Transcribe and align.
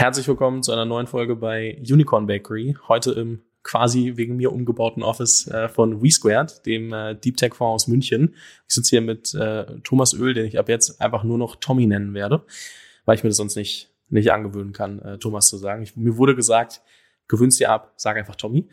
Herzlich 0.00 0.26
willkommen 0.28 0.62
zu 0.62 0.72
einer 0.72 0.86
neuen 0.86 1.06
Folge 1.06 1.36
bei 1.36 1.76
Unicorn 1.86 2.26
Bakery. 2.26 2.74
Heute 2.88 3.12
im 3.12 3.42
quasi 3.62 4.14
wegen 4.16 4.36
mir 4.36 4.50
umgebauten 4.50 5.02
Office 5.02 5.46
äh, 5.48 5.68
von 5.68 6.02
WeSquared, 6.02 6.64
dem 6.64 6.90
äh, 6.94 7.14
Deep 7.16 7.36
Tech 7.36 7.52
Fonds 7.54 7.84
aus 7.84 7.86
München. 7.86 8.34
Ich 8.66 8.76
sitze 8.76 8.88
hier 8.96 9.02
mit 9.02 9.34
äh, 9.34 9.66
Thomas 9.84 10.14
Öl, 10.14 10.32
den 10.32 10.46
ich 10.46 10.58
ab 10.58 10.70
jetzt 10.70 11.02
einfach 11.02 11.22
nur 11.22 11.36
noch 11.36 11.56
Tommy 11.56 11.84
nennen 11.84 12.14
werde, 12.14 12.42
weil 13.04 13.16
ich 13.16 13.24
mir 13.24 13.28
das 13.28 13.36
sonst 13.36 13.56
nicht, 13.56 13.90
nicht 14.08 14.32
angewöhnen 14.32 14.72
kann, 14.72 15.00
äh, 15.00 15.18
Thomas 15.18 15.48
zu 15.48 15.58
sagen. 15.58 15.82
Ich, 15.82 15.94
mir 15.96 16.16
wurde 16.16 16.34
gesagt, 16.34 16.80
gewöhnst 17.28 17.60
dir 17.60 17.68
ab, 17.68 17.92
sag 17.96 18.16
einfach 18.16 18.36
Tommy. 18.36 18.70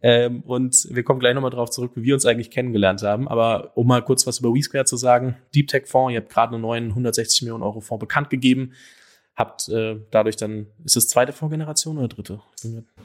Ähm, 0.00 0.42
und 0.42 0.86
wir 0.92 1.02
kommen 1.02 1.18
gleich 1.18 1.34
nochmal 1.34 1.50
drauf 1.50 1.70
zurück, 1.70 1.90
wie 1.96 2.04
wir 2.04 2.14
uns 2.14 2.24
eigentlich 2.24 2.52
kennengelernt 2.52 3.02
haben. 3.02 3.26
Aber 3.26 3.76
um 3.76 3.88
mal 3.88 4.04
kurz 4.04 4.28
was 4.28 4.38
über 4.38 4.54
WeSquared 4.54 4.86
zu 4.86 4.96
sagen, 4.96 5.38
Deep 5.56 5.66
Tech 5.66 5.88
Fonds, 5.88 6.12
ihr 6.12 6.20
habt 6.20 6.32
gerade 6.32 6.52
einen 6.52 6.62
neuen 6.62 6.90
160 6.90 7.42
Millionen 7.42 7.64
Euro 7.64 7.80
Fonds 7.80 8.00
bekannt 8.00 8.30
gegeben 8.30 8.74
habt 9.38 9.68
äh, 9.68 10.00
dadurch 10.10 10.36
dann, 10.36 10.66
ist 10.84 10.96
es 10.96 11.08
zweite 11.08 11.32
Vorgeneration 11.32 11.96
oder 11.96 12.08
dritte? 12.08 12.40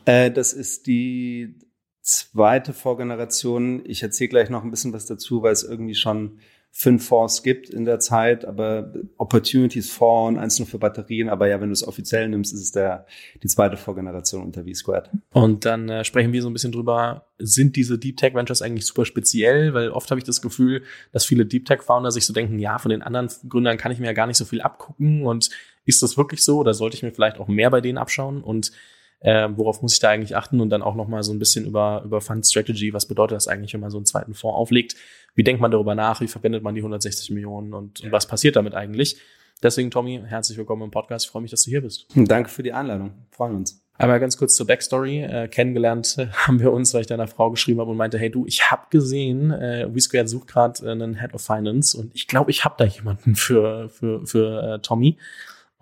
Äh, 0.06 0.32
das 0.32 0.52
ist 0.52 0.88
die 0.88 1.56
zweite 2.02 2.74
Vorgeneration. 2.74 3.84
Ich 3.86 4.02
erzähle 4.02 4.30
gleich 4.30 4.50
noch 4.50 4.64
ein 4.64 4.72
bisschen 4.72 4.94
was 4.94 5.06
dazu, 5.06 5.44
weil 5.44 5.54
es 5.54 5.64
irgendwie 5.64 5.96
schon 5.96 6.40
fünf 6.76 7.06
Fonds 7.08 7.44
gibt 7.44 7.70
in 7.70 7.86
der 7.86 8.00
Zeit, 8.00 8.46
aber 8.46 8.92
Opportunities 9.18 9.92
Fonds 9.92 10.42
eins 10.42 10.58
nur 10.58 10.68
für 10.68 10.80
Batterien. 10.80 11.30
Aber 11.30 11.48
ja, 11.48 11.62
wenn 11.62 11.70
du 11.70 11.74
es 11.74 11.88
offiziell 11.88 12.28
nimmst, 12.28 12.52
ist 12.52 12.62
es 12.62 12.72
der, 12.72 13.06
die 13.44 13.48
zweite 13.48 13.78
Vorgeneration 13.78 14.42
unter 14.42 14.64
V-Squared. 14.64 15.12
Und 15.34 15.66
dann 15.66 15.88
äh, 15.88 16.04
sprechen 16.04 16.34
wir 16.34 16.42
so 16.42 16.50
ein 16.50 16.54
bisschen 16.54 16.72
drüber, 16.72 17.28
sind 17.38 17.76
diese 17.76 18.00
Deep 18.00 18.18
Tech 18.18 18.34
Ventures 18.34 18.64
eigentlich 18.64 18.88
super 18.88 19.06
speziell? 19.06 19.76
Weil 19.76 19.92
oft 19.92 20.10
habe 20.10 20.18
ich 20.18 20.26
das 20.26 20.42
Gefühl, 20.42 20.82
dass 21.12 21.26
viele 21.26 21.46
Deep 21.46 21.66
Tech 21.66 21.84
Founder 21.84 22.10
sich 22.10 22.26
so 22.26 22.34
denken, 22.34 22.58
ja, 22.58 22.80
von 22.80 22.90
den 22.90 23.04
anderen 23.04 23.30
Gründern 23.48 23.78
kann 23.78 23.92
ich 23.92 24.00
mir 24.00 24.08
ja 24.08 24.14
gar 24.14 24.26
nicht 24.26 24.38
so 24.38 24.46
viel 24.46 24.62
abgucken 24.62 25.28
und 25.28 25.52
ist 25.86 26.02
das 26.02 26.18
wirklich 26.18 26.44
so 26.44 26.60
oder 26.60 26.74
sollte 26.74 26.96
ich 26.96 27.04
mir 27.04 27.12
vielleicht 27.12 27.40
auch 27.40 27.48
mehr 27.48 27.70
bei 27.70 27.82
denen 27.82 27.98
abschauen 27.98 28.44
und 28.44 28.72
äh, 29.20 29.50
worauf 29.56 29.82
muss 29.82 29.94
ich 29.94 30.00
da 30.00 30.10
eigentlich 30.10 30.36
achten 30.36 30.60
und 30.60 30.70
dann 30.70 30.82
auch 30.82 30.96
nochmal 30.96 31.24
so 31.24 31.32
ein 31.32 31.40
bisschen 31.40 31.66
über, 31.66 32.02
über 32.06 32.20
Fund 32.20 32.46
Strategy, 32.46 32.94
was 32.94 33.08
bedeutet 33.08 33.38
das 33.38 33.48
eigentlich, 33.48 33.74
wenn 33.74 33.80
man 33.80 33.90
so 33.90 33.98
einen 33.98 34.06
zweiten 34.06 34.34
Fonds 34.34 34.58
auflegt, 34.58 34.96
wie 35.36 35.44
denkt 35.44 35.62
man 35.62 35.72
darüber 35.72 35.96
nach, 35.96 36.20
wie 36.22 36.28
verwendet 36.28 36.62
man 36.62 36.76
die 36.76 36.82
160 36.82 37.32
Millionen 37.32 37.74
und, 37.74 38.02
und 38.02 38.12
was 38.12 38.28
passiert 38.28 38.56
damit 38.56 38.76
eigentlich. 38.76 39.18
Deswegen, 39.62 39.92
Tommy, 39.92 40.22
herzlich 40.26 40.58
willkommen 40.58 40.84
im 40.84 40.92
Podcast. 40.92 41.26
Ich 41.26 41.32
freue 41.32 41.42
mich, 41.42 41.52
dass 41.52 41.64
du 41.64 41.70
hier 41.70 41.82
bist. 41.82 42.08
Danke 42.16 42.50
für 42.50 42.64
die 42.64 42.74
Einladung. 42.74 43.14
Freuen 43.32 43.56
uns. 43.56 43.82
Einmal 43.98 44.20
ganz 44.20 44.36
kurz 44.36 44.56
zur 44.56 44.68
Backstory. 44.68 45.22
Äh, 45.22 45.48
kennengelernt 45.48 46.18
äh, 46.18 46.28
haben 46.34 46.60
wir 46.60 46.74
uns, 46.74 46.94
weil 46.94 47.02
ich 47.02 47.08
deiner 47.08 47.28
Frau 47.28 47.50
geschrieben 47.50 47.80
habe 47.80 47.92
und 47.92 47.98
meinte, 47.98 48.18
hey 48.18 48.30
du, 48.30 48.46
ich 48.46 48.72
habe 48.72 48.88
gesehen, 48.90 49.52
äh, 49.52 49.88
WeSquared 49.90 50.28
sucht 50.28 50.48
gerade 50.48 50.86
äh, 50.86 50.92
einen 50.92 51.20
Head 51.20 51.34
of 51.34 51.42
Finance 51.42 51.98
und 51.98 52.14
ich 52.14 52.28
glaube, 52.28 52.52
ich 52.52 52.66
habe 52.66 52.76
da 52.78 52.84
jemanden 52.84 53.36
für, 53.36 53.88
für, 53.90 54.26
für 54.26 54.64
äh, 54.64 54.80
Tommy. 54.80 55.18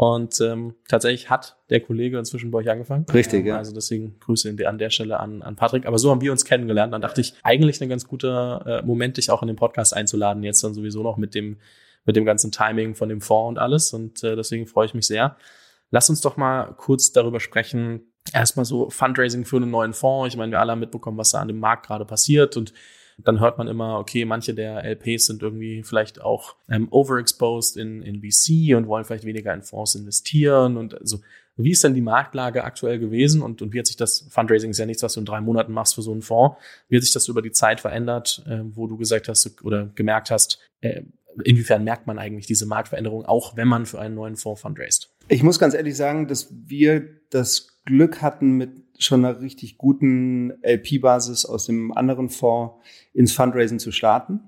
Und 0.02 0.42
ähm, 0.42 0.74
tatsächlich 0.88 1.30
hat 1.30 1.58
der 1.70 1.80
Kollege 1.80 2.18
inzwischen 2.18 2.50
bei 2.50 2.58
euch 2.58 2.72
angefangen. 2.72 3.06
Richtig, 3.14 3.46
ja. 3.46 3.58
Also 3.58 3.72
deswegen 3.72 4.20
Grüße 4.20 4.52
an 4.66 4.80
der 4.80 4.90
Stelle 4.90 5.20
an, 5.20 5.44
an 5.44 5.56
Patrick. 5.56 5.86
Aber 5.86 6.00
so 6.00 6.10
haben 6.10 6.22
wir 6.22 6.32
uns 6.32 6.44
kennengelernt. 6.44 6.92
Dann 6.92 7.04
dachte 7.04 7.22
ich, 7.22 7.36
eigentlich 7.44 7.80
ein 7.84 7.90
ganz 7.90 8.08
guter 8.08 8.64
äh, 8.66 8.82
Moment, 8.84 9.18
dich 9.18 9.30
auch 9.30 9.44
in 9.44 9.48
den 9.48 9.58
Podcast 9.58 9.96
einzuladen. 9.96 10.42
Jetzt 10.42 10.64
dann 10.64 10.74
sowieso 10.74 11.04
noch 11.04 11.18
mit 11.18 11.36
dem, 11.36 11.58
mit 12.04 12.16
dem 12.16 12.26
ganzen 12.26 12.52
Timing 12.52 12.96
von 12.96 13.10
dem 13.10 13.22
Fonds 13.22 13.50
und 13.50 13.58
alles. 13.60 13.94
Und 13.94 14.24
äh, 14.24 14.36
deswegen 14.36 14.66
freue 14.66 14.88
ich 14.88 14.96
mich 14.96 15.06
sehr. 15.06 15.38
Lass 15.92 16.10
uns 16.10 16.20
doch 16.22 16.36
mal 16.36 16.74
kurz 16.78 17.12
darüber 17.12 17.40
sprechen. 17.40 18.12
Erstmal 18.34 18.66
so 18.66 18.90
Fundraising 18.90 19.46
für 19.46 19.58
einen 19.58 19.70
neuen 19.70 19.94
Fonds. 19.94 20.34
Ich 20.34 20.38
meine, 20.38 20.52
wir 20.52 20.62
alle 20.62 20.72
haben 20.72 20.80
mitbekommen, 20.80 21.20
was 21.20 21.30
da 21.30 21.42
an 21.42 21.48
dem 21.48 21.60
Markt 21.60 21.86
gerade 21.86 22.06
passiert 22.06 22.58
und 22.58 22.74
dann 23.24 23.40
hört 23.40 23.58
man 23.58 23.68
immer, 23.68 24.00
okay, 24.00 24.26
manche 24.26 24.54
der 24.54 24.84
LPs 24.84 25.28
sind 25.28 25.42
irgendwie 25.42 25.84
vielleicht 25.84 26.22
auch 26.22 26.56
ähm, 26.70 26.88
overexposed 26.92 27.78
in, 27.78 28.02
in 28.02 28.22
VC 28.22 28.76
und 28.76 28.88
wollen 28.88 29.06
vielleicht 29.06 29.26
weniger 29.26 29.54
in 29.54 29.62
Fonds 29.62 29.96
investieren 29.96 30.78
und 30.78 31.00
also 31.00 31.20
wie 31.58 31.72
ist 31.72 31.84
denn 31.84 31.94
die 31.94 32.02
Marktlage 32.02 32.64
aktuell 32.64 33.00
gewesen? 33.00 33.42
Und, 33.42 33.62
und 33.62 33.74
wie 33.74 33.80
hat 33.80 33.88
sich 33.88 33.98
das, 33.98 34.26
Fundraising 34.30 34.72
ist 34.72 34.78
ja 34.78 34.86
nichts, 34.86 35.04
was 35.04 35.14
du 35.14 35.20
in 35.20 35.26
drei 35.26 35.42
Monaten 35.42 35.74
machst 35.74 35.96
für 35.96 36.02
so 36.02 36.12
einen 36.12 36.22
Fonds, 36.22 36.56
wie 36.88 36.96
hat 36.96 37.04
sich 37.04 37.14
das 37.14 37.28
über 37.28 37.42
die 37.42 37.52
Zeit 37.52 37.82
verändert, 37.82 38.44
äh, 38.48 38.62
wo 38.64 38.88
du 38.88 38.98
gesagt 38.98 39.28
hast 39.28 39.62
oder 39.64 39.90
gemerkt 39.96 40.32
hast, 40.32 40.60
äh, 40.82 41.04
inwiefern 41.44 41.84
merkt 41.84 42.08
man 42.08 42.20
eigentlich 42.20 42.46
diese 42.46 42.66
Marktveränderung, 42.66 43.26
auch 43.26 43.56
wenn 43.56 43.68
man 43.68 43.86
für 43.86 44.00
einen 44.00 44.16
neuen 44.16 44.36
Fonds 44.36 44.62
fundraised? 44.62 45.10
Ich 45.28 45.44
muss 45.44 45.60
ganz 45.60 45.74
ehrlich 45.74 45.96
sagen, 45.96 46.28
dass 46.28 46.50
wir 46.52 47.08
das 47.30 47.80
Glück 47.86 48.22
hatten, 48.22 48.58
mit 48.58 48.72
schon 49.04 49.26
einer 49.26 49.42
richtig 49.42 49.78
guten 49.78 50.54
LP-Basis 50.64 51.46
aus 51.46 51.66
dem 51.66 51.92
anderen 51.92 52.30
Fonds 52.30 52.76
ins 53.14 53.34
Fundraising 53.34 53.80
zu 53.80 53.92
starten. 53.92 54.40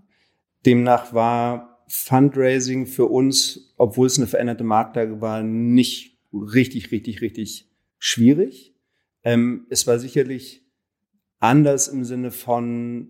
Demnach 0.65 1.13
war 1.13 1.83
Fundraising 1.87 2.85
für 2.85 3.05
uns, 3.05 3.73
obwohl 3.77 4.07
es 4.07 4.17
eine 4.17 4.27
veränderte 4.27 4.63
Marktlage 4.63 5.21
war, 5.21 5.43
nicht 5.43 6.17
richtig, 6.33 6.91
richtig, 6.91 7.21
richtig 7.21 7.69
schwierig. 7.99 8.73
Ähm, 9.23 9.67
es 9.69 9.85
war 9.87 9.99
sicherlich 9.99 10.65
anders 11.39 11.87
im 11.87 12.03
Sinne 12.03 12.31
von 12.31 13.09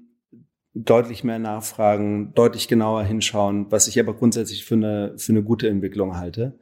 deutlich 0.75 1.23
mehr 1.23 1.39
nachfragen, 1.39 2.33
deutlich 2.33 2.67
genauer 2.67 3.03
hinschauen, 3.03 3.67
was 3.69 3.87
ich 3.87 3.99
aber 3.99 4.15
grundsätzlich 4.15 4.65
für 4.65 4.75
eine, 4.75 5.13
für 5.17 5.31
eine 5.31 5.43
gute 5.43 5.69
Entwicklung 5.69 6.17
halte. 6.17 6.57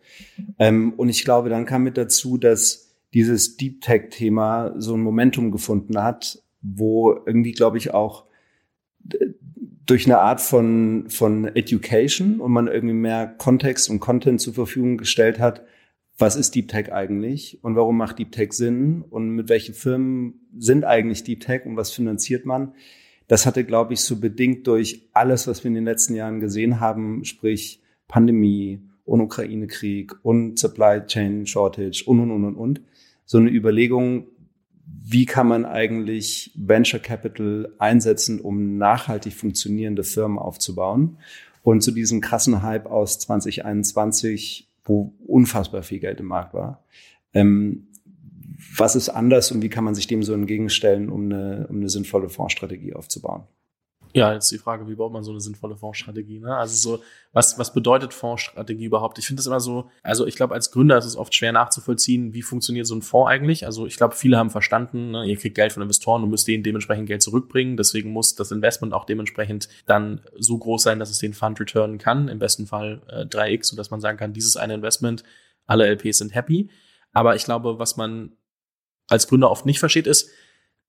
Ähm, 0.60 0.94
und 0.94 1.10
ich 1.10 1.24
glaube, 1.24 1.50
dann 1.50 1.66
kam 1.66 1.84
mit 1.84 1.98
dazu, 1.98 2.38
dass 2.38 2.91
dieses 3.14 3.58
Deep 3.58 3.82
Tech-Thema 3.82 4.74
so 4.78 4.96
ein 4.96 5.02
Momentum 5.02 5.52
gefunden 5.52 6.02
hat, 6.02 6.42
wo 6.62 7.14
irgendwie, 7.26 7.52
glaube 7.52 7.78
ich, 7.78 7.94
auch 7.94 8.26
durch 9.86 10.06
eine 10.06 10.20
Art 10.20 10.42
von, 10.42 11.06
von 11.10 11.46
Education 11.56 12.40
und 12.40 12.52
man 12.52 12.68
irgendwie 12.68 12.96
mehr 12.96 13.28
Kontext 13.28 13.90
und 13.90 14.00
Content 14.00 14.40
zur 14.40 14.54
Verfügung 14.54 14.98
gestellt 14.98 15.40
hat, 15.40 15.64
was 16.18 16.36
ist 16.36 16.56
Deep 16.56 16.68
Tech 16.68 16.94
eigentlich 16.94 17.60
und 17.64 17.76
warum 17.76 17.98
macht 17.98 18.20
Deep 18.20 18.32
Tech 18.32 18.54
Sinn 18.54 19.04
und 19.10 19.32
mit 19.32 19.50
welchen 19.50 19.74
Firmen 19.74 20.48
sind 20.58 20.86
eigentlich 20.86 21.24
Deep 21.24 21.42
Tech 21.42 21.66
und 21.66 21.76
was 21.76 21.92
finanziert 21.92 22.46
man? 22.46 22.74
Das 23.28 23.46
hatte, 23.46 23.64
glaube 23.64 23.94
ich, 23.94 24.02
so 24.02 24.20
bedingt 24.20 24.68
durch 24.68 25.08
alles, 25.14 25.48
was 25.48 25.64
wir 25.64 25.70
in 25.70 25.76
den 25.76 25.86
letzten 25.86 26.16
Jahren 26.16 26.40
gesehen 26.40 26.80
haben, 26.80 27.26
sprich 27.26 27.82
Pandemie 28.08 28.82
und 29.04 29.22
Ukraine-Krieg 29.22 30.14
und 30.24 30.60
Supply 30.60 31.06
Chain 31.06 31.46
Shortage 31.46 32.04
und, 32.06 32.20
und, 32.20 32.32
und, 32.32 32.46
und, 32.46 32.56
und, 32.56 32.82
so 33.32 33.38
eine 33.38 33.50
Überlegung, 33.50 34.28
wie 34.84 35.26
kann 35.26 35.48
man 35.48 35.64
eigentlich 35.64 36.52
Venture 36.54 37.00
Capital 37.00 37.74
einsetzen, 37.80 38.42
um 38.42 38.78
nachhaltig 38.78 39.32
funktionierende 39.32 40.04
Firmen 40.04 40.38
aufzubauen. 40.38 41.18
Und 41.64 41.82
zu 41.82 41.92
diesem 41.92 42.20
krassen 42.20 42.62
Hype 42.62 42.88
aus 42.88 43.20
2021, 43.20 44.68
wo 44.84 45.14
unfassbar 45.26 45.82
viel 45.82 46.00
Geld 46.00 46.20
im 46.20 46.26
Markt 46.26 46.54
war, 46.54 46.84
ähm, 47.34 47.88
was 48.76 48.98
ist 48.98 49.08
anders 49.08 49.54
und 49.54 49.62
wie 49.62 49.70
kann 49.70 49.86
man 49.86 49.96
sich 49.96 50.08
dem 50.08 50.24
so 50.24 50.34
entgegenstellen, 50.34 51.10
um 51.10 51.32
eine, 51.32 51.68
um 51.70 51.78
eine 51.78 51.88
sinnvolle 51.88 52.28
Fondsstrategie 52.28 52.96
aufzubauen? 52.96 53.44
Ja, 54.14 54.34
jetzt 54.34 54.52
die 54.52 54.58
Frage, 54.58 54.88
wie 54.88 54.96
baut 54.96 55.14
man 55.14 55.24
so 55.24 55.32
eine 55.32 55.40
sinnvolle 55.40 55.78
Fondsstrategie? 55.78 56.40
Ne? 56.40 56.56
Also 56.56 56.98
so, 56.98 57.04
was, 57.32 57.58
was 57.58 57.74
bedeutet 57.74 58.14
Fondsstrategie 58.14 58.86
überhaupt? 58.86 59.18
Ich 59.18 59.26
finde 59.26 59.40
das 59.40 59.48
immer 59.48 59.60
so, 59.60 59.90
also 60.04 60.28
ich 60.28 60.36
glaube, 60.36 60.54
als 60.54 60.72
Gründer 60.72 60.98
ist 60.98 61.06
es 61.06 61.16
oft 61.16 61.34
schwer 61.34 61.54
nachzuvollziehen, 61.54 62.34
wie 62.34 62.42
funktioniert 62.42 62.88
so 62.88 62.96
ein 62.96 63.02
Fonds 63.02 63.30
eigentlich. 63.30 63.66
Also 63.66 63.86
ich 63.86 63.96
glaube, 63.96 64.16
viele 64.16 64.38
haben 64.38 64.50
verstanden, 64.50 65.12
ne, 65.12 65.26
ihr 65.26 65.38
kriegt 65.38 65.56
Geld 65.56 65.72
von 65.72 65.82
Investoren 65.82 66.24
und 66.24 66.30
müsst 66.30 66.48
denen 66.48 66.64
dementsprechend 66.64 67.08
Geld 67.08 67.22
zurückbringen. 67.22 67.78
Deswegen 67.78 68.12
muss 68.12 68.36
das 68.36 68.52
Investment 68.52 68.94
auch 68.94 69.06
dementsprechend 69.06 69.70
dann 69.86 70.22
so 70.38 70.58
groß 70.58 70.84
sein, 70.84 71.00
dass 71.00 71.10
es 71.10 71.20
den 71.20 71.34
Fund 71.34 71.60
returnen 71.60 71.98
kann. 71.98 72.28
Im 72.28 72.40
besten 72.40 72.68
Fall 72.68 73.02
äh, 73.08 73.24
3x, 73.24 73.66
sodass 73.66 73.92
man 73.92 74.02
sagen 74.02 74.18
kann, 74.18 74.34
dieses 74.34 74.58
eine 74.58 74.74
Investment, 74.74 75.24
alle 75.68 75.88
LPs 75.88 76.18
sind 76.18 76.36
happy. 76.36 76.70
Aber 77.14 77.36
ich 77.36 77.46
glaube, 77.46 77.80
was 77.80 77.96
man 77.96 78.34
als 79.08 79.28
Gründer 79.28 79.52
oft 79.52 79.66
nicht 79.66 79.80
versteht, 79.80 80.08
ist, 80.08 80.30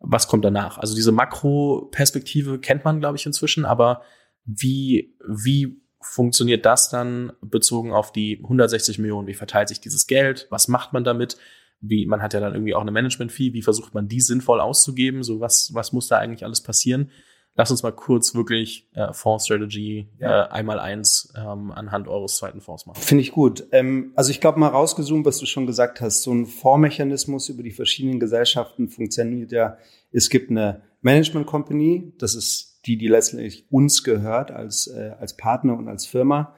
was 0.02 0.28
kommt 0.28 0.44
danach? 0.44 0.78
Also 0.78 0.94
diese 0.94 1.12
Makroperspektive 1.12 2.58
kennt 2.58 2.84
man, 2.84 3.00
glaube 3.00 3.16
ich, 3.16 3.26
inzwischen, 3.26 3.64
aber 3.64 4.02
wie, 4.44 5.16
wie 5.26 5.80
funktioniert 6.00 6.66
das 6.66 6.90
dann 6.90 7.32
bezogen 7.40 7.92
auf 7.92 8.12
die 8.12 8.40
160 8.42 8.98
Millionen? 8.98 9.28
Wie 9.28 9.34
verteilt 9.34 9.68
sich 9.68 9.80
dieses 9.80 10.06
Geld? 10.06 10.48
Was 10.50 10.68
macht 10.68 10.92
man 10.92 11.04
damit? 11.04 11.36
Wie, 11.80 12.06
man 12.06 12.22
hat 12.22 12.34
ja 12.34 12.40
dann 12.40 12.54
irgendwie 12.54 12.74
auch 12.74 12.80
eine 12.80 12.90
Management-Fee. 12.90 13.52
Wie 13.52 13.62
versucht 13.62 13.94
man 13.94 14.08
die 14.08 14.20
sinnvoll 14.20 14.60
auszugeben? 14.60 15.22
So 15.22 15.40
was, 15.40 15.70
was 15.72 15.92
muss 15.92 16.08
da 16.08 16.18
eigentlich 16.18 16.44
alles 16.44 16.60
passieren? 16.60 17.10
Lass 17.54 17.70
uns 17.70 17.82
mal 17.82 17.92
kurz 17.92 18.34
wirklich 18.34 18.88
äh, 18.94 19.12
Fonds-Strategy 19.12 20.08
ja. 20.18 20.46
äh, 20.46 20.48
einmal 20.48 20.78
eins 20.78 21.32
ähm, 21.36 21.70
anhand 21.70 22.08
eures 22.08 22.36
zweiten 22.36 22.62
Fonds 22.62 22.86
machen. 22.86 23.00
Finde 23.00 23.22
ich 23.22 23.32
gut. 23.32 23.66
Ähm, 23.72 24.12
also 24.16 24.30
ich 24.30 24.40
glaube 24.40 24.58
mal 24.58 24.68
rausgezoomt, 24.68 25.26
was 25.26 25.38
du 25.38 25.44
schon 25.44 25.66
gesagt 25.66 26.00
hast, 26.00 26.22
so 26.22 26.32
ein 26.32 26.46
Fondsmechanismus 26.46 27.50
über 27.50 27.62
die 27.62 27.70
verschiedenen 27.70 28.20
Gesellschaften 28.20 28.88
funktioniert 28.88 29.52
ja. 29.52 29.76
Es 30.12 30.30
gibt 30.30 30.50
eine 30.50 30.82
Management 31.02 31.46
Company, 31.46 32.12
das 32.18 32.34
ist 32.34 32.80
die, 32.86 32.96
die 32.96 33.08
letztlich 33.08 33.66
uns 33.70 34.02
gehört 34.02 34.50
als, 34.50 34.86
äh, 34.86 35.12
als 35.20 35.36
Partner 35.36 35.76
und 35.76 35.88
als 35.88 36.06
Firma. 36.06 36.54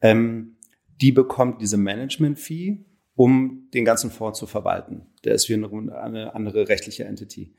Ähm, 0.00 0.56
die 1.00 1.12
bekommt 1.12 1.60
diese 1.60 1.76
Management-Fee, 1.76 2.78
um 3.14 3.68
den 3.74 3.84
ganzen 3.84 4.10
Fonds 4.10 4.38
zu 4.38 4.46
verwalten. 4.46 5.06
Der 5.24 5.34
ist 5.34 5.48
wie 5.50 5.54
eine, 5.54 5.68
eine 6.00 6.34
andere 6.34 6.68
rechtliche 6.68 7.04
Entity. 7.04 7.54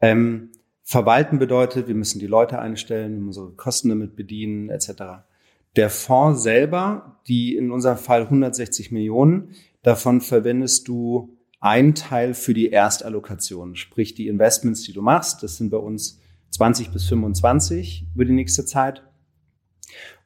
Ähm, 0.00 0.50
Verwalten 0.92 1.38
bedeutet, 1.38 1.88
wir 1.88 1.94
müssen 1.94 2.18
die 2.18 2.26
Leute 2.26 2.58
einstellen, 2.58 3.26
unsere 3.26 3.52
Kosten 3.52 3.88
damit 3.88 4.14
bedienen, 4.14 4.68
etc. 4.68 5.24
Der 5.74 5.88
Fonds 5.88 6.42
selber, 6.42 7.18
die 7.26 7.56
in 7.56 7.70
unserem 7.70 7.96
Fall 7.96 8.24
160 8.24 8.92
Millionen, 8.92 9.54
davon 9.82 10.20
verwendest 10.20 10.88
du 10.88 11.38
ein 11.60 11.94
Teil 11.94 12.34
für 12.34 12.52
die 12.52 12.68
Erstallokation, 12.68 13.74
sprich 13.74 14.12
die 14.12 14.28
Investments, 14.28 14.82
die 14.82 14.92
du 14.92 15.00
machst. 15.00 15.42
Das 15.42 15.56
sind 15.56 15.70
bei 15.70 15.78
uns 15.78 16.20
20 16.50 16.90
bis 16.90 17.08
25 17.08 18.08
über 18.14 18.26
die 18.26 18.34
nächste 18.34 18.66
Zeit. 18.66 19.02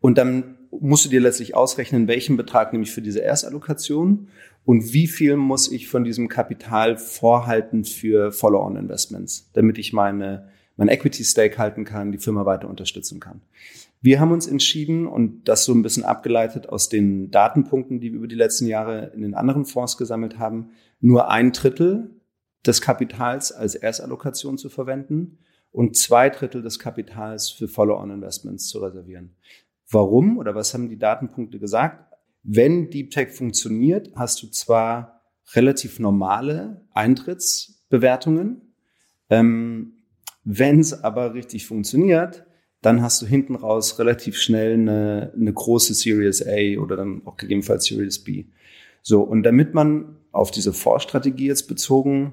Und 0.00 0.18
dann 0.18 0.58
musst 0.72 1.04
du 1.04 1.08
dir 1.08 1.20
letztlich 1.20 1.54
ausrechnen, 1.54 2.08
welchen 2.08 2.36
Betrag 2.36 2.72
nehme 2.72 2.82
ich 2.82 2.90
für 2.90 3.02
diese 3.02 3.20
Erstallokation 3.20 4.30
und 4.64 4.92
wie 4.92 5.06
viel 5.06 5.36
muss 5.36 5.70
ich 5.70 5.86
von 5.86 6.02
diesem 6.02 6.26
Kapital 6.26 6.96
vorhalten 6.96 7.84
für 7.84 8.32
Follow-on-Investments, 8.32 9.48
damit 9.52 9.78
ich 9.78 9.92
meine, 9.92 10.48
mein 10.76 10.88
Equity-Stake 10.88 11.58
halten 11.58 11.84
kann, 11.84 12.12
die 12.12 12.18
Firma 12.18 12.44
weiter 12.46 12.68
unterstützen 12.68 13.20
kann. 13.20 13.40
Wir 14.02 14.20
haben 14.20 14.32
uns 14.32 14.46
entschieden 14.46 15.06
und 15.06 15.48
das 15.48 15.64
so 15.64 15.72
ein 15.72 15.82
bisschen 15.82 16.04
abgeleitet 16.04 16.68
aus 16.68 16.88
den 16.88 17.30
Datenpunkten, 17.30 17.98
die 17.98 18.12
wir 18.12 18.18
über 18.18 18.28
die 18.28 18.34
letzten 18.34 18.66
Jahre 18.66 19.10
in 19.14 19.22
den 19.22 19.34
anderen 19.34 19.64
Fonds 19.64 19.96
gesammelt 19.96 20.38
haben, 20.38 20.70
nur 21.00 21.30
ein 21.30 21.52
Drittel 21.52 22.10
des 22.66 22.80
Kapitals 22.80 23.52
als 23.52 23.74
Erstallokation 23.74 24.58
zu 24.58 24.68
verwenden 24.68 25.38
und 25.72 25.96
zwei 25.96 26.30
Drittel 26.30 26.62
des 26.62 26.78
Kapitals 26.78 27.50
für 27.50 27.68
Follow-on-Investments 27.68 28.68
zu 28.68 28.78
reservieren. 28.78 29.34
Warum 29.90 30.38
oder 30.38 30.54
was 30.54 30.74
haben 30.74 30.88
die 30.88 30.98
Datenpunkte 30.98 31.58
gesagt? 31.58 32.12
Wenn 32.42 32.90
Deep 32.90 33.10
Tech 33.10 33.30
funktioniert, 33.30 34.12
hast 34.14 34.42
du 34.42 34.48
zwar 34.48 35.22
relativ 35.54 35.98
normale 35.98 36.84
Eintrittsbewertungen, 36.92 38.62
ähm, 39.30 39.95
wenn 40.48 40.78
es 40.78 41.02
aber 41.04 41.34
richtig 41.34 41.66
funktioniert, 41.66 42.46
dann 42.80 43.02
hast 43.02 43.20
du 43.20 43.26
hinten 43.26 43.56
raus 43.56 43.98
relativ 43.98 44.38
schnell 44.38 44.74
eine, 44.74 45.32
eine 45.34 45.52
große 45.52 45.92
Series 45.92 46.46
A 46.46 46.80
oder 46.80 46.96
dann 46.96 47.22
auch 47.24 47.36
gegebenenfalls 47.36 47.84
Series 47.84 48.22
B. 48.22 48.46
So, 49.02 49.22
und 49.22 49.42
damit 49.42 49.74
man 49.74 50.18
auf 50.30 50.52
diese 50.52 50.72
Vorstrategie 50.72 51.48
jetzt 51.48 51.66
bezogen 51.66 52.32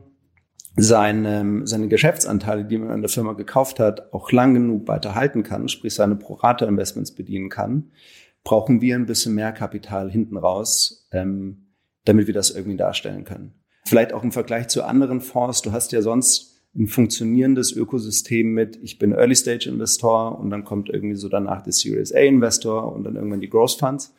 seine, 0.75 1.61
seine 1.65 1.87
Geschäftsanteile, 1.87 2.65
die 2.65 2.77
man 2.77 2.91
an 2.91 3.01
der 3.01 3.09
Firma 3.09 3.33
gekauft 3.33 3.79
hat, 3.79 4.13
auch 4.13 4.31
lang 4.31 4.53
genug 4.53 4.87
weiter 4.87 5.15
halten 5.15 5.41
kann, 5.41 5.67
sprich 5.67 5.95
seine 5.95 6.15
Pro-Rata-Investments 6.15 7.15
bedienen 7.15 7.49
kann, 7.49 7.91
brauchen 8.43 8.79
wir 8.79 8.95
ein 8.95 9.07
bisschen 9.07 9.33
mehr 9.33 9.53
Kapital 9.53 10.11
hinten 10.11 10.37
raus, 10.37 11.07
ähm, 11.11 11.73
damit 12.05 12.27
wir 12.27 12.33
das 12.35 12.51
irgendwie 12.51 12.77
darstellen 12.77 13.23
können. 13.23 13.55
Vielleicht 13.85 14.13
auch 14.13 14.23
im 14.23 14.31
Vergleich 14.31 14.67
zu 14.67 14.83
anderen 14.83 15.19
Fonds. 15.19 15.63
Du 15.63 15.71
hast 15.71 15.91
ja 15.93 16.03
sonst 16.03 16.52
ein 16.75 16.87
funktionierendes 16.87 17.71
Ökosystem 17.73 18.53
mit, 18.53 18.79
ich 18.81 18.97
bin 18.97 19.11
Early 19.11 19.35
Stage 19.35 19.69
Investor 19.69 20.39
und 20.39 20.49
dann 20.49 20.63
kommt 20.63 20.89
irgendwie 20.89 21.15
so 21.15 21.29
danach 21.29 21.61
der 21.61 21.73
Series 21.73 22.13
A 22.13 22.19
Investor 22.19 22.93
und 22.93 23.03
dann 23.03 23.15
irgendwann 23.15 23.41
die 23.41 23.49
Growth 23.49 23.77
Funds. 23.79 24.13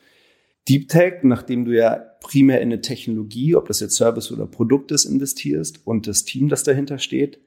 Deep 0.68 0.88
Tech, 0.88 1.22
nachdem 1.22 1.64
du 1.64 1.72
ja 1.72 1.96
primär 2.20 2.60
in 2.60 2.68
eine 2.68 2.80
Technologie, 2.80 3.54
ob 3.54 3.66
das 3.66 3.80
jetzt 3.80 3.96
Service 3.96 4.30
oder 4.32 4.46
Produkt 4.46 4.92
ist, 4.92 5.04
investierst 5.04 5.86
und 5.86 6.06
das 6.06 6.24
Team, 6.24 6.48
das 6.48 6.62
dahinter 6.62 6.98
steht, 6.98 7.40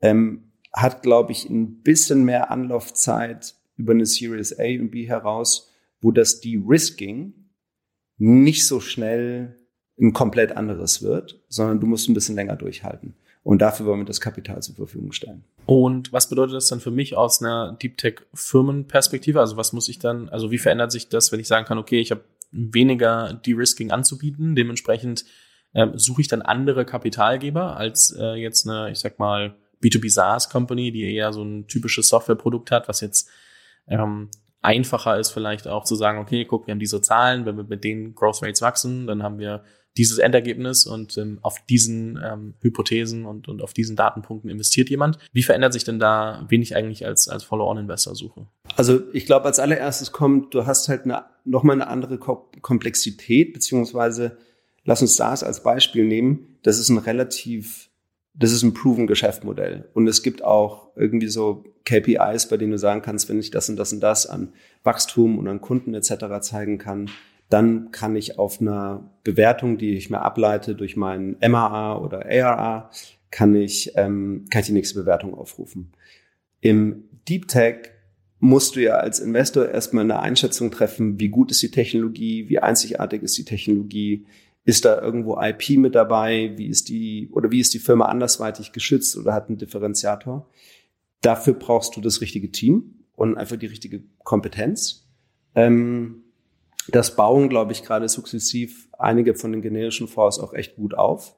ähm, 0.00 0.52
hat, 0.72 1.02
glaube 1.02 1.32
ich, 1.32 1.50
ein 1.50 1.82
bisschen 1.82 2.24
mehr 2.24 2.50
Anlaufzeit 2.50 3.56
über 3.76 3.92
eine 3.92 4.06
Series 4.06 4.58
A 4.58 4.64
und 4.80 4.90
B 4.90 5.06
heraus, 5.06 5.70
wo 6.00 6.12
das 6.12 6.40
De-Risking 6.40 7.34
nicht 8.16 8.66
so 8.66 8.80
schnell 8.80 9.56
ein 10.00 10.12
komplett 10.12 10.56
anderes 10.56 11.02
wird, 11.02 11.42
sondern 11.48 11.80
du 11.80 11.86
musst 11.86 12.08
ein 12.08 12.14
bisschen 12.14 12.36
länger 12.36 12.56
durchhalten. 12.56 13.14
Und 13.44 13.60
dafür 13.60 13.86
wollen 13.86 14.00
wir 14.00 14.06
das 14.06 14.20
Kapital 14.20 14.62
zur 14.62 14.76
Verfügung 14.76 15.12
stellen. 15.12 15.44
Und 15.66 16.12
was 16.12 16.28
bedeutet 16.28 16.54
das 16.54 16.68
dann 16.68 16.80
für 16.80 16.92
mich 16.92 17.16
aus 17.16 17.42
einer 17.42 17.76
Deep 17.80 17.98
Tech 17.98 18.20
Firmenperspektive? 18.34 19.40
Also 19.40 19.56
was 19.56 19.72
muss 19.72 19.88
ich 19.88 19.98
dann, 19.98 20.28
also 20.28 20.50
wie 20.52 20.58
verändert 20.58 20.92
sich 20.92 21.08
das, 21.08 21.32
wenn 21.32 21.40
ich 21.40 21.48
sagen 21.48 21.66
kann, 21.66 21.78
okay, 21.78 22.00
ich 22.00 22.12
habe 22.12 22.22
weniger 22.52 23.32
De-Risking 23.32 23.90
anzubieten. 23.90 24.54
Dementsprechend 24.54 25.24
äh, 25.72 25.88
suche 25.94 26.20
ich 26.20 26.28
dann 26.28 26.42
andere 26.42 26.84
Kapitalgeber 26.84 27.76
als 27.76 28.14
äh, 28.16 28.34
jetzt 28.34 28.68
eine, 28.68 28.90
ich 28.90 29.00
sag 29.00 29.18
mal, 29.18 29.56
B2B 29.82 30.10
SaaS 30.10 30.48
Company, 30.48 30.92
die 30.92 31.12
eher 31.12 31.32
so 31.32 31.42
ein 31.42 31.66
typisches 31.66 32.08
Softwareprodukt 32.08 32.70
hat, 32.70 32.88
was 32.88 33.00
jetzt 33.00 33.28
ähm, 33.88 34.30
einfacher 34.60 35.18
ist 35.18 35.32
vielleicht 35.32 35.66
auch 35.66 35.84
zu 35.84 35.96
sagen, 35.96 36.18
okay, 36.18 36.44
guck, 36.44 36.66
wir 36.66 36.72
haben 36.72 36.78
diese 36.78 37.00
Zahlen, 37.00 37.46
wenn 37.46 37.56
wir 37.56 37.64
mit 37.64 37.82
den 37.82 38.14
Growth 38.14 38.42
Rates 38.42 38.62
wachsen, 38.62 39.08
dann 39.08 39.24
haben 39.24 39.38
wir 39.38 39.64
dieses 39.96 40.18
Endergebnis 40.18 40.86
und 40.86 41.18
ähm, 41.18 41.38
auf 41.42 41.58
diesen 41.68 42.18
ähm, 42.24 42.54
Hypothesen 42.60 43.26
und, 43.26 43.48
und 43.48 43.62
auf 43.62 43.74
diesen 43.74 43.96
Datenpunkten 43.96 44.50
investiert 44.50 44.88
jemand. 44.88 45.18
Wie 45.32 45.42
verändert 45.42 45.72
sich 45.72 45.84
denn 45.84 45.98
da, 45.98 46.46
wen 46.48 46.62
ich 46.62 46.74
eigentlich 46.76 47.04
als, 47.06 47.28
als 47.28 47.44
Follow-on-Investor 47.44 48.14
suche? 48.14 48.46
Also 48.76 49.02
ich 49.12 49.26
glaube, 49.26 49.46
als 49.46 49.58
allererstes 49.58 50.12
kommt, 50.12 50.54
du 50.54 50.66
hast 50.66 50.88
halt 50.88 51.04
eine, 51.04 51.24
nochmal 51.44 51.76
eine 51.76 51.88
andere 51.88 52.18
Komplexität, 52.18 53.52
beziehungsweise 53.52 54.38
lass 54.84 55.02
uns 55.02 55.16
das 55.16 55.42
als 55.42 55.62
Beispiel 55.62 56.04
nehmen. 56.04 56.56
Das 56.62 56.78
ist 56.78 56.88
ein 56.88 56.98
relativ, 56.98 57.90
das 58.34 58.52
ist 58.52 58.62
ein 58.62 58.72
proven 58.72 59.06
Geschäftsmodell. 59.06 59.90
Und 59.92 60.06
es 60.06 60.22
gibt 60.22 60.42
auch 60.42 60.96
irgendwie 60.96 61.28
so 61.28 61.64
KPIs, 61.84 62.48
bei 62.48 62.56
denen 62.56 62.72
du 62.72 62.78
sagen 62.78 63.02
kannst, 63.02 63.28
wenn 63.28 63.38
ich 63.38 63.50
das 63.50 63.68
und 63.68 63.76
das 63.76 63.92
und 63.92 64.00
das 64.00 64.26
an 64.26 64.54
Wachstum 64.84 65.38
und 65.38 65.48
an 65.48 65.60
Kunden 65.60 65.94
etc. 65.94 66.40
zeigen 66.40 66.78
kann, 66.78 67.10
dann 67.52 67.90
kann 67.90 68.16
ich 68.16 68.38
auf 68.38 68.60
einer 68.60 69.10
Bewertung, 69.24 69.76
die 69.76 69.94
ich 69.94 70.08
mir 70.08 70.22
ableite 70.22 70.74
durch 70.74 70.96
meinen 70.96 71.36
MAA 71.46 71.98
oder 71.98 72.24
ARA, 72.26 72.90
kann 73.30 73.54
ich, 73.54 73.92
ähm, 73.96 74.46
kann 74.50 74.60
ich 74.60 74.66
die 74.66 74.72
nächste 74.72 74.98
Bewertung 75.00 75.34
aufrufen. 75.34 75.92
Im 76.60 77.04
Deep 77.28 77.48
Tech 77.48 77.90
musst 78.38 78.76
du 78.76 78.80
ja 78.80 78.94
als 78.94 79.20
Investor 79.20 79.68
erstmal 79.68 80.04
eine 80.04 80.20
Einschätzung 80.20 80.70
treffen, 80.70 81.20
wie 81.20 81.28
gut 81.28 81.50
ist 81.50 81.62
die 81.62 81.70
Technologie, 81.70 82.48
wie 82.48 82.58
einzigartig 82.58 83.22
ist 83.22 83.36
die 83.36 83.44
Technologie, 83.44 84.26
ist 84.64 84.84
da 84.84 85.00
irgendwo 85.00 85.40
IP 85.40 85.70
mit 85.78 85.94
dabei, 85.94 86.52
wie 86.56 86.68
ist 86.68 86.88
die, 86.88 87.28
oder 87.32 87.50
wie 87.50 87.60
ist 87.60 87.74
die 87.74 87.78
Firma 87.78 88.06
andersweitig 88.06 88.72
geschützt 88.72 89.16
oder 89.16 89.34
hat 89.34 89.48
einen 89.48 89.58
Differenziator. 89.58 90.48
Dafür 91.20 91.54
brauchst 91.54 91.96
du 91.96 92.00
das 92.00 92.20
richtige 92.20 92.50
Team 92.50 93.04
und 93.14 93.36
einfach 93.36 93.56
die 93.56 93.66
richtige 93.66 94.02
Kompetenz. 94.24 95.06
Ähm, 95.54 96.21
das 96.88 97.16
bauen, 97.16 97.48
glaube 97.48 97.72
ich, 97.72 97.82
gerade 97.82 98.08
sukzessiv 98.08 98.88
einige 98.98 99.34
von 99.34 99.52
den 99.52 99.62
generischen 99.62 100.08
Fonds 100.08 100.38
auch 100.38 100.54
echt 100.54 100.76
gut 100.76 100.94
auf. 100.94 101.36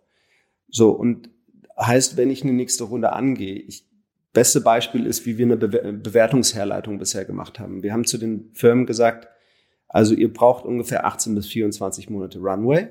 So, 0.69 0.91
und 0.91 1.31
heißt, 1.79 2.17
wenn 2.17 2.31
ich 2.31 2.43
eine 2.43 2.53
nächste 2.53 2.85
Runde 2.85 3.13
angehe, 3.13 3.57
ich, 3.57 3.87
beste 4.33 4.61
Beispiel 4.61 5.07
ist, 5.07 5.27
wie 5.27 5.39
wir 5.39 5.47
eine 5.47 5.57
Be 5.57 5.93
Bewertungsherleitung 5.93 6.99
bisher 6.99 7.25
gemacht 7.25 7.59
haben. 7.59 7.83
Wir 7.83 7.93
haben 7.93 8.05
zu 8.05 8.19
den 8.19 8.51
Firmen 8.53 8.87
gesagt, 8.87 9.29
also 9.89 10.15
ihr 10.15 10.33
braucht 10.33 10.65
ungefähr 10.65 11.07
18 11.07 11.35
bis 11.35 11.47
24 11.47 12.11
Monate 12.11 12.41
Runway. 12.41 12.89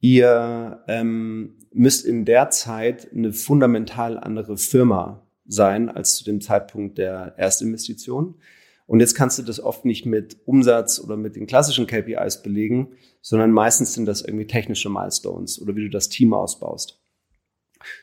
Ihr 0.00 0.84
ähm, 0.86 1.56
müsst 1.72 2.06
in 2.06 2.24
der 2.24 2.50
Zeit 2.50 3.10
eine 3.12 3.32
fundamental 3.32 4.18
andere 4.18 4.56
Firma 4.56 5.26
sein 5.46 5.88
als 5.88 6.16
zu 6.16 6.24
dem 6.24 6.40
Zeitpunkt 6.40 6.98
der 6.98 7.34
Erstinvestition. 7.36 8.36
Und 8.86 9.00
jetzt 9.00 9.14
kannst 9.14 9.38
du 9.38 9.42
das 9.42 9.60
oft 9.60 9.84
nicht 9.84 10.06
mit 10.06 10.38
Umsatz 10.44 11.00
oder 11.00 11.16
mit 11.16 11.34
den 11.34 11.46
klassischen 11.46 11.86
KPIs 11.86 12.42
belegen, 12.42 12.92
sondern 13.20 13.50
meistens 13.50 13.94
sind 13.94 14.06
das 14.06 14.22
irgendwie 14.22 14.46
technische 14.46 14.88
Milestones 14.88 15.60
oder 15.60 15.74
wie 15.74 15.84
du 15.84 15.90
das 15.90 16.08
Team 16.08 16.32
ausbaust. 16.32 17.00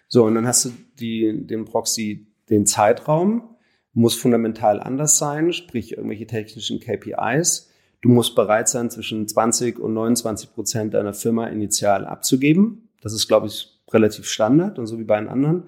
So, 0.08 0.26
und 0.26 0.36
dann 0.36 0.46
hast 0.46 0.66
du 0.66 0.72
die, 1.00 1.46
den 1.48 1.66
Proxy, 1.66 2.28
den 2.50 2.66
Zeitraum, 2.66 3.56
muss 3.94 4.16
fundamental 4.16 4.80
anders 4.80 5.18
sein, 5.18 5.54
sprich 5.54 5.96
irgendwelche 5.96 6.28
technischen 6.28 6.80
KPIs. 6.80 7.70
Du 8.02 8.10
musst 8.10 8.36
bereit 8.36 8.68
sein, 8.68 8.90
zwischen 8.90 9.28
20 9.28 9.80
und 9.80 9.94
29 9.94 10.54
Prozent 10.54 10.94
deiner 10.94 11.14
Firma 11.14 11.48
initial 11.48 12.06
abzugeben. 12.06 12.90
Das 13.02 13.14
ist, 13.14 13.28
glaube 13.28 13.48
ich, 13.48 13.82
relativ 13.92 14.26
Standard 14.26 14.80
und 14.80 14.88
so 14.88 15.00
wie 15.00 15.04
bei 15.04 15.20
den 15.20 15.30
anderen. 15.30 15.64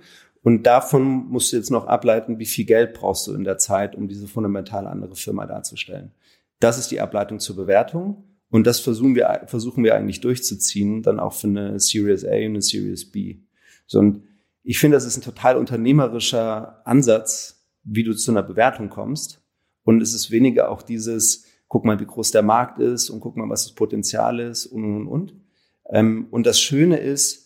Und 0.46 0.68
davon 0.68 1.28
musst 1.28 1.52
du 1.52 1.58
jetzt 1.58 1.72
noch 1.72 1.88
ableiten, 1.88 2.38
wie 2.38 2.46
viel 2.46 2.66
Geld 2.66 2.94
brauchst 2.94 3.26
du 3.26 3.34
in 3.34 3.44
der 3.44 3.58
Zeit, 3.58 3.96
um 3.96 4.08
diese 4.08 4.28
fundamental 4.28 4.86
andere 4.86 5.16
Firma 5.16 5.48
darzustellen. 5.48 6.12
Das 6.60 6.78
ist 6.78 6.92
die 6.92 7.02
Ableitung 7.02 7.40
zur 7.40 7.56
Bewertung. 7.56 8.26
Und 8.52 8.68
das 8.68 8.80
versuchen 8.80 9.16
wir, 9.16 9.42
versuchen 9.48 9.84
wir 9.84 9.96
eigentlich 9.96 10.22
durchzuziehen, 10.22 11.02
dann 11.02 11.20
auch 11.20 11.34
für 11.34 11.48
eine 11.48 11.80
Series 11.80 12.24
A 12.24 12.36
und 12.36 12.44
eine 12.44 12.62
Series 12.62 13.12
B. 13.12 13.40
So, 13.88 13.98
und 13.98 14.22
ich 14.62 14.78
finde, 14.78 14.98
das 14.98 15.08
ist 15.08 15.18
ein 15.18 15.24
total 15.24 15.58
unternehmerischer 15.58 16.86
Ansatz, 16.86 17.66
wie 17.84 18.04
du 18.04 18.14
zu 18.14 18.30
einer 18.30 18.44
Bewertung 18.44 18.90
kommst. 18.90 19.42
Und 19.84 20.00
es 20.00 20.14
ist 20.14 20.30
weniger 20.30 20.70
auch 20.70 20.84
dieses, 20.84 21.46
guck 21.68 21.86
mal, 21.86 22.00
wie 22.00 22.06
groß 22.06 22.30
der 22.30 22.44
Markt 22.44 22.78
ist 22.78 23.10
und 23.10 23.20
guck 23.20 23.36
mal, 23.36 23.50
was 23.50 23.64
das 23.64 23.74
Potenzial 23.74 24.40
ist 24.40 24.68
und, 24.68 24.84
und, 24.84 25.08
und. 25.08 25.34
Ähm, 25.90 26.28
und 26.30 26.46
das 26.46 26.62
Schöne 26.62 26.98
ist, 26.98 27.45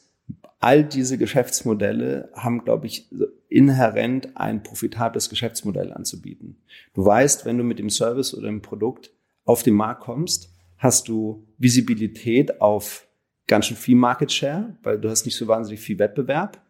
all 0.60 0.84
diese 0.84 1.18
Geschäftsmodelle 1.18 2.30
haben, 2.34 2.64
glaube 2.64 2.88
ich, 2.88 3.10
inhärent 3.48 4.36
ein 4.36 4.62
profitables 4.62 5.30
Geschäftsmodell 5.30 5.94
anzubieten. 5.94 6.58
Du 6.94 7.06
weißt, 7.06 7.46
wenn 7.46 7.58
du 7.58 7.64
mit 7.64 7.80
dem 7.80 7.90
Service 7.90 8.34
oder 8.34 8.48
dem 8.48 8.62
Produkt 8.62 9.12
auf 9.46 9.64
den 9.64 9.74
Markt 9.74 10.02
kommst, 10.02 10.54
hast 10.78 11.08
du 11.08 11.48
Visibilität 11.58 12.62
auf 12.62 13.08
ganz 13.48 13.66
schön 13.66 13.78
viel 13.78 13.96
Market 13.96 14.32
Share, 14.32 14.76
weil 14.84 15.00
du 15.00 15.10
hast 15.10 15.26
nicht 15.26 15.36
so 15.36 15.48
wahnsinnig 15.48 15.80
viel 15.80 15.98
Wettbewerb. 15.98 16.62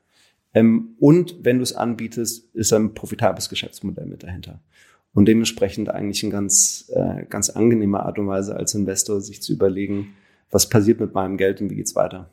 Ähm, 0.54 0.96
und 1.00 1.44
wenn 1.44 1.58
du 1.58 1.64
es 1.64 1.74
anbietest, 1.74 2.56
ist 2.56 2.74
ein 2.74 2.94
profitables 2.94 3.50
Geschäftsmodell 3.50 4.06
mit 4.06 4.24
dahinter. 4.24 4.62
Und 5.14 5.26
dementsprechend 5.26 5.90
eigentlich 5.90 6.24
eine 6.24 6.32
ganz, 6.32 6.92
äh, 6.94 7.26
ganz 7.26 7.50
angenehme 7.50 8.00
Art 8.02 8.20
und 8.20 8.28
Weise 8.28 8.56
als 8.56 8.76
Investor, 8.76 9.20
sich 9.22 9.42
zu 9.42 9.54
überlegen, 9.54 10.14
was 10.52 10.70
passiert 10.70 11.00
mit 11.00 11.14
meinem 11.14 11.38
Geld 11.38 11.62
und 11.62 11.70
wie 11.70 11.76
geht's 11.76 11.96
weiter. 11.96 12.30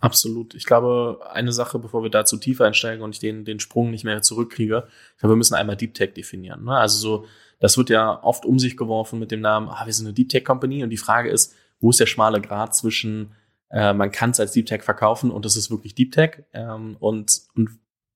Absolut. 0.00 0.54
Ich 0.54 0.64
glaube, 0.64 1.20
eine 1.30 1.52
Sache, 1.52 1.78
bevor 1.78 2.02
wir 2.02 2.10
dazu 2.10 2.36
tiefer 2.36 2.66
einsteigen 2.66 3.02
und 3.02 3.14
ich 3.14 3.20
den, 3.20 3.44
den 3.44 3.60
Sprung 3.60 3.90
nicht 3.90 4.04
mehr 4.04 4.22
zurückkriege, 4.22 4.88
ich 5.14 5.20
glaube, 5.20 5.34
wir 5.34 5.36
müssen 5.36 5.54
einmal 5.54 5.76
Deep 5.76 5.94
Tech 5.94 6.14
definieren. 6.14 6.64
Ne? 6.64 6.76
Also 6.76 6.98
so, 6.98 7.26
das 7.60 7.78
wird 7.78 7.90
ja 7.90 8.22
oft 8.22 8.44
um 8.44 8.58
sich 8.58 8.76
geworfen 8.76 9.18
mit 9.18 9.30
dem 9.30 9.40
Namen, 9.40 9.68
ah, 9.68 9.86
wir 9.86 9.92
sind 9.92 10.06
eine 10.06 10.14
Deep 10.14 10.28
Tech 10.28 10.44
Company 10.44 10.82
und 10.82 10.90
die 10.90 10.96
Frage 10.96 11.30
ist, 11.30 11.54
wo 11.80 11.90
ist 11.90 12.00
der 12.00 12.06
schmale 12.06 12.40
Grad 12.40 12.74
zwischen, 12.74 13.32
äh, 13.70 13.92
man 13.92 14.10
kann 14.10 14.30
es 14.30 14.40
als 14.40 14.52
Deep 14.52 14.66
Tech 14.66 14.82
verkaufen 14.82 15.30
und 15.30 15.44
das 15.44 15.56
ist 15.56 15.70
wirklich 15.70 15.94
Deep 15.94 16.12
Tech 16.12 16.42
ähm, 16.52 16.96
und, 17.00 17.42
und 17.54 17.70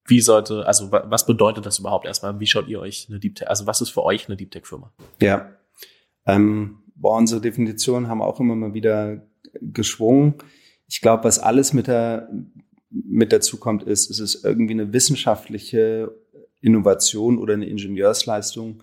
wie 0.06 0.20
sollte, 0.20 0.66
also 0.66 0.90
was 0.90 1.26
bedeutet 1.26 1.66
das 1.66 1.78
überhaupt 1.78 2.06
erstmal? 2.06 2.40
Wie 2.40 2.46
schaut 2.46 2.68
ihr 2.68 2.80
euch 2.80 3.06
eine 3.08 3.20
Deep 3.20 3.36
Tech, 3.36 3.48
also 3.48 3.66
was 3.66 3.80
ist 3.80 3.90
für 3.90 4.02
euch 4.02 4.28
eine 4.28 4.36
Deep 4.36 4.50
Tech 4.50 4.66
Firma? 4.66 4.92
Ja, 5.20 5.50
ähm, 6.26 6.82
boah, 6.94 7.16
unsere 7.16 7.40
Definitionen 7.40 8.08
haben 8.08 8.22
auch 8.22 8.40
immer 8.40 8.54
mal 8.54 8.74
wieder 8.74 9.26
geschwungen. 9.60 10.34
Ich 10.90 11.00
glaube, 11.00 11.24
was 11.24 11.38
alles 11.38 11.72
mit 11.72 11.86
der 11.86 12.28
mit 12.90 13.32
dazu 13.32 13.58
kommt, 13.58 13.84
ist, 13.84 14.10
es 14.10 14.42
irgendwie 14.42 14.72
eine 14.72 14.92
wissenschaftliche 14.92 16.12
Innovation 16.60 17.38
oder 17.38 17.54
eine 17.54 17.66
Ingenieursleistung, 17.66 18.82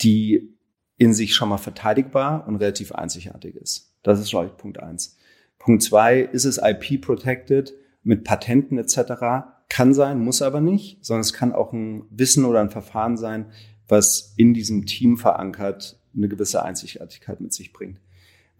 die 0.00 0.56
in 0.96 1.12
sich 1.12 1.34
schon 1.34 1.50
mal 1.50 1.58
verteidigbar 1.58 2.46
und 2.48 2.56
relativ 2.56 2.92
einzigartig 2.92 3.56
ist. 3.56 3.94
Das 4.02 4.18
ist, 4.18 4.30
glaube 4.30 4.46
ich, 4.46 4.56
Punkt 4.56 4.80
eins. 4.80 5.18
Punkt 5.58 5.82
zwei, 5.82 6.20
ist 6.20 6.46
es 6.46 6.58
IP-protected 6.58 7.74
mit 8.02 8.24
Patenten 8.24 8.78
etc.? 8.78 9.46
Kann 9.68 9.94
sein, 9.94 10.18
muss 10.18 10.42
aber 10.42 10.60
nicht, 10.60 11.04
sondern 11.04 11.20
es 11.20 11.32
kann 11.32 11.52
auch 11.52 11.72
ein 11.72 12.04
Wissen 12.10 12.44
oder 12.46 12.60
ein 12.60 12.70
Verfahren 12.70 13.16
sein, 13.16 13.52
was 13.88 14.32
in 14.36 14.54
diesem 14.54 14.86
Team 14.86 15.18
verankert 15.18 16.00
eine 16.14 16.28
gewisse 16.28 16.62
Einzigartigkeit 16.62 17.40
mit 17.40 17.52
sich 17.52 17.72
bringt. 17.72 18.00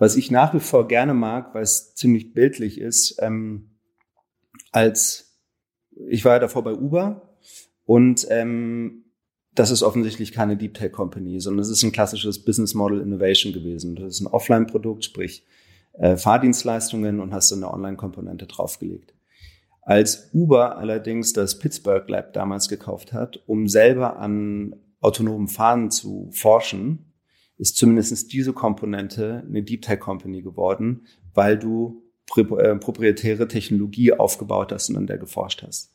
Was 0.02 0.16
ich 0.16 0.32
nach 0.32 0.52
wie 0.52 0.58
vor 0.58 0.88
gerne 0.88 1.14
mag, 1.14 1.54
weil 1.54 1.62
es 1.62 1.94
ziemlich 1.94 2.34
bildlich 2.34 2.80
ist, 2.80 3.18
ähm, 3.20 3.70
als 4.72 5.38
ich 5.94 6.24
war 6.24 6.32
ja 6.32 6.38
davor 6.40 6.64
bei 6.64 6.74
Uber 6.74 7.36
und 7.84 8.26
ähm, 8.28 9.04
das 9.54 9.70
ist 9.70 9.84
offensichtlich 9.84 10.32
keine 10.32 10.56
Deep 10.56 10.74
Tech 10.74 10.90
Company, 10.90 11.38
sondern 11.38 11.60
es 11.60 11.68
ist 11.68 11.84
ein 11.84 11.92
klassisches 11.92 12.44
Business 12.44 12.74
Model 12.74 13.00
Innovation 13.00 13.52
gewesen. 13.52 13.94
Das 13.94 14.14
ist 14.14 14.20
ein 14.22 14.26
Offline-Produkt, 14.26 15.04
sprich 15.04 15.46
äh, 15.92 16.16
Fahrdienstleistungen 16.16 17.20
und 17.20 17.32
hast 17.32 17.52
dann 17.52 17.62
eine 17.62 17.72
Online-Komponente 17.72 18.48
draufgelegt. 18.48 19.14
Als 19.82 20.30
Uber 20.32 20.78
allerdings 20.78 21.32
das 21.32 21.60
Pittsburgh 21.60 22.08
Lab 22.08 22.32
damals 22.32 22.68
gekauft 22.68 23.12
hat, 23.12 23.40
um 23.46 23.68
selber 23.68 24.18
an 24.18 24.74
autonomen 25.00 25.46
Fahren 25.46 25.92
zu 25.92 26.28
forschen, 26.32 27.11
ist 27.62 27.76
zumindest 27.76 28.32
diese 28.32 28.52
Komponente 28.52 29.44
eine 29.46 29.62
Deep 29.62 29.82
Tech 29.82 30.00
Company 30.00 30.42
geworden, 30.42 31.06
weil 31.32 31.56
du 31.56 32.02
äh, 32.36 32.74
proprietäre 32.74 33.46
Technologie 33.46 34.12
aufgebaut 34.12 34.72
hast 34.72 34.90
und 34.90 34.96
an 34.96 35.06
der 35.06 35.18
geforscht 35.18 35.62
hast. 35.62 35.94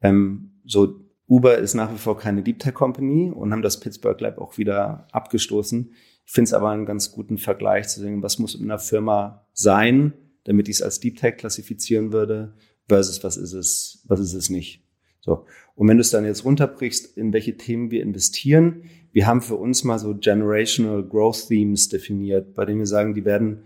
Ähm, 0.00 0.52
so 0.64 1.04
Uber 1.28 1.58
ist 1.58 1.74
nach 1.74 1.92
wie 1.92 1.98
vor 1.98 2.16
keine 2.16 2.42
Deep 2.42 2.58
Tech 2.58 2.72
Company 2.72 3.30
und 3.30 3.52
haben 3.52 3.60
das 3.60 3.80
Pittsburgh 3.80 4.18
Lab 4.18 4.38
auch 4.38 4.56
wieder 4.56 5.06
abgestoßen. 5.12 5.92
Ich 6.24 6.32
finde 6.32 6.48
es 6.48 6.54
aber 6.54 6.70
einen 6.70 6.86
ganz 6.86 7.12
guten 7.12 7.36
Vergleich 7.36 7.88
zu 7.88 8.00
sehen, 8.00 8.22
was 8.22 8.38
muss 8.38 8.54
in 8.54 8.64
einer 8.64 8.78
Firma 8.78 9.46
sein, 9.52 10.14
damit 10.44 10.70
ich 10.70 10.76
es 10.76 10.82
als 10.82 11.00
Deep 11.00 11.18
Tech 11.18 11.36
klassifizieren 11.36 12.14
würde, 12.14 12.54
versus 12.88 13.22
was 13.22 13.36
ist 13.36 13.52
es, 13.52 14.02
was 14.08 14.20
ist 14.20 14.32
es 14.32 14.48
nicht. 14.48 14.82
So. 15.20 15.44
Und 15.74 15.86
wenn 15.86 15.98
du 15.98 16.00
es 16.00 16.10
dann 16.10 16.24
jetzt 16.24 16.46
runterbrichst, 16.46 17.18
in 17.18 17.34
welche 17.34 17.58
Themen 17.58 17.90
wir 17.90 18.02
investieren, 18.02 18.84
wir 19.14 19.28
haben 19.28 19.40
für 19.40 19.54
uns 19.54 19.84
mal 19.84 19.98
so 19.98 20.12
Generational 20.14 21.04
Growth 21.04 21.46
Themes 21.46 21.88
definiert, 21.88 22.54
bei 22.54 22.64
denen 22.64 22.80
wir 22.80 22.86
sagen, 22.86 23.14
die 23.14 23.24
werden 23.24 23.62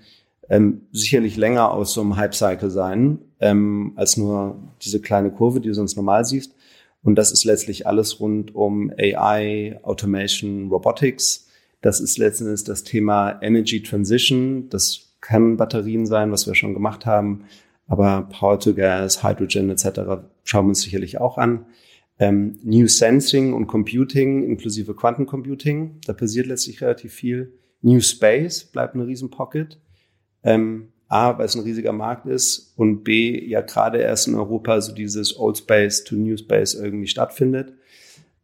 ähm, 0.51 0.83
sicherlich 0.93 1.39
länger 1.39 1.73
aus 1.73 1.95
so 1.95 2.03
einem 2.03 2.17
Hype-Cycle 2.17 2.71
sein, 2.71 3.19
ähm, 3.41 3.93
als 3.97 4.19
nur 4.19 4.63
diese 4.83 5.01
kleine 5.01 5.31
Kurve, 5.31 5.61
die 5.61 5.69
du 5.69 5.75
sonst 5.75 5.97
normal 5.97 6.27
siehst. 6.27 6.55
Und 7.03 7.15
das 7.15 7.33
ist 7.33 7.45
letztlich 7.45 7.87
alles 7.87 8.21
rund 8.21 8.55
um 8.55 8.93
AI, 8.99 9.81
Automation, 9.83 10.69
Robotics. 10.69 11.49
Das 11.81 11.99
ist 12.01 12.19
letztendlich 12.19 12.65
das 12.65 12.85
Thema 12.85 13.41
Energy 13.41 13.83
Transition. 13.83 14.69
Das 14.69 15.15
kann 15.23 15.57
Batterien 15.57 16.05
sein, 16.05 16.31
was 16.31 16.47
wir 16.47 16.55
schon 16.55 16.75
gemacht 16.75 17.07
haben. 17.07 17.45
Aber 17.87 18.29
Power 18.31 18.61
to 18.61 18.75
Gas, 18.75 19.23
Hydrogen 19.25 19.71
etc. 19.71 20.27
schauen 20.45 20.67
wir 20.67 20.71
uns 20.71 20.83
sicherlich 20.83 21.19
auch 21.19 21.39
an. 21.39 21.65
Ähm, 22.19 22.59
New 22.63 22.89
Sensing 22.89 23.53
und 23.53 23.67
Computing 23.67 24.45
inklusive 24.45 24.95
Quantencomputing. 24.95 26.01
Da 26.07 26.13
passiert 26.13 26.47
letztlich 26.47 26.81
relativ 26.81 27.13
viel. 27.13 27.53
New 27.83 28.01
Space 28.01 28.65
bleibt 28.65 28.95
eine 28.95 29.07
riesen 29.07 29.31
Pocket. 29.31 29.79
Ähm, 30.43 30.89
A, 31.09 31.39
weil 31.39 31.47
es 31.47 31.55
ein 31.55 31.63
riesiger 31.63 31.93
Markt 31.93 32.27
ist 32.27 32.75
und 32.77 33.03
B, 33.03 33.47
ja 33.47 33.63
gerade 33.63 33.99
erst 33.99 34.29
in 34.29 34.35
Europa 34.35 34.81
so 34.81 34.93
dieses 34.93 35.39
Old 35.39 35.57
Space 35.57 36.05
to 36.05 36.17
New 36.17 36.37
Space 36.37 36.75
irgendwie 36.75 37.07
stattfindet. 37.07 37.73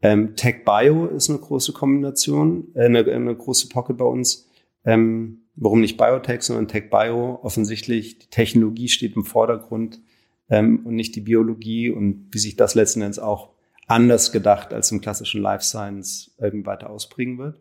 Ähm, 0.00 0.34
Tech 0.34 0.64
Bio 0.64 1.06
ist 1.06 1.28
eine 1.28 1.38
große 1.38 1.72
Kombination, 1.72 2.68
äh, 2.74 2.86
eine, 2.86 3.04
eine 3.04 3.36
große 3.36 3.68
Pocket 3.68 3.96
bei 3.98 4.04
uns. 4.06 4.48
Ähm, 4.84 5.42
warum 5.56 5.80
nicht 5.80 5.98
Biotech, 5.98 6.42
sondern 6.42 6.68
Tech 6.68 6.90
Bio? 6.90 7.38
Offensichtlich, 7.42 8.18
die 8.18 8.28
Technologie 8.28 8.88
steht 8.88 9.14
im 9.14 9.24
Vordergrund 9.24 10.00
ähm, 10.48 10.80
und 10.84 10.94
nicht 10.94 11.16
die 11.16 11.20
Biologie 11.20 11.90
und 11.90 12.28
wie 12.30 12.38
sich 12.38 12.56
das 12.56 12.74
letzten 12.74 13.02
Endes 13.02 13.18
auch 13.18 13.53
anders 13.86 14.32
gedacht 14.32 14.72
als 14.72 14.90
im 14.92 15.00
klassischen 15.00 15.42
Life 15.42 15.64
Science 15.64 16.34
irgendwie 16.38 16.66
weiter 16.66 16.90
ausprägen 16.90 17.38
wird. 17.38 17.60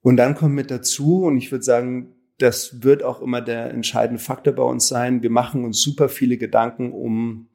Und 0.00 0.16
dann 0.16 0.34
kommt 0.34 0.54
mit 0.54 0.70
dazu, 0.70 1.24
und 1.24 1.36
ich 1.36 1.50
würde 1.52 1.64
sagen, 1.64 2.14
das 2.38 2.82
wird 2.82 3.04
auch 3.04 3.20
immer 3.20 3.40
der 3.40 3.70
entscheidende 3.70 4.20
Faktor 4.20 4.52
bei 4.52 4.64
uns 4.64 4.88
sein. 4.88 5.22
Wir 5.22 5.30
machen 5.30 5.64
uns 5.64 5.80
super 5.80 6.08
viele 6.08 6.36
Gedanken 6.36 6.92
um, 6.92 7.46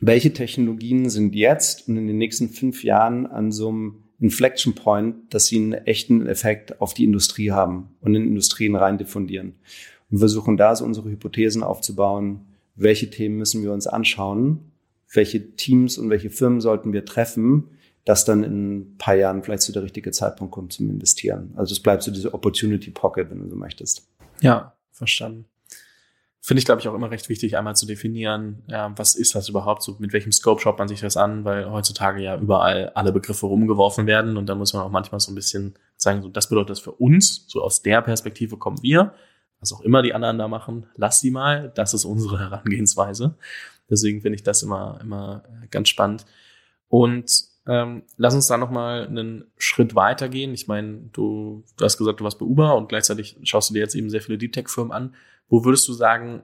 welche 0.00 0.32
Technologien 0.32 1.10
sind 1.10 1.34
jetzt 1.34 1.88
und 1.88 1.96
in 1.96 2.06
den 2.06 2.18
nächsten 2.18 2.48
fünf 2.48 2.84
Jahren 2.84 3.26
an 3.26 3.50
so 3.50 3.68
einem 3.68 4.04
Inflection 4.20 4.74
Point, 4.74 5.34
dass 5.34 5.46
sie 5.46 5.56
einen 5.56 5.72
echten 5.72 6.26
Effekt 6.26 6.80
auf 6.80 6.94
die 6.94 7.04
Industrie 7.04 7.50
haben 7.50 7.90
und 8.00 8.14
in 8.14 8.24
Industrien 8.24 8.76
rein 8.76 8.98
diffundieren. 8.98 9.54
Und 10.10 10.18
versuchen 10.18 10.56
da 10.56 10.74
so 10.74 10.84
unsere 10.84 11.10
Hypothesen 11.10 11.62
aufzubauen, 11.62 12.46
welche 12.76 13.10
Themen 13.10 13.36
müssen 13.36 13.62
wir 13.62 13.72
uns 13.72 13.86
anschauen, 13.86 14.67
welche 15.12 15.54
Teams 15.56 15.98
und 15.98 16.10
welche 16.10 16.30
Firmen 16.30 16.60
sollten 16.60 16.92
wir 16.92 17.04
treffen, 17.04 17.70
dass 18.04 18.24
dann 18.24 18.42
in 18.42 18.78
ein 18.78 18.98
paar 18.98 19.14
Jahren 19.14 19.42
vielleicht 19.42 19.62
so 19.62 19.72
der 19.72 19.82
richtige 19.82 20.10
Zeitpunkt 20.12 20.52
kommt 20.52 20.72
zum 20.72 20.88
Investieren. 20.88 21.52
Also 21.56 21.72
es 21.72 21.80
bleibt 21.80 22.02
so 22.02 22.10
diese 22.10 22.32
Opportunity 22.32 22.90
Pocket, 22.90 23.30
wenn 23.30 23.40
du 23.40 23.48
so 23.48 23.56
möchtest. 23.56 24.08
Ja, 24.40 24.74
verstanden. 24.92 25.46
Finde 26.40 26.60
ich, 26.60 26.64
glaube 26.64 26.80
ich, 26.80 26.88
auch 26.88 26.94
immer 26.94 27.10
recht 27.10 27.28
wichtig, 27.28 27.58
einmal 27.58 27.76
zu 27.76 27.84
definieren, 27.84 28.62
ja, 28.68 28.94
was 28.96 29.14
ist 29.14 29.34
das 29.34 29.50
überhaupt, 29.50 29.82
so 29.82 29.96
mit 29.98 30.14
welchem 30.14 30.32
Scope 30.32 30.62
schaut 30.62 30.78
man 30.78 30.88
sich 30.88 31.00
das 31.00 31.18
an, 31.18 31.44
weil 31.44 31.70
heutzutage 31.70 32.22
ja 32.22 32.38
überall 32.38 32.90
alle 32.94 33.12
Begriffe 33.12 33.44
rumgeworfen 33.44 34.06
werden 34.06 34.38
und 34.38 34.46
da 34.46 34.54
muss 34.54 34.72
man 34.72 34.82
auch 34.82 34.90
manchmal 34.90 35.20
so 35.20 35.30
ein 35.30 35.34
bisschen 35.34 35.74
sagen, 35.98 36.22
so 36.22 36.30
das 36.30 36.48
bedeutet 36.48 36.70
das 36.70 36.80
für 36.80 36.92
uns, 36.92 37.44
so 37.48 37.60
aus 37.60 37.82
der 37.82 38.00
Perspektive 38.00 38.56
kommen 38.56 38.82
wir, 38.82 39.12
was 39.60 39.74
auch 39.74 39.82
immer 39.82 40.00
die 40.00 40.14
anderen 40.14 40.38
da 40.38 40.48
machen, 40.48 40.86
lass 40.96 41.20
die 41.20 41.30
mal, 41.30 41.70
das 41.74 41.92
ist 41.92 42.06
unsere 42.06 42.38
Herangehensweise. 42.38 43.34
Deswegen 43.90 44.20
finde 44.20 44.36
ich 44.36 44.42
das 44.42 44.62
immer, 44.62 44.98
immer 45.02 45.44
ganz 45.70 45.88
spannend. 45.88 46.26
Und 46.88 47.30
ähm, 47.66 48.02
lass 48.16 48.34
uns 48.34 48.46
da 48.46 48.56
nochmal 48.56 49.06
einen 49.06 49.44
Schritt 49.58 49.94
weiter 49.94 50.28
gehen. 50.28 50.54
Ich 50.54 50.68
meine, 50.68 51.10
du, 51.12 51.64
du 51.76 51.84
hast 51.84 51.98
gesagt, 51.98 52.20
du 52.20 52.24
warst 52.24 52.38
bei 52.38 52.46
Uber 52.46 52.76
und 52.76 52.88
gleichzeitig 52.88 53.36
schaust 53.42 53.68
du 53.68 53.74
dir 53.74 53.80
jetzt 53.80 53.94
eben 53.94 54.08
sehr 54.08 54.22
viele 54.22 54.38
Deep 54.38 54.52
Tech-Firmen 54.52 54.92
an. 54.92 55.14
Wo 55.48 55.64
würdest 55.64 55.86
du 55.86 55.92
sagen, 55.92 56.42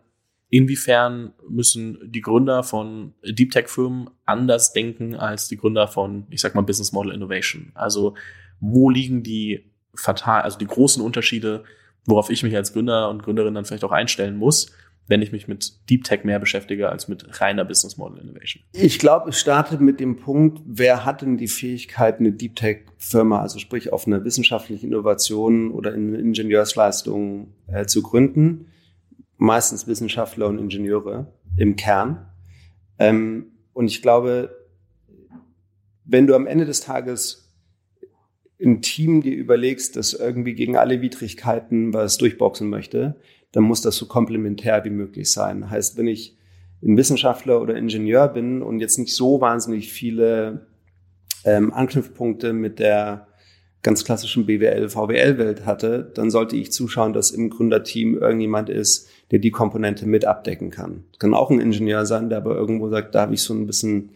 inwiefern 0.50 1.32
müssen 1.48 1.98
die 2.04 2.20
Gründer 2.20 2.62
von 2.62 3.14
Deep 3.24 3.52
Tech-Firmen 3.52 4.10
anders 4.26 4.74
denken 4.74 5.14
als 5.14 5.48
die 5.48 5.56
Gründer 5.56 5.88
von, 5.88 6.26
ich 6.30 6.42
sag 6.42 6.54
mal, 6.54 6.60
Business 6.60 6.92
Model 6.92 7.12
Innovation? 7.12 7.72
Also 7.74 8.14
wo 8.60 8.90
liegen 8.90 9.22
die 9.22 9.70
fatal, 9.94 10.42
also 10.42 10.58
die 10.58 10.66
großen 10.66 11.02
Unterschiede, 11.02 11.64
worauf 12.04 12.28
ich 12.28 12.42
mich 12.42 12.54
als 12.54 12.74
Gründer 12.74 13.08
und 13.08 13.22
Gründerin 13.22 13.54
dann 13.54 13.64
vielleicht 13.64 13.84
auch 13.84 13.92
einstellen 13.92 14.36
muss? 14.36 14.70
Wenn 15.06 15.22
ich 15.22 15.32
mich 15.32 15.48
mit 15.48 15.88
Deep 15.90 16.04
Tech 16.04 16.24
mehr 16.24 16.38
beschäftige 16.38 16.88
als 16.88 17.08
mit 17.08 17.40
reiner 17.40 17.64
Business 17.64 17.96
Model 17.96 18.20
Innovation? 18.20 18.62
Ich 18.72 18.98
glaube, 18.98 19.30
es 19.30 19.38
startet 19.38 19.80
mit 19.80 20.00
dem 20.00 20.16
Punkt, 20.16 20.62
wer 20.66 21.04
hat 21.04 21.22
denn 21.22 21.36
die 21.36 21.48
Fähigkeit, 21.48 22.20
eine 22.20 22.32
Deep 22.32 22.56
Tech 22.56 22.78
Firma, 22.96 23.40
also 23.40 23.58
sprich 23.58 23.92
auf 23.92 24.06
eine 24.06 24.24
wissenschaftliche 24.24 24.86
Innovation 24.86 25.70
oder 25.70 25.94
in 25.94 26.14
Ingenieursleistung 26.14 27.52
äh, 27.66 27.86
zu 27.86 28.02
gründen? 28.02 28.68
Meistens 29.36 29.86
Wissenschaftler 29.86 30.46
und 30.46 30.58
Ingenieure 30.58 31.32
im 31.56 31.76
Kern. 31.76 32.26
Ähm, 32.98 33.52
und 33.72 33.88
ich 33.88 34.00
glaube, 34.00 34.56
wenn 36.04 36.26
du 36.26 36.34
am 36.34 36.46
Ende 36.46 36.64
des 36.64 36.80
Tages 36.80 37.52
ein 38.62 38.82
Team 38.82 39.20
dir 39.20 39.34
überlegst, 39.34 39.96
das 39.96 40.14
irgendwie 40.14 40.54
gegen 40.54 40.76
alle 40.76 41.00
Widrigkeiten 41.02 41.92
was 41.92 42.18
durchboxen 42.18 42.70
möchte, 42.70 43.16
dann 43.54 43.62
muss 43.62 43.82
das 43.82 43.94
so 43.94 44.06
komplementär 44.06 44.84
wie 44.84 44.90
möglich 44.90 45.30
sein. 45.30 45.70
Heißt, 45.70 45.96
wenn 45.96 46.08
ich 46.08 46.36
ein 46.82 46.96
Wissenschaftler 46.96 47.62
oder 47.62 47.76
Ingenieur 47.76 48.26
bin 48.26 48.62
und 48.62 48.80
jetzt 48.80 48.98
nicht 48.98 49.14
so 49.14 49.40
wahnsinnig 49.40 49.92
viele 49.92 50.66
ähm, 51.44 51.72
Anknüpfpunkte 51.72 52.52
mit 52.52 52.80
der 52.80 53.28
ganz 53.82 54.04
klassischen 54.04 54.46
BWL, 54.46 54.88
VWL-Welt 54.88 55.66
hatte, 55.66 56.10
dann 56.14 56.32
sollte 56.32 56.56
ich 56.56 56.72
zuschauen, 56.72 57.12
dass 57.12 57.30
im 57.30 57.48
Gründerteam 57.48 58.18
irgendjemand 58.18 58.70
ist, 58.70 59.08
der 59.30 59.38
die 59.38 59.52
Komponente 59.52 60.04
mit 60.04 60.24
abdecken 60.24 60.70
kann. 60.70 61.04
Kann 61.20 61.32
auch 61.32 61.50
ein 61.50 61.60
Ingenieur 61.60 62.06
sein, 62.06 62.30
der 62.30 62.38
aber 62.38 62.56
irgendwo 62.56 62.88
sagt, 62.88 63.14
da 63.14 63.20
habe 63.20 63.34
ich 63.34 63.42
so 63.42 63.54
ein 63.54 63.66
bisschen 63.68 64.10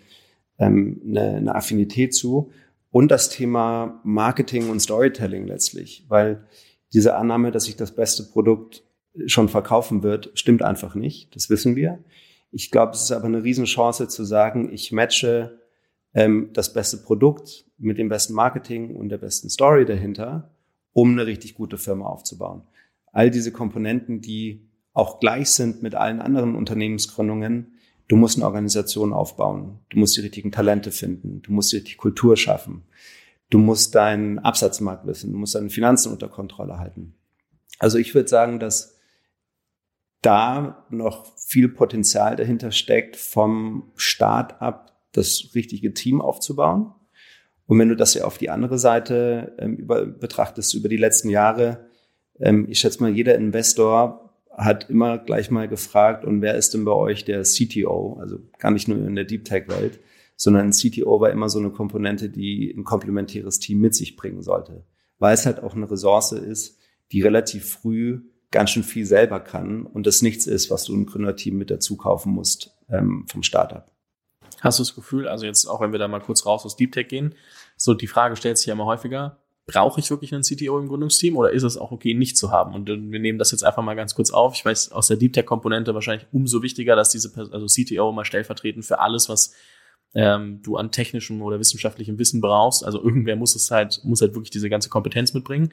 ähm, 0.59 1.01
eine, 1.07 1.37
eine 1.37 1.55
Affinität 1.55 2.13
zu. 2.13 2.51
Und 2.91 3.13
das 3.13 3.29
Thema 3.29 4.01
Marketing 4.03 4.69
und 4.69 4.81
Storytelling 4.81 5.47
letztlich, 5.47 6.07
weil 6.09 6.45
diese 6.93 7.15
Annahme, 7.15 7.53
dass 7.53 7.67
sich 7.67 7.77
das 7.77 7.95
beste 7.95 8.25
Produkt 8.25 8.83
schon 9.27 9.49
verkaufen 9.49 10.03
wird, 10.03 10.31
stimmt 10.35 10.63
einfach 10.63 10.95
nicht. 10.95 11.35
Das 11.35 11.51
wissen 11.51 11.77
wir. 11.77 11.99
Ich 12.51 12.71
glaube, 12.71 12.93
es 12.93 13.03
ist 13.03 13.13
aber 13.13 13.27
eine 13.27 13.43
Riesenchance 13.43 14.09
zu 14.09 14.25
sagen, 14.25 14.73
ich 14.73 14.93
matche 14.93 15.59
ähm, 16.15 16.51
das 16.53 16.73
beste 16.73 16.99
Produkt 16.99 17.67
mit 17.79 17.99
dem 17.99 18.09
besten 18.09 18.35
Marketing 18.35 18.97
und 18.97 19.09
der 19.09 19.19
besten 19.19 19.51
Story 19.51 19.85
dahinter, 19.85 20.51
um 20.93 21.13
eine 21.13 21.27
richtig 21.27 21.55
gute 21.55 21.79
Firma 21.79 22.07
aufzubauen. 22.07 22.63
All 23.13 23.31
diese 23.31 23.53
Komponenten, 23.53 24.21
die 24.21 24.69
auch 24.93 25.21
gleich 25.21 25.51
sind 25.51 25.83
mit 25.83 25.95
allen 25.95 26.21
anderen 26.21 26.57
Unternehmensgründungen, 26.57 27.75
du 28.09 28.17
musst 28.17 28.37
eine 28.37 28.47
Organisation 28.47 29.13
aufbauen, 29.13 29.81
du 29.91 29.99
musst 29.99 30.17
die 30.17 30.23
richtigen 30.23 30.51
Talente 30.51 30.91
finden, 30.91 31.43
du 31.43 31.53
musst 31.53 31.73
die 31.73 31.77
richtige 31.77 31.99
Kultur 31.99 32.37
schaffen, 32.37 32.83
du 33.51 33.59
musst 33.59 33.95
deinen 33.95 34.39
Absatzmarkt 34.39 35.07
wissen, 35.07 35.33
du 35.33 35.39
musst 35.39 35.55
deine 35.55 35.71
Finanzen 35.71 36.11
unter 36.11 36.29
Kontrolle 36.29 36.79
halten. 36.79 37.15
Also 37.79 37.99
ich 37.99 38.15
würde 38.15 38.29
sagen, 38.29 38.59
dass 38.59 38.98
da 40.23 40.87
noch 40.91 41.27
viel 41.37 41.69
Potenzial 41.69 42.37
dahinter 42.37 42.73
steckt, 42.73 43.17
vom 43.17 43.93
Start 43.97 44.61
ab 44.61 44.97
das 45.13 45.51
richtige 45.55 45.95
Team 45.95 46.21
aufzubauen. 46.21 46.93
Und 47.67 47.79
wenn 47.79 47.89
du 47.89 47.97
das 47.97 48.15
ja 48.15 48.25
auf 48.25 48.39
die 48.39 48.51
andere 48.51 48.79
Seite 48.79 49.55
ähm, 49.59 49.77
über, 49.77 50.07
betrachtest, 50.07 50.75
über 50.75 50.89
die 50.89 50.97
letzten 50.97 51.29
Jahre, 51.29 51.87
ähm, 52.41 52.67
ich 52.69 52.81
schätze 52.81 53.03
mal, 53.03 53.11
jeder 53.11 53.35
Investor 53.35 54.35
hat 54.51 54.91
immer 54.91 55.19
gleich 55.19 55.51
mal 55.51 55.69
gefragt, 55.69 56.25
und 56.25 56.43
wer 56.43 56.57
ist 56.57 56.75
denn 56.75 56.85
bei 56.85 56.93
euch 56.93 57.25
der 57.25 57.43
CTO? 57.43 58.19
Also 58.21 58.39
gar 58.59 58.73
nicht 58.73 58.89
nur 58.89 58.99
in 58.99 59.15
der 59.15 59.25
Deep 59.25 59.45
Tech-Welt, 59.45 60.01
sondern 60.35 60.67
ein 60.67 60.73
CTO 60.73 61.21
war 61.21 61.31
immer 61.31 61.49
so 61.49 61.59
eine 61.59 61.71
Komponente, 61.71 62.29
die 62.29 62.75
ein 62.77 62.85
komplementäres 62.85 63.61
Team 63.61 63.81
mit 63.81 63.95
sich 63.95 64.17
bringen 64.17 64.43
sollte. 64.43 64.85
Weil 65.19 65.35
es 65.35 65.47
halt 65.47 65.63
auch 65.63 65.75
eine 65.75 65.91
Ressource 65.91 66.33
ist, 66.33 66.79
die 67.13 67.23
relativ 67.23 67.71
früh 67.71 68.23
ganz 68.51 68.71
schön 68.71 68.83
viel 68.83 69.07
selber 69.07 69.41
kann 69.41 69.85
und 69.85 70.07
das 70.07 70.23
nichts 70.23 70.47
ist, 70.47 70.71
was 70.71 70.85
du 70.85 70.95
ein 70.95 71.07
Gründerteam 71.07 71.57
mit 71.57 71.71
dazu 71.71 71.97
kaufen 71.97 72.33
musst 72.33 72.77
ähm, 72.89 73.27
vom 73.29 73.43
Startup. 73.43 73.85
Hast 74.61 74.79
du 74.79 74.83
das 74.83 74.95
Gefühl, 74.95 75.29
also 75.29 75.47
jetzt 75.47 75.67
auch 75.67 75.81
wenn 75.81 75.93
wir 75.93 75.99
da 75.99 76.09
mal 76.09 76.21
kurz 76.21 76.47
raus 76.47 76.65
aus 76.65 76.77
Deep 76.77 76.93
Tech 76.93 77.09
gehen, 77.09 77.35
so 77.77 77.95
die 77.95 78.07
Frage 78.07 78.37
stellt 78.37 78.59
sich 78.59 78.67
ja 78.67 78.73
immer 78.73 78.87
häufiger, 78.87 79.39
brauche 79.67 80.01
ich 80.01 80.11
wirklich 80.11 80.33
einen 80.35 80.43
CTO 80.43 80.79
im 80.79 80.89
Gründungsteam 80.89 81.37
oder 81.37 81.53
ist 81.53 81.63
es 81.63 81.77
auch 81.77 81.93
okay, 81.93 82.15
nicht 82.15 82.39
zu 82.39 82.51
haben? 82.51 82.75
Und 82.75 82.89
wir 82.89 83.21
nehmen 83.21 83.39
das 83.39 83.53
jetzt 83.53 83.65
einfach 83.65 83.83
mal 83.83 83.95
ganz 83.95 84.15
kurz 84.15 84.31
auf. 84.31 84.55
Ich 84.55 84.65
weiß, 84.65 84.93
aus 84.93 85.09
der 85.09 85.19
Deep 85.19 85.35
Tech 85.35 85.45
Komponente 85.45 85.95
wahrscheinlich 85.95 86.27
umso 86.33 86.63
wichtiger, 86.63 86.97
dass 86.97 87.11
diese, 87.11 87.31
also 87.53 87.67
CTO 87.67 88.11
mal 88.11 88.25
stellvertretend 88.25 88.87
für 88.87 88.99
alles, 88.99 89.29
was 89.29 89.53
ähm, 90.15 90.63
du 90.63 90.77
an 90.79 90.91
technischem 90.91 91.43
oder 91.43 91.61
wissenschaftlichem 91.61 92.19
Wissen 92.19 92.41
brauchst. 92.41 92.83
Also 92.83 93.03
irgendwer 93.03 93.37
muss 93.37 93.55
es 93.55 93.71
halt, 93.71 94.01
muss 94.05 94.23
halt 94.23 94.35
wirklich 94.35 94.51
diese 94.51 94.71
ganze 94.71 94.89
Kompetenz 94.89 95.35
mitbringen. 95.35 95.71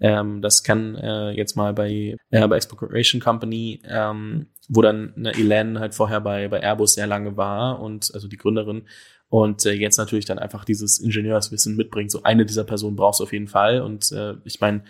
Ähm, 0.00 0.40
das 0.40 0.62
kann 0.62 0.96
äh, 0.96 1.30
jetzt 1.30 1.56
mal 1.56 1.74
bei, 1.74 2.16
äh, 2.30 2.48
bei 2.48 2.56
Exploration 2.56 3.20
Company, 3.20 3.82
ähm, 3.86 4.46
wo 4.68 4.82
dann 4.82 5.14
eine 5.16 5.34
Elaine 5.34 5.78
halt 5.78 5.94
vorher 5.94 6.20
bei, 6.20 6.48
bei 6.48 6.60
Airbus 6.60 6.94
sehr 6.94 7.06
lange 7.06 7.36
war 7.36 7.80
und 7.80 8.10
also 8.14 8.26
die 8.26 8.38
Gründerin 8.38 8.84
und 9.30 9.64
äh, 9.64 9.72
jetzt 9.72 9.96
natürlich 9.96 10.24
dann 10.24 10.40
einfach 10.40 10.64
dieses 10.64 10.98
Ingenieurswissen 10.98 11.76
mitbringt. 11.76 12.10
So 12.10 12.24
eine 12.24 12.44
dieser 12.44 12.64
Personen 12.64 12.96
brauchst 12.96 13.20
du 13.20 13.24
auf 13.24 13.32
jeden 13.32 13.46
Fall. 13.46 13.80
Und 13.80 14.10
äh, 14.10 14.34
ich 14.44 14.60
meine, 14.60 14.82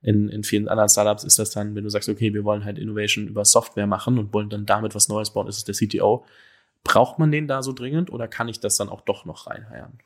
in, 0.00 0.28
in 0.28 0.44
vielen 0.44 0.68
anderen 0.68 0.88
Startups 0.88 1.24
ist 1.24 1.40
das 1.40 1.50
dann, 1.50 1.74
wenn 1.74 1.82
du 1.82 1.90
sagst, 1.90 2.08
okay, 2.08 2.32
wir 2.32 2.44
wollen 2.44 2.64
halt 2.64 2.78
Innovation 2.78 3.26
über 3.26 3.44
Software 3.44 3.88
machen 3.88 4.18
und 4.18 4.32
wollen 4.32 4.50
dann 4.50 4.66
damit 4.66 4.94
was 4.94 5.08
Neues 5.08 5.32
bauen, 5.32 5.48
ist 5.48 5.56
es 5.56 5.64
der 5.64 5.74
CTO. 5.74 6.24
Braucht 6.84 7.18
man 7.18 7.32
den 7.32 7.48
da 7.48 7.60
so 7.60 7.72
dringend 7.72 8.12
oder 8.12 8.28
kann 8.28 8.48
ich 8.48 8.60
das 8.60 8.76
dann 8.76 8.88
auch 8.88 9.00
doch 9.00 9.24
noch 9.24 9.48
reinheiern? 9.48 9.98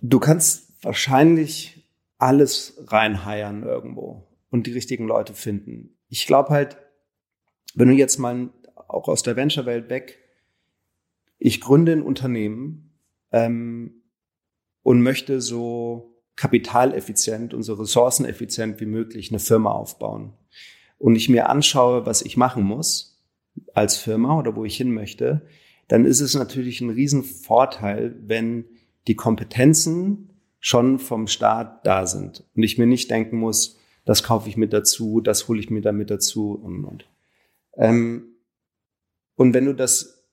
Du 0.00 0.20
kannst 0.20 0.72
wahrscheinlich 0.84 1.84
alles 2.18 2.82
reinheiern 2.86 3.62
irgendwo 3.62 4.26
und 4.50 4.66
die 4.66 4.72
richtigen 4.72 5.06
Leute 5.06 5.34
finden. 5.34 5.96
Ich 6.08 6.26
glaube 6.26 6.50
halt, 6.50 6.76
wenn 7.74 7.88
du 7.88 7.94
jetzt 7.94 8.18
mal 8.18 8.50
auch 8.88 9.08
aus 9.08 9.22
der 9.22 9.36
Venture-Welt 9.36 9.88
weg, 9.88 10.18
ich 11.38 11.60
gründe 11.60 11.92
ein 11.92 12.02
Unternehmen 12.02 12.90
ähm, 13.30 14.02
und 14.82 15.02
möchte 15.02 15.40
so 15.40 16.16
kapitaleffizient 16.34 17.54
und 17.54 17.62
so 17.62 17.74
ressourceneffizient 17.74 18.80
wie 18.80 18.86
möglich 18.86 19.30
eine 19.30 19.38
Firma 19.38 19.70
aufbauen. 19.70 20.32
Und 20.98 21.14
ich 21.14 21.28
mir 21.28 21.48
anschaue, 21.48 22.06
was 22.06 22.22
ich 22.22 22.36
machen 22.36 22.64
muss 22.64 23.22
als 23.74 23.96
Firma 23.96 24.38
oder 24.38 24.56
wo 24.56 24.64
ich 24.64 24.76
hin 24.76 24.92
möchte, 24.92 25.46
dann 25.88 26.04
ist 26.04 26.20
es 26.20 26.34
natürlich 26.34 26.80
ein 26.80 26.90
Riesenvorteil, 26.90 28.16
wenn 28.20 28.64
die 29.06 29.14
Kompetenzen 29.14 30.27
schon 30.60 30.98
vom 30.98 31.26
Staat 31.26 31.86
da 31.86 32.06
sind 32.06 32.44
und 32.54 32.62
ich 32.62 32.78
mir 32.78 32.86
nicht 32.86 33.10
denken 33.10 33.38
muss, 33.38 33.78
das 34.04 34.22
kaufe 34.22 34.48
ich 34.48 34.56
mit 34.56 34.72
dazu, 34.72 35.20
das 35.20 35.48
hole 35.48 35.60
ich 35.60 35.70
mir 35.70 35.82
damit 35.82 36.10
dazu 36.10 36.52
und 36.52 36.84
und. 36.84 37.08
Ähm, 37.76 38.36
und 39.36 39.54
wenn 39.54 39.66
du 39.66 39.74
das 39.74 40.26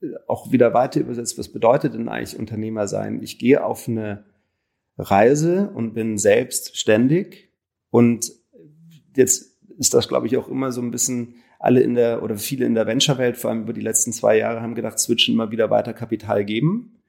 äh, 0.00 0.06
auch 0.28 0.52
wieder 0.52 0.74
weiter 0.74 1.00
übersetzt, 1.00 1.38
was 1.38 1.48
bedeutet 1.48 1.94
denn 1.94 2.08
eigentlich 2.08 2.38
Unternehmer 2.38 2.86
sein? 2.86 3.22
Ich 3.22 3.38
gehe 3.38 3.64
auf 3.64 3.88
eine 3.88 4.24
Reise 4.98 5.70
und 5.74 5.94
bin 5.94 6.18
selbstständig 6.18 7.48
und 7.90 8.32
jetzt 9.16 9.58
ist 9.78 9.94
das, 9.94 10.08
glaube 10.08 10.26
ich, 10.26 10.36
auch 10.36 10.48
immer 10.48 10.70
so 10.70 10.80
ein 10.80 10.90
bisschen 10.90 11.36
alle 11.58 11.80
in 11.80 11.94
der 11.94 12.22
oder 12.22 12.36
viele 12.36 12.66
in 12.66 12.74
der 12.74 12.86
Venture-Welt, 12.86 13.36
vor 13.36 13.50
allem 13.50 13.62
über 13.62 13.72
die 13.72 13.80
letzten 13.80 14.12
zwei 14.12 14.36
Jahre, 14.36 14.62
haben 14.62 14.74
gedacht, 14.74 14.98
switchen 14.98 15.34
immer 15.34 15.50
wieder 15.50 15.70
weiter 15.70 15.92
Kapital 15.92 16.44
geben. 16.44 17.00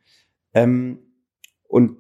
Ähm, 0.53 0.99
und 1.67 1.97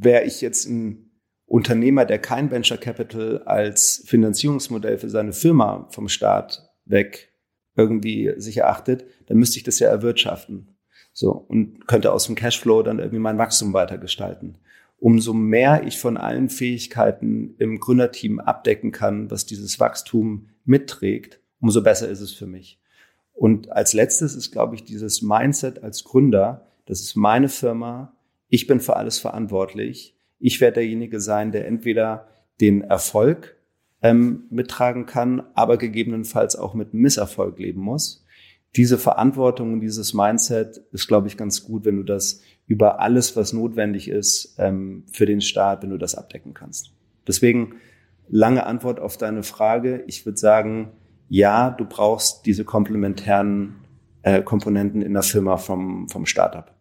wäre 0.00 0.24
ich 0.24 0.40
jetzt 0.40 0.66
ein 0.66 1.10
Unternehmer, 1.46 2.04
der 2.04 2.18
kein 2.18 2.50
Venture 2.50 2.78
Capital 2.78 3.42
als 3.44 4.04
Finanzierungsmodell 4.06 4.98
für 4.98 5.08
seine 5.08 5.32
Firma 5.32 5.88
vom 5.90 6.08
Staat 6.08 6.70
weg 6.84 7.32
irgendwie 7.74 8.34
sich 8.36 8.58
erachtet, 8.58 9.06
dann 9.26 9.38
müsste 9.38 9.58
ich 9.58 9.62
das 9.62 9.78
ja 9.78 9.88
erwirtschaften. 9.88 10.76
So. 11.12 11.32
Und 11.32 11.86
könnte 11.86 12.12
aus 12.12 12.26
dem 12.26 12.34
Cashflow 12.34 12.82
dann 12.82 12.98
irgendwie 12.98 13.18
mein 13.18 13.38
Wachstum 13.38 13.72
weitergestalten. 13.72 14.58
Umso 14.98 15.32
mehr 15.32 15.84
ich 15.86 15.98
von 15.98 16.16
allen 16.16 16.48
Fähigkeiten 16.48 17.54
im 17.58 17.78
Gründerteam 17.78 18.40
abdecken 18.40 18.90
kann, 18.90 19.30
was 19.30 19.46
dieses 19.46 19.78
Wachstum 19.78 20.48
mitträgt, 20.64 21.40
umso 21.60 21.82
besser 21.82 22.08
ist 22.08 22.20
es 22.20 22.32
für 22.32 22.46
mich. 22.46 22.80
Und 23.32 23.70
als 23.70 23.92
letztes 23.92 24.34
ist, 24.34 24.50
glaube 24.50 24.74
ich, 24.74 24.82
dieses 24.82 25.22
Mindset 25.22 25.84
als 25.84 26.02
Gründer, 26.02 26.66
das 26.86 27.00
ist 27.00 27.14
meine 27.14 27.48
Firma, 27.48 28.17
ich 28.48 28.66
bin 28.66 28.80
für 28.80 28.96
alles 28.96 29.18
verantwortlich. 29.18 30.16
Ich 30.38 30.60
werde 30.60 30.76
derjenige 30.76 31.20
sein, 31.20 31.52
der 31.52 31.66
entweder 31.66 32.28
den 32.60 32.82
Erfolg 32.82 33.56
ähm, 34.02 34.44
mittragen 34.50 35.06
kann, 35.06 35.42
aber 35.54 35.76
gegebenenfalls 35.76 36.56
auch 36.56 36.74
mit 36.74 36.94
Misserfolg 36.94 37.58
leben 37.58 37.80
muss. 37.80 38.24
Diese 38.76 38.98
Verantwortung 38.98 39.72
und 39.72 39.80
dieses 39.80 40.14
Mindset 40.14 40.78
ist, 40.92 41.08
glaube 41.08 41.26
ich, 41.28 41.36
ganz 41.36 41.64
gut, 41.64 41.84
wenn 41.84 41.96
du 41.96 42.02
das 42.02 42.42
über 42.66 43.00
alles, 43.00 43.34
was 43.34 43.52
notwendig 43.52 44.08
ist 44.08 44.56
ähm, 44.58 45.04
für 45.12 45.26
den 45.26 45.40
Staat, 45.40 45.82
wenn 45.82 45.90
du 45.90 45.98
das 45.98 46.14
abdecken 46.14 46.54
kannst. 46.54 46.92
Deswegen 47.26 47.76
lange 48.28 48.66
Antwort 48.66 49.00
auf 49.00 49.16
deine 49.16 49.42
Frage. 49.42 50.04
Ich 50.06 50.26
würde 50.26 50.38
sagen, 50.38 50.92
ja, 51.28 51.70
du 51.70 51.84
brauchst 51.86 52.46
diese 52.46 52.64
komplementären 52.64 53.76
äh, 54.22 54.42
Komponenten 54.42 55.02
in 55.02 55.14
der 55.14 55.22
Firma 55.22 55.56
vom, 55.56 56.08
vom 56.08 56.26
Startup. 56.26 56.77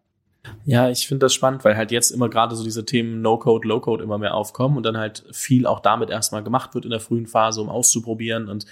Ja, 0.69 0.89
ich 0.89 1.07
finde 1.07 1.27
das 1.27 1.33
spannend, 1.33 1.63
weil 1.63 1.77
halt 1.77 1.91
jetzt 1.93 2.11
immer 2.11 2.27
gerade 2.27 2.53
so 2.53 2.61
diese 2.61 2.83
Themen 2.83 3.21
No-Code, 3.21 3.65
Low-Code 3.65 4.03
immer 4.03 4.17
mehr 4.17 4.33
aufkommen 4.33 4.75
und 4.75 4.83
dann 4.83 4.97
halt 4.97 5.23
viel 5.31 5.65
auch 5.65 5.79
damit 5.79 6.09
erstmal 6.09 6.43
gemacht 6.43 6.75
wird 6.75 6.83
in 6.83 6.91
der 6.91 6.99
frühen 6.99 7.25
Phase, 7.25 7.61
um 7.61 7.69
auszuprobieren 7.69 8.49
und 8.49 8.65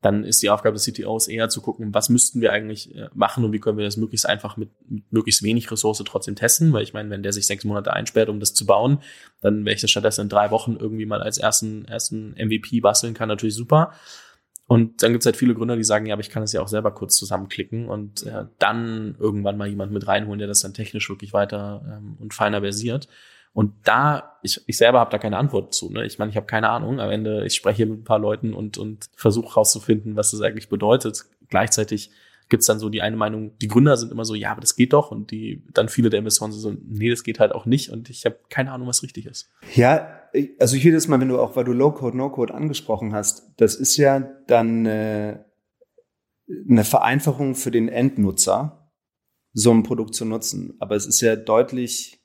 dann 0.00 0.24
ist 0.24 0.42
die 0.42 0.48
Aufgabe 0.48 0.72
des 0.72 0.84
CTOs 0.84 1.28
eher 1.28 1.50
zu 1.50 1.60
gucken, 1.60 1.92
was 1.92 2.08
müssten 2.08 2.40
wir 2.40 2.50
eigentlich 2.50 2.94
äh, 2.96 3.10
machen 3.12 3.44
und 3.44 3.52
wie 3.52 3.60
können 3.60 3.76
wir 3.76 3.84
das 3.84 3.98
möglichst 3.98 4.26
einfach 4.26 4.56
mit, 4.56 4.70
mit 4.88 5.04
möglichst 5.12 5.42
wenig 5.42 5.70
Ressource 5.70 6.02
trotzdem 6.06 6.34
testen, 6.34 6.72
weil 6.72 6.82
ich 6.82 6.94
meine, 6.94 7.10
wenn 7.10 7.22
der 7.22 7.34
sich 7.34 7.46
sechs 7.46 7.64
Monate 7.64 7.92
einsperrt, 7.92 8.30
um 8.30 8.40
das 8.40 8.54
zu 8.54 8.64
bauen, 8.64 9.02
dann 9.42 9.66
wäre 9.66 9.74
ich 9.74 9.82
das 9.82 9.90
stattdessen 9.90 10.22
in 10.22 10.28
drei 10.30 10.50
Wochen 10.50 10.76
irgendwie 10.80 11.04
mal 11.04 11.20
als 11.20 11.36
ersten, 11.36 11.84
ersten 11.84 12.32
MVP 12.38 12.80
basteln 12.80 13.12
kann, 13.12 13.28
natürlich 13.28 13.54
super. 13.54 13.92
Und 14.66 15.02
dann 15.02 15.12
gibt 15.12 15.22
es 15.22 15.26
halt 15.26 15.36
viele 15.36 15.54
Gründer, 15.54 15.76
die 15.76 15.84
sagen, 15.84 16.06
ja, 16.06 16.14
aber 16.14 16.22
ich 16.22 16.30
kann 16.30 16.42
das 16.42 16.52
ja 16.52 16.62
auch 16.62 16.68
selber 16.68 16.90
kurz 16.92 17.16
zusammenklicken 17.16 17.88
und 17.88 18.24
äh, 18.26 18.46
dann 18.58 19.14
irgendwann 19.18 19.58
mal 19.58 19.68
jemand 19.68 19.92
mit 19.92 20.06
reinholen, 20.06 20.38
der 20.38 20.48
das 20.48 20.60
dann 20.60 20.72
technisch 20.72 21.08
wirklich 21.10 21.34
weiter 21.34 21.82
ähm, 21.86 22.16
und 22.18 22.32
feiner 22.32 22.60
versiert. 22.60 23.08
Und 23.52 23.72
da, 23.84 24.36
ich, 24.42 24.60
ich 24.66 24.76
selber 24.76 24.98
habe 24.98 25.12
da 25.12 25.18
keine 25.18 25.36
Antwort 25.36 25.74
zu. 25.74 25.90
Ne? 25.90 26.04
Ich 26.04 26.18
meine, 26.18 26.30
ich 26.30 26.36
habe 26.36 26.46
keine 26.46 26.70
Ahnung. 26.70 26.98
Am 26.98 27.10
Ende, 27.10 27.44
ich 27.44 27.54
spreche 27.54 27.76
hier 27.76 27.86
mit 27.86 28.00
ein 28.00 28.04
paar 28.04 28.18
Leuten 28.18 28.52
und, 28.52 28.78
und 28.78 29.06
versuche 29.14 29.50
herauszufinden, 29.50 30.16
was 30.16 30.32
das 30.32 30.40
eigentlich 30.40 30.68
bedeutet. 30.68 31.24
Gleichzeitig 31.50 32.10
gibt's 32.48 32.66
dann 32.66 32.80
so 32.80 32.88
die 32.88 33.00
eine 33.00 33.16
Meinung, 33.16 33.56
die 33.58 33.68
Gründer 33.68 33.96
sind 33.96 34.10
immer 34.10 34.24
so, 34.24 34.34
ja, 34.34 34.50
aber 34.50 34.60
das 34.60 34.74
geht 34.74 34.92
doch. 34.92 35.12
Und 35.12 35.30
die 35.30 35.62
dann 35.72 35.88
viele 35.88 36.10
der 36.10 36.18
Investoren 36.18 36.50
sind 36.50 36.62
so, 36.62 36.74
nee, 36.84 37.10
das 37.10 37.22
geht 37.22 37.38
halt 37.38 37.52
auch 37.52 37.64
nicht. 37.64 37.90
Und 37.90 38.10
ich 38.10 38.24
habe 38.24 38.38
keine 38.48 38.72
Ahnung, 38.72 38.88
was 38.88 39.04
richtig 39.04 39.26
ist. 39.26 39.52
Ja, 39.74 40.23
also 40.58 40.76
das 40.76 41.08
mal, 41.08 41.20
wenn 41.20 41.28
du 41.28 41.38
auch, 41.38 41.56
weil 41.56 41.64
du 41.64 41.72
Low-Code, 41.72 42.16
No-Code 42.16 42.54
angesprochen 42.54 43.14
hast, 43.14 43.52
das 43.56 43.74
ist 43.74 43.96
ja 43.96 44.20
dann 44.46 44.86
äh, 44.86 45.38
eine 46.68 46.84
Vereinfachung 46.84 47.54
für 47.54 47.70
den 47.70 47.88
Endnutzer, 47.88 48.90
so 49.52 49.70
ein 49.70 49.82
Produkt 49.82 50.14
zu 50.14 50.24
nutzen. 50.24 50.74
Aber 50.80 50.96
es 50.96 51.06
ist 51.06 51.20
ja 51.20 51.36
deutlich 51.36 52.20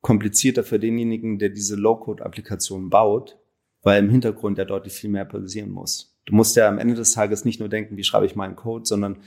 komplizierter 0.00 0.64
für 0.64 0.78
denjenigen, 0.78 1.38
der 1.38 1.50
diese 1.50 1.76
Low-Code-Applikation 1.76 2.90
baut, 2.90 3.38
weil 3.82 4.02
im 4.02 4.10
Hintergrund 4.10 4.58
ja 4.58 4.64
deutlich 4.64 4.94
viel 4.94 5.10
mehr 5.10 5.24
passieren 5.24 5.70
muss. 5.70 6.18
Du 6.24 6.34
musst 6.34 6.56
ja 6.56 6.68
am 6.68 6.78
Ende 6.78 6.94
des 6.94 7.12
Tages 7.12 7.44
nicht 7.44 7.60
nur 7.60 7.68
denken, 7.68 7.96
wie 7.96 8.04
schreibe 8.04 8.26
ich 8.26 8.34
meinen 8.36 8.56
Code, 8.56 8.84
sondern 8.84 9.18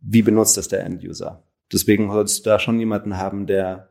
wie 0.00 0.22
benutzt 0.22 0.56
das 0.56 0.68
der 0.68 0.84
End-User. 0.84 1.44
Deswegen 1.72 2.10
solltest 2.10 2.44
du 2.44 2.50
da 2.50 2.58
schon 2.58 2.78
jemanden 2.78 3.16
haben, 3.16 3.46
der, 3.46 3.90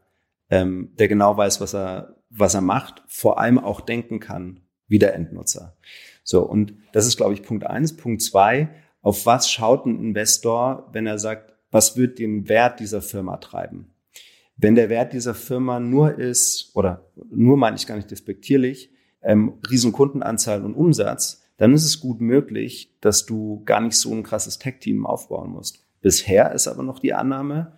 ähm, 0.49 0.93
der 0.97 1.07
genau 1.07 1.37
weiß, 1.37 1.61
was 1.61 1.73
er, 1.73 2.18
was 2.29 2.53
er 2.53 2.61
macht, 2.61 3.03
vor 3.07 3.39
allem 3.39 3.57
auch 3.57 3.81
denken 3.81 4.19
kann, 4.19 4.61
wie 4.87 4.99
der 4.99 5.15
Endnutzer. 5.15 5.77
So, 6.23 6.41
und 6.41 6.73
das 6.93 7.07
ist, 7.07 7.17
glaube 7.17 7.33
ich, 7.33 7.43
Punkt 7.43 7.65
eins. 7.65 7.95
Punkt 7.95 8.21
zwei, 8.21 8.69
auf 9.01 9.25
was 9.25 9.49
schaut 9.49 9.85
ein 9.85 9.99
Investor, 9.99 10.89
wenn 10.91 11.07
er 11.07 11.19
sagt, 11.19 11.53
was 11.71 11.97
wird 11.97 12.19
den 12.19 12.49
Wert 12.49 12.79
dieser 12.79 13.01
Firma 13.01 13.37
treiben? 13.37 13.93
Wenn 14.57 14.75
der 14.75 14.89
Wert 14.89 15.13
dieser 15.13 15.35
Firma 15.35 15.79
nur 15.79 16.17
ist, 16.17 16.71
oder 16.75 17.09
nur 17.31 17.57
meine 17.57 17.77
ich 17.77 17.87
gar 17.87 17.95
nicht 17.95 18.11
despektierlich, 18.11 18.91
ähm, 19.21 19.59
Riesenkundenanzahl 19.69 20.63
und 20.65 20.73
Umsatz, 20.73 21.43
dann 21.57 21.73
ist 21.73 21.85
es 21.85 21.99
gut 21.99 22.21
möglich, 22.21 22.95
dass 23.01 23.25
du 23.25 23.63
gar 23.65 23.81
nicht 23.81 23.95
so 23.95 24.13
ein 24.13 24.23
krasses 24.23 24.59
Tech-Team 24.59 25.05
aufbauen 25.05 25.51
musst. 25.51 25.85
Bisher 26.01 26.53
ist 26.53 26.67
aber 26.67 26.83
noch 26.83 26.99
die 26.99 27.13
Annahme, 27.13 27.73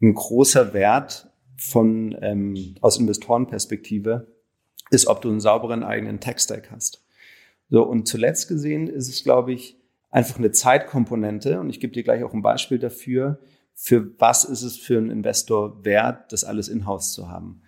ein 0.00 0.14
großer 0.14 0.72
Wert 0.72 1.30
von 1.56 2.16
ähm, 2.20 2.74
aus 2.80 2.98
Investorenperspektive 2.98 4.26
ist, 4.90 5.06
ob 5.06 5.22
du 5.22 5.30
einen 5.30 5.40
sauberen 5.40 5.82
eigenen 5.82 6.20
Tech-Stack 6.20 6.70
hast. 6.70 7.02
So, 7.70 7.82
und 7.82 8.06
zuletzt 8.06 8.48
gesehen 8.48 8.88
ist 8.88 9.08
es, 9.08 9.24
glaube 9.24 9.52
ich, 9.52 9.78
einfach 10.10 10.38
eine 10.38 10.52
Zeitkomponente, 10.52 11.58
und 11.60 11.70
ich 11.70 11.80
gebe 11.80 11.92
dir 11.92 12.02
gleich 12.02 12.22
auch 12.22 12.34
ein 12.34 12.42
Beispiel 12.42 12.78
dafür, 12.78 13.40
für 13.74 14.12
was 14.20 14.44
ist 14.44 14.62
es 14.62 14.76
für 14.76 14.98
einen 14.98 15.10
Investor 15.10 15.84
wert, 15.84 16.32
das 16.32 16.44
alles 16.44 16.68
in-house 16.68 17.12
zu 17.12 17.28
haben. 17.28 17.62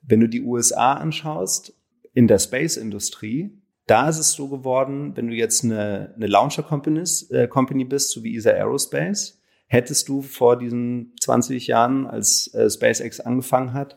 Wenn 0.00 0.20
du 0.20 0.28
die 0.28 0.42
USA 0.42 0.94
anschaust, 0.94 1.74
in 2.14 2.26
der 2.26 2.38
Space-Industrie, 2.38 3.50
da 3.86 4.08
ist 4.08 4.18
es 4.18 4.32
so 4.32 4.48
geworden, 4.48 5.16
wenn 5.16 5.28
du 5.28 5.34
jetzt 5.34 5.64
eine, 5.64 6.12
eine 6.16 6.26
Launcher-Company 6.26 7.82
äh, 7.82 7.86
bist, 7.86 8.10
so 8.10 8.24
wie 8.24 8.36
ESA 8.36 8.50
Aerospace, 8.50 9.39
hättest 9.70 10.08
du 10.08 10.20
vor 10.20 10.58
diesen 10.58 11.14
20 11.20 11.68
Jahren, 11.68 12.08
als 12.08 12.52
äh, 12.54 12.68
SpaceX 12.68 13.20
angefangen 13.20 13.72
hat, 13.72 13.96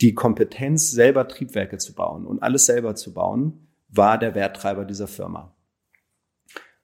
die 0.00 0.14
Kompetenz, 0.14 0.90
selber 0.90 1.28
Triebwerke 1.28 1.78
zu 1.78 1.94
bauen 1.94 2.26
und 2.26 2.42
alles 2.42 2.66
selber 2.66 2.96
zu 2.96 3.14
bauen, 3.14 3.68
war 3.88 4.18
der 4.18 4.34
Werttreiber 4.34 4.84
dieser 4.84 5.06
Firma. 5.06 5.56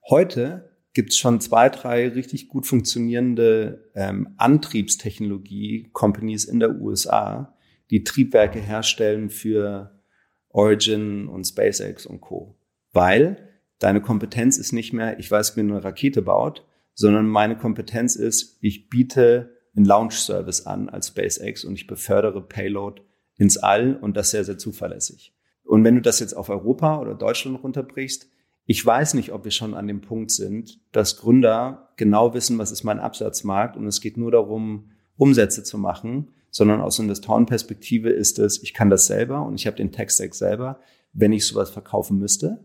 Heute 0.08 0.70
gibt 0.94 1.11
es 1.11 1.18
schon 1.18 1.40
zwei, 1.40 1.68
drei 1.68 2.06
richtig 2.08 2.46
gut 2.48 2.64
funktionierende 2.64 3.90
ähm, 3.94 4.35
Antriebstechnologie-Companies 4.37 6.44
in 6.44 6.61
der 6.61 6.80
USA, 6.80 7.56
die 7.90 8.04
Triebwerke 8.04 8.61
herstellen 8.61 9.30
für 9.30 10.00
Origin 10.48 11.26
und 11.26 11.42
SpaceX 11.44 12.06
und 12.06 12.20
Co. 12.20 12.56
Weil 12.92 13.48
deine 13.80 14.00
Kompetenz 14.00 14.58
ist 14.58 14.70
nicht 14.72 14.92
mehr, 14.92 15.18
ich 15.18 15.28
weiß, 15.28 15.56
wie 15.56 15.64
man 15.64 15.78
eine 15.78 15.85
Rakete 15.85 16.22
baut, 16.22 16.64
sondern 16.94 17.26
meine 17.26 17.57
Kompetenz 17.57 18.16
ist, 18.16 18.59
ich 18.61 18.88
biete 18.88 19.57
einen 19.74 19.87
Launch-Service 19.87 20.66
an 20.66 20.88
als 20.88 21.09
SpaceX 21.09 21.64
und 21.64 21.74
ich 21.74 21.87
befördere 21.87 22.46
Payload 22.46 23.02
ins 23.37 23.57
All 23.57 23.96
und 23.96 24.16
das 24.16 24.31
sehr, 24.31 24.44
sehr 24.44 24.59
zuverlässig. 24.59 25.35
Und 25.64 25.85
wenn 25.85 25.94
du 25.94 26.02
das 26.02 26.20
jetzt 26.20 26.35
auf 26.35 26.50
Europa 26.50 27.00
oder 27.00 27.14
Deutschland 27.14 27.62
runterbrichst, 27.62 28.28
ich 28.66 28.85
weiß 28.85 29.14
nicht, 29.14 29.33
ob 29.33 29.44
wir 29.44 29.50
schon 29.50 29.74
an 29.74 29.88
dem 29.88 30.02
Punkt 30.02 30.31
sind, 30.31 30.81
dass 30.92 31.16
Gründer 31.16 31.92
genau 31.96 32.35
wissen, 32.35 32.59
was 32.59 32.70
ist 32.70 32.85
mein 32.85 33.00
Absatzmarkt 33.00 33.76
und 33.76 33.87
es 33.87 34.00
geht 34.00 34.16
nur 34.16 34.31
darum, 34.31 34.90
Umsätze 35.16 35.64
zu 35.64 35.78
machen 35.78 36.28
sondern 36.52 36.83
aus 36.83 36.98
Investorenperspektive 36.98 38.11
ist 38.11 38.38
es, 38.38 38.62
ich 38.62 38.74
kann 38.74 38.90
das 38.90 39.07
selber 39.07 39.44
und 39.44 39.55
ich 39.55 39.66
habe 39.66 39.76
den 39.76 39.90
Tech-Stack 39.90 40.35
selber, 40.35 40.78
wenn 41.14 41.33
ich 41.33 41.46
sowas 41.46 41.70
verkaufen 41.70 42.18
müsste. 42.18 42.64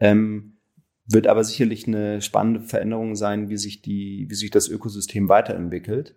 Ähm, 0.00 0.56
wird 1.12 1.26
aber 1.26 1.44
sicherlich 1.44 1.86
eine 1.86 2.22
spannende 2.22 2.60
Veränderung 2.60 3.16
sein, 3.16 3.48
wie 3.48 3.56
sich 3.56 3.82
die, 3.82 4.26
wie 4.28 4.34
sich 4.34 4.50
das 4.50 4.68
Ökosystem 4.68 5.28
weiterentwickelt 5.28 6.14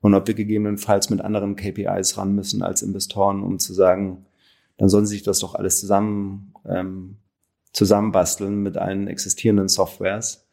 und 0.00 0.14
ob 0.14 0.26
wir 0.28 0.34
gegebenenfalls 0.34 1.10
mit 1.10 1.20
anderen 1.20 1.56
KPIs 1.56 2.16
ran 2.16 2.34
müssen 2.34 2.62
als 2.62 2.82
Investoren, 2.82 3.42
um 3.42 3.58
zu 3.58 3.74
sagen, 3.74 4.26
dann 4.76 4.88
sollen 4.88 5.06
sie 5.06 5.14
sich 5.14 5.22
das 5.24 5.40
doch 5.40 5.54
alles 5.54 5.80
zusammen 5.80 6.52
ähm, 6.64 7.16
zusammenbasteln 7.72 8.62
mit 8.62 8.78
allen 8.78 9.06
existierenden 9.06 9.68
Softwares 9.68 10.46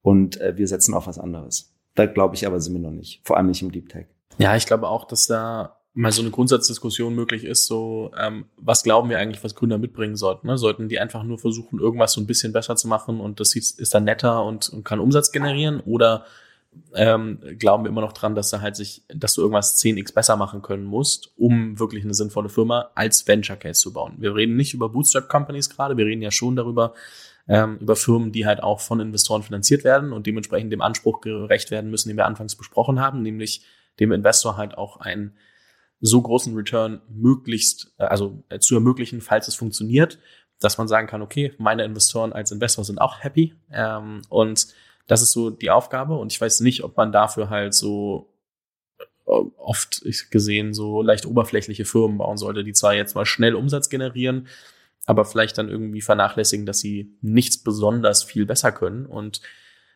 und 0.00 0.40
äh, 0.40 0.56
wir 0.56 0.66
setzen 0.68 0.94
auf 0.94 1.06
was 1.06 1.18
anderes. 1.18 1.74
Da 1.94 2.06
glaube 2.06 2.36
ich 2.36 2.46
aber 2.46 2.60
sind 2.60 2.74
wir 2.74 2.80
noch 2.80 2.90
nicht, 2.90 3.20
vor 3.24 3.36
allem 3.36 3.48
nicht 3.48 3.62
im 3.62 3.72
Deep 3.72 3.88
Tech. 3.88 4.06
Ja, 4.38 4.56
ich 4.56 4.64
glaube 4.64 4.88
auch, 4.88 5.04
dass 5.04 5.26
da 5.26 5.79
mal 6.00 6.12
so 6.12 6.22
eine 6.22 6.30
Grundsatzdiskussion 6.30 7.14
möglich 7.14 7.44
ist, 7.44 7.66
so 7.66 8.10
ähm, 8.18 8.46
was 8.56 8.82
glauben 8.82 9.10
wir 9.10 9.18
eigentlich, 9.18 9.44
was 9.44 9.54
Gründer 9.54 9.76
mitbringen 9.76 10.16
sollten. 10.16 10.46
Ne? 10.46 10.56
Sollten 10.56 10.88
die 10.88 10.98
einfach 10.98 11.22
nur 11.24 11.38
versuchen, 11.38 11.78
irgendwas 11.78 12.14
so 12.14 12.20
ein 12.20 12.26
bisschen 12.26 12.52
besser 12.52 12.74
zu 12.76 12.88
machen 12.88 13.20
und 13.20 13.38
das 13.38 13.54
ist 13.54 13.94
dann 13.94 14.04
netter 14.04 14.44
und, 14.44 14.70
und 14.70 14.84
kann 14.84 14.98
Umsatz 14.98 15.30
generieren? 15.30 15.80
Oder 15.80 16.24
ähm, 16.94 17.40
glauben 17.58 17.84
wir 17.84 17.90
immer 17.90 18.00
noch 18.00 18.14
dran, 18.14 18.34
dass 18.34 18.48
da 18.48 18.60
halt 18.60 18.76
sich, 18.76 19.02
dass 19.08 19.34
du 19.34 19.42
irgendwas 19.42 19.76
10x 19.82 20.14
besser 20.14 20.36
machen 20.36 20.62
können 20.62 20.84
musst, 20.84 21.32
um 21.36 21.78
wirklich 21.78 22.04
eine 22.04 22.14
sinnvolle 22.14 22.48
Firma 22.48 22.90
als 22.94 23.26
Venture 23.28 23.56
Case 23.56 23.80
zu 23.80 23.92
bauen. 23.92 24.14
Wir 24.18 24.34
reden 24.34 24.56
nicht 24.56 24.72
über 24.72 24.88
Bootstrap 24.88 25.28
Companies 25.28 25.68
gerade, 25.68 25.96
wir 25.98 26.06
reden 26.06 26.22
ja 26.22 26.30
schon 26.30 26.56
darüber, 26.56 26.94
ähm, 27.46 27.76
über 27.78 27.96
Firmen, 27.96 28.32
die 28.32 28.46
halt 28.46 28.62
auch 28.62 28.80
von 28.80 29.00
Investoren 29.00 29.42
finanziert 29.42 29.84
werden 29.84 30.12
und 30.12 30.26
dementsprechend 30.26 30.72
dem 30.72 30.80
Anspruch 30.80 31.20
gerecht 31.20 31.70
werden 31.70 31.90
müssen, 31.90 32.08
den 32.08 32.16
wir 32.16 32.26
anfangs 32.26 32.56
besprochen 32.56 33.00
haben, 33.00 33.20
nämlich 33.20 33.62
dem 33.98 34.12
Investor 34.12 34.56
halt 34.56 34.78
auch 34.78 34.98
einen 34.98 35.34
so 36.00 36.20
großen 36.20 36.54
Return 36.54 37.00
möglichst, 37.08 37.92
äh, 37.98 38.04
also 38.04 38.42
äh, 38.48 38.58
zu 38.58 38.74
ermöglichen, 38.74 39.20
falls 39.20 39.48
es 39.48 39.54
funktioniert, 39.54 40.18
dass 40.58 40.78
man 40.78 40.88
sagen 40.88 41.06
kann, 41.06 41.22
okay, 41.22 41.54
meine 41.58 41.84
Investoren 41.84 42.32
als 42.32 42.52
Investor 42.52 42.84
sind 42.84 43.00
auch 43.00 43.22
happy. 43.22 43.54
Ähm, 43.72 44.22
und 44.28 44.68
das 45.06 45.22
ist 45.22 45.32
so 45.32 45.50
die 45.50 45.70
Aufgabe. 45.70 46.16
Und 46.16 46.32
ich 46.32 46.40
weiß 46.40 46.60
nicht, 46.60 46.84
ob 46.84 46.96
man 46.96 47.12
dafür 47.12 47.50
halt 47.50 47.74
so 47.74 48.32
äh, 49.26 49.32
oft 49.56 50.02
gesehen 50.30 50.74
so 50.74 51.02
leicht 51.02 51.26
oberflächliche 51.26 51.84
Firmen 51.84 52.18
bauen 52.18 52.36
sollte, 52.36 52.64
die 52.64 52.72
zwar 52.72 52.94
jetzt 52.94 53.14
mal 53.14 53.26
schnell 53.26 53.54
Umsatz 53.54 53.88
generieren, 53.88 54.48
aber 55.06 55.24
vielleicht 55.24 55.58
dann 55.58 55.68
irgendwie 55.68 56.02
vernachlässigen, 56.02 56.66
dass 56.66 56.78
sie 56.78 57.16
nichts 57.22 57.58
besonders 57.58 58.22
viel 58.22 58.46
besser 58.46 58.70
können. 58.70 59.06
Und 59.06 59.40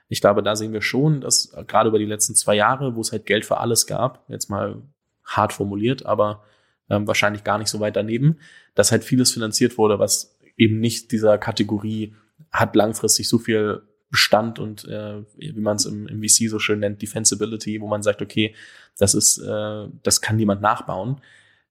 ich 0.08 0.20
glaube, 0.20 0.42
da 0.42 0.56
sehen 0.56 0.72
wir 0.72 0.82
schon, 0.82 1.20
dass 1.20 1.54
gerade 1.66 1.88
über 1.88 1.98
die 1.98 2.06
letzten 2.06 2.34
zwei 2.34 2.54
Jahre, 2.54 2.96
wo 2.96 3.00
es 3.00 3.12
halt 3.12 3.26
Geld 3.26 3.44
für 3.44 3.58
alles 3.58 3.86
gab, 3.86 4.24
jetzt 4.28 4.50
mal 4.50 4.82
hart 5.24 5.52
formuliert, 5.52 6.06
aber 6.06 6.44
ähm, 6.90 7.06
wahrscheinlich 7.06 7.44
gar 7.44 7.58
nicht 7.58 7.68
so 7.68 7.80
weit 7.80 7.96
daneben, 7.96 8.38
dass 8.74 8.92
halt 8.92 9.04
vieles 9.04 9.32
finanziert 9.32 9.78
wurde, 9.78 9.98
was 9.98 10.38
eben 10.56 10.80
nicht 10.80 11.12
dieser 11.12 11.38
Kategorie 11.38 12.14
hat 12.52 12.76
langfristig 12.76 13.28
so 13.28 13.38
viel 13.38 13.82
Bestand 14.10 14.60
und 14.60 14.84
äh, 14.84 15.22
wie 15.36 15.52
man 15.60 15.76
es 15.76 15.86
im, 15.86 16.06
im 16.06 16.22
VC 16.22 16.48
so 16.48 16.60
schön 16.60 16.78
nennt, 16.78 17.02
Defensibility, 17.02 17.80
wo 17.80 17.88
man 17.88 18.02
sagt, 18.02 18.22
okay, 18.22 18.54
das 18.96 19.14
ist, 19.14 19.38
äh, 19.38 19.88
das 20.04 20.20
kann 20.20 20.36
niemand 20.36 20.62
nachbauen, 20.62 21.20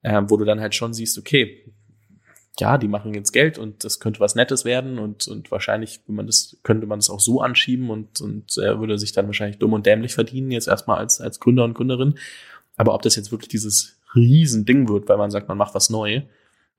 äh, 0.02 0.22
wo 0.28 0.36
du 0.36 0.44
dann 0.44 0.60
halt 0.60 0.76
schon 0.76 0.94
siehst, 0.94 1.18
okay, 1.18 1.74
ja, 2.60 2.78
die 2.78 2.88
machen 2.88 3.14
jetzt 3.14 3.32
Geld 3.32 3.58
und 3.58 3.84
das 3.84 4.00
könnte 4.00 4.20
was 4.20 4.36
Nettes 4.36 4.64
werden 4.66 5.00
und, 5.00 5.28
und 5.28 5.52
wahrscheinlich, 5.52 6.02
wenn 6.06 6.16
man 6.16 6.28
das, 6.28 6.58
könnte 6.64 6.86
man 6.86 7.00
das 7.00 7.10
auch 7.10 7.20
so 7.20 7.42
anschieben 7.42 7.90
und, 7.90 8.22
und 8.22 8.58
er 8.58 8.80
würde 8.80 9.00
sich 9.00 9.12
dann 9.12 9.26
wahrscheinlich 9.28 9.58
dumm 9.58 9.74
und 9.74 9.86
dämlich 9.86 10.14
verdienen, 10.14 10.52
jetzt 10.52 10.68
erstmal 10.68 11.00
als, 11.00 11.20
als 11.20 11.40
Gründer 11.40 11.64
und 11.64 11.74
Gründerin. 11.74 12.16
Aber 12.76 12.94
ob 12.94 13.02
das 13.02 13.16
jetzt 13.16 13.32
wirklich 13.32 13.50
dieses 13.50 14.00
Riesending 14.16 14.90
wird, 14.90 15.10
weil 15.10 15.18
man 15.18 15.32
sagt, 15.32 15.48
man 15.48 15.58
macht 15.58 15.76
was 15.76 15.90
neu, 15.90 16.24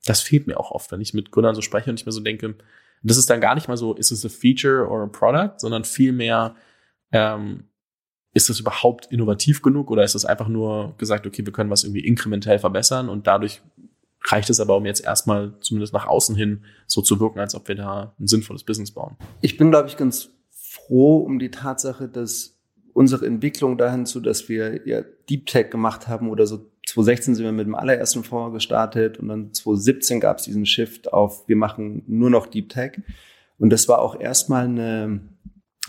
das 0.04 0.20
fehlt 0.20 0.46
mir 0.46 0.58
auch 0.58 0.70
oft, 0.70 0.90
wenn 0.92 1.00
ich 1.00 1.14
mit 1.14 1.30
Gründern 1.30 1.54
so 1.54 1.62
spreche 1.62 1.90
und 1.90 1.98
ich 1.98 2.06
mir 2.06 2.12
so 2.12 2.20
denke, 2.20 2.56
das 3.02 3.16
ist 3.16 3.28
dann 3.30 3.40
gar 3.40 3.54
nicht 3.54 3.68
mal 3.68 3.76
so, 3.76 3.94
ist 3.94 4.10
es 4.10 4.24
a 4.24 4.28
Feature 4.28 4.88
or 4.88 5.02
a 5.02 5.06
Product, 5.06 5.58
sondern 5.58 5.84
vielmehr, 5.84 6.54
ähm, 7.12 7.64
ist 8.34 8.48
das 8.48 8.58
überhaupt 8.58 9.06
innovativ 9.12 9.62
genug 9.62 9.90
oder 9.90 10.02
ist 10.02 10.16
das 10.16 10.24
einfach 10.24 10.48
nur 10.48 10.94
gesagt, 10.98 11.26
okay, 11.26 11.46
wir 11.46 11.52
können 11.52 11.70
was 11.70 11.84
irgendwie 11.84 12.04
inkrementell 12.04 12.58
verbessern 12.58 13.08
und 13.08 13.26
dadurch 13.28 13.62
reicht 14.24 14.50
es 14.50 14.58
aber, 14.58 14.76
um 14.76 14.86
jetzt 14.86 15.04
erstmal 15.04 15.54
zumindest 15.60 15.92
nach 15.92 16.06
außen 16.06 16.34
hin 16.34 16.64
so 16.86 17.00
zu 17.00 17.20
wirken, 17.20 17.38
als 17.38 17.54
ob 17.54 17.68
wir 17.68 17.76
da 17.76 18.14
ein 18.18 18.26
sinnvolles 18.26 18.64
Business 18.64 18.90
bauen. 18.90 19.16
Ich 19.40 19.56
bin, 19.56 19.70
glaube 19.70 19.88
ich, 19.88 19.96
ganz 19.96 20.30
froh 20.50 21.18
um 21.18 21.38
die 21.38 21.50
Tatsache, 21.50 22.08
dass 22.08 22.53
unsere 22.94 23.26
Entwicklung 23.26 23.76
dahin 23.76 24.06
zu, 24.06 24.20
dass 24.20 24.48
wir 24.48 24.86
ja 24.86 25.02
Deep 25.28 25.46
Tech 25.46 25.68
gemacht 25.70 26.08
haben 26.08 26.30
oder 26.30 26.46
so 26.46 26.70
2016 26.86 27.34
sind 27.34 27.44
wir 27.44 27.52
mit 27.52 27.66
dem 27.66 27.74
allerersten 27.74 28.24
Fonds 28.24 28.54
gestartet 28.54 29.18
und 29.18 29.28
dann 29.28 29.52
2017 29.52 30.20
gab 30.20 30.38
es 30.38 30.44
diesen 30.44 30.64
Shift 30.64 31.12
auf, 31.12 31.48
wir 31.48 31.56
machen 31.56 32.02
nur 32.06 32.30
noch 32.30 32.46
Deep 32.46 32.68
Tech. 32.68 33.00
Und 33.58 33.70
das 33.70 33.88
war 33.88 34.00
auch 34.00 34.20
erstmal 34.20 34.66
eine, 34.66 35.20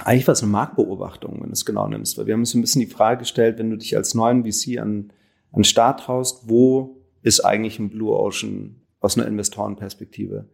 eigentlich 0.04 0.28
war 0.28 0.34
es 0.34 0.42
eine 0.42 0.52
Marktbeobachtung, 0.52 1.42
wenn 1.42 1.48
du 1.48 1.54
es 1.54 1.66
genau 1.66 1.88
nimmst, 1.88 2.18
weil 2.18 2.26
wir 2.26 2.34
haben 2.34 2.42
uns 2.42 2.54
ein 2.54 2.62
bisschen 2.62 2.82
die 2.82 2.88
Frage 2.88 3.20
gestellt, 3.20 3.60
wenn 3.60 3.70
du 3.70 3.78
dich 3.78 3.96
als 3.96 4.14
neuen 4.14 4.44
VC 4.44 4.80
an, 4.80 5.12
an 5.52 5.64
Start 5.64 6.02
traust, 6.02 6.50
wo 6.50 7.02
ist 7.22 7.42
eigentlich 7.42 7.80
ein 7.80 7.90
Blue 7.90 8.18
Ocean 8.18 8.82
aus 9.00 9.18
einer 9.18 9.28
Investorenperspektive? 9.28 10.46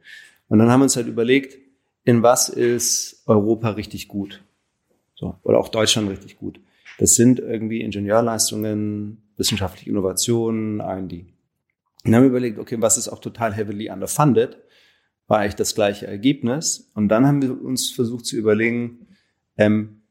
Und 0.48 0.60
dann 0.60 0.70
haben 0.70 0.82
wir 0.82 0.86
uns 0.86 0.96
halt 0.96 1.08
überlegt, 1.08 1.58
in 2.04 2.24
was 2.24 2.50
ist 2.50 3.24
Europa 3.28 3.70
richtig 3.72 4.08
gut? 4.08 4.44
So, 5.21 5.36
oder 5.43 5.60
auch 5.60 5.69
Deutschland 5.69 6.10
richtig 6.10 6.39
gut. 6.39 6.60
Das 6.97 7.13
sind 7.13 7.39
irgendwie 7.39 7.81
Ingenieurleistungen, 7.81 9.21
wissenschaftliche 9.38 9.91
Innovationen, 9.91 10.79
R&D. 10.79 11.19
Und 11.19 11.27
dann 12.03 12.15
haben 12.15 12.23
wir 12.23 12.29
überlegt, 12.29 12.57
okay, 12.57 12.77
was 12.79 12.97
ist 12.97 13.07
auch 13.07 13.19
total 13.19 13.53
heavily 13.53 13.91
underfunded? 13.91 14.57
War 15.27 15.38
eigentlich 15.38 15.55
das 15.55 15.75
gleiche 15.75 16.07
Ergebnis. 16.07 16.89
Und 16.95 17.10
dann 17.10 17.27
haben 17.27 17.39
wir 17.43 17.63
uns 17.63 17.91
versucht 17.91 18.25
zu 18.25 18.36
überlegen, 18.36 19.05
ähm, 19.57 20.01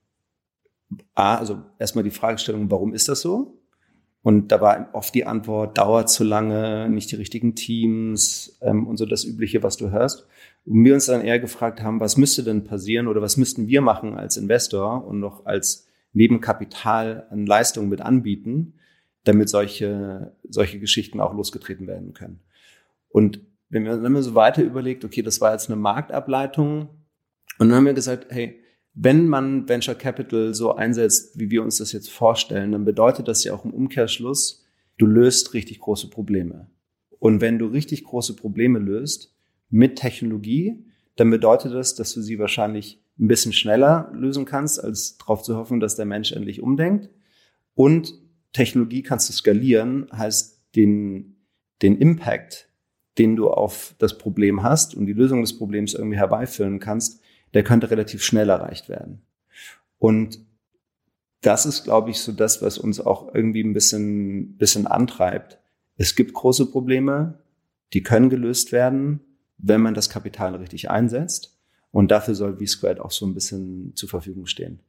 A, 1.14 1.38
also 1.38 1.60
erstmal 1.80 2.04
die 2.04 2.10
Fragestellung, 2.12 2.70
warum 2.70 2.94
ist 2.94 3.08
das 3.08 3.20
so? 3.20 3.59
Und 4.22 4.52
da 4.52 4.61
war 4.61 4.90
oft 4.92 5.14
die 5.14 5.24
Antwort, 5.24 5.78
dauert 5.78 6.11
zu 6.11 6.24
lange, 6.24 6.90
nicht 6.90 7.11
die 7.11 7.16
richtigen 7.16 7.54
Teams 7.54 8.59
ähm, 8.61 8.87
und 8.87 8.98
so 8.98 9.06
das 9.06 9.24
Übliche, 9.24 9.62
was 9.62 9.78
du 9.78 9.90
hörst. 9.90 10.26
Und 10.66 10.85
wir 10.85 10.92
uns 10.94 11.06
dann 11.06 11.22
eher 11.22 11.38
gefragt 11.38 11.83
haben, 11.83 12.00
was 12.00 12.18
müsste 12.18 12.42
denn 12.42 12.64
passieren 12.64 13.09
oder 13.09 13.22
was 13.22 13.38
müssten 13.38 13.66
wir 13.66 13.80
machen 13.80 14.14
als 14.14 14.37
Investor 14.37 15.06
und 15.06 15.20
noch 15.20 15.46
als 15.46 15.88
Nebenkapital 16.12 17.26
an 17.30 17.46
Leistungen 17.46 17.88
mit 17.88 18.02
anbieten, 18.02 18.74
damit 19.24 19.48
solche, 19.48 20.37
solche 20.48 20.80
Geschichten 20.80 21.20
auch 21.20 21.33
losgetreten 21.33 21.87
werden 21.87 22.12
können. 22.12 22.40
Und 23.09 23.40
wenn 23.70 23.85
wir, 23.85 23.96
dann 23.96 24.12
wir 24.12 24.22
so 24.22 24.35
weiter 24.35 24.62
überlegt, 24.62 25.04
okay, 25.04 25.22
das 25.22 25.40
war 25.40 25.52
jetzt 25.52 25.70
eine 25.70 25.76
Marktableitung 25.76 26.88
und 27.59 27.68
dann 27.68 27.74
haben 27.74 27.87
wir 27.87 27.94
gesagt, 27.94 28.26
hey, 28.30 28.61
wenn 29.02 29.28
man 29.28 29.66
Venture 29.66 29.94
Capital 29.94 30.52
so 30.52 30.74
einsetzt, 30.74 31.38
wie 31.38 31.50
wir 31.50 31.62
uns 31.62 31.78
das 31.78 31.92
jetzt 31.92 32.10
vorstellen, 32.10 32.72
dann 32.72 32.84
bedeutet 32.84 33.28
das 33.28 33.42
ja 33.44 33.54
auch 33.54 33.64
im 33.64 33.72
Umkehrschluss, 33.72 34.66
du 34.98 35.06
löst 35.06 35.54
richtig 35.54 35.80
große 35.80 36.10
Probleme. 36.10 36.68
Und 37.18 37.40
wenn 37.40 37.58
du 37.58 37.66
richtig 37.66 38.04
große 38.04 38.36
Probleme 38.36 38.78
löst 38.78 39.34
mit 39.70 39.96
Technologie, 39.96 40.84
dann 41.16 41.30
bedeutet 41.30 41.72
das, 41.72 41.94
dass 41.94 42.12
du 42.12 42.20
sie 42.20 42.38
wahrscheinlich 42.38 43.02
ein 43.18 43.26
bisschen 43.26 43.54
schneller 43.54 44.12
lösen 44.14 44.44
kannst, 44.44 44.84
als 44.84 45.16
darauf 45.16 45.42
zu 45.42 45.56
hoffen, 45.56 45.80
dass 45.80 45.96
der 45.96 46.04
Mensch 46.04 46.32
endlich 46.32 46.60
umdenkt. 46.60 47.08
Und 47.74 48.12
Technologie 48.52 49.02
kannst 49.02 49.30
du 49.30 49.32
skalieren, 49.32 50.08
heißt 50.12 50.60
den, 50.76 51.36
den 51.80 51.96
Impact, 51.96 52.68
den 53.16 53.34
du 53.34 53.48
auf 53.48 53.94
das 53.98 54.18
Problem 54.18 54.62
hast 54.62 54.94
und 54.94 55.06
die 55.06 55.14
Lösung 55.14 55.40
des 55.40 55.56
Problems 55.56 55.94
irgendwie 55.94 56.18
herbeiführen 56.18 56.80
kannst, 56.80 57.22
der 57.54 57.64
könnte 57.64 57.90
relativ 57.90 58.22
schnell 58.22 58.48
erreicht 58.48 58.88
werden. 58.88 59.22
Und 59.98 60.38
das 61.42 61.66
ist, 61.66 61.84
glaube 61.84 62.10
ich, 62.10 62.20
so 62.20 62.32
das, 62.32 62.62
was 62.62 62.78
uns 62.78 63.00
auch 63.00 63.34
irgendwie 63.34 63.62
ein 63.62 63.72
bisschen, 63.72 64.56
bisschen 64.56 64.86
antreibt. 64.86 65.58
Es 65.96 66.14
gibt 66.14 66.34
große 66.34 66.70
Probleme, 66.70 67.38
die 67.92 68.02
können 68.02 68.30
gelöst 68.30 68.72
werden, 68.72 69.20
wenn 69.58 69.80
man 69.80 69.94
das 69.94 70.10
Kapital 70.10 70.54
richtig 70.56 70.90
einsetzt. 70.90 71.58
Und 71.92 72.10
dafür 72.10 72.34
soll 72.34 72.58
V-Squared 72.58 73.00
auch 73.00 73.10
so 73.10 73.26
ein 73.26 73.34
bisschen 73.34 73.94
zur 73.96 74.08
Verfügung 74.08 74.46
stehen. 74.46 74.80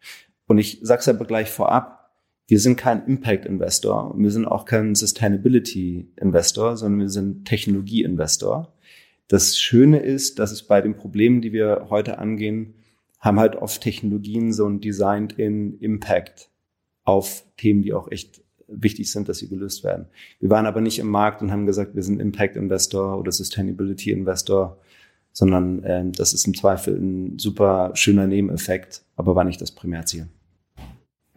Und 0.48 0.58
ich 0.58 0.80
sage 0.84 1.00
es 1.00 1.08
aber 1.08 1.26
gleich 1.26 1.50
vorab, 1.50 2.02
wir 2.48 2.60
sind 2.60 2.76
kein 2.76 3.06
Impact-Investor 3.06 4.14
wir 4.18 4.32
sind 4.32 4.46
auch 4.46 4.66
kein 4.66 4.94
Sustainability-Investor, 4.94 6.76
sondern 6.76 7.00
wir 7.00 7.10
sind 7.10 7.46
Technologie-Investor. 7.46 8.74
Das 9.32 9.58
Schöne 9.58 10.00
ist, 10.00 10.40
dass 10.40 10.52
es 10.52 10.62
bei 10.62 10.82
den 10.82 10.98
Problemen, 10.98 11.40
die 11.40 11.54
wir 11.54 11.88
heute 11.90 12.20
angehen, 12.20 12.74
haben 13.18 13.40
halt 13.40 13.56
oft 13.56 13.82
Technologien 13.82 14.52
so 14.52 14.68
ein 14.68 14.82
Designed 14.82 15.40
in 15.40 15.80
Impact 15.80 16.50
auf 17.06 17.46
Themen, 17.56 17.82
die 17.82 17.94
auch 17.94 18.12
echt 18.12 18.42
wichtig 18.68 19.10
sind, 19.10 19.30
dass 19.30 19.38
sie 19.38 19.48
gelöst 19.48 19.86
werden. 19.86 20.08
Wir 20.42 20.50
waren 20.50 20.66
aber 20.66 20.82
nicht 20.82 21.00
im 21.00 21.08
Markt 21.08 21.42
und 21.42 21.50
haben 21.50 21.66
gesagt, 21.66 21.96
wir 21.96 22.04
sind 22.04 22.20
Impact 22.20 22.58
Investor 22.58 23.18
oder 23.18 23.32
Sustainability 23.32 24.12
Investor, 24.12 24.78
sondern 25.32 25.82
äh, 25.86 26.12
das 26.12 26.34
ist 26.34 26.46
im 26.46 26.54
Zweifel 26.54 26.98
ein 26.98 27.40
super 27.40 27.92
schöner 27.94 28.28
Nebeneffekt, 28.28 29.04
aber 29.16 29.34
war 29.34 29.46
nicht 29.46 29.62
das 29.62 29.72
Primärziel. 29.72 30.28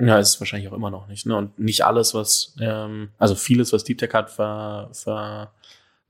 Ja, 0.01 0.19
ist 0.19 0.31
es 0.31 0.41
wahrscheinlich 0.41 0.69
auch 0.69 0.77
immer 0.77 0.91
noch 0.91 1.07
nicht. 1.07 1.27
Ne? 1.27 1.37
Und 1.37 1.61
nicht 1.61 1.85
alles, 1.85 2.13
was, 2.13 2.57
ähm, 2.61 3.11
also 3.19 3.37
vieles, 3.37 3.73
was 3.73 3.85
Deep 3.85 3.99
Tech 3.99 4.15
hat, 4.15 4.33
ver, 4.33 4.91
ver, 4.93 5.53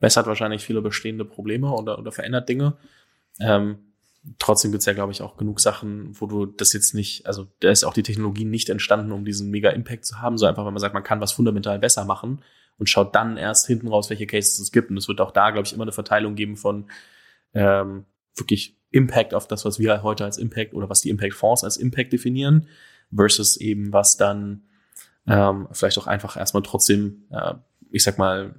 bessert 0.01 0.27
wahrscheinlich 0.27 0.65
viele 0.65 0.83
bestehende 0.83 1.25
Probleme 1.25 1.71
oder, 1.71 1.99
oder 1.99 2.13
verändert 2.13 2.49
Dinge. 2.49 2.77
Ähm, 3.41 3.79
trotzdem 4.39 4.73
gibt's 4.73 4.87
ja, 4.87 4.93
glaube 4.93 5.13
ich, 5.13 5.23
auch 5.23 5.37
genug 5.37 5.61
Sachen, 5.61 6.19
wo 6.21 6.27
du 6.27 6.47
das 6.47 6.73
jetzt 6.73 6.95
nicht, 6.95 7.27
also 7.27 7.47
da 7.61 7.71
ist 7.71 7.85
auch 7.85 7.95
die 7.95 8.03
Technologie 8.03 8.45
nicht 8.45 8.69
entstanden, 8.71 9.13
um 9.13 9.25
diesen 9.25 9.51
mega 9.51 9.71
Impact 9.71 10.05
zu 10.05 10.21
haben, 10.21 10.39
so 10.39 10.47
einfach, 10.47 10.65
wenn 10.65 10.73
man 10.73 10.81
sagt, 10.81 10.95
man 10.95 11.03
kann 11.03 11.21
was 11.21 11.33
fundamental 11.33 11.79
besser 11.79 12.05
machen 12.05 12.43
und 12.79 12.89
schaut 12.89 13.15
dann 13.15 13.37
erst 13.37 13.67
hinten 13.67 13.89
raus, 13.89 14.11
welche 14.11 14.27
Cases 14.27 14.59
es 14.59 14.73
gibt. 14.73 14.91
Und 14.91 14.97
es 14.97 15.09
wird 15.09 15.21
auch 15.21 15.31
da, 15.31 15.51
glaube 15.51 15.67
ich, 15.67 15.73
immer 15.73 15.85
eine 15.85 15.93
Verteilung 15.93 16.35
geben 16.35 16.57
von 16.57 16.91
ähm, 17.53 18.05
wirklich 18.35 18.77
Impact 18.91 19.35
auf 19.35 19.47
das, 19.47 19.65
was 19.65 19.79
wir 19.79 20.03
heute 20.03 20.25
als 20.25 20.39
Impact 20.39 20.75
oder 20.75 20.89
was 20.89 21.01
die 21.01 21.11
Impact-Fonds 21.11 21.65
als 21.65 21.77
Impact 21.77 22.13
definieren, 22.13 22.69
versus 23.15 23.57
eben 23.57 23.93
was 23.93 24.17
dann 24.17 24.63
ähm, 25.27 25.69
vielleicht 25.73 25.99
auch 25.99 26.07
einfach 26.07 26.37
erstmal 26.37 26.63
trotzdem, 26.63 27.25
äh, 27.31 27.55
ich 27.91 28.03
sag 28.03 28.19
mal, 28.19 28.55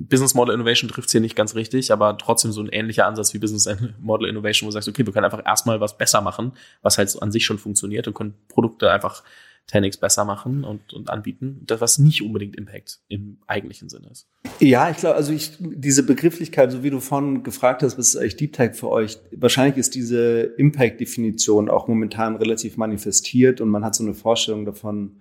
Business 0.00 0.34
Model 0.34 0.54
Innovation 0.54 0.88
trifft 0.90 1.06
es 1.06 1.12
hier 1.12 1.20
nicht 1.20 1.36
ganz 1.36 1.54
richtig, 1.54 1.92
aber 1.92 2.16
trotzdem 2.18 2.52
so 2.52 2.60
ein 2.60 2.68
ähnlicher 2.68 3.06
Ansatz 3.06 3.34
wie 3.34 3.38
Business 3.38 3.68
Model 4.00 4.28
Innovation, 4.28 4.66
wo 4.66 4.70
du 4.70 4.72
sagst, 4.72 4.88
okay, 4.88 5.06
wir 5.06 5.12
können 5.12 5.24
einfach 5.24 5.44
erstmal 5.44 5.80
was 5.80 5.96
besser 5.96 6.20
machen, 6.20 6.52
was 6.82 6.98
halt 6.98 7.10
so 7.10 7.20
an 7.20 7.32
sich 7.32 7.44
schon 7.44 7.58
funktioniert 7.58 8.06
und 8.08 8.14
können 8.14 8.34
Produkte 8.48 8.90
einfach 8.90 9.22
10x 9.70 10.00
besser 10.00 10.24
machen 10.24 10.64
und, 10.64 10.92
und 10.92 11.08
anbieten, 11.08 11.62
das 11.66 11.80
was 11.80 11.98
nicht 11.98 12.22
unbedingt 12.22 12.56
Impact 12.56 12.98
im 13.08 13.38
eigentlichen 13.46 13.88
Sinne 13.88 14.08
ist. 14.10 14.26
Ja, 14.60 14.90
ich 14.90 14.98
glaube, 14.98 15.16
also 15.16 15.32
ich, 15.32 15.52
diese 15.60 16.02
Begrifflichkeit, 16.02 16.72
so 16.72 16.82
wie 16.82 16.90
du 16.90 17.00
vorhin 17.00 17.42
gefragt 17.42 17.82
hast, 17.82 17.96
was 17.96 18.08
ist 18.08 18.16
eigentlich 18.16 18.36
Deep 18.36 18.52
Tech 18.52 18.74
für 18.74 18.90
euch? 18.90 19.18
Wahrscheinlich 19.30 19.76
ist 19.76 19.94
diese 19.94 20.42
Impact-Definition 20.42 21.70
auch 21.70 21.88
momentan 21.88 22.36
relativ 22.36 22.76
manifestiert 22.76 23.60
und 23.60 23.68
man 23.68 23.84
hat 23.84 23.94
so 23.94 24.04
eine 24.04 24.14
Vorstellung 24.14 24.64
davon, 24.64 25.20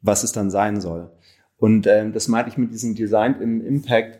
was 0.00 0.24
es 0.24 0.32
dann 0.32 0.50
sein 0.50 0.80
soll. 0.80 1.10
Und 1.62 1.86
ähm, 1.86 2.12
das 2.12 2.26
meinte 2.26 2.50
ich 2.50 2.58
mit 2.58 2.72
diesem 2.72 2.96
Design 2.96 3.40
im 3.40 3.64
Impact. 3.64 4.18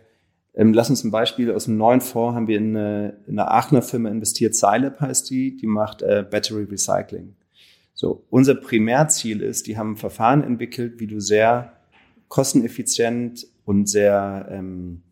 Ähm, 0.55 0.73
lass 0.73 0.91
uns 0.91 1.03
ein 1.03 1.11
Beispiel 1.11 1.51
aus 1.51 1.65
dem 1.65 1.77
neuen 1.77 2.01
Fonds 2.01 2.37
haben 2.37 2.47
wir 2.47 2.57
in 2.57 2.77
eine, 2.77 3.17
in 3.27 3.37
eine 3.37 3.51
Aachener 3.51 3.83
Firma 3.83 4.11
investiert, 4.11 4.55
Scilab 4.55 5.01
heißt 5.01 5.29
die, 5.29 5.57
die 5.57 5.67
macht 5.67 6.03
äh, 6.03 6.25
Battery 6.31 6.63
Recycling. 6.71 7.35
So, 7.95 8.25
unser 8.31 8.55
Primärziel 8.55 9.41
ist, 9.41 9.67
die 9.67 9.77
haben 9.77 9.95
ein 9.95 9.97
Verfahren 9.97 10.45
entwickelt, 10.45 11.01
wie 11.01 11.09
du 11.09 11.19
sehr 11.19 11.73
kosteneffizient 12.29 13.49
und 13.65 13.89
sehr, 13.89 14.47
ähm, 14.49 15.03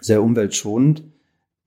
sehr 0.00 0.24
umweltschonend 0.24 1.04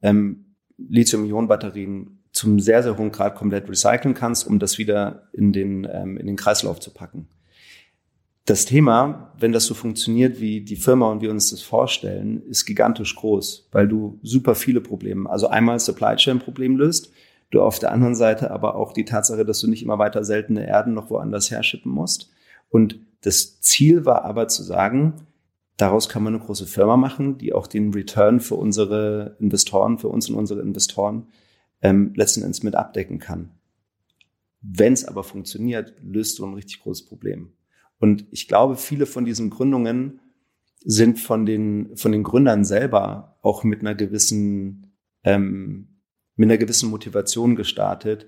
ähm, 0.01 0.47
Lithium-Ionen-Batterien 0.79 2.19
zum 2.33 2.59
sehr, 2.59 2.83
sehr 2.83 2.97
hohen 2.97 3.13
Grad 3.13 3.35
komplett 3.35 3.69
recyceln 3.69 4.15
kannst, 4.15 4.47
um 4.47 4.59
das 4.59 4.77
wieder 4.77 5.29
in 5.31 5.53
den, 5.53 5.87
ähm, 5.89 6.17
in 6.17 6.27
den 6.27 6.35
Kreislauf 6.35 6.81
zu 6.81 6.91
packen 6.91 7.29
das 8.45 8.65
Thema, 8.65 9.33
wenn 9.37 9.53
das 9.53 9.65
so 9.65 9.73
funktioniert, 9.73 10.41
wie 10.41 10.61
die 10.61 10.75
Firma 10.75 11.09
und 11.09 11.21
wir 11.21 11.31
uns 11.31 11.49
das 11.51 11.61
vorstellen, 11.61 12.43
ist 12.43 12.65
gigantisch 12.65 13.15
groß, 13.15 13.69
weil 13.71 13.87
du 13.87 14.19
super 14.21 14.55
viele 14.55 14.81
Probleme, 14.81 15.29
also 15.29 15.47
einmal 15.47 15.79
Supply 15.79 16.15
Chain 16.17 16.39
Problem 16.39 16.75
löst, 16.75 17.11
du 17.51 17.61
auf 17.61 17.79
der 17.79 17.91
anderen 17.91 18.15
Seite 18.15 18.51
aber 18.51 18.75
auch 18.75 18.91
die 18.91 19.05
Tatsache, 19.05 19.45
dass 19.45 19.59
du 19.59 19.67
nicht 19.69 19.83
immer 19.83 19.97
weiter 19.97 20.25
seltene 20.25 20.67
Erden 20.67 20.93
noch 20.93 21.09
woanders 21.09 21.51
herschippen 21.51 21.91
musst. 21.91 22.31
Und 22.69 22.99
das 23.21 23.61
Ziel 23.61 24.05
war 24.05 24.25
aber 24.25 24.49
zu 24.49 24.63
sagen, 24.63 25.13
daraus 25.77 26.09
kann 26.09 26.23
man 26.23 26.35
eine 26.35 26.43
große 26.43 26.65
Firma 26.65 26.97
machen, 26.97 27.37
die 27.37 27.53
auch 27.53 27.67
den 27.67 27.93
Return 27.93 28.41
für 28.41 28.55
unsere 28.55 29.37
Investoren, 29.39 29.99
für 29.99 30.09
uns 30.09 30.29
und 30.29 30.35
unsere 30.35 30.61
Investoren 30.61 31.27
ähm, 31.81 32.13
letzten 32.15 32.41
Endes 32.41 32.63
mit 32.63 32.75
abdecken 32.75 33.19
kann. 33.19 33.51
Wenn 34.61 34.93
es 34.93 35.05
aber 35.05 35.23
funktioniert, 35.23 35.93
löst 36.01 36.39
du 36.39 36.45
ein 36.45 36.53
richtig 36.53 36.81
großes 36.81 37.05
Problem. 37.05 37.53
Und 38.03 38.25
ich 38.31 38.49
glaube, 38.49 38.75
viele 38.75 39.05
von 39.05 39.23
diesen 39.23 39.49
Gründungen 39.49 40.19
sind 40.83 41.21
von 41.21 41.45
den, 41.45 41.95
von 41.95 42.11
den 42.11 42.23
Gründern 42.23 42.65
selber 42.65 43.37
auch 43.41 43.63
mit 43.63 43.79
einer 43.79 43.95
gewissen, 43.95 44.91
ähm, 45.23 46.01
mit 46.35 46.47
einer 46.47 46.57
gewissen 46.57 46.89
Motivation 46.89 47.55
gestartet, 47.55 48.27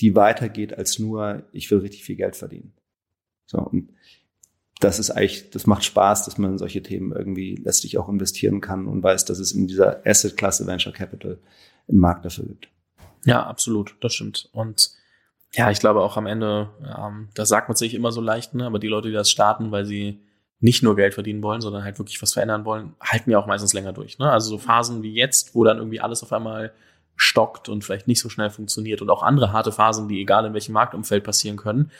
die 0.00 0.14
weitergeht 0.14 0.78
als 0.78 1.00
nur, 1.00 1.42
ich 1.50 1.68
will 1.72 1.78
richtig 1.78 2.04
viel 2.04 2.14
Geld 2.14 2.36
verdienen. 2.36 2.74
So, 3.46 3.58
und 3.58 3.90
das 4.78 5.00
ist 5.00 5.10
eigentlich, 5.10 5.50
das 5.50 5.66
macht 5.66 5.82
Spaß, 5.82 6.24
dass 6.24 6.38
man 6.38 6.52
in 6.52 6.58
solche 6.58 6.84
Themen 6.84 7.10
irgendwie 7.10 7.56
letztlich 7.56 7.98
auch 7.98 8.08
investieren 8.08 8.60
kann 8.60 8.86
und 8.86 9.02
weiß, 9.02 9.24
dass 9.24 9.40
es 9.40 9.50
in 9.50 9.66
dieser 9.66 10.06
Asset-Klasse 10.06 10.68
Venture 10.68 10.92
Capital 10.92 11.40
einen 11.88 11.98
Markt 11.98 12.24
dafür 12.24 12.44
gibt. 12.44 12.68
Ja, 13.24 13.44
absolut, 13.44 13.96
das 14.02 14.14
stimmt. 14.14 14.48
Und 14.52 14.95
ja, 15.54 15.70
ich 15.70 15.80
glaube 15.80 16.02
auch 16.02 16.16
am 16.16 16.26
Ende, 16.26 16.70
ähm, 16.98 17.28
das 17.34 17.48
sagt 17.48 17.68
man 17.68 17.76
sich 17.76 17.94
immer 17.94 18.12
so 18.12 18.20
leicht, 18.20 18.54
ne? 18.54 18.66
aber 18.66 18.78
die 18.78 18.88
Leute, 18.88 19.08
die 19.08 19.14
das 19.14 19.30
starten, 19.30 19.70
weil 19.70 19.84
sie 19.84 20.20
nicht 20.58 20.82
nur 20.82 20.96
Geld 20.96 21.14
verdienen 21.14 21.42
wollen, 21.42 21.60
sondern 21.60 21.84
halt 21.84 21.98
wirklich 21.98 22.20
was 22.22 22.32
verändern 22.32 22.64
wollen, 22.64 22.94
halten 23.00 23.30
ja 23.30 23.38
auch 23.38 23.46
meistens 23.46 23.72
länger 23.72 23.92
durch. 23.92 24.18
Ne? 24.18 24.30
Also 24.30 24.50
so 24.50 24.58
Phasen 24.58 25.02
wie 25.02 25.14
jetzt, 25.14 25.54
wo 25.54 25.64
dann 25.64 25.78
irgendwie 25.78 26.00
alles 26.00 26.22
auf 26.22 26.32
einmal 26.32 26.72
stockt 27.14 27.68
und 27.68 27.84
vielleicht 27.84 28.08
nicht 28.08 28.20
so 28.20 28.28
schnell 28.28 28.50
funktioniert 28.50 29.00
und 29.02 29.10
auch 29.10 29.22
andere 29.22 29.52
harte 29.52 29.72
Phasen, 29.72 30.08
die 30.08 30.20
egal 30.20 30.44
in 30.44 30.54
welchem 30.54 30.72
Marktumfeld 30.72 31.24
passieren 31.24 31.56
können, 31.56 31.90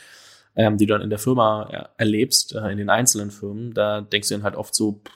ähm, 0.54 0.76
die 0.78 0.86
du 0.86 0.94
dann 0.94 1.02
in 1.02 1.10
der 1.10 1.18
Firma 1.18 1.90
erlebst, 1.96 2.54
äh, 2.54 2.70
in 2.70 2.78
den 2.78 2.90
einzelnen 2.90 3.30
Firmen, 3.30 3.72
da 3.72 4.00
denkst 4.00 4.28
du 4.28 4.34
dann 4.34 4.44
halt 4.44 4.56
oft 4.56 4.74
so, 4.74 5.02
pff, 5.04 5.12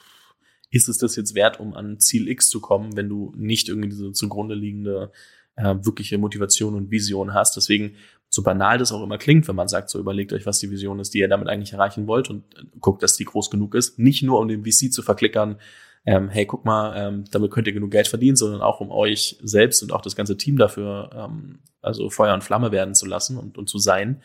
ist 0.71 0.87
es 0.87 0.97
das 0.97 1.15
jetzt 1.15 1.35
wert, 1.35 1.59
um 1.59 1.73
an 1.73 1.99
Ziel 1.99 2.27
X 2.27 2.49
zu 2.49 2.61
kommen, 2.61 2.95
wenn 2.95 3.09
du 3.09 3.33
nicht 3.35 3.69
irgendwie 3.69 3.89
diese 3.89 4.13
zugrunde 4.13 4.55
liegende 4.55 5.11
äh, 5.55 5.75
wirkliche 5.81 6.17
Motivation 6.17 6.75
und 6.75 6.91
Vision 6.91 7.33
hast. 7.33 7.57
Deswegen, 7.57 7.95
so 8.33 8.43
banal 8.43 8.77
das 8.77 8.93
auch 8.93 9.03
immer 9.03 9.17
klingt, 9.17 9.47
wenn 9.49 9.57
man 9.57 9.67
sagt, 9.67 9.89
so 9.89 9.99
überlegt 9.99 10.31
euch, 10.31 10.45
was 10.45 10.57
die 10.59 10.71
Vision 10.71 10.99
ist, 10.99 11.13
die 11.13 11.19
ihr 11.19 11.27
damit 11.27 11.49
eigentlich 11.49 11.73
erreichen 11.73 12.07
wollt 12.07 12.29
und 12.29 12.43
äh, 12.55 12.63
guckt, 12.79 13.03
dass 13.03 13.15
die 13.17 13.25
groß 13.25 13.51
genug 13.51 13.75
ist. 13.75 13.99
Nicht 13.99 14.23
nur 14.23 14.39
um 14.39 14.47
den 14.47 14.63
VC 14.63 14.91
zu 14.91 15.03
verklickern, 15.03 15.57
ähm, 16.05 16.29
hey, 16.29 16.45
guck 16.45 16.63
mal, 16.63 16.95
ähm, 16.95 17.25
damit 17.29 17.51
könnt 17.51 17.67
ihr 17.67 17.73
genug 17.73 17.91
Geld 17.91 18.07
verdienen, 18.07 18.37
sondern 18.37 18.61
auch 18.61 18.79
um 18.79 18.89
euch 18.89 19.37
selbst 19.43 19.83
und 19.83 19.91
auch 19.91 20.01
das 20.01 20.15
ganze 20.15 20.37
Team 20.37 20.57
dafür, 20.57 21.11
ähm, 21.13 21.59
also 21.81 22.09
Feuer 22.09 22.33
und 22.33 22.43
Flamme 22.43 22.71
werden 22.71 22.95
zu 22.95 23.05
lassen 23.05 23.37
und, 23.37 23.57
und 23.57 23.69
zu 23.69 23.77
sein. 23.77 24.23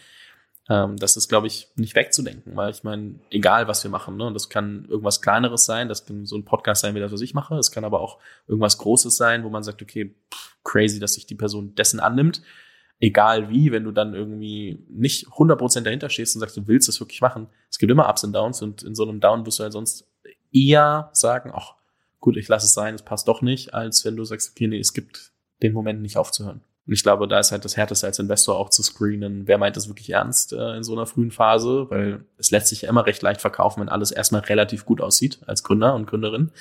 Ähm, 0.69 0.97
das 0.97 1.17
ist, 1.17 1.29
glaube 1.29 1.49
ich, 1.49 1.69
nicht 1.75 1.97
wegzudenken, 1.97 2.55
weil 2.55 2.71
ich 2.71 2.85
meine, 2.85 3.17
egal 3.31 3.67
was 3.67 3.83
wir 3.83 3.91
machen, 3.91 4.17
ne, 4.17 4.25
und 4.25 4.35
das 4.35 4.49
kann 4.49 4.87
irgendwas 4.89 5.21
Kleineres 5.21 5.65
sein, 5.65 5.89
das 5.89 6.07
kann 6.07 6.27
so 6.27 6.37
ein 6.37 6.45
Podcast 6.45 6.81
sein, 6.81 6.95
wie 6.95 7.01
das, 7.01 7.13
was 7.13 7.21
ich 7.21 7.35
mache, 7.35 7.57
es 7.57 7.73
kann 7.73 7.85
aber 7.85 8.01
auch 8.01 8.19
irgendwas 8.47 8.79
Großes 8.79 9.17
sein, 9.17 9.43
wo 9.43 9.51
man 9.51 9.65
sagt, 9.65 9.83
okay, 9.83 10.15
pff, 10.33 10.57
crazy, 10.65 11.01
dass 11.01 11.15
sich 11.15 11.27
die 11.27 11.35
Person 11.35 11.75
dessen 11.75 12.01
annimmt. 12.01 12.41
Egal 12.99 13.51
wie, 13.51 13.73
wenn 13.73 13.85
du 13.85 13.93
dann 13.93 14.15
irgendwie 14.15 14.83
nicht 14.89 15.27
100% 15.29 15.83
dahinter 15.83 16.09
stehst 16.09 16.35
und 16.35 16.41
sagst, 16.41 16.57
du 16.57 16.67
willst 16.67 16.89
das 16.89 16.99
wirklich 16.99 17.21
machen. 17.21 17.49
Es 17.71 17.79
gibt 17.79 17.93
immer 17.93 18.09
Ups 18.09 18.25
und 18.25 18.33
Downs 18.33 18.63
und 18.63 18.83
in 18.83 18.95
so 18.95 19.07
einem 19.07 19.21
Down 19.21 19.45
wirst 19.45 19.59
du 19.59 19.65
halt 19.65 19.73
sonst 19.73 20.07
eher 20.53 21.11
sagen, 21.13 21.53
ach, 21.55 21.75
gut, 22.21 22.37
ich 22.37 22.49
lasse 22.49 22.67
es 22.67 22.75
sein, 22.75 22.95
es 22.95 23.03
passt 23.03 23.29
doch 23.29 23.43
nicht, 23.43 23.75
als 23.75 24.05
wenn 24.05 24.17
du 24.17 24.25
sagst, 24.25 24.51
okay, 24.51 24.67
nee, 24.67 24.79
es 24.79 24.95
gibt 24.95 25.33
den 25.63 25.73
Moment 25.73 26.01
nicht 26.01 26.17
aufzuhören. 26.17 26.63
Und 26.87 26.93
ich 26.93 27.03
glaube, 27.03 27.27
da 27.27 27.39
ist 27.41 27.51
halt 27.51 27.65
das 27.65 27.77
Härteste 27.77 28.07
als 28.07 28.19
Investor 28.19 28.57
auch 28.57 28.71
zu 28.71 28.83
screenen, 28.83 29.49
wer 29.49 29.59
meint 29.59 29.77
das 29.77 29.89
wirklich 29.89 30.11
ernst 30.11 30.53
äh, 30.53 30.77
in 30.77 30.85
so 30.85 30.93
einer 30.93 31.07
frühen 31.07 31.33
Phase, 31.33 31.87
weil 31.91 32.25
es 32.39 32.51
lässt 32.51 32.69
sich 32.69 32.83
ja 32.83 32.89
immer 32.89 33.07
recht 33.07 33.23
leicht 33.23 33.41
verkaufen, 33.41 33.81
wenn 33.81 33.89
alles 33.89 34.13
erstmal 34.13 34.43
relativ 34.43 34.85
gut 34.85 35.01
aussieht 35.01 35.41
als 35.47 35.65
Gründer 35.65 35.95
und 35.95 36.07
Gründerin. 36.07 36.53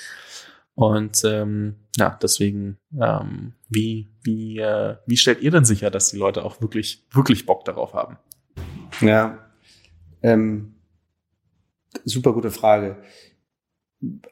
Und 0.76 1.24
ähm, 1.24 1.74
ja, 1.96 2.16
deswegen, 2.22 2.78
ähm, 3.00 3.54
wie, 3.68 4.08
wie, 4.22 4.58
äh, 4.58 4.96
wie 5.06 5.16
stellt 5.16 5.40
ihr 5.40 5.50
denn 5.50 5.64
sicher, 5.64 5.90
dass 5.90 6.10
die 6.10 6.18
Leute 6.18 6.44
auch 6.44 6.60
wirklich, 6.60 7.04
wirklich 7.10 7.46
Bock 7.46 7.64
darauf 7.64 7.94
haben? 7.94 8.18
Ja, 9.00 9.50
ähm, 10.22 10.74
super 12.04 12.32
gute 12.32 12.50
Frage. 12.50 12.98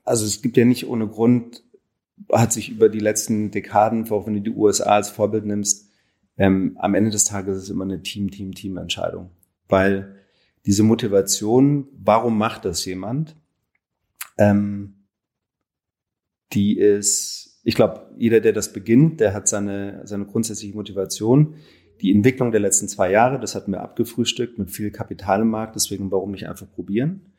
Also 0.05 0.27
es 0.27 0.43
gibt 0.43 0.57
ja 0.57 0.65
nicht 0.65 0.87
ohne 0.87 1.09
Grund 1.09 1.65
hat 2.33 2.53
sich 2.53 2.71
über 2.71 2.89
die 2.89 3.01
letzten 3.01 3.51
Dekaden, 3.51 4.11
auch 4.11 4.27
wenn 4.27 4.35
du 4.35 4.41
die 4.41 4.51
USA 4.51 4.97
als 4.97 5.11
Vorbild 5.11 5.45
nimmst, 5.45 5.91
ähm, 6.37 6.77
am 6.81 6.95
Ende 6.95 7.11
des 7.11 7.25
Tages 7.25 7.57
ist 7.57 7.63
es 7.65 7.71
immer 7.71 7.85
eine 7.85 8.03
Team-Team-Team-Entscheidung. 8.03 9.31
Weil 9.69 10.17
diese 10.67 10.83
Motivation, 10.83 11.89
warum 11.99 12.39
macht 12.39 12.65
das 12.65 12.85
jemand, 12.85 13.37
ähm, 14.39 15.04
die 16.55 16.79
ist, 16.79 17.61
ich 17.65 17.75
glaube, 17.75 18.11
jeder, 18.17 18.41
der 18.41 18.53
das 18.53 18.73
beginnt, 18.73 19.21
der 19.21 19.35
hat 19.35 19.49
seine, 19.49 20.03
seine 20.05 20.27
grundsätzliche 20.27 20.75
Motivation. 20.75 21.55
Die 22.01 22.13
Entwicklung 22.13 22.51
der 22.51 22.61
letzten 22.61 22.89
zwei 22.89 23.11
Jahre, 23.11 23.41
das 23.41 23.55
hatten 23.55 23.73
wir 23.73 23.83
abgefrühstückt 23.83 24.59
mit 24.59 24.71
viel 24.71 24.91
Kapital 24.91 25.43
im 25.43 25.51
Markt, 25.51 25.77
deswegen 25.77 26.11
warum 26.11 26.33
nicht 26.33 26.49
einfach 26.49 26.71
probieren. 26.71 27.33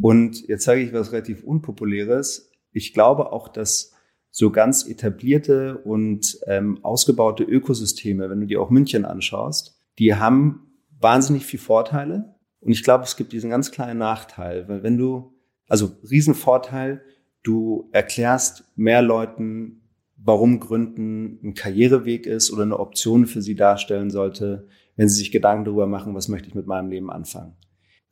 Und 0.00 0.46
jetzt 0.48 0.64
sage 0.64 0.80
ich 0.80 0.92
was 0.92 1.12
relativ 1.12 1.42
Unpopuläres. 1.42 2.50
Ich 2.72 2.92
glaube 2.92 3.32
auch, 3.32 3.48
dass 3.48 3.92
so 4.30 4.50
ganz 4.50 4.86
etablierte 4.86 5.78
und 5.78 6.38
ähm, 6.46 6.84
ausgebaute 6.84 7.42
Ökosysteme, 7.42 8.28
wenn 8.28 8.40
du 8.40 8.46
dir 8.46 8.60
auch 8.60 8.68
München 8.68 9.06
anschaust, 9.06 9.80
die 9.98 10.14
haben 10.14 10.66
wahnsinnig 11.00 11.46
viel 11.46 11.58
Vorteile. 11.60 12.34
Und 12.60 12.72
ich 12.72 12.82
glaube, 12.82 13.04
es 13.04 13.16
gibt 13.16 13.32
diesen 13.32 13.48
ganz 13.50 13.70
kleinen 13.70 13.98
Nachteil, 13.98 14.68
weil 14.68 14.82
wenn 14.82 14.98
du, 14.98 15.34
also 15.68 15.92
Riesenvorteil, 16.10 17.00
du 17.46 17.88
erklärst 17.92 18.64
mehr 18.76 19.02
Leuten, 19.02 19.82
warum 20.16 20.58
Gründen 20.60 21.38
ein 21.42 21.54
Karriereweg 21.54 22.26
ist 22.26 22.52
oder 22.52 22.62
eine 22.62 22.78
Option 22.78 23.26
für 23.26 23.42
sie 23.42 23.54
darstellen 23.54 24.10
sollte, 24.10 24.66
wenn 24.96 25.08
sie 25.08 25.18
sich 25.18 25.30
Gedanken 25.30 25.64
darüber 25.64 25.86
machen, 25.86 26.14
was 26.14 26.28
möchte 26.28 26.48
ich 26.48 26.54
mit 26.54 26.66
meinem 26.66 26.90
Leben 26.90 27.10
anfangen. 27.10 27.56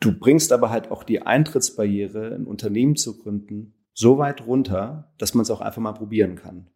Du 0.01 0.16
bringst 0.18 0.53
aber 0.53 0.70
halt 0.70 0.90
auch 0.90 1.03
die 1.03 1.23
Eintrittsbarriere, 1.23 2.35
ein 2.35 2.44
Unternehmen 2.44 2.97
zu 2.97 3.18
gründen, 3.18 3.75
so 3.92 4.18
weit 4.18 4.47
runter, 4.47 5.12
dass 5.18 5.35
man 5.35 5.42
es 5.42 5.51
auch 5.51 5.61
einfach 5.61 5.81
mal 5.81 5.92
probieren 5.92 6.37
kann. 6.37 6.68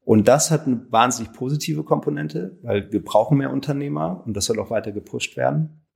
Und 0.00 0.28
das 0.28 0.50
hat 0.50 0.66
eine 0.66 0.86
wahnsinnig 0.90 1.32
positive 1.32 1.84
Komponente, 1.84 2.58
weil 2.62 2.92
wir 2.92 3.02
brauchen 3.02 3.38
mehr 3.38 3.52
Unternehmer 3.52 4.22
und 4.24 4.36
das 4.36 4.46
soll 4.46 4.58
auch 4.60 4.70
weiter 4.70 4.92
gepusht 4.92 5.36
werden. 5.36 5.86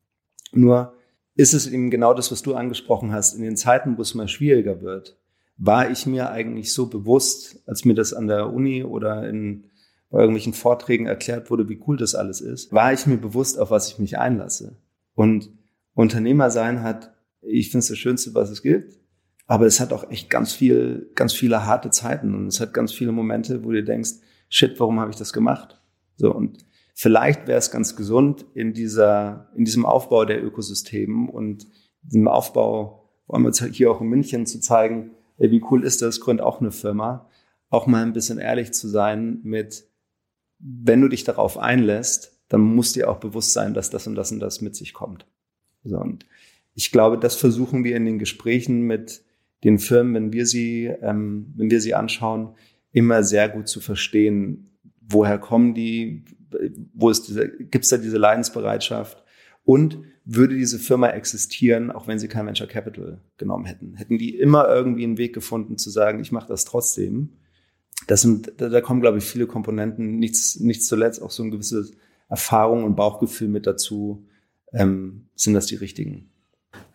Nur 0.53 0.95
ist 1.35 1.55
es 1.55 1.67
eben 1.67 1.91
genau 1.91 2.13
das, 2.15 2.33
was 2.33 2.43
du 2.43 2.55
angesprochen 2.55 3.13
hast. 3.13 3.35
In 3.35 3.43
den 3.43 3.57
Zeiten, 3.57 3.97
wo 3.97 4.03
es 4.03 4.15
mal 4.15 4.29
schwieriger 4.29 4.81
wird, 4.81 5.20
war 5.61 5.91
ich 5.91 6.07
mir 6.07 6.31
eigentlich 6.31 6.73
so 6.73 6.89
bewusst, 6.89 7.63
als 7.67 7.85
mir 7.85 7.95
das 7.95 8.15
an 8.15 8.27
der 8.27 8.53
Uni 8.53 8.83
oder 8.83 9.29
in 9.29 9.67
bei 10.09 10.19
irgendwelchen 10.19 10.55
Vorträgen 10.55 11.07
erklärt 11.07 11.51
wurde, 11.51 11.69
wie 11.69 11.81
cool 11.87 11.97
das 11.97 12.17
alles 12.17 12.41
ist, 12.41 12.73
war 12.73 12.93
ich 12.93 13.07
mir 13.07 13.17
bewusst, 13.17 13.61
auf 13.61 13.71
was 13.71 13.89
ich 13.89 14.01
mich 14.01 14.19
einlasse. 14.19 14.77
Und 15.15 15.51
Unternehmer 15.95 16.51
sein 16.51 16.83
hat, 16.83 17.13
ich 17.43 17.71
finde 17.71 17.81
es 17.81 17.89
das 17.89 17.99
Schönste, 17.99 18.35
was 18.35 18.51
es 18.51 18.63
gibt. 18.63 18.99
Aber 19.47 19.67
es 19.67 19.79
hat 19.79 19.93
auch 19.93 20.11
echt 20.11 20.31
ganz 20.31 20.53
viel, 20.53 21.11
ganz 21.15 21.33
viele 21.33 21.67
harte 21.67 21.91
Zeiten 21.91 22.35
und 22.35 22.47
es 22.47 22.61
hat 22.61 22.73
ganz 22.75 22.93
viele 22.93 23.13
Momente, 23.13 23.65
wo 23.65 23.71
du 23.71 23.85
denkst, 23.85 24.11
shit, 24.49 24.79
warum 24.81 24.99
habe 24.99 25.11
ich 25.11 25.17
das 25.17 25.33
gemacht? 25.33 25.81
So 26.17 26.35
und 26.35 26.59
vielleicht 26.95 27.47
wäre 27.47 27.59
es 27.59 27.71
ganz 27.71 27.97
gesund 27.97 28.47
in 28.55 28.75
dieser, 28.75 29.51
in 29.57 29.65
diesem 29.65 29.87
Aufbau 29.87 30.25
der 30.25 30.43
Ökosystemen 30.45 31.29
und 31.29 31.67
diesem 32.03 32.29
Aufbau, 32.29 33.11
wollen 33.27 33.43
wir 33.43 33.49
jetzt 33.49 33.65
hier 33.75 33.91
auch 33.91 34.01
in 34.01 34.09
München 34.09 34.47
zu 34.47 34.61
zeigen, 34.61 35.11
wie 35.41 35.63
cool 35.71 35.85
ist 35.85 36.03
das, 36.03 36.21
gründ 36.21 36.41
auch 36.41 36.61
eine 36.61 36.71
Firma, 36.71 37.29
auch 37.71 37.87
mal 37.87 38.03
ein 38.03 38.13
bisschen 38.13 38.39
ehrlich 38.39 38.73
zu 38.73 38.89
sein 38.89 39.41
mit, 39.43 39.87
wenn 40.59 41.01
du 41.01 41.09
dich 41.09 41.25
darauf 41.25 41.57
einlässt, 41.57 42.39
dann 42.49 42.61
muss 42.61 42.93
dir 42.93 43.11
auch 43.11 43.19
bewusst 43.19 43.53
sein, 43.53 43.75
dass 43.75 43.91
das 43.91 44.07
und 44.07 44.17
das 44.17 44.33
und 44.33 44.41
das 44.41 44.61
mit 44.61 44.77
sich 44.77 44.93
kommt. 44.93 45.27
So, 45.85 45.99
und 45.99 46.27
ich 46.75 46.93
glaube, 46.93 47.17
das 47.17 47.37
versuchen 47.37 47.85
wir 47.85 47.97
in 47.97 48.05
den 48.05 48.19
Gesprächen 48.19 48.83
mit 48.83 49.23
den 49.65 49.79
Firmen, 49.79 50.15
wenn 50.15 50.33
wir 50.33 50.47
sie, 50.47 50.87
ähm, 50.87 51.53
wenn 51.57 51.71
wir 51.71 51.81
sie 51.81 51.95
anschauen, 51.95 52.55
immer 52.93 53.23
sehr 53.23 53.49
gut 53.49 53.69
zu 53.69 53.81
verstehen, 53.81 54.71
woher 55.01 55.39
kommen 55.39 55.75
die, 55.75 56.25
wo 56.95 57.09
ist 57.11 57.29
diese, 57.29 57.49
gibt 57.49 57.85
es 57.85 57.91
da 57.91 57.97
diese 57.97 58.19
Leidensbereitschaft 58.19 59.20
und 59.65 59.99
würde 60.25 60.55
diese 60.55 60.79
Firma 60.79 61.09
existieren, 61.09 61.91
auch 61.91 62.07
wenn 62.07 62.19
sie 62.19 62.29
kein 62.29 62.47
Venture 62.47 62.69
Capital 62.69 63.21
genommen 63.37 63.65
hätten? 63.65 63.95
Hätten 63.95 64.19
die 64.19 64.37
immer 64.39 64.69
irgendwie 64.69 65.05
einen 65.05 65.19
Weg 65.19 65.35
gefunden 65.35 65.77
zu 65.77 65.91
sagen, 65.91 66.21
ich 66.21 66.33
mache 66.33 66.49
das 66.49 66.65
trotzdem? 66.65 67.31
Das 68.07 68.23
sind, 68.23 68.53
da, 68.59 68.81
kommen, 68.81 69.01
glaube 69.01 69.19
ich, 69.19 69.25
viele 69.25 69.47
Komponenten, 69.47 70.19
nichts, 70.19 70.61
nichts 70.61 70.87
zuletzt 70.87 71.21
auch 71.21 71.31
so 71.31 71.43
ein 71.43 71.51
gewisses 71.51 71.93
Erfahrung 72.29 72.85
und 72.85 72.97
Bauchgefühl 72.97 73.49
mit 73.49 73.67
dazu. 73.67 74.27
Ähm, 74.73 75.27
sind 75.35 75.55
das 75.55 75.67
die 75.67 75.75
richtigen? 75.75 76.30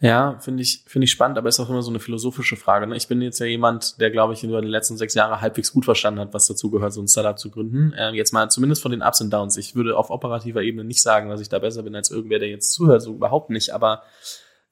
Ja, 0.02 0.38
finde 0.40 0.62
ich, 0.62 0.84
finde 0.86 1.06
ich 1.06 1.12
spannend, 1.12 1.38
aber 1.38 1.50
ist 1.50 1.60
auch 1.60 1.70
immer 1.70 1.82
so 1.82 1.90
eine 1.90 2.00
philosophische 2.00 2.56
Frage. 2.56 2.86
Ne? 2.86 2.96
Ich 2.96 3.08
bin 3.08 3.22
jetzt 3.22 3.40
ja 3.40 3.46
jemand, 3.46 4.00
der, 4.00 4.12
glaube 4.12 4.34
ich, 4.34 4.44
über 4.44 4.62
die 4.62 4.68
letzten 4.68 4.98
sechs 4.98 5.14
Jahre 5.16 5.42
halbwegs 5.42 5.72
gut 5.72 5.86
verstanden 5.86 6.20
hat, 6.20 6.34
was 6.34 6.48
dazu 6.48 6.70
gehört, 6.70 6.94
so 6.94 7.02
ein 7.02 7.08
Startup 7.08 7.38
zu 7.40 7.50
gründen. 7.50 7.94
Ähm, 7.98 8.14
jetzt 8.14 8.32
mal 8.32 8.50
zumindest 8.50 8.82
von 8.82 8.92
den 8.92 9.02
Ups 9.02 9.22
und 9.22 9.32
Downs. 9.32 9.58
Ich 9.58 9.76
würde 9.76 9.98
auf 9.98 10.12
operativer 10.12 10.62
Ebene 10.62 10.84
nicht 10.84 11.02
sagen, 11.02 11.30
dass 11.30 11.42
ich 11.42 11.50
da 11.50 11.60
besser 11.60 11.84
bin 11.84 11.96
als 11.96 12.12
irgendwer, 12.12 12.40
der 12.40 12.50
jetzt 12.50 12.72
zuhört, 12.72 13.02
so 13.02 13.16
überhaupt 13.16 13.50
nicht. 13.50 13.74
Aber 13.74 14.04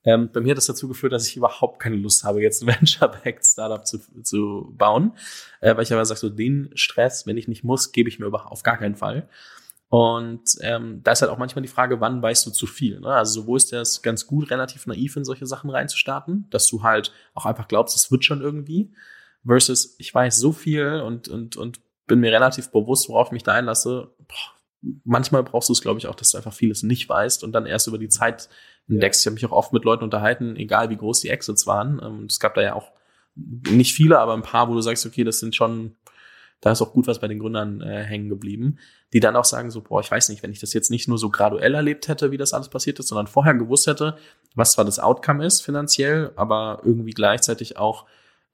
ähm, 0.04 0.30
bei 0.32 0.42
mir 0.42 0.52
hat 0.52 0.58
das 0.58 0.66
dazu 0.66 0.88
geführt, 0.88 1.14
dass 1.14 1.28
ich 1.28 1.38
überhaupt 1.38 1.80
keine 1.80 1.96
Lust 1.96 2.24
habe, 2.24 2.42
jetzt 2.42 2.62
ein 2.62 2.68
Venture-Backed 2.80 3.46
Startup 3.46 3.86
zu, 3.86 4.00
zu 4.22 4.74
bauen. 4.78 5.14
Äh, 5.62 5.76
weil 5.76 5.84
ich 5.84 5.94
aber 5.94 6.06
sage, 6.06 6.20
so 6.20 6.30
den 6.30 6.70
Stress, 6.76 7.26
wenn 7.26 7.38
ich 7.38 7.48
nicht 7.48 7.64
muss, 7.64 7.92
gebe 7.92 8.10
ich 8.10 8.20
mir 8.20 8.28
auf 8.32 8.64
gar 8.64 8.78
keinen 8.78 8.96
Fall. 8.96 9.28
Und 9.94 10.56
ähm, 10.62 11.02
da 11.04 11.12
ist 11.12 11.22
halt 11.22 11.32
auch 11.32 11.38
manchmal 11.38 11.62
die 11.62 11.68
Frage, 11.68 12.02
wann 12.02 12.20
weißt 12.20 12.48
du 12.48 12.50
zu 12.50 12.66
viel? 12.66 13.00
Ne? 13.00 13.10
Also 13.10 13.42
so, 13.42 13.48
wo 13.48 13.56
ist 13.56 13.72
das 13.72 14.02
ganz 14.02 14.26
gut, 14.26 14.50
relativ 14.50 14.88
naiv 14.88 15.16
in 15.18 15.24
solche 15.24 15.46
Sachen 15.46 15.70
reinzustarten, 15.70 16.48
dass 16.50 16.66
du 16.66 16.82
halt 16.82 17.12
auch 17.36 17.46
einfach 17.46 17.68
glaubst, 17.68 17.96
es 17.96 18.10
wird 18.10 18.26
schon 18.26 18.42
irgendwie, 18.42 18.92
versus 19.46 19.94
ich 20.00 20.12
weiß 20.12 20.38
so 20.38 20.52
viel 20.52 21.02
und, 21.02 21.28
und, 21.28 21.58
und 21.58 21.80
bin 22.08 22.22
mir 22.22 22.32
relativ 22.32 22.72
bewusst, 22.72 23.08
worauf 23.08 23.28
ich 23.28 23.34
mich 23.34 23.44
da 23.44 23.54
einlasse. 23.54 24.10
Boah, 24.28 24.96
manchmal 25.04 25.44
brauchst 25.44 25.70
du 25.70 25.74
es, 25.74 25.82
glaube 25.82 26.00
ich, 26.00 26.08
auch, 26.08 26.16
dass 26.16 26.32
du 26.32 26.38
einfach 26.38 26.54
vieles 26.54 26.82
nicht 26.82 27.08
weißt 27.08 27.44
und 27.44 27.52
dann 27.52 27.68
erst 27.68 27.86
über 27.86 28.00
die 28.00 28.10
Zeit 28.10 28.50
entdeckst. 28.90 29.22
Ich 29.22 29.28
habe 29.28 29.36
mich 29.36 29.46
auch 29.46 29.52
oft 29.52 29.74
mit 29.74 29.86
Leuten 29.86 30.04
unterhalten, 30.04 30.56
egal 30.56 30.90
wie 30.90 30.98
groß 30.98 31.20
die 31.20 31.30
Exits 31.30 31.68
waren. 31.68 32.02
Ähm, 32.04 32.26
es 32.28 32.40
gab 32.40 32.56
da 32.56 32.64
ja 32.64 32.74
auch 32.74 32.94
nicht 33.36 33.94
viele, 33.94 34.18
aber 34.18 34.34
ein 34.34 34.42
paar, 34.42 34.70
wo 34.70 34.74
du 34.74 34.82
sagst, 34.82 35.06
okay, 35.06 35.24
das 35.24 35.38
sind 35.38 35.56
schon 35.56 35.98
da 36.64 36.72
ist 36.72 36.82
auch 36.82 36.94
gut 36.94 37.08
was 37.08 37.20
bei 37.20 37.28
den 37.28 37.40
Gründern 37.40 37.82
äh, 37.82 38.04
hängen 38.04 38.30
geblieben, 38.30 38.80
die 39.12 39.20
dann 39.20 39.36
auch 39.36 39.44
sagen 39.44 39.70
so, 39.70 39.82
boah, 39.82 40.00
ich 40.00 40.10
weiß 40.10 40.30
nicht, 40.30 40.44
wenn 40.44 40.52
ich 40.52 40.62
das 40.62 40.74
jetzt 40.74 40.92
nicht 40.92 41.10
nur 41.10 41.18
so 41.18 41.30
graduell 41.30 41.74
erlebt 41.74 42.08
hätte, 42.08 42.32
wie 42.32 42.38
das 42.38 42.54
alles 42.54 42.70
passiert 42.70 43.00
ist, 43.00 43.10
sondern 43.10 43.28
vorher 43.28 43.54
gewusst 43.54 43.86
hätte, 43.86 44.16
was 44.56 44.72
zwar 44.72 44.86
das 44.86 44.98
Outcome 44.98 45.46
ist 45.46 45.60
finanziell, 45.60 46.32
aber 46.38 46.82
irgendwie 46.86 47.12
gleichzeitig 47.12 47.78
auch, 47.78 48.06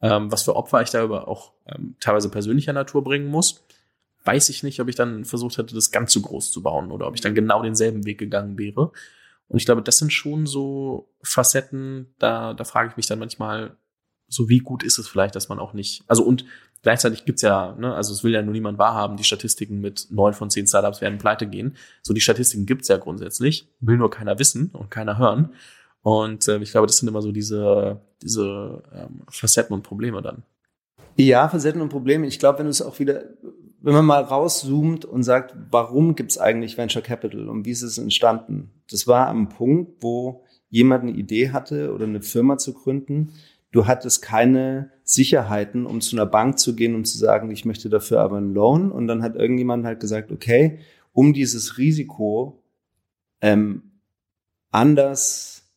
ähm, 0.02 0.32
was 0.32 0.42
für 0.42 0.56
Opfer 0.56 0.82
ich 0.82 0.90
da 0.90 1.04
über 1.04 1.28
auch 1.28 1.52
ähm, 1.68 1.96
teilweise 2.00 2.30
persönlicher 2.30 2.74
Natur 2.74 3.04
bringen 3.04 3.28
muss, 3.28 3.64
weiß 4.26 4.50
ich 4.50 4.64
nicht, 4.64 4.80
ob 4.80 4.88
ich 4.88 4.96
dann 4.96 5.24
versucht 5.24 5.60
hätte, 5.60 5.76
das 5.76 5.92
ganz 5.92 6.12
zu 6.12 6.24
groß 6.24 6.52
zu 6.52 6.64
bauen 6.64 6.92
oder 6.92 7.08
ob 7.08 7.14
ich 7.14 7.22
dann 7.22 7.36
genau 7.36 7.62
denselben 7.62 8.06
Weg 8.08 8.18
gegangen 8.18 8.58
wäre. 8.58 8.92
Und 9.50 9.58
ich 9.58 9.66
glaube, 9.66 9.84
das 9.84 10.00
sind 10.00 10.12
schon 10.12 10.48
so 10.48 11.12
Facetten, 11.22 12.14
da, 12.18 12.56
da 12.56 12.64
frage 12.64 12.90
ich 12.90 12.98
mich 12.98 13.06
dann 13.06 13.20
manchmal, 13.20 13.78
so 14.28 14.48
wie 14.48 14.60
gut 14.60 14.84
ist 14.84 15.00
es 15.00 15.08
vielleicht, 15.08 15.36
dass 15.36 15.50
man 15.50 15.60
auch 15.60 15.74
nicht, 15.74 16.04
also 16.08 16.24
und 16.24 16.46
gleichzeitig 16.82 17.26
gibt's 17.26 17.42
ja, 17.42 17.76
ne, 17.80 17.94
also 17.94 18.14
es 18.14 18.24
will 18.24 18.34
ja 18.34 18.42
nur 18.42 18.54
niemand 18.54 18.78
wahrhaben, 18.78 19.18
die 19.18 19.24
Statistiken 19.24 19.82
mit 19.82 20.08
neun 20.10 20.34
von 20.34 20.50
zehn 20.50 20.68
Startups 20.68 21.02
werden 21.02 21.18
pleite 21.18 21.48
gehen. 21.48 21.76
So 22.02 22.14
die 22.14 22.22
Statistiken 22.22 22.66
gibt's 22.66 22.88
ja 22.88 22.98
grundsätzlich, 22.98 23.68
will 23.80 23.98
nur 23.98 24.10
keiner 24.10 24.40
wissen 24.40 24.70
und 24.74 24.92
keiner 24.92 25.18
hören. 25.18 25.50
Und 26.02 26.48
äh, 26.48 26.60
ich 26.60 26.72
glaube, 26.72 26.88
das 26.88 26.98
sind 26.98 27.08
immer 27.08 27.22
so 27.22 27.32
diese, 27.32 28.00
diese 28.22 28.84
ähm, 28.94 29.22
Facetten 29.30 29.74
und 29.74 29.84
Probleme 29.84 30.22
dann. 30.22 30.44
Ja, 31.18 31.50
Facetten 31.50 31.82
und 31.82 31.90
Probleme. 31.90 32.28
Ich 32.28 32.40
glaube, 32.40 32.60
wenn 32.60 32.66
du 32.66 32.72
es 32.72 32.82
auch 32.82 33.00
wieder, 33.00 33.24
wenn 33.82 33.94
man 33.94 34.06
mal 34.06 34.24
rauszoomt 34.24 35.04
und 35.06 35.24
sagt, 35.24 35.56
warum 35.70 36.16
gibt's 36.16 36.38
eigentlich 36.38 36.78
Venture 36.78 37.02
Capital 37.02 37.50
und 37.50 37.66
wie 37.66 37.72
ist 37.72 37.82
es 37.82 37.98
entstanden? 37.98 38.72
Das 38.90 39.08
war 39.08 39.28
am 39.28 39.50
Punkt, 39.50 40.02
wo 40.02 40.46
jemand 40.70 41.04
eine 41.04 41.12
Idee 41.12 41.52
hatte 41.52 41.94
oder 41.94 42.06
eine 42.06 42.22
Firma 42.22 42.58
zu 42.58 42.74
gründen. 42.74 43.34
Du 43.72 43.86
hattest 43.86 44.22
keine 44.22 44.92
Sicherheiten, 45.04 45.86
um 45.86 46.02
zu 46.02 46.16
einer 46.16 46.26
Bank 46.26 46.58
zu 46.58 46.76
gehen 46.76 46.96
und 46.96 47.06
zu 47.06 47.18
sagen, 47.18 47.52
ich 47.52 47.66
möchte 47.66 47.90
dafür 47.90 48.22
aber 48.22 48.38
einen 48.38 48.54
Loan. 48.54 48.92
Und 48.92 49.08
dann 49.08 49.22
hat 49.22 49.36
irgendjemand 49.36 49.86
halt 49.86 50.00
gesagt, 50.00 50.32
okay, 50.32 50.80
um 51.14 51.34
dieses 51.34 51.78
Risiko 51.78 52.64
ähm, 53.42 53.84
anders, 54.72 55.70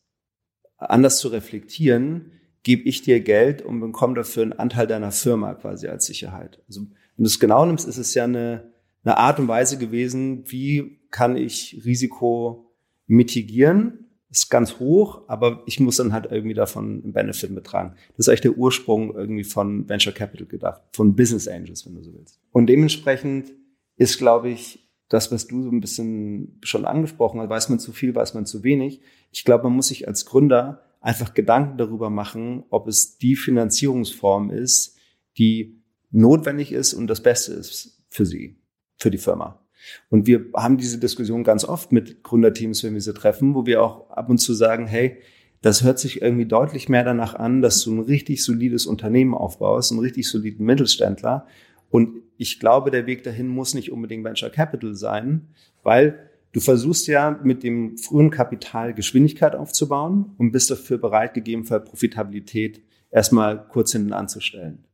anders 0.78 1.18
zu 1.18 1.28
reflektieren, 1.28 2.32
gebe 2.62 2.82
ich 2.84 3.03
dir 3.03 3.20
Geld 3.20 3.62
und 3.62 3.80
bekomme 3.80 4.14
dafür 4.14 4.45
einen 4.45 4.53
Anteil 4.53 4.86
deiner 4.86 5.12
Firma 5.12 5.55
quasi 5.55 5.88
als 5.88 6.07
Sicherheit. 6.07 6.62
Also 6.68 6.82
wenn 7.16 7.24
du 7.24 7.26
es 7.26 7.40
genau 7.40 7.66
nimmst, 7.66 7.88
ist 7.88 7.99
es 7.99 8.14
ja 8.14 8.24
eine, 8.24 8.72
eine 9.05 9.18
Art 9.18 9.38
und 9.38 9.49
Weise 9.49 9.78
gewesen, 9.78 10.45
wie 10.47 11.01
kann 11.11 11.36
ich 11.36 11.82
Risiko 11.84 12.72
mitigieren. 13.07 14.02
Ist 14.33 14.51
ganz 14.51 14.80
hoch, 14.80 15.22
aber 15.28 15.62
ich 15.66 15.78
muss 15.78 15.99
dann 15.99 16.12
halt 16.12 16.26
irgendwie 16.33 16.55
davon 16.55 17.03
einen 17.05 17.12
Benefit 17.12 17.51
mittragen. 17.51 17.95
Das 18.16 18.26
ist 18.26 18.28
eigentlich 18.28 18.41
der 18.41 18.57
Ursprung 18.57 19.14
irgendwie 19.14 19.45
von 19.45 19.89
Venture 19.89 20.12
Capital 20.12 20.47
gedacht, 20.47 20.80
von 20.93 21.14
Business 21.14 21.47
Angels, 21.47 21.87
wenn 21.87 21.95
du 21.95 22.03
so 22.03 22.14
willst. 22.14 22.41
Und 22.51 22.66
dementsprechend 22.66 23.53
ist, 23.97 24.16
glaube 24.16 24.49
ich, 24.49 24.89
das, 25.09 25.30
was 25.30 25.47
du 25.47 25.62
so 25.62 25.68
ein 25.68 25.80
bisschen 25.80 26.59
schon 26.62 26.87
angesprochen 26.87 27.41
hast, 27.41 27.51
weiß 27.51 27.68
man 27.68 27.78
zu 27.78 27.93
viel, 27.93 28.14
weiß 28.14 28.33
man 28.33 28.47
zu 28.47 28.64
wenig. 28.64 29.03
Ich 29.30 29.45
glaube, 29.45 29.64
man 29.64 29.74
muss 29.74 29.89
sich 29.89 30.09
als 30.09 30.24
Gründer 30.24 30.83
einfach 31.03 31.35
Gedanken 31.35 31.76
darüber 31.76 32.09
machen, 32.09 32.64
ob 32.70 32.89
es 32.89 33.18
die 33.18 33.37
Finanzierungsform 33.37 34.51
ist, 34.51 34.97
die 35.37 35.83
notwendig 36.11 36.72
ist 36.72 36.95
und 36.95 37.09
das 37.09 37.22
Beste 37.22 37.53
ist 37.53 38.03
für 38.09 38.24
sie, 38.24 38.57
für 38.97 39.11
die 39.11 39.18
Firma. 39.18 39.62
Und 40.11 40.26
wir 40.26 40.47
haben 40.55 40.78
diese 40.78 40.99
Diskussion 40.99 41.45
ganz 41.45 41.64
oft 41.64 41.93
mit 41.93 42.22
Gründerteams, 42.22 42.85
wenn 42.85 42.95
wir 42.95 43.01
sie 43.01 43.14
treffen, 43.14 43.55
wo 43.55 43.66
wir 43.66 43.83
auch 43.83 44.11
ab 44.11 44.28
und 44.30 44.39
zu 44.39 44.55
sagen, 44.55 44.87
hey, 44.87 45.18
das 45.61 45.85
hört 45.85 45.99
sich 45.99 46.22
irgendwie 46.22 46.47
deutlich 46.47 46.89
mehr 46.89 47.05
danach 47.05 47.35
an, 47.35 47.62
dass 47.62 47.83
du 47.83 47.95
ein 47.95 48.01
richtig 48.01 48.43
solides 48.43 48.87
Unternehmen 48.87 49.35
aufbaust, 49.35 49.93
einen 49.93 50.01
richtig 50.01 50.28
soliden 50.28 50.66
Mittelständler. 50.66 51.47
Und 51.91 52.22
ich 52.37 52.59
glaube, 52.59 52.91
der 52.91 53.07
Weg 53.07 53.22
dahin 53.22 53.49
muss 53.49 53.74
nicht 53.74 53.93
unbedingt 53.93 54.24
Venture 54.24 54.51
Capital 54.51 54.95
sein, 54.95 55.49
weil 55.83 56.30
Du 56.53 56.61
versuchst 56.61 57.07
ja 57.07 57.41
mit 57.43 57.62
dem 57.62 57.97
frühen 57.97 58.30
Kapital 58.30 58.93
Geschwindigkeit 58.93 59.57
aufzubauen 59.57 60.35
und 60.37 60.53
bist 60.53 60.70
dafür 60.70 60.99
bereit, 60.99 61.33
gegebenenfalls 61.33 61.89
Profitabilität 61.89 62.83
erstmal 63.11 63.66
kurz 63.68 63.93
hinten 63.93 64.12
anzustellen. 64.12 64.85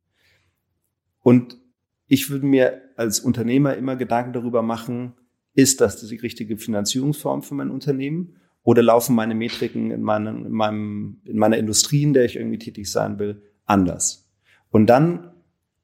Und 1.20 1.58
ich 2.06 2.30
würde 2.30 2.46
mir 2.46 2.80
als 2.98 3.20
Unternehmer 3.20 3.76
immer 3.76 3.96
Gedanken 3.96 4.32
darüber 4.32 4.62
machen, 4.62 5.14
ist 5.54 5.80
das 5.80 6.04
die 6.04 6.16
richtige 6.16 6.56
Finanzierungsform 6.58 7.42
für 7.42 7.54
mein 7.54 7.70
Unternehmen? 7.70 8.36
Oder 8.62 8.82
laufen 8.82 9.14
meine 9.14 9.34
Metriken 9.34 9.90
in, 9.90 10.02
meinem, 10.02 10.44
in, 10.46 10.52
meinem, 10.52 11.20
in 11.24 11.38
meiner 11.38 11.56
Industrie, 11.56 12.02
in 12.02 12.12
der 12.12 12.24
ich 12.24 12.36
irgendwie 12.36 12.58
tätig 12.58 12.90
sein 12.90 13.18
will, 13.18 13.42
anders? 13.64 14.28
Und 14.70 14.86
dann 14.86 15.30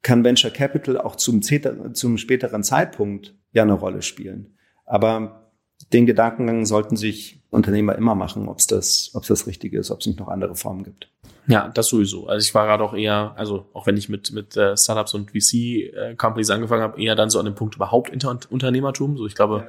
kann 0.02 0.24
Venture 0.24 0.50
Capital 0.50 0.98
auch 0.98 1.16
zum, 1.16 1.40
zum 1.40 2.18
späteren 2.18 2.62
Zeitpunkt 2.62 3.34
ja 3.52 3.62
eine 3.62 3.72
Rolle 3.72 4.02
spielen. 4.02 4.58
Aber 4.84 5.52
den 5.92 6.06
Gedankengang 6.06 6.66
sollten 6.66 6.96
sich 6.96 7.42
Unternehmer 7.50 7.96
immer 7.96 8.14
machen, 8.14 8.48
ob 8.48 8.58
es 8.58 8.66
das, 8.66 9.12
ob 9.14 9.22
es 9.22 9.28
das 9.28 9.46
Richtige 9.46 9.78
ist, 9.78 9.90
ob 9.90 10.00
es 10.00 10.06
nicht 10.06 10.18
noch 10.18 10.28
andere 10.28 10.56
Formen 10.56 10.82
gibt. 10.82 11.10
Ja, 11.46 11.68
das 11.68 11.88
sowieso. 11.88 12.26
Also 12.26 12.44
ich 12.44 12.54
war 12.54 12.66
gerade 12.66 12.82
auch 12.82 12.94
eher, 12.94 13.34
also 13.36 13.68
auch 13.72 13.86
wenn 13.86 13.96
ich 13.96 14.08
mit 14.08 14.32
mit 14.32 14.56
äh, 14.56 14.76
Startups 14.76 15.14
und 15.14 15.30
VC-Companies 15.30 16.48
äh, 16.48 16.52
angefangen 16.52 16.82
habe, 16.82 17.00
eher 17.00 17.14
dann 17.14 17.30
so 17.30 17.38
an 17.38 17.44
dem 17.44 17.54
Punkt 17.54 17.76
überhaupt 17.76 18.10
Inter 18.10 18.38
Unternehmertum. 18.50 19.16
So 19.16 19.26
ich 19.26 19.34
glaube, 19.34 19.58
ja. 19.58 19.66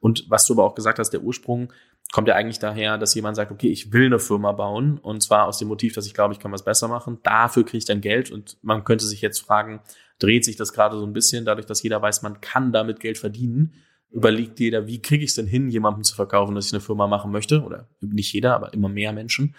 und 0.00 0.26
was 0.28 0.46
du 0.46 0.54
aber 0.54 0.64
auch 0.64 0.74
gesagt 0.74 0.98
hast, 0.98 1.10
der 1.10 1.22
Ursprung 1.22 1.72
kommt 2.12 2.28
ja 2.28 2.36
eigentlich 2.36 2.60
daher, 2.60 2.98
dass 2.98 3.14
jemand 3.14 3.36
sagt, 3.36 3.50
okay, 3.50 3.68
ich 3.68 3.92
will 3.92 4.06
eine 4.06 4.20
Firma 4.20 4.52
bauen 4.52 4.98
und 4.98 5.22
zwar 5.22 5.46
aus 5.46 5.58
dem 5.58 5.68
Motiv, 5.68 5.94
dass 5.94 6.06
ich 6.06 6.14
glaube, 6.14 6.32
ich 6.32 6.38
kann 6.38 6.52
was 6.52 6.64
besser 6.64 6.86
machen. 6.86 7.18
Dafür 7.24 7.64
kriege 7.64 7.78
ich 7.78 7.84
dann 7.84 8.00
Geld 8.00 8.30
und 8.30 8.56
man 8.62 8.84
könnte 8.84 9.06
sich 9.06 9.20
jetzt 9.20 9.40
fragen, 9.40 9.80
dreht 10.20 10.44
sich 10.44 10.56
das 10.56 10.72
gerade 10.72 10.96
so 10.96 11.04
ein 11.04 11.12
bisschen, 11.12 11.44
dadurch, 11.44 11.66
dass 11.66 11.82
jeder 11.82 12.00
weiß, 12.00 12.22
man 12.22 12.40
kann 12.40 12.72
damit 12.72 13.00
Geld 13.00 13.18
verdienen 13.18 13.72
überlegt 14.10 14.60
jeder, 14.60 14.86
wie 14.86 15.02
kriege 15.02 15.24
ich 15.24 15.30
es 15.30 15.36
denn 15.36 15.46
hin, 15.46 15.68
jemandem 15.68 16.02
zu 16.02 16.14
verkaufen, 16.14 16.54
dass 16.54 16.66
ich 16.66 16.72
eine 16.72 16.80
Firma 16.80 17.06
machen 17.06 17.30
möchte? 17.30 17.62
Oder 17.62 17.88
nicht 18.00 18.32
jeder, 18.32 18.54
aber 18.54 18.72
immer 18.72 18.88
mehr 18.88 19.12
Menschen. 19.12 19.54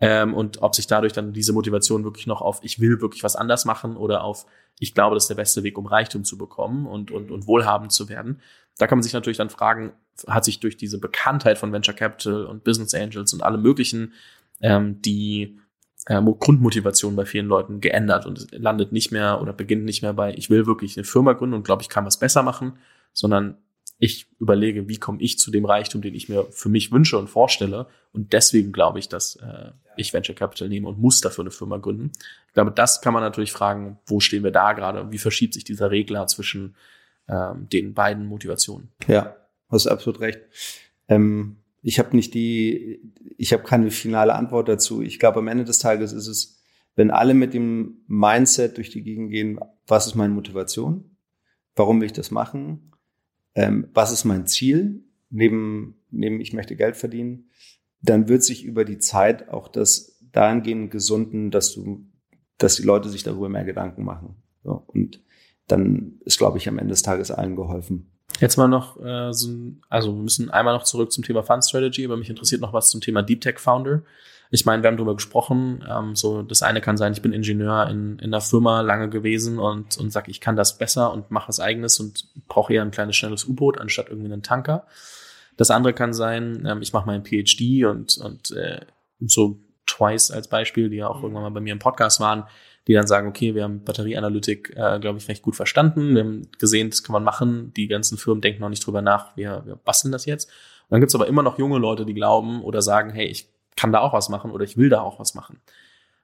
Ähm, 0.00 0.34
und 0.34 0.62
ob 0.62 0.74
sich 0.74 0.86
dadurch 0.86 1.12
dann 1.12 1.32
diese 1.32 1.52
Motivation 1.52 2.04
wirklich 2.04 2.26
noch 2.26 2.40
auf, 2.40 2.60
ich 2.62 2.80
will 2.80 3.00
wirklich 3.00 3.22
was 3.22 3.36
anders 3.36 3.64
machen 3.64 3.96
oder 3.96 4.24
auf, 4.24 4.46
ich 4.78 4.94
glaube, 4.94 5.14
das 5.14 5.24
ist 5.24 5.28
der 5.28 5.36
beste 5.36 5.62
Weg, 5.62 5.78
um 5.78 5.86
Reichtum 5.86 6.24
zu 6.24 6.36
bekommen 6.36 6.86
und, 6.86 7.10
und, 7.10 7.30
und 7.30 7.46
wohlhabend 7.46 7.92
zu 7.92 8.08
werden. 8.08 8.40
Da 8.76 8.86
kann 8.86 8.98
man 8.98 9.04
sich 9.04 9.12
natürlich 9.12 9.38
dann 9.38 9.50
fragen, 9.50 9.92
hat 10.26 10.44
sich 10.44 10.60
durch 10.60 10.76
diese 10.76 10.98
Bekanntheit 10.98 11.58
von 11.58 11.72
Venture 11.72 11.94
Capital 11.94 12.46
und 12.46 12.64
Business 12.64 12.94
Angels 12.94 13.32
und 13.32 13.42
alle 13.42 13.58
möglichen 13.58 14.12
ähm, 14.60 15.00
die 15.02 15.58
äh, 16.06 16.20
Grundmotivation 16.20 17.16
bei 17.16 17.24
vielen 17.24 17.46
Leuten 17.46 17.80
geändert 17.80 18.26
und 18.26 18.48
landet 18.52 18.92
nicht 18.92 19.12
mehr 19.12 19.40
oder 19.40 19.52
beginnt 19.52 19.84
nicht 19.84 20.02
mehr 20.02 20.12
bei, 20.12 20.34
ich 20.34 20.50
will 20.50 20.66
wirklich 20.66 20.96
eine 20.96 21.04
Firma 21.04 21.32
gründen 21.32 21.54
und 21.54 21.64
glaube, 21.64 21.82
ich 21.82 21.88
kann 21.88 22.04
was 22.04 22.18
besser 22.18 22.42
machen, 22.42 22.78
sondern 23.12 23.56
ich 23.98 24.26
überlege, 24.38 24.88
wie 24.88 24.98
komme 24.98 25.20
ich 25.20 25.38
zu 25.38 25.50
dem 25.50 25.64
Reichtum, 25.64 26.02
den 26.02 26.14
ich 26.14 26.28
mir 26.28 26.44
für 26.50 26.68
mich 26.68 26.90
wünsche 26.92 27.18
und 27.18 27.28
vorstelle. 27.28 27.86
Und 28.12 28.32
deswegen 28.32 28.72
glaube 28.72 28.98
ich, 28.98 29.08
dass 29.08 29.36
äh, 29.36 29.70
ich 29.96 30.12
Venture 30.12 30.34
Capital 30.34 30.68
nehme 30.68 30.88
und 30.88 30.98
muss 30.98 31.20
dafür 31.20 31.44
eine 31.44 31.50
Firma 31.50 31.78
gründen. 31.78 32.10
Ich 32.48 32.54
glaube, 32.54 32.72
das 32.72 33.00
kann 33.00 33.14
man 33.14 33.22
natürlich 33.22 33.52
fragen, 33.52 33.98
wo 34.06 34.20
stehen 34.20 34.44
wir 34.44 34.50
da 34.50 34.72
gerade? 34.72 35.10
Wie 35.12 35.18
verschiebt 35.18 35.54
sich 35.54 35.64
dieser 35.64 35.90
Regler 35.90 36.26
zwischen 36.26 36.74
ähm, 37.28 37.68
den 37.72 37.94
beiden 37.94 38.26
Motivationen? 38.26 38.88
Ja, 39.06 39.36
hast 39.70 39.86
absolut 39.86 40.20
recht. 40.20 40.40
Ähm, 41.08 41.56
ich 41.82 41.98
habe 41.98 42.16
nicht 42.16 42.34
die, 42.34 43.12
ich 43.36 43.52
habe 43.52 43.62
keine 43.62 43.90
finale 43.90 44.34
Antwort 44.34 44.68
dazu. 44.68 45.02
Ich 45.02 45.18
glaube, 45.18 45.38
am 45.38 45.48
Ende 45.48 45.64
des 45.64 45.78
Tages 45.78 46.12
ist 46.12 46.26
es, 46.26 46.62
wenn 46.96 47.10
alle 47.10 47.34
mit 47.34 47.54
dem 47.54 47.98
Mindset 48.06 48.76
durch 48.76 48.90
die 48.90 49.02
Gegend 49.02 49.30
gehen, 49.30 49.60
was 49.86 50.06
ist 50.06 50.14
meine 50.14 50.32
Motivation? 50.32 51.16
Warum 51.76 52.00
will 52.00 52.06
ich 52.06 52.12
das 52.12 52.30
machen? 52.30 52.93
Ähm, 53.54 53.88
was 53.92 54.12
ist 54.12 54.24
mein 54.24 54.46
Ziel, 54.46 55.04
neben, 55.30 55.96
neben 56.10 56.40
ich 56.40 56.52
möchte 56.52 56.76
Geld 56.76 56.96
verdienen, 56.96 57.50
dann 58.00 58.28
wird 58.28 58.42
sich 58.42 58.64
über 58.64 58.84
die 58.84 58.98
Zeit 58.98 59.48
auch 59.48 59.68
das 59.68 60.18
dahingehend 60.32 60.90
gesunden, 60.90 61.50
dass 61.50 61.72
du, 61.72 62.06
dass 62.58 62.76
die 62.76 62.82
Leute 62.82 63.08
sich 63.08 63.22
darüber 63.22 63.48
mehr 63.48 63.64
Gedanken 63.64 64.04
machen. 64.04 64.36
So, 64.62 64.84
und 64.86 65.22
dann 65.66 66.20
ist, 66.24 66.38
glaube 66.38 66.58
ich, 66.58 66.68
am 66.68 66.78
Ende 66.78 66.92
des 66.92 67.02
Tages 67.02 67.30
allen 67.30 67.56
geholfen. 67.56 68.13
Jetzt 68.40 68.56
mal 68.56 68.68
noch, 68.68 69.00
äh, 69.00 69.32
so, 69.32 69.48
also 69.88 70.14
wir 70.14 70.22
müssen 70.22 70.50
einmal 70.50 70.74
noch 70.74 70.84
zurück 70.84 71.12
zum 71.12 71.24
Thema 71.24 71.42
Fund 71.42 71.64
Strategy, 71.64 72.04
aber 72.04 72.16
mich 72.16 72.30
interessiert 72.30 72.60
noch 72.60 72.72
was 72.72 72.90
zum 72.90 73.00
Thema 73.00 73.22
Deep 73.22 73.40
Tech 73.40 73.58
Founder. 73.58 74.02
Ich 74.50 74.66
meine, 74.66 74.82
wir 74.82 74.88
haben 74.88 74.96
darüber 74.96 75.14
gesprochen. 75.14 75.84
Ähm, 75.88 76.16
so 76.16 76.42
das 76.42 76.62
eine 76.62 76.80
kann 76.80 76.96
sein, 76.96 77.12
ich 77.12 77.22
bin 77.22 77.32
Ingenieur 77.32 77.88
in, 77.88 78.18
in 78.18 78.26
einer 78.26 78.40
Firma 78.40 78.80
lange 78.80 79.08
gewesen 79.08 79.58
und, 79.58 79.96
und 79.98 80.10
sage, 80.10 80.30
ich 80.30 80.40
kann 80.40 80.56
das 80.56 80.78
besser 80.78 81.12
und 81.12 81.30
mache 81.30 81.48
was 81.48 81.60
eigenes 81.60 82.00
und 82.00 82.26
brauche 82.48 82.72
eher 82.72 82.82
ein 82.82 82.90
kleines, 82.90 83.16
schnelles 83.16 83.44
U-Boot 83.46 83.80
anstatt 83.80 84.08
irgendwie 84.08 84.32
einen 84.32 84.42
Tanker. 84.42 84.86
Das 85.56 85.70
andere 85.70 85.92
kann 85.92 86.12
sein, 86.12 86.66
ähm, 86.66 86.82
ich 86.82 86.92
mache 86.92 87.06
meinen 87.06 87.24
PhD 87.24 87.84
und, 87.84 88.18
und 88.18 88.50
äh, 88.52 88.80
so 89.20 89.58
Twice 89.86 90.30
als 90.30 90.48
Beispiel, 90.48 90.88
die 90.88 90.96
ja 90.96 91.08
auch 91.08 91.22
irgendwann 91.22 91.44
mal 91.44 91.50
bei 91.50 91.60
mir 91.60 91.72
im 91.72 91.78
Podcast 91.78 92.20
waren, 92.20 92.44
die 92.86 92.92
dann 92.92 93.06
sagen, 93.06 93.28
okay, 93.28 93.54
wir 93.54 93.64
haben 93.64 93.82
Batterieanalytik, 93.82 94.74
äh, 94.76 94.98
glaube 95.00 95.18
ich, 95.18 95.28
recht 95.28 95.42
gut 95.42 95.56
verstanden. 95.56 96.14
Wir 96.14 96.22
haben 96.22 96.48
gesehen, 96.58 96.90
das 96.90 97.02
kann 97.02 97.14
man 97.14 97.24
machen. 97.24 97.72
Die 97.74 97.88
ganzen 97.88 98.18
Firmen 98.18 98.42
denken 98.42 98.60
noch 98.60 98.68
nicht 98.68 98.86
drüber 98.86 99.02
nach. 99.02 99.36
Wir, 99.36 99.62
wir 99.64 99.76
basteln 99.76 100.12
das 100.12 100.26
jetzt. 100.26 100.48
Und 100.48 100.92
dann 100.92 101.00
gibt's 101.00 101.14
aber 101.14 101.26
immer 101.26 101.42
noch 101.42 101.58
junge 101.58 101.78
Leute, 101.78 102.04
die 102.04 102.14
glauben 102.14 102.62
oder 102.62 102.82
sagen, 102.82 103.10
hey, 103.10 103.26
ich 103.26 103.48
kann 103.76 103.92
da 103.92 104.00
auch 104.00 104.12
was 104.12 104.28
machen 104.28 104.50
oder 104.50 104.64
ich 104.64 104.76
will 104.76 104.90
da 104.90 105.00
auch 105.00 105.18
was 105.18 105.34
machen. 105.34 105.60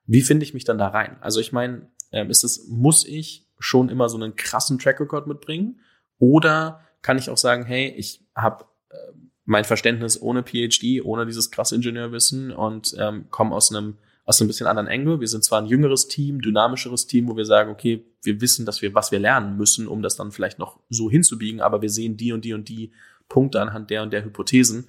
Wie 0.06 0.22
finde 0.22 0.44
ich 0.44 0.54
mich 0.54 0.64
dann 0.64 0.78
da 0.78 0.88
rein? 0.88 1.16
Also 1.20 1.40
ich 1.40 1.52
meine, 1.52 1.88
ähm, 2.12 2.30
ist 2.30 2.44
es, 2.44 2.68
muss 2.68 3.06
ich 3.06 3.46
schon 3.58 3.88
immer 3.88 4.08
so 4.08 4.16
einen 4.16 4.36
krassen 4.36 4.78
Track 4.78 5.00
Record 5.00 5.26
mitbringen? 5.26 5.80
Oder 6.18 6.80
kann 7.02 7.18
ich 7.18 7.30
auch 7.30 7.38
sagen, 7.38 7.64
hey, 7.64 7.88
ich 7.96 8.26
habe 8.34 8.64
äh, 8.90 8.96
mein 9.44 9.64
Verständnis 9.64 10.20
ohne 10.20 10.42
PhD, 10.42 11.02
ohne 11.02 11.26
dieses 11.26 11.50
krasse 11.50 11.74
Ingenieurwissen 11.74 12.52
und 12.52 12.94
ähm, 12.98 13.26
komme 13.30 13.54
aus 13.54 13.74
einem 13.74 13.96
aus 14.31 14.41
einem 14.41 14.47
bisschen 14.47 14.68
anderen 14.68 14.87
Engel. 14.87 15.18
Wir 15.18 15.26
sind 15.26 15.43
zwar 15.43 15.61
ein 15.61 15.66
jüngeres 15.66 16.07
Team, 16.07 16.41
dynamischeres 16.41 17.09
Team, 17.09 17.28
wo 17.28 17.37
wir 17.37 17.45
sagen, 17.45 17.68
okay, 17.72 18.05
wir 18.22 18.41
wissen, 18.41 18.64
dass 18.64 18.81
wir, 18.81 18.95
was 18.95 19.11
wir 19.11 19.18
lernen 19.18 19.57
müssen, 19.57 19.89
um 19.89 20.03
das 20.03 20.14
dann 20.14 20.31
vielleicht 20.31 20.61
noch 20.61 20.78
so 20.89 21.11
hinzubiegen, 21.11 21.61
aber 21.61 21.83
wir 21.83 21.91
sehen 21.91 22.16
die 22.16 22.33
und 22.33 22.45
die 22.45 22.55
und 22.55 22.68
die 22.68 22.93
Punkte 23.28 23.61
anhand 23.61 23.91
der 23.91 24.05
und 24.05 24.12
der 24.12 24.24
Hypothesen. 24.24 24.87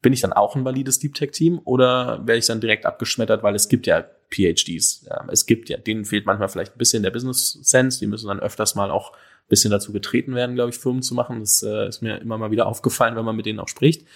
Bin 0.00 0.14
ich 0.14 0.22
dann 0.22 0.32
auch 0.32 0.56
ein 0.56 0.64
valides 0.64 1.00
Deep 1.00 1.14
Tech 1.14 1.32
Team 1.32 1.60
oder 1.64 2.26
werde 2.26 2.38
ich 2.38 2.46
dann 2.46 2.62
direkt 2.62 2.86
abgeschmettert, 2.86 3.42
weil 3.42 3.54
es 3.54 3.68
gibt 3.68 3.86
ja 3.86 4.06
PhDs. 4.30 5.06
Es 5.30 5.44
gibt 5.44 5.68
ja, 5.68 5.76
denen 5.76 6.06
fehlt 6.06 6.24
manchmal 6.24 6.48
vielleicht 6.48 6.74
ein 6.74 6.78
bisschen 6.78 7.02
der 7.02 7.10
Business 7.10 7.58
Sense. 7.62 7.98
Die 7.98 8.06
müssen 8.06 8.28
dann 8.28 8.40
öfters 8.40 8.74
mal 8.74 8.90
auch 8.90 9.12
ein 9.12 9.48
bisschen 9.48 9.70
dazu 9.70 9.92
getreten 9.92 10.34
werden, 10.34 10.54
glaube 10.54 10.70
ich, 10.70 10.78
Firmen 10.78 11.02
zu 11.02 11.14
machen. 11.14 11.40
Das 11.40 11.62
äh, 11.62 11.88
ist 11.88 12.00
mir 12.00 12.22
immer 12.22 12.38
mal 12.38 12.50
wieder 12.50 12.66
aufgefallen, 12.66 13.16
wenn 13.16 13.24
man 13.26 13.36
mit 13.36 13.44
denen 13.44 13.60
auch 13.60 13.68
spricht, 13.68 14.06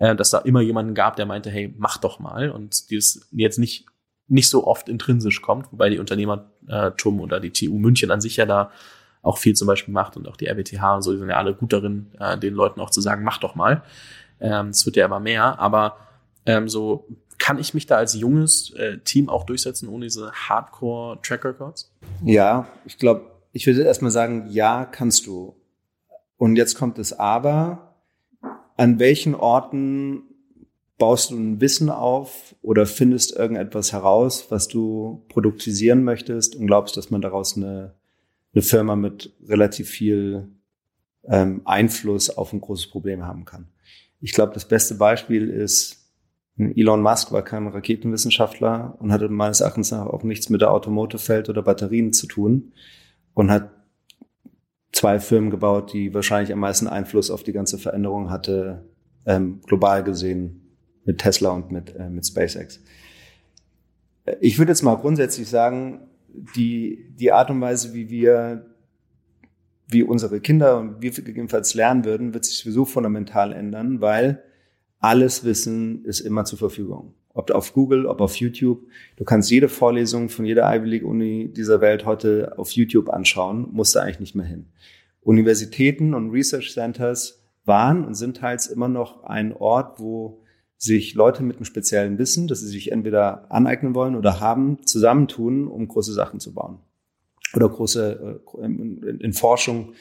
äh, 0.00 0.14
dass 0.14 0.30
da 0.30 0.38
immer 0.38 0.60
jemanden 0.60 0.94
gab, 0.94 1.16
der 1.16 1.24
meinte, 1.24 1.50
hey, 1.50 1.72
mach 1.78 1.96
doch 1.96 2.18
mal 2.18 2.50
und 2.50 2.90
die 2.90 2.96
es 2.96 3.26
jetzt 3.30 3.58
nicht 3.58 3.86
nicht 4.28 4.50
so 4.50 4.66
oft 4.66 4.88
intrinsisch 4.88 5.42
kommt, 5.42 5.72
wobei 5.72 5.90
die 5.90 5.98
Unternehmertum 5.98 7.20
oder 7.20 7.40
die 7.40 7.50
TU 7.50 7.78
München 7.78 8.10
an 8.10 8.20
sich 8.20 8.36
ja 8.36 8.46
da 8.46 8.70
auch 9.22 9.38
viel 9.38 9.54
zum 9.54 9.66
Beispiel 9.66 9.92
macht 9.92 10.16
und 10.16 10.28
auch 10.28 10.36
die 10.36 10.46
RWTH 10.46 10.96
und 10.96 11.02
so, 11.02 11.12
die 11.12 11.18
sind 11.18 11.28
ja 11.28 11.36
alle 11.36 11.54
gut 11.54 11.72
darin, 11.72 12.06
äh, 12.20 12.38
den 12.38 12.54
Leuten 12.54 12.80
auch 12.80 12.90
zu 12.90 13.00
sagen, 13.00 13.24
mach 13.24 13.38
doch 13.38 13.54
mal. 13.54 13.82
Ähm, 14.40 14.68
es 14.68 14.86
wird 14.86 14.96
ja 14.96 15.06
immer 15.06 15.20
mehr, 15.20 15.58
aber 15.58 15.96
ähm, 16.46 16.68
so 16.68 17.06
kann 17.38 17.58
ich 17.58 17.74
mich 17.74 17.86
da 17.86 17.96
als 17.96 18.14
junges 18.14 18.70
äh, 18.74 18.98
Team 18.98 19.28
auch 19.28 19.44
durchsetzen 19.44 19.88
ohne 19.88 20.06
diese 20.06 20.32
Hardcore-Track-Records? 20.32 21.92
Ja, 22.24 22.68
ich 22.84 22.98
glaube, 22.98 23.30
ich 23.52 23.66
würde 23.66 23.82
erstmal 23.82 24.10
sagen, 24.10 24.46
ja, 24.50 24.84
kannst 24.84 25.26
du. 25.26 25.56
Und 26.36 26.56
jetzt 26.56 26.76
kommt 26.76 26.98
das 26.98 27.12
Aber. 27.12 27.94
An 28.76 28.98
welchen 28.98 29.34
Orten 29.34 30.22
baust 30.98 31.30
du 31.30 31.36
ein 31.36 31.60
Wissen 31.60 31.90
auf 31.90 32.56
oder 32.60 32.84
findest 32.84 33.34
irgendetwas 33.34 33.92
heraus, 33.92 34.46
was 34.50 34.68
du 34.68 35.24
produktisieren 35.28 36.02
möchtest 36.02 36.56
und 36.56 36.66
glaubst, 36.66 36.96
dass 36.96 37.10
man 37.10 37.20
daraus 37.20 37.56
eine, 37.56 37.94
eine 38.52 38.62
Firma 38.62 38.96
mit 38.96 39.32
relativ 39.46 39.88
viel 39.88 40.48
ähm, 41.24 41.62
Einfluss 41.64 42.30
auf 42.30 42.52
ein 42.52 42.60
großes 42.60 42.88
Problem 42.88 43.24
haben 43.24 43.44
kann. 43.44 43.68
Ich 44.20 44.32
glaube, 44.32 44.52
das 44.52 44.66
beste 44.66 44.96
Beispiel 44.96 45.48
ist, 45.48 45.98
Elon 46.56 47.02
Musk 47.02 47.30
war 47.30 47.44
kein 47.44 47.68
Raketenwissenschaftler 47.68 48.96
und 48.98 49.12
hatte 49.12 49.28
meines 49.28 49.60
Erachtens 49.60 49.92
auch 49.92 50.24
nichts 50.24 50.48
mit 50.48 50.60
der 50.60 50.72
Automotive-Welt 50.72 51.48
oder 51.48 51.62
Batterien 51.62 52.12
zu 52.12 52.26
tun 52.26 52.72
und 53.34 53.52
hat 53.52 53.70
zwei 54.92 55.20
Firmen 55.20 55.50
gebaut, 55.50 55.92
die 55.92 56.12
wahrscheinlich 56.14 56.52
am 56.52 56.58
meisten 56.58 56.88
Einfluss 56.88 57.30
auf 57.30 57.44
die 57.44 57.52
ganze 57.52 57.78
Veränderung 57.78 58.30
hatte, 58.30 58.88
ähm, 59.24 59.60
global 59.66 60.02
gesehen, 60.02 60.67
mit 61.08 61.18
Tesla 61.18 61.50
und 61.50 61.72
mit, 61.72 61.96
äh, 61.96 62.10
mit 62.10 62.26
SpaceX. 62.26 62.80
Ich 64.40 64.58
würde 64.58 64.72
jetzt 64.72 64.82
mal 64.82 64.94
grundsätzlich 64.96 65.48
sagen, 65.48 66.00
die, 66.54 67.06
die 67.18 67.32
Art 67.32 67.48
und 67.48 67.62
Weise, 67.62 67.94
wie 67.94 68.10
wir, 68.10 68.66
wie 69.88 70.02
unsere 70.02 70.40
Kinder 70.40 70.78
und 70.78 71.00
wir 71.00 71.10
gegebenenfalls 71.10 71.72
lernen 71.72 72.04
würden, 72.04 72.34
wird 72.34 72.44
sich 72.44 72.58
sowieso 72.58 72.84
fundamental 72.84 73.54
ändern, 73.54 74.02
weil 74.02 74.42
alles 75.00 75.44
Wissen 75.44 76.04
ist 76.04 76.20
immer 76.20 76.44
zur 76.44 76.58
Verfügung. 76.58 77.14
Ob 77.32 77.50
auf 77.52 77.72
Google, 77.72 78.04
ob 78.04 78.20
auf 78.20 78.36
YouTube. 78.36 78.86
Du 79.16 79.24
kannst 79.24 79.50
jede 79.50 79.70
Vorlesung 79.70 80.28
von 80.28 80.44
jeder 80.44 80.70
Ivy 80.74 80.88
League 80.88 81.04
Uni 81.04 81.50
dieser 81.50 81.80
Welt 81.80 82.04
heute 82.04 82.58
auf 82.58 82.72
YouTube 82.72 83.08
anschauen, 83.08 83.66
musst 83.72 83.94
du 83.94 84.00
eigentlich 84.00 84.20
nicht 84.20 84.34
mehr 84.34 84.44
hin. 84.44 84.66
Universitäten 85.22 86.12
und 86.12 86.32
Research 86.32 86.74
Centers 86.74 87.42
waren 87.64 88.04
und 88.04 88.14
sind 88.14 88.36
teils 88.36 88.66
immer 88.66 88.88
noch 88.88 89.24
ein 89.24 89.54
Ort, 89.54 90.00
wo 90.00 90.42
sich 90.78 91.14
Leute 91.14 91.42
mit 91.42 91.56
einem 91.56 91.64
speziellen 91.64 92.18
Wissen, 92.18 92.46
das 92.46 92.60
sie 92.60 92.68
sich 92.68 92.92
entweder 92.92 93.50
aneignen 93.50 93.94
wollen 93.94 94.14
oder 94.14 94.40
haben, 94.40 94.78
zusammentun, 94.86 95.66
um 95.66 95.88
große 95.88 96.12
Sachen 96.12 96.40
zu 96.40 96.54
bauen. 96.54 96.78
Oder 97.54 97.68
große, 97.68 98.40
äh, 98.60 98.64
in 98.64 99.32
Forschung 99.32 99.94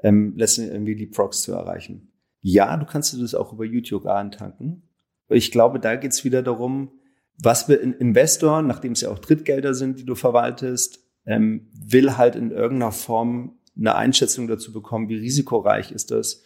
ähm, 0.00 0.34
letztendlich 0.36 0.74
irgendwie 0.74 0.94
Leapfrogs 0.94 1.42
zu 1.42 1.52
erreichen. 1.52 2.12
Ja, 2.40 2.76
du 2.76 2.86
kannst 2.86 3.12
dir 3.12 3.20
das 3.20 3.34
auch 3.34 3.52
über 3.52 3.64
YouTube 3.64 4.06
antanken. 4.06 4.82
Ich 5.28 5.50
glaube, 5.50 5.80
da 5.80 5.96
geht's 5.96 6.24
wieder 6.24 6.42
darum, 6.42 6.92
was 7.40 7.68
will 7.68 7.80
ein 7.82 7.94
Investor, 7.94 8.62
nachdem 8.62 8.92
es 8.92 9.00
ja 9.00 9.10
auch 9.10 9.18
Drittgelder 9.18 9.74
sind, 9.74 9.98
die 9.98 10.04
du 10.04 10.14
verwaltest, 10.14 11.00
ähm, 11.24 11.68
will 11.72 12.16
halt 12.16 12.36
in 12.36 12.50
irgendeiner 12.50 12.92
Form 12.92 13.58
eine 13.76 13.94
Einschätzung 13.94 14.48
dazu 14.48 14.72
bekommen, 14.72 15.08
wie 15.08 15.16
risikoreich 15.16 15.92
ist 15.92 16.10
das 16.10 16.42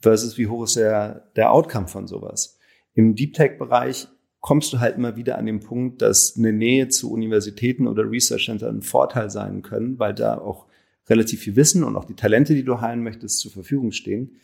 versus 0.00 0.38
wie 0.38 0.46
hoch 0.46 0.64
ist 0.64 0.76
der, 0.76 1.30
der 1.36 1.52
Outcome 1.52 1.88
von 1.88 2.06
sowas. 2.06 2.59
Im 2.94 3.14
Deep 3.14 3.34
Tech-Bereich 3.34 4.08
kommst 4.40 4.72
du 4.72 4.80
halt 4.80 4.96
immer 4.96 5.16
wieder 5.16 5.38
an 5.38 5.46
den 5.46 5.60
Punkt, 5.60 6.02
dass 6.02 6.36
eine 6.36 6.52
Nähe 6.52 6.88
zu 6.88 7.12
Universitäten 7.12 7.86
oder 7.86 8.10
Research 8.10 8.46
Center 8.46 8.68
ein 8.68 8.82
Vorteil 8.82 9.30
sein 9.30 9.62
können, 9.62 9.98
weil 9.98 10.14
da 10.14 10.38
auch 10.38 10.66
relativ 11.08 11.40
viel 11.40 11.56
Wissen 11.56 11.84
und 11.84 11.96
auch 11.96 12.04
die 12.04 12.14
Talente, 12.14 12.54
die 12.54 12.64
du 12.64 12.80
heilen 12.80 13.02
möchtest, 13.02 13.40
zur 13.40 13.52
Verfügung 13.52 13.92
stehen. 13.92 14.36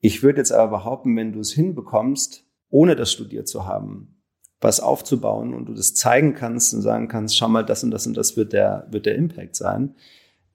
Ich 0.00 0.22
würde 0.22 0.38
jetzt 0.38 0.52
aber 0.52 0.78
behaupten, 0.78 1.16
wenn 1.16 1.32
du 1.32 1.40
es 1.40 1.52
hinbekommst, 1.52 2.44
ohne 2.70 2.96
das 2.96 3.12
studiert 3.12 3.48
zu 3.48 3.66
haben, 3.66 4.16
was 4.60 4.80
aufzubauen 4.80 5.54
und 5.54 5.66
du 5.66 5.74
das 5.74 5.94
zeigen 5.94 6.34
kannst 6.34 6.74
und 6.74 6.82
sagen 6.82 7.08
kannst, 7.08 7.36
schau 7.36 7.48
mal, 7.48 7.64
das 7.64 7.84
und 7.84 7.90
das 7.90 8.06
und 8.06 8.16
das 8.16 8.36
wird 8.36 8.52
der, 8.52 8.88
wird 8.90 9.06
der 9.06 9.14
Impact 9.14 9.54
sein, 9.56 9.94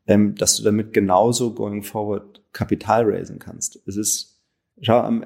ähm, 0.07 0.35
dass 0.35 0.57
du 0.57 0.63
damit 0.63 0.93
genauso 0.93 1.53
going 1.53 1.83
forward 1.83 2.43
Kapital 2.51 3.09
raisen 3.09 3.39
kannst. 3.39 3.79
Es 3.85 3.95
ist, 3.95 4.41
schau, 4.81 5.21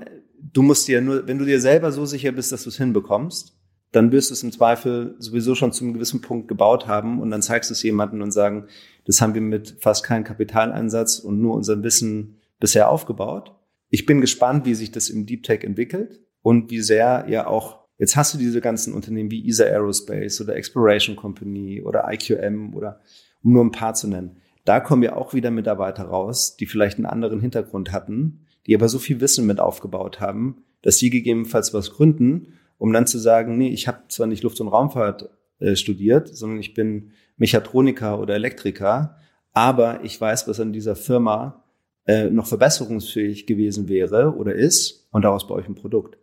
du 0.51 0.61
musst 0.61 0.87
dir 0.87 1.01
nur, 1.01 1.27
wenn 1.27 1.39
du 1.39 1.45
dir 1.45 1.61
selber 1.61 1.91
so 1.91 2.05
sicher 2.05 2.31
bist, 2.31 2.51
dass 2.51 2.63
du 2.63 2.69
es 2.69 2.77
hinbekommst, 2.77 3.57
dann 3.91 4.11
wirst 4.11 4.31
du 4.31 4.33
es 4.33 4.43
im 4.43 4.51
Zweifel 4.51 5.15
sowieso 5.19 5.55
schon 5.55 5.71
zu 5.71 5.83
einem 5.83 5.93
gewissen 5.93 6.21
Punkt 6.21 6.47
gebaut 6.47 6.87
haben 6.87 7.21
und 7.21 7.29
dann 7.29 7.43
zeigst 7.43 7.69
du 7.69 7.73
es 7.73 7.83
jemandem 7.83 8.21
und 8.21 8.31
sagen, 8.31 8.65
das 9.05 9.21
haben 9.21 9.35
wir 9.35 9.41
mit 9.41 9.77
fast 9.79 10.03
keinem 10.03 10.23
Kapitaleinsatz 10.23 11.19
und 11.19 11.39
nur 11.39 11.55
unserem 11.55 11.83
Wissen 11.83 12.39
bisher 12.59 12.89
aufgebaut. 12.89 13.55
Ich 13.89 14.05
bin 14.05 14.19
gespannt, 14.19 14.65
wie 14.65 14.73
sich 14.73 14.91
das 14.91 15.09
im 15.09 15.25
Deep 15.27 15.43
Tech 15.43 15.63
entwickelt 15.63 16.21
und 16.41 16.71
wie 16.71 16.81
sehr 16.81 17.25
ja 17.29 17.45
auch, 17.45 17.85
jetzt 17.99 18.15
hast 18.15 18.33
du 18.33 18.39
diese 18.39 18.61
ganzen 18.61 18.93
Unternehmen 18.93 19.29
wie 19.29 19.47
ESA 19.47 19.65
Aerospace 19.65 20.41
oder 20.41 20.55
Exploration 20.55 21.15
Company 21.15 21.83
oder 21.83 22.11
IQM 22.11 22.73
oder 22.73 22.99
um 23.43 23.53
nur 23.53 23.63
ein 23.63 23.71
paar 23.71 23.93
zu 23.93 24.07
nennen. 24.07 24.37
Da 24.65 24.79
kommen 24.79 25.03
ja 25.03 25.15
auch 25.15 25.33
wieder 25.33 25.51
Mitarbeiter 25.51 26.05
raus, 26.05 26.55
die 26.55 26.65
vielleicht 26.65 26.97
einen 26.97 27.05
anderen 27.05 27.41
Hintergrund 27.41 27.91
hatten, 27.91 28.42
die 28.68 28.76
aber 28.76 28.89
so 28.89 28.99
viel 28.99 29.22
Wissen 29.22 29.45
mit 29.45 29.59
aufgebaut 29.59 30.20
haben, 30.20 30.64
dass 30.82 30.97
sie 30.97 31.09
gegebenenfalls 31.09 31.74
was 31.74 31.91
gründen, 31.91 32.53
um 32.78 32.91
dann 32.93 33.07
zu 33.07 33.18
sagen, 33.18 33.57
nee, 33.57 33.70
ich 33.70 33.88
habe 33.88 34.03
zwar 34.09 34.28
nicht 34.28 34.43
Luft- 34.43 34.61
und 34.61 34.68
Raumfahrt 34.68 35.30
äh, 35.59 35.76
studiert, 35.76 36.28
sondern 36.36 36.59
ich 36.59 36.74
bin 36.74 37.11
Mechatroniker 37.38 38.20
oder 38.20 38.36
Elektriker, 38.36 39.18
aber 39.53 40.03
ich 40.03 40.20
weiß, 40.20 40.47
was 40.47 40.59
an 40.59 40.74
dieser 40.74 40.95
Firma 40.95 41.64
äh, 42.05 42.30
noch 42.30 42.47
verbesserungsfähig 42.47 43.45
gewesen 43.45 43.88
wäre 43.88 44.36
oder 44.36 44.53
ist 44.53 45.07
und 45.11 45.24
daraus 45.24 45.47
baue 45.47 45.61
ich 45.61 45.68
ein 45.68 45.76
Produkt. 45.76 46.18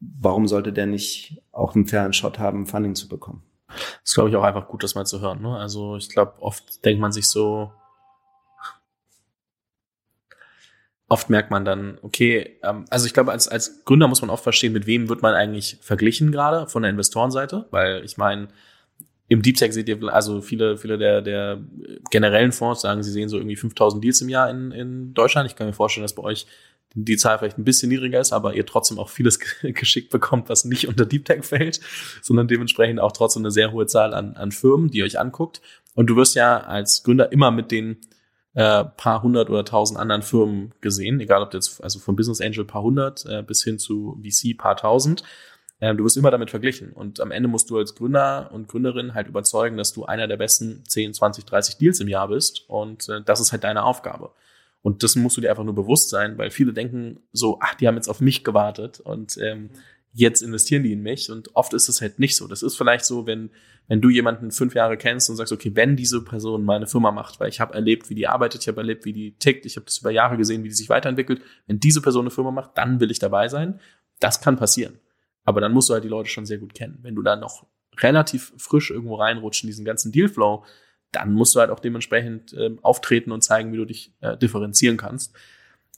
Warum 0.00 0.48
sollte 0.48 0.72
der 0.72 0.86
nicht 0.86 1.42
auch 1.52 1.74
einen 1.74 1.86
fairen 1.86 2.14
Shot 2.14 2.38
haben, 2.38 2.66
Funding 2.66 2.94
zu 2.94 3.08
bekommen? 3.08 3.42
Das 3.68 4.00
ist, 4.04 4.14
glaube 4.14 4.30
ich, 4.30 4.36
auch 4.36 4.42
einfach 4.42 4.68
gut, 4.68 4.82
das 4.82 4.94
mal 4.94 5.04
zu 5.04 5.20
hören. 5.20 5.42
Ne? 5.42 5.56
Also 5.56 5.96
ich 5.96 6.08
glaube, 6.08 6.32
oft 6.40 6.84
denkt 6.84 7.00
man 7.00 7.12
sich 7.12 7.28
so, 7.28 7.72
oft 11.10 11.28
merkt 11.28 11.50
man 11.50 11.64
dann, 11.64 11.98
okay, 12.02 12.56
ähm, 12.62 12.86
also 12.88 13.04
ich 13.04 13.12
glaube, 13.12 13.32
als, 13.32 13.48
als 13.48 13.84
Gründer 13.84 14.08
muss 14.08 14.22
man 14.22 14.30
oft 14.30 14.44
verstehen, 14.44 14.72
mit 14.72 14.86
wem 14.86 15.08
wird 15.08 15.22
man 15.22 15.34
eigentlich 15.34 15.76
verglichen 15.82 16.30
gerade 16.30 16.68
von 16.68 16.82
der 16.82 16.90
Investorenseite, 16.90 17.66
weil 17.70 18.04
ich 18.04 18.16
meine, 18.16 18.48
im 19.28 19.42
Deep 19.42 19.56
Tech 19.56 19.72
seht 19.72 19.88
ihr, 19.88 20.02
also 20.12 20.40
viele, 20.40 20.78
viele 20.78 20.98
der, 20.98 21.20
der 21.20 21.60
generellen 22.10 22.52
Fonds 22.52 22.82
sagen, 22.82 23.02
sie 23.02 23.10
sehen 23.10 23.28
so 23.28 23.38
irgendwie 23.38 23.56
5000 23.56 24.02
Deals 24.02 24.20
im 24.20 24.28
Jahr 24.28 24.50
in, 24.50 24.70
in 24.70 25.14
Deutschland. 25.14 25.48
Ich 25.48 25.56
kann 25.56 25.66
mir 25.66 25.72
vorstellen, 25.72 26.04
dass 26.04 26.14
bei 26.14 26.22
euch 26.22 26.46
die 26.94 27.16
Zahl 27.16 27.38
vielleicht 27.38 27.58
ein 27.58 27.64
bisschen 27.64 27.88
niedriger 27.88 28.20
ist, 28.20 28.32
aber 28.32 28.54
ihr 28.54 28.66
trotzdem 28.66 28.98
auch 28.98 29.08
vieles 29.08 29.38
geschickt 29.62 30.10
bekommt, 30.10 30.48
was 30.48 30.64
nicht 30.64 30.86
unter 30.86 31.06
Deep 31.06 31.24
Tech 31.24 31.44
fällt, 31.44 31.80
sondern 32.22 32.46
dementsprechend 32.46 33.00
auch 33.00 33.12
trotzdem 33.12 33.42
eine 33.42 33.50
sehr 33.50 33.72
hohe 33.72 33.86
Zahl 33.86 34.14
an, 34.14 34.34
an 34.34 34.52
Firmen, 34.52 34.90
die 34.90 35.02
euch 35.02 35.18
anguckt. 35.18 35.60
Und 35.94 36.06
du 36.06 36.16
wirst 36.16 36.36
ja 36.36 36.60
als 36.60 37.02
Gründer 37.02 37.32
immer 37.32 37.50
mit 37.50 37.72
den 37.72 37.98
äh, 38.60 38.84
paar 38.84 39.22
hundert 39.22 39.48
oder 39.48 39.64
tausend 39.64 39.98
anderen 39.98 40.20
Firmen 40.20 40.74
gesehen, 40.82 41.18
egal 41.18 41.42
ob 41.42 41.54
jetzt 41.54 41.82
also 41.82 41.98
vom 41.98 42.14
Business 42.14 42.42
Angel 42.42 42.66
paar 42.66 42.82
hundert 42.82 43.24
äh, 43.24 43.42
bis 43.42 43.64
hin 43.64 43.78
zu 43.78 44.20
VC 44.22 44.54
paar 44.58 44.76
tausend. 44.76 45.22
Ähm, 45.80 45.96
du 45.96 46.04
wirst 46.04 46.18
immer 46.18 46.30
damit 46.30 46.50
verglichen. 46.50 46.92
Und 46.92 47.20
am 47.20 47.30
Ende 47.30 47.48
musst 47.48 47.70
du 47.70 47.78
als 47.78 47.94
Gründer 47.94 48.50
und 48.52 48.68
Gründerin 48.68 49.14
halt 49.14 49.28
überzeugen, 49.28 49.78
dass 49.78 49.94
du 49.94 50.04
einer 50.04 50.28
der 50.28 50.36
besten 50.36 50.84
10, 50.86 51.14
20, 51.14 51.46
30 51.46 51.78
Deals 51.78 52.00
im 52.00 52.08
Jahr 52.08 52.28
bist. 52.28 52.68
Und 52.68 53.08
äh, 53.08 53.22
das 53.24 53.40
ist 53.40 53.52
halt 53.52 53.64
deine 53.64 53.82
Aufgabe. 53.82 54.30
Und 54.82 55.02
das 55.02 55.16
musst 55.16 55.38
du 55.38 55.40
dir 55.40 55.48
einfach 55.48 55.64
nur 55.64 55.74
bewusst 55.74 56.10
sein, 56.10 56.36
weil 56.36 56.50
viele 56.50 56.74
denken 56.74 57.20
so, 57.32 57.58
ach, 57.62 57.74
die 57.76 57.88
haben 57.88 57.96
jetzt 57.96 58.08
auf 58.08 58.20
mich 58.20 58.44
gewartet 58.44 59.00
und 59.00 59.38
ähm, 59.38 59.70
jetzt 60.12 60.42
investieren 60.42 60.82
die 60.82 60.92
in 60.92 61.02
mich. 61.02 61.30
Und 61.30 61.54
oft 61.54 61.72
ist 61.74 61.88
es 61.88 62.00
halt 62.00 62.18
nicht 62.18 62.36
so. 62.36 62.46
Das 62.46 62.62
ist 62.62 62.76
vielleicht 62.76 63.04
so, 63.04 63.26
wenn, 63.26 63.50
wenn 63.88 64.00
du 64.00 64.08
jemanden 64.08 64.50
fünf 64.50 64.74
Jahre 64.74 64.96
kennst 64.96 65.30
und 65.30 65.36
sagst, 65.36 65.52
okay, 65.52 65.72
wenn 65.74 65.96
diese 65.96 66.22
Person 66.24 66.64
meine 66.64 66.86
Firma 66.86 67.12
macht, 67.12 67.40
weil 67.40 67.48
ich 67.48 67.60
habe 67.60 67.74
erlebt, 67.74 68.10
wie 68.10 68.14
die 68.14 68.26
arbeitet, 68.26 68.62
ich 68.62 68.68
habe 68.68 68.80
erlebt, 68.80 69.04
wie 69.04 69.12
die 69.12 69.36
tickt, 69.38 69.66
ich 69.66 69.76
habe 69.76 69.86
das 69.86 69.98
über 69.98 70.10
Jahre 70.10 70.36
gesehen, 70.36 70.64
wie 70.64 70.68
die 70.68 70.74
sich 70.74 70.88
weiterentwickelt. 70.88 71.42
Wenn 71.66 71.80
diese 71.80 72.02
Person 72.02 72.22
eine 72.22 72.30
Firma 72.30 72.50
macht, 72.50 72.76
dann 72.76 73.00
will 73.00 73.10
ich 73.10 73.18
dabei 73.18 73.48
sein. 73.48 73.80
Das 74.18 74.40
kann 74.40 74.56
passieren. 74.56 74.98
Aber 75.44 75.60
dann 75.60 75.72
musst 75.72 75.88
du 75.88 75.94
halt 75.94 76.04
die 76.04 76.08
Leute 76.08 76.28
schon 76.28 76.46
sehr 76.46 76.58
gut 76.58 76.74
kennen. 76.74 76.98
Wenn 77.02 77.14
du 77.14 77.22
da 77.22 77.36
noch 77.36 77.66
relativ 77.98 78.52
frisch 78.56 78.90
irgendwo 78.90 79.16
reinrutscht 79.16 79.64
in 79.64 79.68
diesen 79.68 79.84
ganzen 79.84 80.12
Dealflow, 80.12 80.64
dann 81.12 81.32
musst 81.32 81.54
du 81.54 81.60
halt 81.60 81.70
auch 81.70 81.80
dementsprechend 81.80 82.52
äh, 82.52 82.76
auftreten 82.82 83.32
und 83.32 83.42
zeigen, 83.42 83.72
wie 83.72 83.78
du 83.78 83.84
dich 83.84 84.14
äh, 84.20 84.36
differenzieren 84.36 84.96
kannst. 84.96 85.34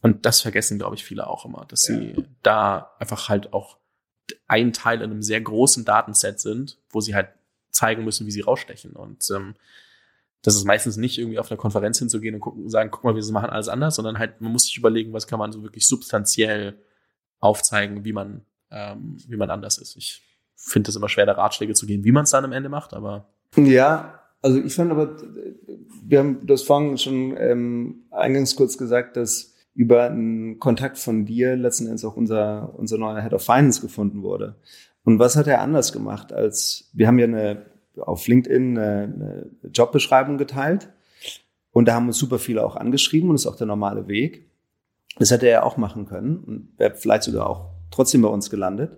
Und 0.00 0.26
das 0.26 0.40
vergessen, 0.40 0.78
glaube 0.78 0.96
ich, 0.96 1.04
viele 1.04 1.26
auch 1.26 1.44
immer, 1.44 1.64
dass 1.68 1.86
ja. 1.86 1.96
sie 1.96 2.24
da 2.42 2.92
einfach 2.98 3.28
halt 3.28 3.52
auch 3.52 3.78
ein 4.46 4.72
Teil 4.72 4.98
in 4.98 5.10
einem 5.10 5.22
sehr 5.22 5.40
großen 5.40 5.84
Datenset 5.84 6.40
sind, 6.40 6.78
wo 6.90 7.00
sie 7.00 7.14
halt 7.14 7.28
zeigen 7.70 8.04
müssen, 8.04 8.26
wie 8.26 8.30
sie 8.30 8.42
rausstechen. 8.42 8.92
Und 8.92 9.28
ähm, 9.34 9.54
das 10.42 10.56
ist 10.56 10.64
meistens 10.64 10.96
nicht 10.96 11.18
irgendwie 11.18 11.38
auf 11.38 11.50
einer 11.50 11.58
Konferenz 11.58 11.98
hinzugehen 11.98 12.34
und 12.34 12.40
gucken, 12.40 12.68
sagen, 12.68 12.90
guck 12.90 13.04
mal, 13.04 13.14
wir 13.14 13.32
machen 13.32 13.50
alles 13.50 13.68
anders, 13.68 13.94
sondern 13.94 14.18
halt, 14.18 14.40
man 14.40 14.52
muss 14.52 14.64
sich 14.64 14.76
überlegen, 14.76 15.12
was 15.12 15.26
kann 15.26 15.38
man 15.38 15.52
so 15.52 15.62
wirklich 15.62 15.86
substanziell 15.86 16.74
aufzeigen, 17.38 18.04
wie 18.04 18.12
man, 18.12 18.42
ähm, 18.70 19.16
wie 19.28 19.36
man 19.36 19.50
anders 19.50 19.78
ist. 19.78 19.96
Ich 19.96 20.22
finde 20.56 20.90
es 20.90 20.96
immer 20.96 21.08
schwer, 21.08 21.26
da 21.26 21.32
Ratschläge 21.32 21.74
zu 21.74 21.86
geben, 21.86 22.04
wie 22.04 22.12
man 22.12 22.24
es 22.24 22.30
dann 22.30 22.44
am 22.44 22.52
Ende 22.52 22.68
macht, 22.68 22.92
aber. 22.92 23.28
Ja, 23.56 24.20
also 24.42 24.58
ich 24.58 24.74
fand 24.74 24.90
aber, 24.90 25.16
wir 26.04 26.18
haben 26.18 26.46
das 26.46 26.62
vorhin 26.62 26.98
schon 26.98 27.36
ähm, 27.36 28.04
eingangs 28.10 28.56
kurz 28.56 28.76
gesagt, 28.76 29.16
dass 29.16 29.51
über 29.74 30.04
einen 30.04 30.58
Kontakt 30.58 30.98
von 30.98 31.24
dir 31.24 31.56
letzten 31.56 31.86
Endes 31.86 32.04
auch 32.04 32.16
unser, 32.16 32.74
unser 32.78 32.98
neuer 32.98 33.22
Head 33.22 33.32
of 33.32 33.44
Finance 33.44 33.80
gefunden 33.80 34.22
wurde. 34.22 34.56
Und 35.04 35.18
was 35.18 35.36
hat 35.36 35.46
er 35.46 35.60
anders 35.60 35.92
gemacht 35.92 36.32
als, 36.32 36.90
wir 36.92 37.06
haben 37.06 37.18
ja 37.18 37.26
eine, 37.26 37.66
auf 37.96 38.26
LinkedIn 38.26 38.78
eine, 38.78 39.02
eine 39.62 39.70
Jobbeschreibung 39.72 40.38
geteilt 40.38 40.90
und 41.72 41.88
da 41.88 41.94
haben 41.94 42.06
uns 42.06 42.18
super 42.18 42.38
viele 42.38 42.64
auch 42.64 42.76
angeschrieben 42.76 43.30
und 43.30 43.34
das 43.34 43.42
ist 43.42 43.50
auch 43.50 43.56
der 43.56 43.66
normale 43.66 44.08
Weg. 44.08 44.50
Das 45.18 45.30
hätte 45.30 45.48
er 45.48 45.66
auch 45.66 45.76
machen 45.76 46.06
können 46.06 46.36
und 46.38 46.78
wäre 46.78 46.94
vielleicht 46.94 47.24
sogar 47.24 47.48
auch 47.48 47.70
trotzdem 47.90 48.22
bei 48.22 48.28
uns 48.28 48.50
gelandet. 48.50 48.96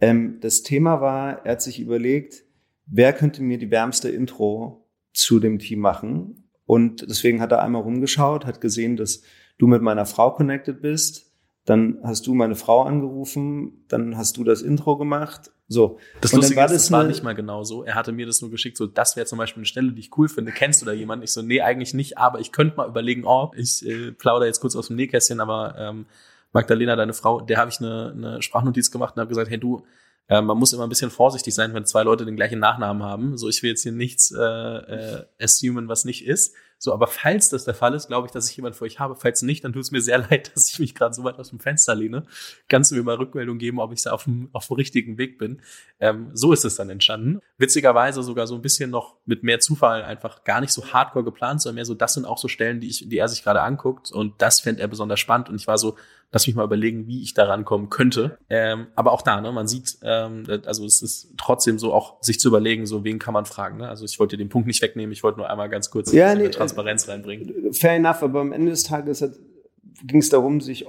Ähm, 0.00 0.38
das 0.40 0.62
Thema 0.62 1.00
war, 1.00 1.44
er 1.44 1.52
hat 1.52 1.62
sich 1.62 1.80
überlegt, 1.80 2.44
wer 2.86 3.12
könnte 3.12 3.42
mir 3.42 3.58
die 3.58 3.70
wärmste 3.70 4.08
Intro 4.08 4.86
zu 5.12 5.40
dem 5.40 5.58
Team 5.58 5.80
machen? 5.80 6.48
Und 6.66 7.08
deswegen 7.08 7.40
hat 7.40 7.52
er 7.52 7.62
einmal 7.62 7.82
rumgeschaut, 7.82 8.46
hat 8.46 8.60
gesehen, 8.60 8.96
dass 8.96 9.22
du 9.58 9.66
mit 9.66 9.82
meiner 9.82 10.06
Frau 10.06 10.30
connected 10.30 10.80
bist. 10.80 11.26
Dann 11.64 11.98
hast 12.02 12.26
du 12.26 12.32
meine 12.32 12.54
Frau 12.54 12.82
angerufen, 12.82 13.84
dann 13.88 14.16
hast 14.16 14.38
du 14.38 14.44
das 14.44 14.62
Intro 14.62 14.96
gemacht. 14.96 15.50
So. 15.68 15.98
Das 16.22 16.32
und 16.32 16.38
Lustige 16.38 16.58
war 16.58 16.66
ist, 16.66 16.72
das 16.72 16.90
war 16.90 17.04
nicht 17.04 17.22
mal 17.22 17.34
genau 17.34 17.62
so. 17.62 17.84
Er 17.84 17.94
hatte 17.94 18.10
mir 18.10 18.24
das 18.24 18.40
nur 18.40 18.50
geschickt, 18.50 18.78
so, 18.78 18.86
das 18.86 19.16
wäre 19.16 19.26
zum 19.26 19.36
Beispiel 19.36 19.60
eine 19.60 19.66
Stelle, 19.66 19.92
die 19.92 20.00
ich 20.00 20.16
cool 20.16 20.30
finde. 20.30 20.50
Kennst 20.50 20.80
du 20.80 20.86
da 20.86 20.92
jemanden? 20.92 21.24
Ich 21.24 21.32
so, 21.32 21.42
nee, 21.42 21.60
eigentlich 21.60 21.92
nicht, 21.92 22.16
aber 22.16 22.40
ich 22.40 22.52
könnte 22.52 22.78
mal 22.78 22.88
überlegen, 22.88 23.24
oh, 23.26 23.50
ich 23.54 23.86
äh, 23.86 24.12
plaudere 24.12 24.46
jetzt 24.46 24.60
kurz 24.60 24.76
aus 24.76 24.86
dem 24.86 24.96
Nähkästchen, 24.96 25.40
aber 25.40 25.74
ähm, 25.78 26.06
Magdalena, 26.52 26.96
deine 26.96 27.12
Frau, 27.12 27.42
der 27.42 27.58
habe 27.58 27.70
ich 27.70 27.80
eine, 27.80 28.14
eine 28.16 28.42
Sprachnotiz 28.42 28.90
gemacht 28.90 29.16
und 29.16 29.20
habe 29.20 29.28
gesagt, 29.28 29.50
hey 29.50 29.58
du, 29.58 29.84
äh, 30.28 30.40
man 30.40 30.56
muss 30.58 30.72
immer 30.72 30.84
ein 30.84 30.88
bisschen 30.88 31.10
vorsichtig 31.10 31.54
sein, 31.54 31.74
wenn 31.74 31.84
zwei 31.84 32.02
Leute 32.02 32.24
den 32.24 32.36
gleichen 32.36 32.60
Nachnamen 32.60 33.02
haben. 33.02 33.36
So, 33.36 33.48
ich 33.48 33.62
will 33.62 33.70
jetzt 33.70 33.82
hier 33.82 33.92
nichts 33.92 34.30
äh, 34.30 34.40
äh, 34.40 35.24
assumen, 35.38 35.88
was 35.88 36.04
nicht 36.04 36.26
ist. 36.26 36.54
So, 36.78 36.92
aber 36.92 37.08
falls 37.08 37.48
das 37.48 37.64
der 37.64 37.74
Fall 37.74 37.94
ist, 37.94 38.06
glaube 38.06 38.26
ich, 38.26 38.32
dass 38.32 38.48
ich 38.48 38.56
jemand 38.56 38.76
für 38.76 38.84
euch 38.84 39.00
habe. 39.00 39.16
Falls 39.16 39.42
nicht, 39.42 39.64
dann 39.64 39.72
tut 39.72 39.82
es 39.82 39.90
mir 39.90 40.00
sehr 40.00 40.18
leid, 40.30 40.52
dass 40.54 40.70
ich 40.70 40.78
mich 40.78 40.94
gerade 40.94 41.14
so 41.14 41.24
weit 41.24 41.38
aus 41.38 41.50
dem 41.50 41.58
Fenster 41.58 41.94
lehne. 41.94 42.24
Kannst 42.68 42.90
du 42.90 42.94
mir 42.94 43.02
mal 43.02 43.16
Rückmeldung 43.16 43.58
geben, 43.58 43.80
ob 43.80 43.92
ich 43.92 44.02
da 44.02 44.12
auf 44.12 44.24
dem, 44.24 44.48
auf 44.52 44.68
dem 44.68 44.76
richtigen 44.76 45.18
Weg 45.18 45.38
bin? 45.38 45.60
Ähm, 45.98 46.30
so 46.32 46.52
ist 46.52 46.64
es 46.64 46.76
dann 46.76 46.88
entstanden. 46.88 47.40
Witzigerweise 47.56 48.22
sogar 48.22 48.46
so 48.46 48.54
ein 48.54 48.62
bisschen 48.62 48.90
noch 48.90 49.16
mit 49.26 49.42
mehr 49.42 49.58
Zufall 49.58 50.04
einfach 50.04 50.44
gar 50.44 50.60
nicht 50.60 50.72
so 50.72 50.92
hardcore 50.92 51.24
geplant, 51.24 51.60
sondern 51.60 51.76
mehr 51.76 51.84
so, 51.84 51.94
das 51.94 52.14
sind 52.14 52.24
auch 52.24 52.38
so 52.38 52.46
Stellen, 52.46 52.80
die 52.80 52.88
ich, 52.88 53.08
die 53.08 53.18
er 53.18 53.28
sich 53.28 53.42
gerade 53.42 53.62
anguckt. 53.62 54.12
Und 54.12 54.40
das 54.40 54.60
fände 54.60 54.80
er 54.80 54.88
besonders 54.88 55.18
spannend. 55.18 55.48
Und 55.48 55.56
ich 55.56 55.66
war 55.66 55.78
so, 55.78 55.96
lass 56.30 56.46
mich 56.46 56.56
mal 56.56 56.64
überlegen, 56.64 57.06
wie 57.06 57.22
ich 57.22 57.34
da 57.34 57.44
rankommen 57.44 57.88
könnte. 57.88 58.38
Ähm, 58.50 58.88
aber 58.94 59.12
auch 59.12 59.22
da, 59.22 59.40
ne, 59.40 59.50
man 59.52 59.66
sieht, 59.66 59.98
ähm, 60.02 60.44
also 60.66 60.84
es 60.84 61.02
ist 61.02 61.32
trotzdem 61.38 61.78
so 61.78 61.92
auch, 61.92 62.22
sich 62.22 62.38
zu 62.38 62.48
überlegen, 62.48 62.86
so 62.86 63.04
wen 63.04 63.18
kann 63.18 63.34
man 63.34 63.46
fragen. 63.46 63.78
Ne? 63.78 63.88
Also 63.88 64.04
ich 64.04 64.18
wollte 64.18 64.36
den 64.36 64.48
Punkt 64.48 64.66
nicht 64.66 64.82
wegnehmen, 64.82 65.12
ich 65.12 65.22
wollte 65.22 65.38
nur 65.38 65.48
einmal 65.48 65.68
ganz 65.68 65.90
kurz 65.90 66.12
ja, 66.12 66.34
nee, 66.34 66.48
Transparenz 66.48 67.08
reinbringen. 67.08 67.72
Fair 67.72 67.96
enough, 67.96 68.22
aber 68.22 68.40
am 68.40 68.52
Ende 68.52 68.70
des 68.70 68.84
Tages 68.84 69.24
ging 70.04 70.20
es 70.20 70.28
darum, 70.28 70.60
sich 70.60 70.86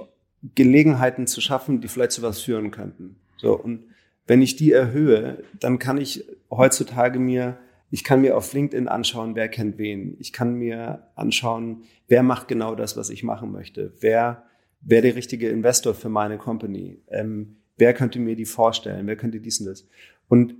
Gelegenheiten 0.54 1.26
zu 1.26 1.40
schaffen, 1.40 1.80
die 1.80 1.88
vielleicht 1.88 2.12
zu 2.12 2.22
was 2.22 2.40
führen 2.40 2.70
könnten. 2.70 3.16
So, 3.36 3.54
und 3.54 3.84
wenn 4.26 4.42
ich 4.42 4.56
die 4.56 4.72
erhöhe, 4.72 5.42
dann 5.58 5.78
kann 5.78 5.98
ich 5.98 6.24
heutzutage 6.50 7.18
mir 7.18 7.58
ich 7.90 8.04
kann 8.04 8.20
mir 8.20 8.36
auf 8.36 8.52
LinkedIn 8.52 8.88
anschauen, 8.88 9.34
wer 9.34 9.48
kennt 9.48 9.76
wen. 9.78 10.16
Ich 10.20 10.32
kann 10.32 10.54
mir 10.54 11.08
anschauen, 11.16 11.82
wer 12.06 12.22
macht 12.22 12.46
genau 12.46 12.74
das, 12.76 12.96
was 12.96 13.10
ich 13.10 13.24
machen 13.24 13.50
möchte. 13.50 13.92
Wer 13.98 14.44
wer 14.80 15.02
der 15.02 15.14
richtige 15.14 15.48
Investor 15.48 15.94
für 15.94 16.08
meine 16.08 16.38
Company? 16.38 16.98
Ähm, 17.08 17.56
wer 17.76 17.94
könnte 17.94 18.18
mir 18.18 18.36
die 18.36 18.44
vorstellen? 18.44 19.06
Wer 19.06 19.16
könnte 19.16 19.40
dies 19.40 19.60
und 19.60 19.66
das? 19.66 19.86
Und 20.28 20.54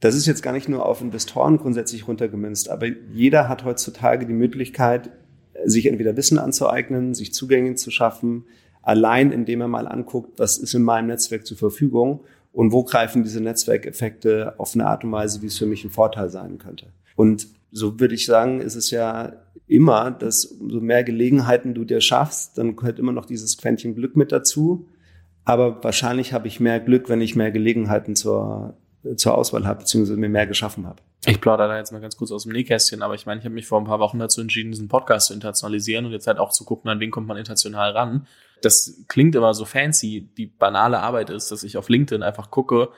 das 0.00 0.14
ist 0.14 0.26
jetzt 0.26 0.42
gar 0.42 0.52
nicht 0.52 0.68
nur 0.68 0.84
auf 0.84 1.00
Investoren 1.00 1.56
grundsätzlich 1.56 2.06
runtergemünzt, 2.06 2.68
aber 2.68 2.86
jeder 2.86 3.48
hat 3.48 3.64
heutzutage 3.64 4.26
die 4.26 4.34
Möglichkeit, 4.34 5.10
sich 5.64 5.86
entweder 5.86 6.16
Wissen 6.16 6.38
anzueignen, 6.38 7.14
sich 7.14 7.32
Zugänge 7.32 7.74
zu 7.76 7.90
schaffen, 7.90 8.44
allein 8.82 9.32
indem 9.32 9.62
er 9.62 9.68
mal 9.68 9.88
anguckt, 9.88 10.38
was 10.38 10.58
ist 10.58 10.74
in 10.74 10.82
meinem 10.82 11.06
Netzwerk 11.06 11.46
zur 11.46 11.56
Verfügung 11.56 12.20
und 12.52 12.72
wo 12.72 12.84
greifen 12.84 13.22
diese 13.22 13.40
Netzwerkeffekte 13.40 14.54
auf 14.58 14.74
eine 14.74 14.86
Art 14.86 15.02
und 15.02 15.12
Weise, 15.12 15.42
wie 15.42 15.46
es 15.46 15.58
für 15.58 15.66
mich 15.66 15.84
ein 15.84 15.90
Vorteil 15.90 16.28
sein 16.28 16.58
könnte. 16.58 16.86
Und 17.16 17.48
so 17.72 17.98
würde 17.98 18.14
ich 18.14 18.26
sagen, 18.26 18.60
ist 18.60 18.76
es 18.76 18.90
ja 18.90 19.32
immer, 19.66 20.10
dass 20.10 20.44
umso 20.44 20.80
mehr 20.80 21.04
Gelegenheiten 21.04 21.74
du 21.74 21.84
dir 21.84 22.00
schaffst, 22.00 22.58
dann 22.58 22.76
gehört 22.76 22.98
immer 22.98 23.12
noch 23.12 23.26
dieses 23.26 23.58
Quäntchen 23.58 23.94
Glück 23.94 24.16
mit 24.16 24.32
dazu. 24.32 24.88
Aber 25.44 25.82
wahrscheinlich 25.82 26.32
habe 26.32 26.48
ich 26.48 26.60
mehr 26.60 26.80
Glück, 26.80 27.08
wenn 27.08 27.20
ich 27.20 27.36
mehr 27.36 27.50
Gelegenheiten 27.50 28.16
zur, 28.16 28.76
zur 29.16 29.36
Auswahl 29.36 29.66
habe, 29.66 29.80
beziehungsweise 29.80 30.18
mir 30.18 30.28
mehr 30.28 30.46
geschaffen 30.46 30.86
habe. 30.86 31.02
Ich 31.24 31.40
plaudere 31.40 31.68
da 31.68 31.78
jetzt 31.78 31.92
mal 31.92 32.00
ganz 32.00 32.16
kurz 32.16 32.30
aus 32.30 32.44
dem 32.44 32.52
Nähkästchen, 32.52 33.02
aber 33.02 33.14
ich 33.14 33.26
meine, 33.26 33.40
ich 33.40 33.44
habe 33.44 33.54
mich 33.54 33.66
vor 33.66 33.80
ein 33.80 33.84
paar 33.86 33.98
Wochen 33.98 34.18
dazu 34.18 34.40
entschieden, 34.40 34.70
diesen 34.70 34.88
Podcast 34.88 35.28
zu 35.28 35.34
internationalisieren 35.34 36.06
und 36.06 36.12
jetzt 36.12 36.26
halt 36.26 36.38
auch 36.38 36.50
zu 36.50 36.64
gucken, 36.64 36.90
an 36.90 37.00
wen 37.00 37.10
kommt 37.10 37.26
man 37.26 37.36
international 37.36 37.90
ran. 37.92 38.26
Das 38.62 39.04
klingt 39.08 39.34
immer 39.34 39.54
so 39.54 39.64
fancy. 39.64 40.28
Die 40.36 40.46
banale 40.46 41.00
Arbeit 41.00 41.30
ist, 41.30 41.50
dass 41.50 41.62
ich 41.62 41.76
auf 41.76 41.88
LinkedIn 41.88 42.22
einfach 42.22 42.50
gucke, 42.50 42.90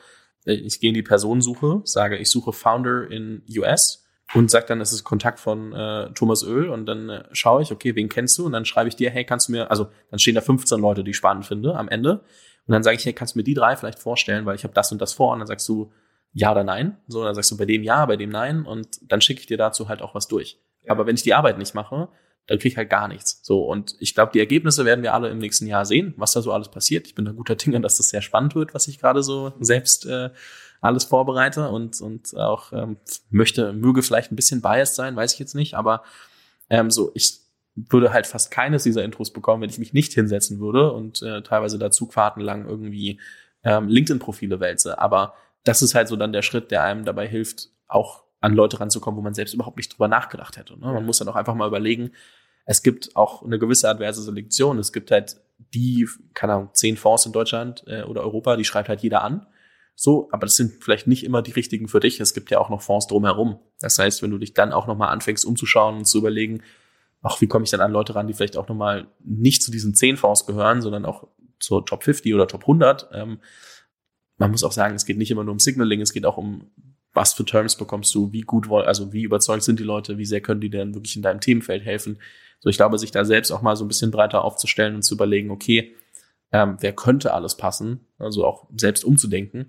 ich 0.45 0.81
gehe 0.81 0.89
in 0.89 0.95
die 0.95 1.03
Personensuche, 1.03 1.83
sage, 1.85 2.17
ich 2.17 2.31
suche 2.31 2.53
Founder 2.53 3.11
in 3.11 3.43
US 3.57 4.08
und 4.35 4.51
sagt 4.51 4.71
dann, 4.71 4.81
es 4.81 4.93
ist 4.93 5.05
Kontakt 5.05 5.41
von 5.41 5.73
äh, 5.73 6.11
Thomas 6.13 6.43
Öl 6.43 6.69
und 6.69 6.87
dann 6.87 7.09
äh, 7.09 7.25
schaue 7.33 7.63
ich, 7.63 7.73
okay, 7.73 7.95
wen 7.95 8.09
kennst 8.09 8.37
du? 8.39 8.47
Und 8.47 8.53
dann 8.53 8.65
schreibe 8.65 8.89
ich 8.89 8.97
dir, 8.97 9.11
hey, 9.11 9.25
kannst 9.25 9.49
du 9.49 9.53
mir, 9.53 9.71
also 9.71 9.89
dann 10.11 10.19
stehen 10.19 10.35
da 10.35 10.41
15 10.41 10.79
Leute, 10.81 11.03
die 11.03 11.13
ich 11.13 11.17
spannend 11.17 11.47
finde 11.47 11.77
am 11.77 11.89
Ende. 11.89 12.21
Und 12.67 12.73
dann 12.73 12.83
sage 12.83 12.97
ich, 12.97 13.05
hey, 13.07 13.15
kannst 13.15 13.35
du 13.35 13.39
mir 13.39 13.45
die 13.45 13.55
drei 13.55 13.77
vielleicht 13.77 13.99
vorstellen, 13.99 14.45
weil 14.45 14.55
ich 14.55 14.65
habe 14.65 14.75
das 14.75 14.93
und 14.93 15.01
das 15.01 15.15
vor. 15.15 15.33
Und 15.33 15.39
dann 15.39 15.47
sagst 15.47 15.67
du 15.69 15.91
ja 16.35 16.53
oder 16.53 16.65
nein. 16.65 16.99
So, 17.07 17.25
dann 17.25 17.35
sagst 17.35 17.51
du 17.51 17.57
bei 17.57 17.65
dem 17.65 17.83
ja, 17.83 18.05
bei 18.05 18.17
dem 18.17 18.29
nein. 18.29 18.67
Und 18.67 18.99
dann 19.11 19.23
schicke 19.23 19.41
ich 19.41 19.47
dir 19.47 19.57
dazu 19.57 19.89
halt 19.89 20.03
auch 20.03 20.15
was 20.15 20.29
durch. 20.29 20.59
Ja. 20.85 20.93
Aber 20.93 21.07
wenn 21.07 21.15
ich 21.15 21.23
die 21.23 21.33
Arbeit 21.33 21.57
nicht 21.57 21.75
mache, 21.75 22.09
dann 22.47 22.59
kriege 22.59 22.73
ich 22.73 22.77
halt 22.77 22.91
gar 22.91 23.09
nichts. 23.09 23.41
So, 23.43 23.63
und 23.63 23.95
ich 24.01 24.15
glaube, 24.15 24.33
die 24.33 24.39
Ergebnisse 24.39 24.85
werden 24.85 25.03
wir 25.03 25.15
alle 25.15 25.29
im 25.29 25.39
nächsten 25.39 25.67
Jahr 25.67 25.87
sehen, 25.87 26.15
was 26.17 26.33
da 26.33 26.43
so 26.43 26.53
alles 26.53 26.71
passiert. 26.71 27.07
Ich 27.07 27.15
bin 27.15 27.25
da 27.25 27.33
guter 27.33 27.57
Dinge, 27.57 27.81
dass 27.81 27.97
das 27.97 28.11
sehr 28.11 28.23
spannend 28.23 28.55
wird, 28.55 28.75
was 28.75 28.89
ich 28.89 28.99
gerade 28.99 29.23
so 29.23 29.53
selbst 29.61 30.07
äh, 30.07 30.31
alles 30.81 31.05
vorbereite 31.05 31.69
und, 31.69 32.01
und 32.01 32.37
auch 32.37 32.73
ähm, 32.73 32.97
möchte, 33.31 33.73
möge 33.73 34.03
vielleicht 34.03 34.33
ein 34.33 34.37
bisschen 34.37 34.61
biased 34.61 34.95
sein, 34.95 35.17
weiß 35.17 35.33
ich 35.33 35.39
jetzt 35.39 35.55
nicht, 35.55 35.75
aber 35.75 36.03
ähm, 36.71 36.91
so, 36.91 37.11
ich 37.15 37.41
würde 37.75 38.13
halt 38.13 38.27
fast 38.27 38.51
keines 38.51 38.83
dieser 38.83 39.05
Intros 39.05 39.33
bekommen, 39.33 39.63
wenn 39.63 39.71
ich 39.71 39.79
mich 39.79 39.93
nicht 39.93 40.13
hinsetzen 40.13 40.59
würde 40.61 40.93
und 40.93 41.23
äh, 41.23 41.43
teilweise 41.43 41.79
da 41.79 41.91
Zugfahrten 41.91 42.43
lang 42.43 42.67
irgendwie 42.67 43.21
ähm, 43.63 43.89
LinkedIn-Profile 43.89 44.61
wälze. 44.61 44.99
Aber 44.99 45.35
das 45.65 45.83
ist 45.83 45.95
halt 45.95 46.09
so 46.09 46.17
dann 46.17 46.33
der 46.33 46.43
Schritt, 46.43 46.71
der 46.71 46.83
einem 46.83 47.05
dabei 47.05 47.29
hilft, 47.29 47.69
auch 47.87 48.25
an 48.41 48.55
Leute 48.55 48.81
ranzukommen, 48.81 49.19
wo 49.19 49.23
man 49.23 49.35
selbst 49.35 49.55
überhaupt 49.55 49.77
nicht 49.77 49.93
drüber 49.93 50.09
nachgedacht 50.09 50.57
hätte. 50.57 50.79
Ne? 50.79 50.87
Man 50.93 51.05
muss 51.05 51.19
dann 51.19 51.29
auch 51.29 51.37
einfach 51.37 51.55
mal 51.55 51.69
überlegen, 51.69 52.13
es 52.67 52.83
gibt 52.83 53.17
auch 53.17 53.43
eine 53.43 53.59
gewisse 53.59 53.89
adverse 53.89 54.23
Selektion. 54.23 54.79
Es 54.79 54.93
gibt 54.93 55.11
halt 55.11 55.41
die, 55.75 56.09
keine 56.35 56.55
Ahnung, 56.55 56.71
zehn 56.73 56.97
Fonds 56.97 57.27
in 57.27 57.33
Deutschland 57.33 57.85
äh, 57.87 58.03
oder 58.03 58.23
Europa, 58.23 58.57
die 58.57 58.65
schreibt 58.65 58.89
halt 58.89 59.01
jeder 59.01 59.23
an. 59.23 59.47
So, 60.01 60.29
aber 60.31 60.47
das 60.47 60.55
sind 60.55 60.85
vielleicht 60.85 61.09
nicht 61.09 61.25
immer 61.25 61.43
die 61.43 61.51
richtigen 61.51 61.89
für 61.89 61.99
dich. 61.99 62.21
Es 62.21 62.33
gibt 62.33 62.53
ja 62.53 62.61
auch 62.61 62.69
noch 62.69 62.83
Fonds 62.83 63.09
drumherum. 63.09 63.59
Das 63.81 63.99
heißt, 63.99 64.23
wenn 64.23 64.31
du 64.31 64.39
dich 64.39 64.55
dann 64.55 64.73
auch 64.73 64.87
nochmal 64.87 65.09
anfängst 65.09 65.45
umzuschauen 65.45 65.97
und 65.97 66.05
zu 66.05 66.19
überlegen, 66.19 66.63
ach, 67.21 67.41
wie 67.41 67.49
komme 67.49 67.65
ich 67.65 67.73
denn 67.73 67.81
an 67.81 67.91
Leute 67.91 68.15
ran, 68.15 68.29
die 68.29 68.33
vielleicht 68.33 68.57
auch 68.57 68.69
nochmal 68.69 69.09
nicht 69.25 69.61
zu 69.61 69.73
diesen 69.73 69.97
zehn 69.97 70.17
Fonds 70.17 70.47
gehören, 70.47 70.83
sondern 70.83 71.05
auch 71.05 71.27
zur 71.59 71.85
Top 71.85 72.05
50 72.05 72.33
oder 72.33 72.47
Top 72.47 72.61
100. 72.61 73.09
Ähm, 73.13 73.41
man 74.37 74.53
muss 74.53 74.63
auch 74.63 74.71
sagen, 74.71 74.95
es 74.95 75.05
geht 75.05 75.19
nicht 75.19 75.33
immer 75.33 75.43
nur 75.43 75.51
um 75.51 75.59
Signaling, 75.59 76.01
es 76.01 76.13
geht 76.13 76.27
auch 76.27 76.37
um, 76.37 76.71
was 77.13 77.33
für 77.33 77.45
Terms 77.45 77.75
bekommst 77.75 78.15
du, 78.15 78.33
wie 78.33 78.43
gut, 78.43 78.71
also 78.71 79.13
wie 79.13 79.25
überzeugt 79.25 79.65
sind 79.65 79.81
die 79.81 79.85
Leute, 79.85 80.17
wie 80.17 80.27
sehr 80.27 80.41
können 80.41 80.61
die 80.61 80.71
denn 80.71 80.95
wirklich 80.95 81.17
in 81.17 81.23
deinem 81.23 81.41
Themenfeld 81.41 81.85
helfen. 81.85 82.21
So, 82.61 82.71
ich 82.71 82.77
glaube, 82.77 83.01
sich 83.01 83.11
da 83.11 83.25
selbst 83.25 83.51
auch 83.51 83.63
mal 83.63 83.75
so 83.75 83.85
ein 83.85 83.89
bisschen 83.89 84.13
breiter 84.13 84.45
aufzustellen 84.45 84.95
und 84.95 85.03
zu 85.03 85.15
überlegen, 85.15 85.51
okay, 85.51 85.97
ähm, 86.53 86.77
wer 86.79 86.93
könnte 86.93 87.35
alles 87.35 87.57
passen, 87.57 88.07
also 88.21 88.47
auch 88.47 88.69
selbst 88.77 89.05
umzudenken 89.05 89.67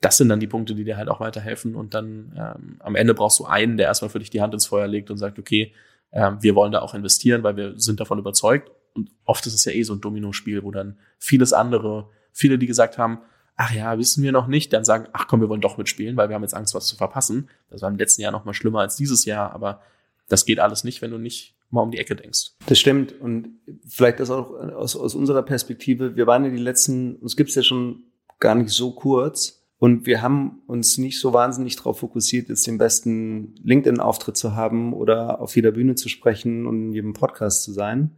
das 0.00 0.16
sind 0.16 0.28
dann 0.28 0.40
die 0.40 0.46
Punkte, 0.46 0.74
die 0.74 0.84
dir 0.84 0.96
halt 0.96 1.08
auch 1.08 1.20
weiterhelfen. 1.20 1.74
Und 1.74 1.94
dann 1.94 2.32
ähm, 2.36 2.76
am 2.80 2.94
Ende 2.94 3.14
brauchst 3.14 3.38
du 3.40 3.46
einen, 3.46 3.76
der 3.76 3.86
erstmal 3.86 4.10
für 4.10 4.20
dich 4.20 4.30
die 4.30 4.40
Hand 4.40 4.54
ins 4.54 4.66
Feuer 4.66 4.86
legt 4.86 5.10
und 5.10 5.18
sagt, 5.18 5.38
okay, 5.38 5.72
ähm, 6.12 6.38
wir 6.40 6.54
wollen 6.54 6.72
da 6.72 6.80
auch 6.80 6.94
investieren, 6.94 7.42
weil 7.42 7.56
wir 7.56 7.78
sind 7.78 8.00
davon 8.00 8.18
überzeugt. 8.18 8.70
Und 8.94 9.10
oft 9.24 9.46
ist 9.46 9.54
es 9.54 9.64
ja 9.64 9.72
eh 9.72 9.82
so 9.82 9.94
ein 9.94 10.00
Domino-Spiel, 10.00 10.62
wo 10.62 10.70
dann 10.70 10.98
vieles 11.18 11.52
andere, 11.52 12.10
viele, 12.32 12.58
die 12.58 12.66
gesagt 12.66 12.98
haben, 12.98 13.18
ach 13.56 13.72
ja, 13.72 13.98
wissen 13.98 14.22
wir 14.22 14.32
noch 14.32 14.46
nicht, 14.46 14.72
dann 14.72 14.84
sagen, 14.84 15.08
ach 15.12 15.26
komm, 15.26 15.40
wir 15.40 15.48
wollen 15.48 15.60
doch 15.60 15.78
mitspielen, 15.78 16.16
weil 16.16 16.28
wir 16.28 16.36
haben 16.36 16.42
jetzt 16.42 16.54
Angst, 16.54 16.74
was 16.74 16.86
zu 16.86 16.96
verpassen. 16.96 17.50
Das 17.70 17.82
war 17.82 17.90
im 17.90 17.96
letzten 17.96 18.22
Jahr 18.22 18.32
noch 18.32 18.44
mal 18.44 18.54
schlimmer 18.54 18.80
als 18.80 18.96
dieses 18.96 19.24
Jahr, 19.24 19.52
aber 19.52 19.82
das 20.28 20.46
geht 20.46 20.60
alles 20.60 20.84
nicht, 20.84 21.02
wenn 21.02 21.10
du 21.10 21.18
nicht 21.18 21.56
mal 21.70 21.82
um 21.82 21.90
die 21.90 21.98
Ecke 21.98 22.14
denkst. 22.14 22.52
Das 22.66 22.78
stimmt. 22.78 23.20
Und 23.20 23.58
vielleicht 23.86 24.20
das 24.20 24.30
auch 24.30 24.50
aus, 24.52 24.96
aus 24.96 25.14
unserer 25.14 25.42
Perspektive. 25.42 26.16
Wir 26.16 26.26
waren 26.26 26.44
ja 26.44 26.50
die 26.50 26.56
letzten, 26.56 27.16
uns 27.16 27.36
gibt's 27.36 27.56
ja 27.56 27.62
schon 27.62 28.04
gar 28.38 28.54
nicht 28.54 28.70
so 28.70 28.92
kurz. 28.92 29.57
Und 29.78 30.06
wir 30.06 30.22
haben 30.22 30.62
uns 30.66 30.98
nicht 30.98 31.20
so 31.20 31.32
wahnsinnig 31.32 31.76
darauf 31.76 32.00
fokussiert, 32.00 32.48
jetzt 32.48 32.66
den 32.66 32.78
besten 32.78 33.54
LinkedIn-Auftritt 33.62 34.36
zu 34.36 34.56
haben 34.56 34.92
oder 34.92 35.40
auf 35.40 35.54
jeder 35.54 35.70
Bühne 35.70 35.94
zu 35.94 36.08
sprechen 36.08 36.66
und 36.66 36.86
in 36.86 36.92
jedem 36.92 37.12
Podcast 37.12 37.62
zu 37.62 37.72
sein. 37.72 38.16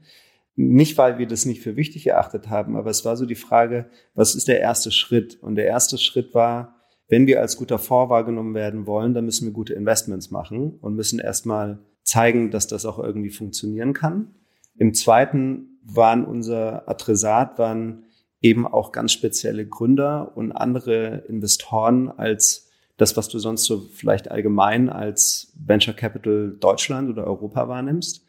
Nicht, 0.57 0.97
weil 0.97 1.19
wir 1.19 1.27
das 1.27 1.45
nicht 1.45 1.63
für 1.63 1.77
wichtig 1.77 2.07
erachtet 2.07 2.49
haben, 2.49 2.77
aber 2.77 2.91
es 2.91 3.05
war 3.05 3.17
so 3.17 3.27
die 3.27 3.35
Frage, 3.35 3.91
was 4.15 4.35
ist 4.35 4.49
der 4.49 4.61
erste 4.61 4.91
Schritt? 4.91 5.39
Und 5.43 5.57
der 5.57 5.67
erste 5.67 5.99
Schritt 5.99 6.35
war, 6.35 6.77
wenn 7.09 7.27
wir 7.27 7.41
als 7.41 7.57
guter 7.57 7.79
Fonds 7.79 8.11
wahrgenommen 8.11 8.55
werden 8.55 8.87
wollen, 8.87 9.15
dann 9.15 9.25
müssen 9.27 9.47
wir 9.47 9.53
gute 9.53 9.75
Investments 9.75 10.31
machen 10.31 10.79
und 10.81 10.95
müssen 10.95 11.19
erstmal 11.19 11.81
zeigen, 12.03 12.51
dass 12.51 12.69
das 12.69 12.87
auch 12.87 12.99
irgendwie 12.99 13.31
funktionieren 13.31 13.93
kann. 13.93 14.35
Im 14.77 14.95
zweiten 14.95 15.79
waren 15.83 16.25
unser 16.25 16.89
Adressat, 16.89 17.59
waren 17.59 18.05
eben 18.41 18.67
auch 18.67 18.93
ganz 18.93 19.13
spezielle 19.13 19.67
Gründer 19.67 20.37
und 20.37 20.53
andere 20.53 21.25
Investoren 21.29 22.09
als 22.09 22.71
das, 22.97 23.17
was 23.17 23.29
du 23.29 23.39
sonst 23.39 23.65
so 23.65 23.81
vielleicht 23.81 24.31
allgemein 24.31 24.89
als 24.89 25.53
Venture 25.57 25.95
Capital 25.95 26.57
Deutschland 26.59 27.11
oder 27.11 27.27
Europa 27.27 27.69
wahrnimmst. 27.69 28.25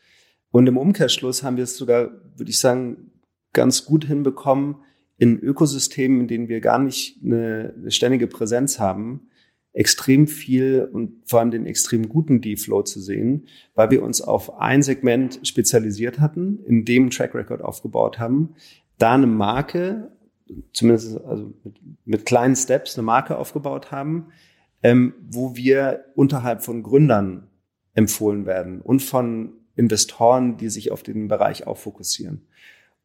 Und 0.51 0.67
im 0.67 0.77
Umkehrschluss 0.77 1.43
haben 1.43 1.57
wir 1.57 1.63
es 1.63 1.77
sogar, 1.77 2.11
würde 2.35 2.49
ich 2.49 2.59
sagen, 2.59 3.11
ganz 3.53 3.85
gut 3.85 4.05
hinbekommen, 4.05 4.77
in 5.17 5.39
Ökosystemen, 5.39 6.21
in 6.21 6.27
denen 6.27 6.47
wir 6.47 6.61
gar 6.61 6.79
nicht 6.79 7.23
eine, 7.23 7.73
eine 7.77 7.91
ständige 7.91 8.27
Präsenz 8.27 8.79
haben, 8.79 9.27
extrem 9.73 10.27
viel 10.27 10.89
und 10.91 11.21
vor 11.25 11.39
allem 11.39 11.51
den 11.51 11.65
extrem 11.65 12.09
guten 12.09 12.41
D-Flow 12.41 12.81
zu 12.81 12.99
sehen, 12.99 13.47
weil 13.75 13.91
wir 13.91 14.03
uns 14.03 14.21
auf 14.21 14.59
ein 14.59 14.81
Segment 14.81 15.39
spezialisiert 15.43 16.19
hatten, 16.19 16.59
in 16.65 16.83
dem 16.85 17.09
Track 17.09 17.35
Record 17.35 17.61
aufgebaut 17.61 18.19
haben, 18.19 18.55
da 19.01 19.13
eine 19.13 19.27
Marke, 19.27 20.11
zumindest 20.73 21.19
also 21.25 21.53
mit, 21.63 21.79
mit 22.05 22.25
kleinen 22.25 22.55
Steps 22.55 22.97
eine 22.97 23.05
Marke 23.05 23.37
aufgebaut 23.37 23.91
haben, 23.91 24.27
ähm, 24.83 25.13
wo 25.29 25.55
wir 25.55 26.05
unterhalb 26.15 26.63
von 26.63 26.83
Gründern 26.83 27.47
empfohlen 27.93 28.45
werden 28.45 28.81
und 28.81 29.01
von 29.01 29.53
Investoren, 29.75 30.57
die 30.57 30.69
sich 30.69 30.91
auf 30.91 31.03
den 31.03 31.27
Bereich 31.27 31.67
auch 31.67 31.77
fokussieren. 31.77 32.47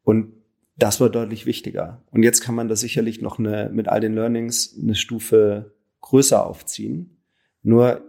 Und 0.03 0.33
das 0.77 1.01
war 1.01 1.09
deutlich 1.09 1.45
wichtiger. 1.45 2.03
Und 2.11 2.23
jetzt 2.23 2.41
kann 2.41 2.55
man 2.55 2.67
das 2.67 2.81
sicherlich 2.81 3.21
noch 3.21 3.39
eine, 3.39 3.69
mit 3.73 3.87
all 3.87 3.99
den 3.99 4.13
Learnings 4.13 4.77
eine 4.79 4.95
Stufe 4.95 5.73
größer 6.01 6.45
aufziehen. 6.45 7.17
Nur 7.63 8.01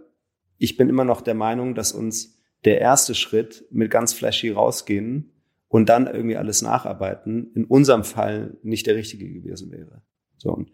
ich 0.57 0.77
bin 0.77 0.89
immer 0.89 1.03
noch 1.03 1.21
der 1.21 1.33
Meinung, 1.33 1.73
dass 1.73 1.91
uns 1.91 2.37
der 2.65 2.79
erste 2.79 3.15
Schritt 3.15 3.65
mit 3.71 3.89
ganz 3.89 4.13
flashy 4.13 4.51
rausgehen 4.51 5.31
und 5.69 5.87
dann 5.87 6.07
irgendwie 6.07 6.35
alles 6.35 6.61
nacharbeiten 6.61 7.51
in 7.53 7.65
unserem 7.65 8.03
Fall 8.03 8.57
nicht 8.61 8.87
der 8.87 8.95
richtige 8.95 9.31
gewesen 9.31 9.71
wäre. 9.71 10.01
So. 10.37 10.51
Und 10.51 10.71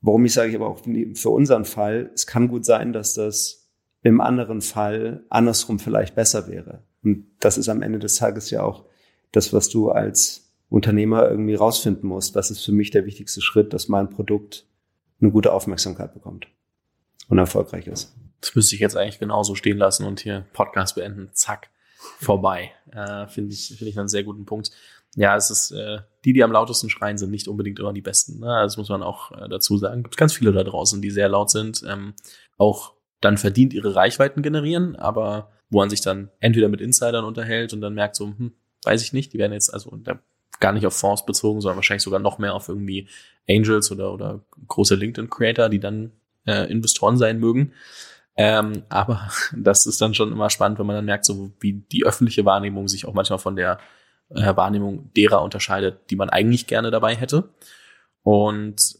warum 0.00 0.24
ich 0.26 0.34
sage 0.34 0.50
ich 0.50 0.56
aber 0.56 0.68
auch 0.68 0.82
für 1.14 1.30
unseren 1.30 1.64
Fall, 1.64 2.10
es 2.14 2.26
kann 2.26 2.48
gut 2.48 2.64
sein, 2.64 2.92
dass 2.92 3.14
das 3.14 3.70
im 4.02 4.20
anderen 4.20 4.60
Fall 4.60 5.24
andersrum 5.30 5.78
vielleicht 5.78 6.14
besser 6.14 6.48
wäre. 6.48 6.82
Und 7.02 7.26
das 7.40 7.56
ist 7.58 7.68
am 7.68 7.82
Ende 7.82 7.98
des 7.98 8.16
Tages 8.16 8.50
ja 8.50 8.62
auch 8.62 8.84
das, 9.32 9.52
was 9.52 9.68
du 9.70 9.90
als 9.90 10.52
Unternehmer 10.68 11.28
irgendwie 11.28 11.54
rausfinden 11.54 12.08
musst. 12.08 12.34
Was 12.34 12.50
ist 12.50 12.64
für 12.64 12.72
mich 12.72 12.90
der 12.90 13.06
wichtigste 13.06 13.40
Schritt, 13.40 13.72
dass 13.72 13.88
mein 13.88 14.10
Produkt 14.10 14.66
eine 15.20 15.30
gute 15.30 15.52
Aufmerksamkeit 15.52 16.14
bekommt 16.14 16.48
und 17.28 17.38
erfolgreich 17.38 17.86
ist. 17.86 18.16
Das 18.40 18.54
müsste 18.54 18.74
ich 18.74 18.80
jetzt 18.80 18.96
eigentlich 18.96 19.18
genauso 19.18 19.54
stehen 19.54 19.78
lassen 19.78 20.06
und 20.06 20.20
hier 20.20 20.46
Podcast 20.52 20.94
beenden. 20.94 21.30
Zack, 21.32 21.70
vorbei. 21.98 22.72
Äh, 22.92 23.26
Finde 23.28 23.52
ich, 23.52 23.68
finde 23.68 23.90
ich 23.90 23.98
einen 23.98 24.08
sehr 24.08 24.24
guten 24.24 24.44
Punkt. 24.44 24.70
Ja, 25.16 25.36
es 25.36 25.50
ist, 25.50 25.72
äh, 25.72 25.98
die, 26.24 26.32
die 26.32 26.44
am 26.44 26.52
lautesten 26.52 26.90
schreien, 26.90 27.18
sind 27.18 27.30
nicht 27.30 27.48
unbedingt 27.48 27.78
immer 27.78 27.92
die 27.92 28.02
besten. 28.02 28.40
Ne? 28.40 28.46
Das 28.62 28.76
muss 28.76 28.88
man 28.88 29.02
auch 29.02 29.32
äh, 29.32 29.48
dazu 29.48 29.76
sagen. 29.78 30.02
Gibt 30.02 30.16
ganz 30.16 30.32
viele 30.32 30.52
da 30.52 30.62
draußen, 30.62 31.02
die 31.02 31.10
sehr 31.10 31.28
laut 31.28 31.50
sind, 31.50 31.82
ähm, 31.88 32.14
auch 32.56 32.94
dann 33.20 33.36
verdient 33.36 33.72
ihre 33.72 33.94
Reichweiten 33.94 34.42
generieren, 34.42 34.94
aber 34.96 35.50
wo 35.70 35.78
man 35.78 35.90
sich 35.90 36.00
dann 36.00 36.30
entweder 36.40 36.68
mit 36.68 36.80
Insidern 36.80 37.24
unterhält 37.24 37.72
und 37.72 37.80
dann 37.80 37.94
merkt 37.94 38.16
so, 38.16 38.26
hm, 38.26 38.52
weiß 38.84 39.02
ich 39.02 39.12
nicht, 39.12 39.32
die 39.32 39.38
werden 39.38 39.52
jetzt, 39.52 39.72
also 39.72 39.96
da 39.96 40.20
gar 40.60 40.72
nicht 40.72 40.86
auf 40.86 40.94
Fonds 40.94 41.26
bezogen, 41.26 41.60
sondern 41.60 41.76
wahrscheinlich 41.76 42.02
sogar 42.02 42.20
noch 42.20 42.38
mehr 42.38 42.54
auf 42.54 42.68
irgendwie 42.68 43.08
Angels 43.48 43.90
oder, 43.90 44.12
oder 44.12 44.40
große 44.66 44.94
LinkedIn-Creator, 44.94 45.68
die 45.68 45.80
dann 45.80 46.12
äh, 46.46 46.70
Investoren 46.70 47.16
sein 47.16 47.38
mögen. 47.38 47.72
Ähm, 48.38 48.84
aber 48.88 49.28
das 49.56 49.84
ist 49.86 50.00
dann 50.00 50.14
schon 50.14 50.32
immer 50.32 50.48
spannend, 50.48 50.78
wenn 50.78 50.86
man 50.86 50.96
dann 50.96 51.04
merkt, 51.04 51.26
so 51.26 51.52
wie 51.60 51.74
die 51.74 52.06
öffentliche 52.06 52.46
Wahrnehmung 52.46 52.88
sich 52.88 53.06
auch 53.06 53.12
manchmal 53.12 53.38
von 53.38 53.56
der 53.56 53.78
äh, 54.30 54.56
Wahrnehmung 54.56 55.12
derer 55.14 55.42
unterscheidet, 55.42 56.10
die 56.10 56.16
man 56.16 56.30
eigentlich 56.30 56.66
gerne 56.66 56.90
dabei 56.90 57.14
hätte. 57.14 57.50
Und 58.22 58.96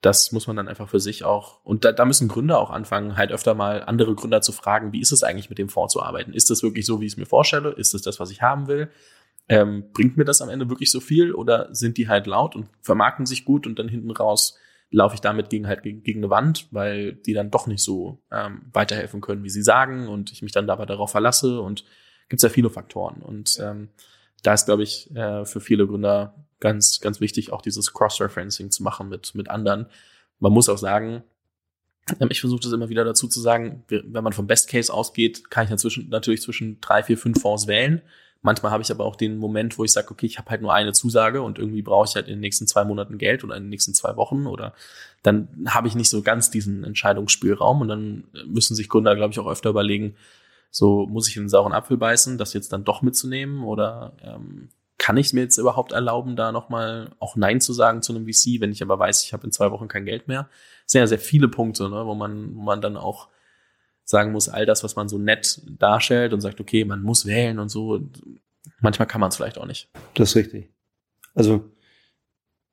das 0.00 0.32
muss 0.32 0.46
man 0.46 0.56
dann 0.56 0.68
einfach 0.68 0.88
für 0.88 1.00
sich 1.00 1.24
auch, 1.24 1.64
und 1.64 1.84
da, 1.84 1.92
da 1.92 2.04
müssen 2.04 2.28
Gründer 2.28 2.58
auch 2.58 2.70
anfangen, 2.70 3.16
halt 3.16 3.32
öfter 3.32 3.54
mal 3.54 3.82
andere 3.82 4.14
Gründer 4.14 4.40
zu 4.40 4.52
fragen, 4.52 4.92
wie 4.92 5.00
ist 5.00 5.12
es 5.12 5.22
eigentlich 5.22 5.50
mit 5.50 5.58
dem 5.58 5.68
Fonds 5.68 5.92
zu 5.92 6.02
arbeiten? 6.02 6.32
Ist 6.32 6.48
das 6.50 6.62
wirklich 6.62 6.86
so, 6.86 7.00
wie 7.00 7.06
ich 7.06 7.12
es 7.12 7.16
mir 7.18 7.26
vorstelle? 7.26 7.70
Ist 7.70 7.94
es 7.94 8.02
das, 8.02 8.20
was 8.20 8.30
ich 8.30 8.40
haben 8.40 8.68
will? 8.68 8.90
ähm, 9.48 9.84
bringt 9.92 10.16
mir 10.16 10.24
das 10.24 10.42
am 10.42 10.48
Ende 10.48 10.68
wirklich 10.68 10.90
so 10.90 11.00
viel 11.00 11.32
oder 11.32 11.72
sind 11.74 11.98
die 11.98 12.08
halt 12.08 12.26
laut 12.26 12.56
und 12.56 12.68
vermarkten 12.80 13.26
sich 13.26 13.44
gut 13.44 13.66
und 13.66 13.78
dann 13.78 13.88
hinten 13.88 14.10
raus 14.10 14.58
laufe 14.90 15.14
ich 15.14 15.20
damit 15.20 15.50
gegen 15.50 15.66
halt 15.66 15.82
gegen, 15.82 16.02
gegen 16.02 16.20
eine 16.20 16.30
Wand, 16.30 16.68
weil 16.70 17.14
die 17.14 17.32
dann 17.32 17.50
doch 17.50 17.66
nicht 17.66 17.82
so 17.82 18.22
ähm, 18.30 18.62
weiterhelfen 18.72 19.20
können, 19.20 19.44
wie 19.44 19.50
sie 19.50 19.62
sagen 19.62 20.08
und 20.08 20.32
ich 20.32 20.42
mich 20.42 20.52
dann 20.52 20.66
dabei 20.66 20.86
darauf 20.86 21.10
verlasse 21.10 21.60
und 21.60 21.84
gibt's 22.28 22.42
ja 22.42 22.48
viele 22.48 22.70
Faktoren 22.70 23.22
und 23.22 23.58
ähm, 23.60 23.88
da 24.42 24.54
ist 24.54 24.66
glaube 24.66 24.82
ich 24.82 25.14
äh, 25.14 25.44
für 25.44 25.60
viele 25.60 25.86
Gründer 25.86 26.34
ganz 26.60 27.00
ganz 27.00 27.20
wichtig 27.20 27.52
auch 27.52 27.62
dieses 27.62 27.92
Cross-Referencing 27.92 28.70
zu 28.70 28.82
machen 28.82 29.08
mit 29.08 29.34
mit 29.34 29.50
anderen. 29.50 29.86
Man 30.38 30.52
muss 30.52 30.68
auch 30.68 30.78
sagen, 30.78 31.24
ähm, 32.20 32.28
ich 32.30 32.40
versuche 32.40 32.60
das 32.62 32.72
immer 32.72 32.88
wieder 32.88 33.04
dazu 33.04 33.28
zu 33.28 33.40
sagen, 33.40 33.84
wenn 33.88 34.24
man 34.24 34.32
vom 34.32 34.46
Best 34.46 34.68
Case 34.68 34.92
ausgeht, 34.92 35.50
kann 35.50 35.64
ich 35.64 35.70
dazwischen, 35.70 36.08
natürlich 36.08 36.42
zwischen 36.42 36.80
drei, 36.80 37.02
vier, 37.02 37.18
fünf 37.18 37.40
Fonds 37.40 37.66
wählen. 37.66 38.02
Manchmal 38.46 38.70
habe 38.70 38.84
ich 38.84 38.92
aber 38.92 39.04
auch 39.04 39.16
den 39.16 39.38
Moment, 39.38 39.76
wo 39.76 39.82
ich 39.82 39.90
sage, 39.90 40.08
okay, 40.12 40.24
ich 40.24 40.38
habe 40.38 40.50
halt 40.50 40.62
nur 40.62 40.72
eine 40.72 40.92
Zusage 40.92 41.42
und 41.42 41.58
irgendwie 41.58 41.82
brauche 41.82 42.06
ich 42.08 42.14
halt 42.14 42.28
in 42.28 42.34
den 42.34 42.40
nächsten 42.40 42.68
zwei 42.68 42.84
Monaten 42.84 43.18
Geld 43.18 43.42
oder 43.42 43.56
in 43.56 43.64
den 43.64 43.70
nächsten 43.70 43.92
zwei 43.92 44.16
Wochen 44.16 44.46
oder 44.46 44.72
dann 45.24 45.48
habe 45.66 45.88
ich 45.88 45.96
nicht 45.96 46.10
so 46.10 46.22
ganz 46.22 46.48
diesen 46.48 46.84
Entscheidungsspielraum 46.84 47.80
und 47.80 47.88
dann 47.88 48.22
müssen 48.46 48.76
sich 48.76 48.88
Gründer, 48.88 49.16
glaube 49.16 49.32
ich, 49.32 49.40
auch 49.40 49.48
öfter 49.48 49.70
überlegen, 49.70 50.14
so 50.70 51.06
muss 51.06 51.28
ich 51.28 51.36
in 51.36 51.42
den 51.42 51.48
sauren 51.48 51.72
Apfel 51.72 51.96
beißen, 51.96 52.38
das 52.38 52.52
jetzt 52.52 52.72
dann 52.72 52.84
doch 52.84 53.02
mitzunehmen 53.02 53.64
oder 53.64 54.12
ähm, 54.22 54.68
kann 54.96 55.16
ich 55.16 55.32
mir 55.32 55.40
jetzt 55.40 55.58
überhaupt 55.58 55.90
erlauben, 55.90 56.36
da 56.36 56.52
nochmal 56.52 57.10
auch 57.18 57.34
Nein 57.34 57.60
zu 57.60 57.72
sagen 57.72 58.00
zu 58.00 58.14
einem 58.14 58.26
VC, 58.26 58.60
wenn 58.60 58.70
ich 58.70 58.80
aber 58.80 58.96
weiß, 58.96 59.24
ich 59.24 59.32
habe 59.32 59.44
in 59.44 59.50
zwei 59.50 59.72
Wochen 59.72 59.88
kein 59.88 60.04
Geld 60.04 60.28
mehr. 60.28 60.48
Sehr, 60.86 61.08
sehr 61.08 61.18
viele 61.18 61.48
Punkte, 61.48 61.90
ne, 61.90 62.06
wo 62.06 62.14
man, 62.14 62.54
wo 62.54 62.62
man 62.62 62.80
dann 62.80 62.96
auch 62.96 63.26
sagen 64.06 64.32
muss, 64.32 64.48
all 64.48 64.64
das, 64.64 64.84
was 64.84 64.96
man 64.96 65.08
so 65.08 65.18
nett 65.18 65.60
darstellt 65.78 66.32
und 66.32 66.40
sagt, 66.40 66.60
okay, 66.60 66.84
man 66.84 67.02
muss 67.02 67.26
wählen 67.26 67.58
und 67.58 67.68
so, 67.68 68.00
manchmal 68.80 69.08
kann 69.08 69.20
man 69.20 69.28
es 69.28 69.36
vielleicht 69.36 69.58
auch 69.58 69.66
nicht. 69.66 69.90
Das 70.14 70.30
ist 70.30 70.36
richtig. 70.36 70.70
Also 71.34 71.64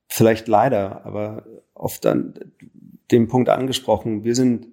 vielleicht 0.06 0.48
leider, 0.48 1.04
aber 1.04 1.44
oft 1.74 2.06
an 2.06 2.34
dem 3.10 3.28
Punkt 3.28 3.48
angesprochen, 3.48 4.24
wir 4.24 4.36
sind 4.36 4.68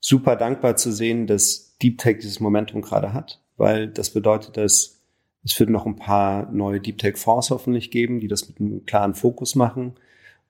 super 0.00 0.36
dankbar 0.36 0.76
zu 0.76 0.92
sehen, 0.92 1.26
dass 1.26 1.76
Deep 1.78 1.98
Tech 1.98 2.18
dieses 2.18 2.40
Momentum 2.40 2.82
gerade 2.82 3.12
hat, 3.12 3.40
weil 3.56 3.88
das 3.88 4.10
bedeutet, 4.10 4.56
dass 4.56 5.00
es 5.44 5.58
wird 5.60 5.70
noch 5.70 5.86
ein 5.86 5.96
paar 5.96 6.50
neue 6.50 6.80
Deep 6.80 6.98
Tech 6.98 7.16
Fonds 7.16 7.50
hoffentlich 7.50 7.92
geben, 7.92 8.18
die 8.18 8.28
das 8.28 8.48
mit 8.48 8.58
einem 8.58 8.84
klaren 8.84 9.14
Fokus 9.14 9.54
machen 9.54 9.94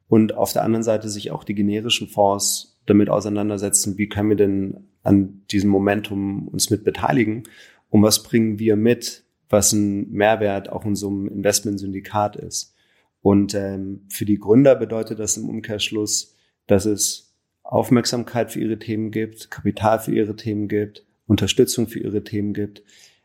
und 0.08 0.34
auf 0.34 0.54
der 0.54 0.64
anderen 0.64 0.82
Seite 0.82 1.10
sich 1.10 1.30
auch 1.30 1.44
die 1.44 1.54
generischen 1.54 2.08
Fonds 2.08 2.78
damit 2.86 3.10
auseinandersetzen, 3.10 3.98
wie 3.98 4.08
können 4.08 4.30
wir 4.30 4.36
denn 4.36 4.87
an 5.08 5.42
diesem 5.50 5.70
Momentum 5.70 6.48
uns 6.48 6.68
mit 6.70 6.84
beteiligen 6.84 7.44
und 7.88 8.02
was 8.02 8.22
bringen 8.22 8.58
wir 8.58 8.76
mit, 8.76 9.24
was 9.48 9.72
ein 9.72 10.10
Mehrwert 10.10 10.68
auch 10.68 10.84
in 10.84 10.94
so 10.94 11.08
einem 11.08 11.26
Investmentsyndikat 11.26 12.36
ist. 12.36 12.74
Und 13.22 13.54
ähm, 13.54 14.02
für 14.10 14.26
die 14.26 14.38
Gründer 14.38 14.76
bedeutet 14.76 15.18
das 15.18 15.38
im 15.38 15.48
Umkehrschluss, 15.48 16.34
dass 16.66 16.84
es 16.84 17.34
Aufmerksamkeit 17.62 18.52
für 18.52 18.60
ihre 18.60 18.78
Themen 18.78 19.10
gibt, 19.10 19.50
Kapital 19.50 19.98
für 19.98 20.14
ihre 20.14 20.36
Themen 20.36 20.68
gibt, 20.68 21.04
Unterstützung 21.26 21.88
für 21.88 22.00
ihre 22.00 22.22
Themen 22.22 22.52
gibt. 22.52 22.82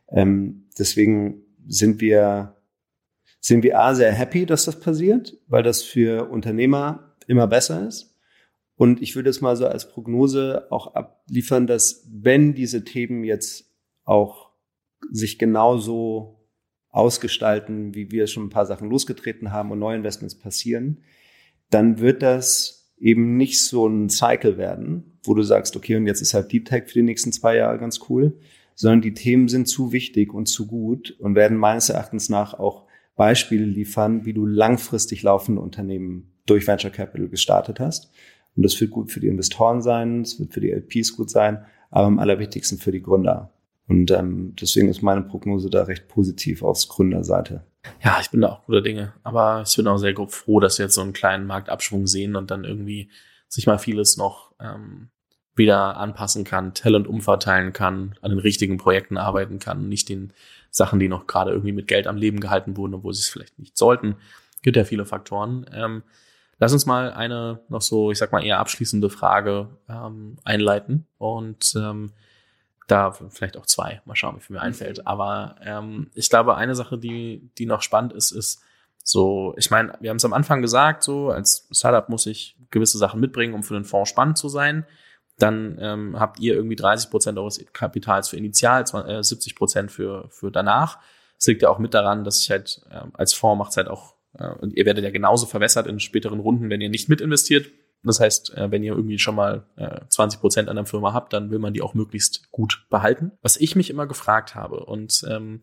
Ähm, 0.09 0.63
deswegen 0.79 1.41
sind 1.67 2.01
wir 2.01 2.55
sind 3.41 3.63
wir 3.63 3.77
A 3.77 3.93
sehr 3.93 4.13
happy, 4.13 4.45
dass 4.45 4.63
das 4.63 4.79
passiert, 4.79 5.37
weil 5.47 5.63
das 5.63 5.81
für 5.83 6.29
Unternehmer 6.29 7.13
immer 7.27 7.45
besser 7.45 7.85
ist. 7.85 8.12
Und 8.75 9.01
ich 9.01 9.15
würde 9.15 9.29
es 9.29 9.41
mal 9.41 9.55
so 9.55 9.67
als 9.67 9.89
Prognose 9.89 10.67
auch 10.71 10.95
abliefern, 10.95 11.67
dass 11.67 12.07
wenn 12.11 12.53
diese 12.53 12.83
Themen 12.83 13.23
jetzt 13.23 13.71
auch 14.03 14.51
sich 15.11 15.37
genauso 15.37 16.39
ausgestalten, 16.89 17.95
wie 17.95 18.11
wir 18.11 18.27
schon 18.27 18.45
ein 18.45 18.49
paar 18.49 18.65
Sachen 18.65 18.89
losgetreten 18.89 19.51
haben 19.51 19.71
und 19.71 19.79
neue 19.79 19.97
Investments 19.97 20.35
passieren, 20.35 20.99
dann 21.69 21.99
wird 21.99 22.21
das 22.21 22.93
eben 22.97 23.35
nicht 23.35 23.59
so 23.61 23.87
ein 23.87 24.09
Cycle 24.09 24.57
werden, 24.57 25.19
wo 25.23 25.33
du 25.33 25.43
sagst, 25.43 25.75
okay, 25.75 25.95
und 25.95 26.07
jetzt 26.07 26.21
ist 26.21 26.33
halt 26.33 26.51
Deep 26.51 26.65
Tech 26.65 26.83
für 26.87 26.93
die 26.93 27.03
nächsten 27.03 27.31
zwei 27.31 27.57
Jahre 27.57 27.79
ganz 27.79 27.99
cool, 28.09 28.39
sondern 28.75 29.01
die 29.01 29.13
Themen 29.13 29.47
sind 29.47 29.67
zu 29.67 29.91
wichtig 29.91 30.33
und 30.33 30.45
zu 30.45 30.67
gut 30.67 31.15
und 31.19 31.35
werden 31.35 31.57
meines 31.57 31.89
Erachtens 31.89 32.29
nach 32.29 32.53
auch 32.53 32.85
Beispiele 33.15 33.65
liefern, 33.65 34.25
wie 34.25 34.33
du 34.33 34.45
langfristig 34.45 35.23
laufende 35.23 35.61
Unternehmen 35.61 36.33
durch 36.45 36.67
Venture 36.67 36.91
Capital 36.91 37.29
gestartet 37.29 37.79
hast. 37.79 38.11
Und 38.55 38.63
das 38.63 38.79
wird 38.79 38.91
gut 38.91 39.11
für 39.11 39.19
die 39.19 39.27
Investoren 39.27 39.81
sein, 39.81 40.21
es 40.21 40.39
wird 40.39 40.53
für 40.53 40.61
die 40.61 40.71
LPs 40.71 41.15
gut 41.15 41.29
sein, 41.29 41.65
aber 41.89 42.07
am 42.07 42.19
allerwichtigsten 42.19 42.77
für 42.77 42.91
die 42.91 43.01
Gründer. 43.01 43.51
Und 43.87 44.11
ähm, 44.11 44.55
deswegen 44.59 44.89
ist 44.89 45.01
meine 45.01 45.21
Prognose 45.21 45.69
da 45.69 45.83
recht 45.83 46.07
positiv 46.07 46.63
aufs 46.63 46.87
Gründerseite. 46.87 47.65
Ja, 48.01 48.17
ich 48.21 48.29
bin 48.29 48.41
da 48.41 48.49
auch 48.49 48.65
guter 48.65 48.81
Dinge. 48.81 49.13
Aber 49.23 49.63
ich 49.67 49.75
bin 49.75 49.87
auch 49.87 49.97
sehr 49.97 50.15
froh, 50.29 50.59
dass 50.59 50.77
wir 50.77 50.85
jetzt 50.85 50.95
so 50.95 51.01
einen 51.01 51.13
kleinen 51.13 51.45
Marktabschwung 51.45 52.07
sehen 52.07 52.35
und 52.35 52.49
dann 52.49 52.63
irgendwie 52.63 53.09
sich 53.49 53.67
mal 53.67 53.77
vieles 53.77 54.17
noch 54.17 54.53
ähm, 54.59 55.09
wieder 55.55 55.97
anpassen 55.97 56.43
kann, 56.43 56.73
Talent 56.73 57.07
umverteilen 57.07 57.73
kann, 57.73 58.15
an 58.21 58.31
den 58.31 58.39
richtigen 58.39 58.77
Projekten 58.77 59.17
arbeiten 59.17 59.59
kann, 59.59 59.89
nicht 59.89 60.09
den 60.09 60.33
Sachen, 60.71 60.99
die 60.99 61.07
noch 61.07 61.27
gerade 61.27 61.51
irgendwie 61.51 61.73
mit 61.73 61.87
Geld 61.87 62.07
am 62.07 62.17
Leben 62.17 62.39
gehalten 62.39 62.77
wurden, 62.77 62.95
obwohl 62.95 63.13
sie 63.13 63.19
es 63.19 63.29
vielleicht 63.29 63.59
nicht 63.59 63.77
sollten. 63.77 64.15
Gibt 64.63 64.77
ja 64.77 64.85
viele 64.85 65.05
Faktoren. 65.05 65.69
Ähm, 65.71 66.03
lass 66.63 66.71
uns 66.71 66.85
mal 66.85 67.11
eine 67.11 67.59
noch 67.67 67.81
so, 67.81 68.09
ich 68.09 68.17
sag 68.17 68.31
mal, 68.31 68.41
eher 68.41 68.59
abschließende 68.59 69.09
Frage 69.09 69.67
ähm, 69.89 70.37
einleiten 70.45 71.05
und 71.17 71.75
ähm, 71.75 72.13
da 72.87 73.11
vielleicht 73.11 73.57
auch 73.57 73.65
zwei. 73.65 74.01
Mal 74.05 74.15
schauen, 74.15 74.37
wie 74.37 74.39
viel 74.39 74.53
mir 74.53 74.61
mhm. 74.61 74.67
einfällt. 74.67 75.05
Aber 75.05 75.57
ähm, 75.61 76.09
ich 76.13 76.29
glaube, 76.29 76.55
eine 76.55 76.73
Sache, 76.73 76.97
die, 76.97 77.49
die 77.57 77.65
noch 77.65 77.81
spannend 77.81 78.13
ist, 78.13 78.31
ist 78.31 78.61
so, 79.03 79.53
ich 79.57 79.71
meine, 79.71 79.91
wir 79.99 80.09
haben 80.09 80.17
es 80.17 80.23
am 80.23 80.31
Anfang 80.31 80.61
gesagt, 80.61 81.03
so 81.03 81.31
als 81.31 81.67
Startup 81.69 82.07
muss 82.07 82.27
ich 82.27 82.55
gewisse 82.71 82.97
Sachen 82.97 83.19
mitbringen, 83.19 83.53
um 83.53 83.63
für 83.63 83.73
den 83.73 83.83
Fonds 83.83 84.09
spannend 84.09 84.37
zu 84.37 84.47
sein. 84.47 84.85
Dann 85.37 85.77
ähm, 85.81 86.17
habt 86.17 86.39
ihr 86.39 86.55
irgendwie 86.55 86.77
30 86.77 87.09
Prozent 87.09 87.37
eures 87.37 87.61
Kapitals 87.73 88.29
für 88.29 88.37
Initial, 88.37 88.85
70 88.87 89.51
äh, 89.51 89.55
Prozent 89.55 89.91
für, 89.91 90.29
für 90.29 90.49
danach. 90.49 90.99
Es 91.37 91.47
liegt 91.47 91.61
ja 91.61 91.67
auch 91.67 91.79
mit 91.79 91.93
daran, 91.93 92.23
dass 92.23 92.39
ich 92.39 92.49
halt 92.49 92.83
äh, 92.89 93.01
als 93.15 93.33
Fonds 93.33 93.59
macht 93.59 93.75
halt 93.75 93.89
auch, 93.89 94.15
und 94.39 94.75
ihr 94.75 94.85
werdet 94.85 95.03
ja 95.03 95.11
genauso 95.11 95.45
verwässert 95.45 95.87
in 95.87 95.99
späteren 95.99 96.39
Runden, 96.39 96.69
wenn 96.69 96.81
ihr 96.81 96.89
nicht 96.89 97.09
mit 97.09 97.21
investiert, 97.21 97.69
das 98.03 98.19
heißt, 98.19 98.57
äh, 98.57 98.71
wenn 98.71 98.83
ihr 98.83 98.93
irgendwie 98.93 99.19
schon 99.19 99.35
mal 99.35 99.65
20 100.09 100.37
äh, 100.37 100.41
Prozent 100.41 100.69
an 100.69 100.75
der 100.75 100.85
Firma 100.85 101.13
habt, 101.13 101.33
dann 101.33 101.51
will 101.51 101.59
man 101.59 101.73
die 101.73 101.81
auch 101.81 101.93
möglichst 101.93 102.51
gut 102.51 102.85
behalten. 102.89 103.31
Was 103.41 103.57
ich 103.57 103.75
mich 103.75 103.89
immer 103.89 104.07
gefragt 104.07 104.55
habe 104.55 104.85
und 104.85 105.25
ähm, 105.29 105.61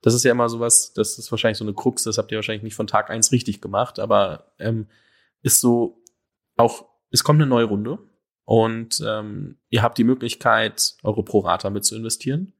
das 0.00 0.14
ist 0.14 0.24
ja 0.24 0.32
immer 0.32 0.48
sowas, 0.48 0.92
das 0.94 1.18
ist 1.18 1.30
wahrscheinlich 1.30 1.58
so 1.58 1.64
eine 1.64 1.74
Krux, 1.74 2.02
das 2.02 2.18
habt 2.18 2.32
ihr 2.32 2.38
wahrscheinlich 2.38 2.64
nicht 2.64 2.74
von 2.74 2.88
Tag 2.88 3.08
eins 3.08 3.30
richtig 3.30 3.60
gemacht, 3.60 4.00
aber 4.00 4.52
ähm, 4.58 4.88
ist 5.42 5.60
so 5.60 6.02
auch, 6.56 6.86
es 7.10 7.22
kommt 7.22 7.40
eine 7.40 7.48
neue 7.48 7.66
Runde 7.66 7.98
und 8.44 9.02
ähm, 9.06 9.58
ihr 9.68 9.82
habt 9.82 9.98
die 9.98 10.04
Möglichkeit, 10.04 10.94
eure 11.04 11.22
Pro-Rata 11.22 11.70
mit 11.70 11.84
zu 11.84 11.94
investieren. 11.94 12.52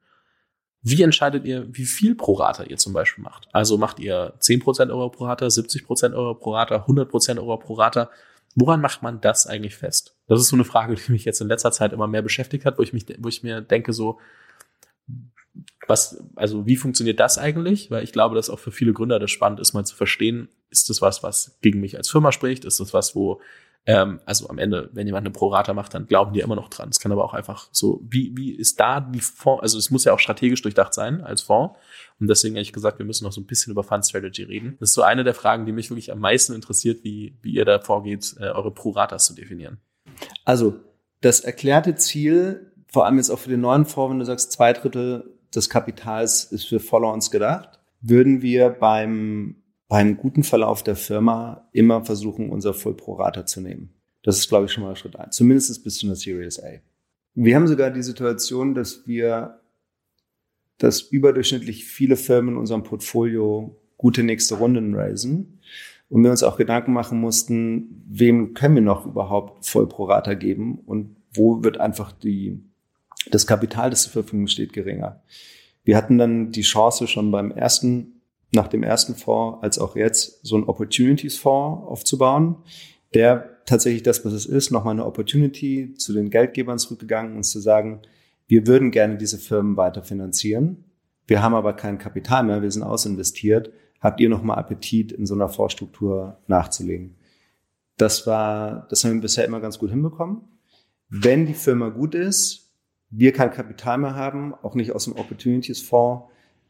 Wie 0.82 1.02
entscheidet 1.02 1.44
ihr, 1.44 1.66
wie 1.70 1.84
viel 1.84 2.14
Pro-Rata 2.16 2.64
ihr 2.64 2.76
zum 2.76 2.92
Beispiel 2.92 3.22
macht? 3.22 3.48
Also 3.52 3.78
macht 3.78 4.00
ihr 4.00 4.34
10% 4.40 4.90
eurer 4.90 5.10
Pro-Rata, 5.10 5.46
70% 5.46 6.12
eurer 6.12 6.34
Pro-Rata, 6.34 6.86
100% 6.86 7.38
eurer 7.38 7.58
Pro-Rata? 7.58 8.10
Woran 8.56 8.80
macht 8.80 9.02
man 9.02 9.20
das 9.20 9.46
eigentlich 9.46 9.76
fest? 9.76 10.16
Das 10.26 10.40
ist 10.40 10.48
so 10.48 10.56
eine 10.56 10.64
Frage, 10.64 10.94
die 10.96 11.12
mich 11.12 11.24
jetzt 11.24 11.40
in 11.40 11.48
letzter 11.48 11.72
Zeit 11.72 11.92
immer 11.92 12.08
mehr 12.08 12.22
beschäftigt 12.22 12.64
hat, 12.64 12.78
wo 12.78 12.82
ich 12.82 12.92
mich, 12.92 13.06
wo 13.18 13.28
ich 13.28 13.42
mir 13.42 13.60
denke 13.60 13.92
so, 13.92 14.18
was, 15.86 16.24
also 16.36 16.66
wie 16.66 16.76
funktioniert 16.76 17.20
das 17.20 17.38
eigentlich? 17.38 17.90
Weil 17.90 18.02
ich 18.02 18.12
glaube, 18.12 18.34
dass 18.34 18.50
auch 18.50 18.58
für 18.58 18.72
viele 18.72 18.92
Gründer 18.92 19.18
das 19.18 19.30
spannend 19.30 19.60
ist, 19.60 19.72
mal 19.74 19.84
zu 19.84 19.94
verstehen, 19.94 20.48
ist 20.70 20.90
das 20.90 21.00
was, 21.00 21.22
was 21.22 21.58
gegen 21.60 21.80
mich 21.80 21.96
als 21.96 22.10
Firma 22.10 22.32
spricht? 22.32 22.64
Ist 22.64 22.80
das 22.80 22.92
was, 22.92 23.14
wo 23.14 23.40
ähm, 23.84 24.20
also 24.26 24.48
am 24.48 24.58
Ende, 24.58 24.90
wenn 24.92 25.06
jemand 25.06 25.26
eine 25.26 25.32
Pro-Rata 25.32 25.74
macht, 25.74 25.94
dann 25.94 26.06
glauben 26.06 26.32
die 26.32 26.40
immer 26.40 26.54
noch 26.54 26.68
dran. 26.68 26.88
Es 26.90 27.00
kann 27.00 27.10
aber 27.10 27.24
auch 27.24 27.34
einfach 27.34 27.68
so, 27.72 28.00
wie, 28.08 28.32
wie 28.36 28.52
ist 28.52 28.78
da 28.78 29.00
die 29.00 29.20
Fonds, 29.20 29.62
also 29.62 29.78
es 29.78 29.90
muss 29.90 30.04
ja 30.04 30.12
auch 30.12 30.20
strategisch 30.20 30.62
durchdacht 30.62 30.94
sein 30.94 31.20
als 31.20 31.42
Fonds. 31.42 31.76
Und 32.20 32.28
deswegen 32.28 32.54
ehrlich 32.54 32.72
gesagt, 32.72 32.98
wir 32.98 33.06
müssen 33.06 33.24
noch 33.24 33.32
so 33.32 33.40
ein 33.40 33.46
bisschen 33.46 33.72
über 33.72 33.82
Fund 33.82 34.06
Strategy 34.06 34.44
reden. 34.44 34.76
Das 34.78 34.90
ist 34.90 34.94
so 34.94 35.02
eine 35.02 35.24
der 35.24 35.34
Fragen, 35.34 35.66
die 35.66 35.72
mich 35.72 35.90
wirklich 35.90 36.12
am 36.12 36.20
meisten 36.20 36.54
interessiert, 36.54 37.02
wie, 37.02 37.36
wie 37.42 37.54
ihr 37.54 37.64
da 37.64 37.80
vorgeht, 37.80 38.36
äh, 38.38 38.44
eure 38.44 38.70
Pro-Ratas 38.70 39.26
zu 39.26 39.34
definieren. 39.34 39.78
Also, 40.44 40.76
das 41.20 41.40
erklärte 41.40 41.96
Ziel, 41.96 42.72
vor 42.86 43.06
allem 43.06 43.16
jetzt 43.16 43.30
auch 43.30 43.38
für 43.38 43.50
den 43.50 43.60
neuen 43.60 43.86
Fonds, 43.86 44.12
wenn 44.12 44.18
du 44.20 44.24
sagst, 44.24 44.52
zwei 44.52 44.72
Drittel 44.72 45.38
des 45.52 45.68
Kapitals 45.68 46.44
ist 46.44 46.64
für 46.64 46.78
Follow-ons 46.78 47.30
gedacht, 47.30 47.80
würden 48.00 48.42
wir 48.42 48.70
beim 48.70 49.61
beim 49.93 50.16
guten 50.16 50.43
Verlauf 50.43 50.82
der 50.82 50.97
Firma 50.97 51.68
immer 51.72 52.03
versuchen, 52.03 52.49
unser 52.49 52.72
Full 52.72 52.95
Pro 52.95 53.12
Rata 53.12 53.45
zu 53.45 53.61
nehmen. 53.61 53.93
Das 54.22 54.38
ist, 54.38 54.49
glaube 54.49 54.64
ich, 54.64 54.72
schon 54.72 54.84
mal 54.84 54.97
Schritt 54.97 55.16
eins. 55.16 55.36
Zumindest 55.36 55.84
bis 55.84 55.99
zu 55.99 56.07
einer 56.07 56.16
Series 56.16 56.59
A. 56.61 56.78
Wir 57.34 57.57
haben 57.57 57.68
sogar 57.68 57.90
die 57.90 58.03
Situation, 58.03 58.74
dass 58.74 59.07
wir, 59.07 59.61
dass 60.78 61.03
überdurchschnittlich 61.03 61.84
viele 61.84 62.16
Firmen 62.16 62.55
in 62.55 62.57
unserem 62.57 62.84
Portfolio 62.84 63.76
gute 63.99 64.22
nächste 64.22 64.55
Runden 64.55 64.95
raisen. 64.95 65.61
Und 66.09 66.22
wir 66.22 66.30
uns 66.30 66.43
auch 66.43 66.57
Gedanken 66.57 66.95
machen 66.95 67.20
mussten, 67.20 68.03
wem 68.09 68.55
können 68.55 68.76
wir 68.76 68.82
noch 68.82 69.05
überhaupt 69.05 69.66
Voll 69.66 69.90
Pro 69.90 70.05
Rata 70.05 70.32
geben 70.32 70.78
und 70.86 71.16
wo 71.34 71.62
wird 71.64 71.78
einfach 71.78 72.12
die, 72.12 72.64
das 73.30 73.47
Kapital, 73.47 73.90
das 73.90 74.05
zur 74.05 74.12
Verfügung 74.12 74.47
steht, 74.47 74.72
geringer. 74.72 75.22
Wir 75.84 75.99
hatten 75.99 76.16
dann 76.16 76.51
die 76.51 76.62
Chance 76.62 77.09
schon 77.09 77.30
beim 77.30 77.51
ersten 77.51 78.21
nach 78.55 78.68
dem 78.68 78.82
ersten 78.82 79.14
Fonds 79.14 79.62
als 79.62 79.78
auch 79.78 79.96
jetzt 79.96 80.44
so 80.44 80.57
ein 80.57 80.64
Opportunities-Fonds 80.64 81.86
aufzubauen, 81.86 82.57
der 83.14 83.64
tatsächlich 83.66 84.03
das, 84.03 84.24
was 84.24 84.32
es 84.32 84.46
ist, 84.46 84.70
nochmal 84.70 84.92
eine 84.92 85.07
Opportunity 85.07 85.94
zu 85.94 86.12
den 86.12 86.30
Geldgebern 86.30 86.78
zurückgegangen 86.78 87.36
und 87.36 87.44
zu 87.44 87.61
sagen, 87.61 88.00
wir 88.46 88.66
würden 88.66 88.90
gerne 88.90 89.16
diese 89.16 89.38
Firmen 89.38 89.76
weiter 89.76 90.03
finanzieren. 90.03 90.84
Wir 91.26 91.42
haben 91.42 91.55
aber 91.55 91.72
kein 91.74 91.98
Kapital 91.98 92.44
mehr, 92.44 92.62
wir 92.62 92.70
sind 92.70 92.82
ausinvestiert. 92.82 93.72
Habt 94.00 94.20
ihr 94.20 94.28
nochmal 94.28 94.59
Appetit, 94.59 95.12
in 95.12 95.26
so 95.26 95.34
einer 95.34 95.48
Fondsstruktur 95.48 96.38
nachzulegen? 96.48 97.16
Das 97.96 98.26
war, 98.26 98.86
das 98.90 99.05
haben 99.05 99.14
wir 99.14 99.20
bisher 99.20 99.44
immer 99.44 99.61
ganz 99.61 99.78
gut 99.78 99.90
hinbekommen. 99.90 100.42
Wenn 101.09 101.46
die 101.46 101.55
Firma 101.55 101.90
gut 101.90 102.14
ist, 102.14 102.72
wir 103.11 103.32
kein 103.32 103.50
Kapital 103.50 103.98
mehr 103.98 104.14
haben, 104.14 104.55
auch 104.55 104.74
nicht 104.74 104.92
aus 104.92 105.05
dem 105.05 105.14
Opportunities-Fonds, 105.14 106.24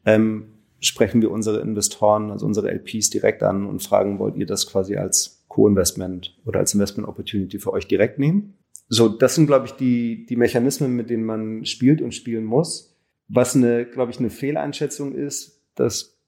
ähm, 0.05 0.49
sprechen 0.83 1.23
wir 1.23 1.31
unsere 1.31 1.61
Investoren, 1.61 2.31
also 2.31 2.45
unsere 2.45 2.71
LPs 2.71 3.11
direkt 3.11 3.43
an 3.43 3.67
und 3.67 3.83
fragen, 3.83 4.19
wollt 4.19 4.37
ihr 4.37 4.47
das 4.47 4.67
quasi 4.67 4.97
als 4.97 5.45
Co-Investment 5.49 6.39
oder 6.45 6.59
als 6.61 6.75
Investment 6.75 7.09
Opportunity 7.09 7.59
für 7.59 7.73
euch 7.73 7.87
direkt 7.87 8.19
nehmen? 8.19 8.59
So, 8.89 9.09
das 9.09 9.35
sind, 9.35 9.47
glaube 9.47 9.67
ich, 9.67 9.73
die, 9.73 10.27
die 10.27 10.37
Mechanismen, 10.37 10.95
mit 10.95 11.09
denen 11.09 11.25
man 11.25 11.65
spielt 11.65 12.03
und 12.03 12.15
spielen 12.15 12.45
muss. 12.45 12.97
Was 13.29 13.55
eine, 13.55 13.87
glaube 13.87 14.11
ich, 14.11 14.19
eine 14.19 14.29
Fehleinschätzung 14.29 15.15
ist, 15.15 15.63
dass 15.77 16.19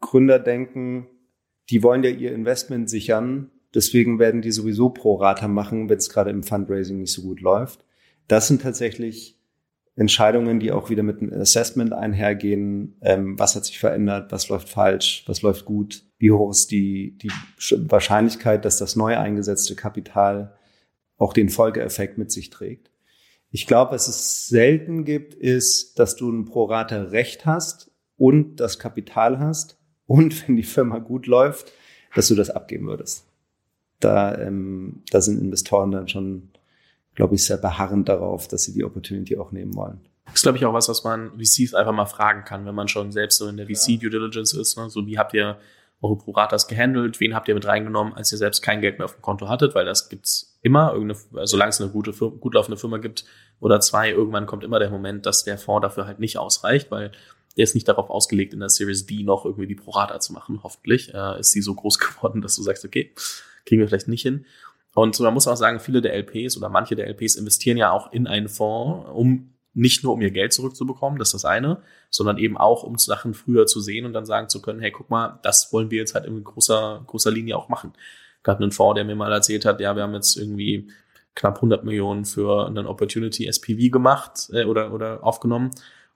Gründer 0.00 0.38
denken, 0.38 1.08
die 1.70 1.82
wollen 1.82 2.04
ja 2.04 2.10
ihr 2.10 2.32
Investment 2.32 2.88
sichern, 2.88 3.50
deswegen 3.74 4.18
werden 4.18 4.42
die 4.42 4.52
sowieso 4.52 4.90
pro 4.90 5.16
Rata 5.16 5.48
machen, 5.48 5.88
wenn 5.88 5.98
es 5.98 6.08
gerade 6.08 6.30
im 6.30 6.42
Fundraising 6.42 6.98
nicht 6.98 7.12
so 7.12 7.22
gut 7.22 7.40
läuft. 7.40 7.84
Das 8.28 8.48
sind 8.48 8.62
tatsächlich 8.62 9.38
Entscheidungen, 9.96 10.58
die 10.58 10.72
auch 10.72 10.90
wieder 10.90 11.02
mit 11.02 11.20
einem 11.20 11.32
Assessment 11.40 11.92
einhergehen. 11.92 12.96
Ähm, 13.00 13.38
was 13.38 13.54
hat 13.54 13.64
sich 13.64 13.78
verändert? 13.78 14.32
Was 14.32 14.48
läuft 14.48 14.68
falsch? 14.68 15.24
Was 15.26 15.42
läuft 15.42 15.64
gut? 15.64 16.02
Wie 16.18 16.32
hoch 16.32 16.50
ist 16.50 16.70
die, 16.70 17.16
die 17.18 17.30
Wahrscheinlichkeit, 17.88 18.64
dass 18.64 18.78
das 18.78 18.96
neu 18.96 19.16
eingesetzte 19.16 19.76
Kapital 19.76 20.54
auch 21.16 21.32
den 21.32 21.48
Folgeeffekt 21.48 22.18
mit 22.18 22.32
sich 22.32 22.50
trägt? 22.50 22.90
Ich 23.50 23.68
glaube, 23.68 23.92
was 23.92 24.08
es 24.08 24.48
selten 24.48 25.04
gibt, 25.04 25.32
ist, 25.34 25.98
dass 26.00 26.16
du 26.16 26.28
ein 26.28 26.44
Prorate 26.44 27.12
Recht 27.12 27.46
hast 27.46 27.92
und 28.16 28.56
das 28.56 28.80
Kapital 28.80 29.38
hast 29.38 29.78
und 30.06 30.48
wenn 30.48 30.56
die 30.56 30.64
Firma 30.64 30.98
gut 30.98 31.28
läuft, 31.28 31.72
dass 32.16 32.26
du 32.28 32.34
das 32.34 32.50
abgeben 32.50 32.86
würdest. 32.86 33.26
Da, 34.00 34.36
ähm, 34.38 35.02
da 35.10 35.20
sind 35.20 35.40
Investoren 35.40 35.92
dann 35.92 36.08
schon 36.08 36.50
glaube 37.14 37.34
ich, 37.34 37.44
sehr 37.44 37.58
beharrend 37.58 38.08
darauf, 38.08 38.48
dass 38.48 38.64
sie 38.64 38.72
die 38.72 38.84
Opportunity 38.84 39.36
auch 39.36 39.52
nehmen 39.52 39.74
wollen. 39.74 40.00
Das 40.26 40.36
ist, 40.36 40.42
glaube 40.42 40.58
ich, 40.58 40.64
auch 40.64 40.72
was, 40.72 40.88
was 40.88 41.04
man 41.04 41.32
VCs 41.38 41.74
einfach 41.74 41.92
mal 41.92 42.06
fragen 42.06 42.44
kann, 42.44 42.66
wenn 42.66 42.74
man 42.74 42.88
schon 42.88 43.12
selbst 43.12 43.38
so 43.38 43.46
in 43.46 43.56
der 43.56 43.66
VC-Due 43.66 44.10
Diligence 44.10 44.54
ist. 44.54 44.76
Ne? 44.76 44.88
So, 44.90 45.06
wie 45.06 45.18
habt 45.18 45.34
ihr 45.34 45.58
eure 46.00 46.16
Proratas 46.16 46.66
gehandelt? 46.66 47.20
Wen 47.20 47.34
habt 47.34 47.48
ihr 47.48 47.54
mit 47.54 47.66
reingenommen, 47.66 48.14
als 48.14 48.32
ihr 48.32 48.38
selbst 48.38 48.62
kein 48.62 48.80
Geld 48.80 48.98
mehr 48.98 49.04
auf 49.04 49.14
dem 49.14 49.22
Konto 49.22 49.48
hattet? 49.48 49.74
Weil 49.74 49.84
das 49.84 50.08
gibt's 50.08 50.58
immer, 50.62 50.92
irgendeine, 50.92 51.46
solange 51.46 51.70
es 51.70 51.80
eine 51.80 51.90
gute, 51.90 52.12
gut 52.12 52.54
laufende 52.54 52.76
Firma 52.78 52.98
gibt 52.98 53.24
oder 53.60 53.80
zwei, 53.80 54.10
irgendwann 54.10 54.46
kommt 54.46 54.64
immer 54.64 54.78
der 54.78 54.90
Moment, 54.90 55.26
dass 55.26 55.44
der 55.44 55.58
Fonds 55.58 55.82
dafür 55.82 56.06
halt 56.06 56.20
nicht 56.20 56.38
ausreicht, 56.38 56.90
weil 56.90 57.12
der 57.56 57.64
ist 57.64 57.74
nicht 57.74 57.86
darauf 57.86 58.10
ausgelegt, 58.10 58.52
in 58.52 58.60
der 58.60 58.68
Series 58.68 59.06
D 59.06 59.22
noch 59.22 59.44
irgendwie 59.44 59.66
die 59.66 59.76
Prorata 59.76 60.18
zu 60.20 60.32
machen. 60.32 60.60
Hoffentlich 60.62 61.14
äh, 61.14 61.38
ist 61.38 61.52
sie 61.52 61.62
so 61.62 61.74
groß 61.74 61.98
geworden, 62.00 62.42
dass 62.42 62.56
du 62.56 62.62
sagst, 62.62 62.84
okay, 62.84 63.12
kriegen 63.66 63.80
wir 63.80 63.88
vielleicht 63.88 64.08
nicht 64.08 64.22
hin. 64.22 64.46
Und 64.94 65.18
man 65.20 65.34
muss 65.34 65.48
auch 65.48 65.56
sagen, 65.56 65.80
viele 65.80 66.00
der 66.00 66.14
LPs 66.14 66.56
oder 66.56 66.68
manche 66.68 66.94
der 66.94 67.08
LPs 67.08 67.34
investieren 67.34 67.76
ja 67.76 67.90
auch 67.90 68.12
in 68.12 68.26
einen 68.26 68.48
Fonds, 68.48 69.08
um 69.12 69.50
nicht 69.74 70.04
nur 70.04 70.12
um 70.12 70.20
ihr 70.20 70.30
Geld 70.30 70.52
zurückzubekommen, 70.52 71.18
das 71.18 71.28
ist 71.28 71.34
das 71.34 71.44
eine, 71.44 71.82
sondern 72.08 72.38
eben 72.38 72.56
auch, 72.56 72.84
um 72.84 72.96
Sachen 72.96 73.34
früher 73.34 73.66
zu 73.66 73.80
sehen 73.80 74.06
und 74.06 74.12
dann 74.12 74.24
sagen 74.24 74.48
zu 74.48 74.62
können, 74.62 74.78
hey, 74.78 74.92
guck 74.92 75.10
mal, 75.10 75.40
das 75.42 75.72
wollen 75.72 75.90
wir 75.90 75.98
jetzt 75.98 76.14
halt 76.14 76.26
in 76.26 76.44
großer, 76.44 77.02
großer 77.06 77.32
Linie 77.32 77.56
auch 77.56 77.68
machen. 77.68 77.92
gab 78.44 78.60
einen 78.60 78.70
Fonds, 78.70 78.94
der 78.94 79.04
mir 79.04 79.16
mal 79.16 79.32
erzählt 79.32 79.64
hat, 79.64 79.80
ja, 79.80 79.96
wir 79.96 80.04
haben 80.04 80.14
jetzt 80.14 80.36
irgendwie 80.36 80.88
knapp 81.34 81.56
100 81.56 81.84
Millionen 81.84 82.24
für 82.24 82.68
einen 82.68 82.86
Opportunity 82.86 83.46
SPV 83.46 83.90
gemacht 83.90 84.48
äh, 84.52 84.64
oder, 84.64 84.92
oder 84.92 85.24
aufgenommen 85.24 85.70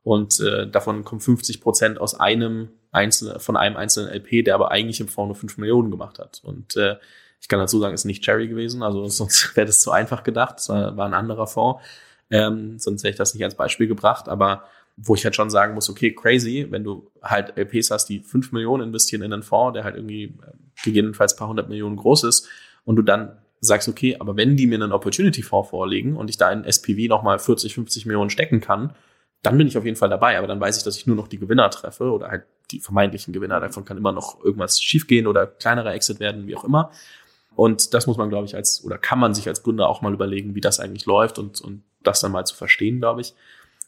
und 0.05 0.39
äh, 0.39 0.69
davon 0.69 1.05
kommen 1.05 1.21
50 1.21 1.61
Prozent 1.61 1.99
aus 2.01 2.19
einem 2.19 2.69
einzelnen, 2.93 3.41
von 3.41 3.57
einem 3.57 3.77
einzelnen 3.77 4.11
LP, 4.11 4.45
der 4.45 4.55
aber 4.55 4.71
eigentlich 4.71 5.01
im 5.01 5.09
Fonds 5.09 5.29
nur 5.29 5.37
5 5.37 5.59
Millionen 5.59 5.91
gemacht 5.91 6.19
hat. 6.19 6.41
Und 6.45 6.77
äh, 6.77 6.97
ich 7.41 7.49
kann 7.49 7.59
dazu 7.59 7.79
sagen, 7.79 7.95
ist 7.95 8.05
nicht 8.05 8.25
Cherry 8.25 8.49
gewesen, 8.49 8.83
also 8.83 9.07
sonst 9.09 9.57
wäre 9.57 9.67
das 9.67 9.81
zu 9.81 9.91
einfach 9.91 10.23
gedacht. 10.23 10.57
Das 10.57 10.69
war, 10.69 10.99
ein 10.99 11.15
anderer 11.15 11.47
Fonds. 11.47 11.83
Ähm, 12.31 12.79
sonst 12.79 13.03
hätte 13.03 13.11
ich 13.11 13.17
das 13.17 13.35
nicht 13.35 13.45
als 13.45 13.55
Beispiel 13.55 13.87
gebracht, 13.87 14.29
aber 14.29 14.65
wo 14.97 15.15
ich 15.15 15.25
halt 15.25 15.37
schon 15.37 15.49
sagen 15.49 15.75
muss, 15.75 15.89
okay, 15.89 16.13
crazy, 16.13 16.67
wenn 16.71 16.85
du 16.85 17.11
halt 17.23 17.57
LPs 17.57 17.91
hast, 17.91 18.07
die 18.07 18.21
5 18.21 18.53
Millionen 18.53 18.89
investieren 18.89 19.23
in 19.23 19.33
einen 19.33 19.43
Fonds, 19.43 19.75
der 19.75 19.85
halt 19.85 19.95
irgendwie 19.95 20.25
äh, 20.25 20.53
gegebenenfalls 20.83 21.37
paar 21.37 21.49
hundert 21.49 21.69
Millionen 21.69 21.97
groß 21.97 22.25
ist 22.25 22.49
und 22.85 22.97
du 22.97 23.03
dann 23.03 23.39
sagst, 23.61 23.89
okay, 23.89 24.17
aber 24.19 24.37
wenn 24.37 24.57
die 24.57 24.67
mir 24.67 24.77
einen 24.77 24.93
Opportunity-Fonds 24.93 25.71
vorlegen 25.71 26.17
und 26.17 26.31
ich 26.31 26.37
da 26.37 26.51
in 26.51 26.65
SPV 26.65 27.09
nochmal 27.09 27.39
40, 27.39 27.75
50 27.75 28.07
Millionen 28.07 28.31
stecken 28.31 28.61
kann, 28.61 28.95
dann 29.43 29.57
bin 29.57 29.69
ich 29.69 29.79
auf 29.79 29.85
jeden 29.85 29.97
Fall 29.97 30.09
dabei, 30.09 30.37
aber 30.37 30.47
dann 30.47 30.61
weiß 30.61 30.79
ich, 30.79 30.85
dass 30.85 30.97
ich 30.97 31.07
nur 31.07 31.17
noch 31.17 31.29
die 31.29 31.39
Gewinner 31.39 31.71
treffe 31.71 32.11
oder 32.11 32.29
halt 32.29 32.45
die 32.71 32.81
vermeintlichen 32.81 33.33
Gewinner. 33.33 33.61
Davon 33.61 33.85
kann 33.85 33.97
immer 33.97 34.13
noch 34.13 34.43
irgendwas 34.43 34.81
schiefgehen 34.81 35.27
oder 35.27 35.47
kleinerer 35.47 35.95
Exit 35.95 36.21
werden, 36.21 36.47
wie 36.47 36.57
auch 36.57 36.65
immer. 36.65 36.91
Und 37.59 37.93
das 37.93 38.07
muss 38.07 38.17
man, 38.17 38.29
glaube 38.29 38.47
ich, 38.47 38.55
als, 38.55 38.85
oder 38.85 38.99
kann 38.99 39.19
man 39.19 39.35
sich 39.35 39.49
als 39.49 39.65
Gründer 39.65 39.89
auch 39.89 40.01
mal 40.01 40.15
überlegen, 40.15 40.55
wie 40.55 40.61
das 40.61 40.79
eigentlich 40.79 41.07
läuft 41.07 41.41
und, 41.41 41.61
und 41.61 41.83
das 42.05 42.21
dann 42.21 42.31
mal 42.31 42.45
zu 42.45 42.55
verstehen, 42.55 43.01
glaube 43.01 43.21
ich. 43.21 43.35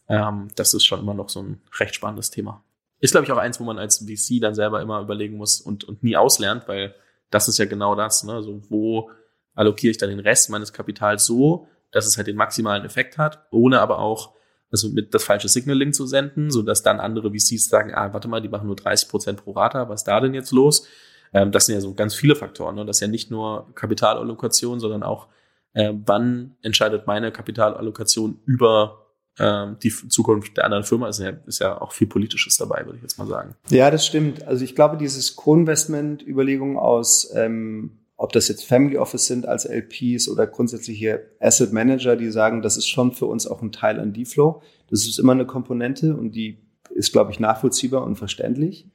Ähm, 0.09 0.49
das 0.57 0.75
ist 0.75 0.85
schon 0.85 0.99
immer 0.99 1.15
noch 1.15 1.29
so 1.29 1.41
ein 1.41 1.63
recht 1.79 1.95
spannendes 1.95 2.33
Thema. 2.33 2.65
Ist, 2.99 3.13
glaube 3.13 3.27
ich, 3.27 3.33
auch 3.33 3.37
eins, 3.37 3.61
wo 3.61 3.65
man 3.65 3.79
als 3.79 3.99
VC 3.99 4.41
dann 4.41 4.57
selber 4.57 4.83
immer 4.83 5.01
überlegen 5.01 5.37
muss 5.37 5.61
und, 5.61 5.85
und 5.85 6.03
nie 6.03 6.17
auslernt, 6.17 6.67
weil 6.67 6.97
das 7.31 7.47
ist 7.47 7.59
ja 7.59 7.65
genau 7.65 7.95
das, 7.95 8.25
ne? 8.25 8.33
Also 8.33 8.61
wo 8.71 9.13
allokiere 9.55 9.93
ich 9.93 9.99
dann 9.99 10.11
den 10.11 10.19
Rest 10.19 10.51
meines 10.51 10.73
Kapitals 10.73 11.25
so, 11.25 11.69
dass 11.93 12.07
es 12.07 12.17
halt 12.17 12.27
den 12.27 12.35
maximalen 12.35 12.85
Effekt 12.85 13.19
hat, 13.19 13.47
ohne 13.53 13.81
aber 13.81 14.01
auch 14.01 14.33
also 14.73 14.89
mit 14.89 15.15
das 15.15 15.23
falsche 15.23 15.49
Signaling 15.49 15.93
zu 15.93 16.07
senden, 16.07 16.51
so 16.51 16.63
dass 16.63 16.83
dann 16.83 16.99
andere 16.99 17.31
VCs 17.31 17.69
sagen, 17.69 17.95
ah, 17.95 18.13
warte 18.13 18.27
mal, 18.27 18.43
die 18.43 18.49
machen 18.49 18.67
nur 18.67 18.75
30 18.75 19.09
Prozent 19.09 19.45
pro 19.45 19.53
Rata, 19.53 19.89
was 19.89 20.01
ist 20.01 20.09
da 20.09 20.21
denn 20.21 20.35
jetzt 20.35 20.51
los? 20.51 20.89
Ähm, 21.33 21.53
das 21.53 21.67
sind 21.67 21.75
ja 21.75 21.81
so 21.81 21.95
ganz 21.95 22.15
viele 22.15 22.37
Faktoren. 22.37 22.75
Ne? 22.75 22.85
Das 22.85 22.97
ist 22.97 23.01
ja 23.01 23.09
nicht 23.09 23.31
nur 23.31 23.73
Kapitalallokation, 23.75 24.81
sondern 24.81 25.03
auch, 25.03 25.29
äh, 25.73 25.93
wann 26.05 26.57
entscheidet 26.63 27.07
meine 27.07 27.31
Kapitalallokation 27.33 28.41
über 28.45 29.07
ähm, 29.39 29.77
die 29.83 29.91
Zukunft 29.91 30.57
der 30.57 30.65
anderen 30.65 30.85
Firma? 30.85 31.09
Ist 31.09 31.21
ja, 31.21 31.31
ist 31.47 31.61
ja 31.61 31.81
auch 31.81 31.93
viel 31.93 32.09
Politisches 32.09 32.57
dabei, 32.57 32.85
würde 32.85 32.97
ich 32.97 33.03
jetzt 33.03 33.19
mal 33.19 33.27
sagen. 33.27 33.55
Ja, 33.71 33.91
das 33.91 34.05
stimmt. 34.05 34.47
Also 34.47 34.65
ich 34.65 34.75
glaube, 34.75 34.97
dieses 34.97 35.37
Co-Investment-Überlegung 35.37 36.79
aus 36.79 37.31
ähm, 37.35 38.01
ob 38.21 38.35
das 38.35 38.49
jetzt 38.49 38.67
Family 38.67 38.99
Office 38.99 39.29
sind 39.29 39.49
als 39.49 39.65
LPs 39.65 40.29
oder 40.29 40.47
grundsätzliche 40.47 41.31
Asset 41.41 41.73
Manager, 41.73 42.17
die 42.17 42.31
sagen, 42.31 42.61
das 42.61 42.77
ist 42.77 42.87
schon 42.87 43.13
für 43.13 43.25
uns 43.25 43.47
auch 43.47 43.63
ein 43.63 43.73
Teil 43.73 43.99
an 43.99 44.13
D-Flow. 44.13 44.61
Das 44.91 45.07
ist 45.07 45.19
immer 45.19 45.33
eine 45.33 45.47
Komponente 45.47 46.15
und 46.15 46.33
die 46.33 46.59
ist, 46.91 47.13
glaube 47.13 47.31
ich, 47.31 47.41
nachvollziehbar 47.41 48.05
und 48.05 48.17
verständlich. 48.17 48.87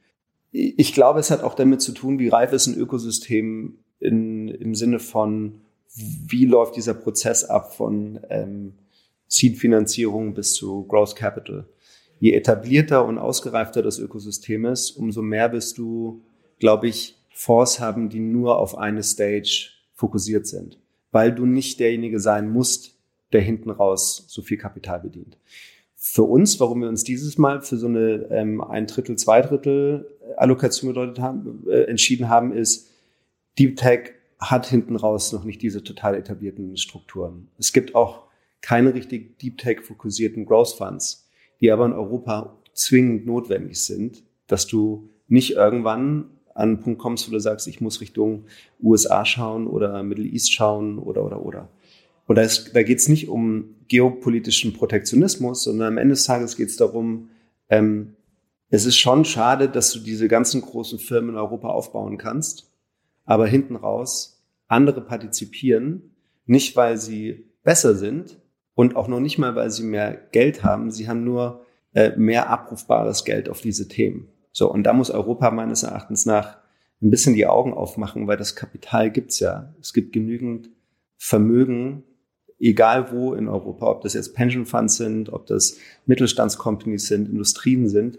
Ich 0.58 0.94
glaube, 0.94 1.20
es 1.20 1.30
hat 1.30 1.42
auch 1.42 1.54
damit 1.54 1.82
zu 1.82 1.92
tun, 1.92 2.18
wie 2.18 2.28
reif 2.28 2.52
ist 2.52 2.66
ein 2.66 2.78
Ökosystem 2.78 3.78
in, 4.00 4.48
im 4.48 4.74
Sinne 4.74 4.98
von, 4.98 5.60
wie 5.94 6.46
läuft 6.46 6.76
dieser 6.76 6.94
Prozess 6.94 7.44
ab 7.44 7.74
von 7.74 8.20
ähm, 8.30 8.72
Seed-Finanzierung 9.28 10.32
bis 10.32 10.54
zu 10.54 10.86
Growth 10.86 11.14
Capital. 11.14 11.68
Je 12.20 12.32
etablierter 12.32 13.04
und 13.04 13.18
ausgereifter 13.18 13.82
das 13.82 13.98
Ökosystem 13.98 14.64
ist, 14.64 14.92
umso 14.92 15.20
mehr 15.20 15.50
bist 15.50 15.76
du, 15.76 16.22
glaube 16.58 16.88
ich, 16.88 17.16
Fonds 17.34 17.78
haben, 17.78 18.08
die 18.08 18.20
nur 18.20 18.58
auf 18.58 18.78
eine 18.78 19.02
Stage 19.02 19.72
fokussiert 19.92 20.46
sind, 20.46 20.78
weil 21.12 21.34
du 21.34 21.44
nicht 21.44 21.80
derjenige 21.80 22.18
sein 22.18 22.50
musst, 22.50 22.94
der 23.34 23.42
hinten 23.42 23.68
raus 23.68 24.24
so 24.28 24.40
viel 24.40 24.56
Kapital 24.56 25.00
bedient. 25.00 25.36
Für 26.08 26.22
uns, 26.22 26.60
warum 26.60 26.82
wir 26.82 26.88
uns 26.88 27.02
dieses 27.02 27.36
Mal 27.36 27.62
für 27.62 27.76
so 27.76 27.88
eine 27.88 28.28
ähm, 28.30 28.60
ein 28.60 28.86
Drittel, 28.86 29.16
zwei 29.16 29.42
Drittel 29.42 30.08
Allokation 30.36 30.88
bedeutet 30.88 31.18
haben, 31.18 31.64
äh, 31.68 31.82
entschieden 31.82 32.28
haben, 32.28 32.52
ist, 32.52 32.92
Deep 33.58 33.76
Tech 33.76 34.12
hat 34.38 34.66
hinten 34.66 34.94
raus 34.94 35.32
noch 35.32 35.42
nicht 35.42 35.60
diese 35.62 35.82
total 35.82 36.14
etablierten 36.14 36.76
Strukturen. 36.76 37.48
Es 37.58 37.72
gibt 37.72 37.96
auch 37.96 38.22
keine 38.60 38.94
richtig 38.94 39.40
Deep 39.40 39.58
Tech 39.58 39.80
fokussierten 39.80 40.46
Growth 40.46 40.74
Funds, 40.74 41.28
die 41.60 41.72
aber 41.72 41.86
in 41.86 41.92
Europa 41.92 42.56
zwingend 42.72 43.26
notwendig 43.26 43.82
sind, 43.82 44.22
dass 44.46 44.68
du 44.68 45.10
nicht 45.26 45.54
irgendwann 45.54 46.30
an 46.54 46.68
einen 46.68 46.80
Punkt 46.80 47.00
kommst, 47.00 47.26
wo 47.26 47.32
du 47.32 47.40
sagst, 47.40 47.66
ich 47.66 47.80
muss 47.80 48.00
Richtung 48.00 48.44
USA 48.80 49.24
schauen 49.24 49.66
oder 49.66 50.04
Middle 50.04 50.24
East 50.24 50.52
schauen 50.52 50.98
oder 51.00 51.24
oder 51.24 51.44
oder. 51.44 51.68
Und 52.26 52.36
da, 52.36 52.42
ist, 52.42 52.74
da 52.74 52.82
geht 52.82 52.98
es 52.98 53.08
nicht 53.08 53.28
um 53.28 53.76
geopolitischen 53.88 54.72
Protektionismus, 54.72 55.62
sondern 55.62 55.88
am 55.88 55.98
Ende 55.98 56.14
des 56.14 56.24
Tages 56.24 56.56
geht 56.56 56.68
es 56.68 56.76
darum, 56.76 57.30
ähm, 57.68 58.16
es 58.68 58.84
ist 58.84 58.96
schon 58.96 59.24
schade, 59.24 59.68
dass 59.68 59.92
du 59.92 60.00
diese 60.00 60.26
ganzen 60.26 60.60
großen 60.60 60.98
Firmen 60.98 61.30
in 61.30 61.36
Europa 61.36 61.68
aufbauen 61.68 62.18
kannst, 62.18 62.72
aber 63.24 63.46
hinten 63.46 63.76
raus 63.76 64.42
andere 64.68 65.00
partizipieren, 65.00 66.16
nicht 66.46 66.74
weil 66.74 66.96
sie 66.96 67.46
besser 67.62 67.94
sind 67.94 68.40
und 68.74 68.96
auch 68.96 69.06
noch 69.06 69.20
nicht 69.20 69.38
mal, 69.38 69.54
weil 69.54 69.70
sie 69.70 69.84
mehr 69.84 70.14
Geld 70.32 70.64
haben, 70.64 70.90
sie 70.90 71.08
haben 71.08 71.22
nur 71.22 71.64
äh, 71.94 72.16
mehr 72.16 72.50
abrufbares 72.50 73.24
Geld 73.24 73.48
auf 73.48 73.60
diese 73.60 73.86
Themen. 73.88 74.28
So, 74.52 74.70
und 74.70 74.84
da 74.84 74.92
muss 74.92 75.10
Europa 75.10 75.50
meines 75.50 75.82
Erachtens 75.82 76.26
nach 76.26 76.58
ein 77.02 77.10
bisschen 77.10 77.34
die 77.34 77.46
Augen 77.46 77.74
aufmachen, 77.74 78.26
weil 78.26 78.36
das 78.36 78.56
Kapital 78.56 79.10
gibt's 79.10 79.38
ja. 79.38 79.74
Es 79.80 79.92
gibt 79.92 80.12
genügend 80.12 80.70
Vermögen, 81.16 82.04
egal 82.58 83.12
wo 83.12 83.34
in 83.34 83.48
Europa, 83.48 83.90
ob 83.90 84.02
das 84.02 84.14
jetzt 84.14 84.34
Pension 84.34 84.66
Funds 84.66 84.96
sind, 84.96 85.32
ob 85.32 85.46
das 85.46 85.78
Mittelstandscompanies 86.06 87.06
sind, 87.06 87.28
Industrien 87.28 87.88
sind, 87.88 88.18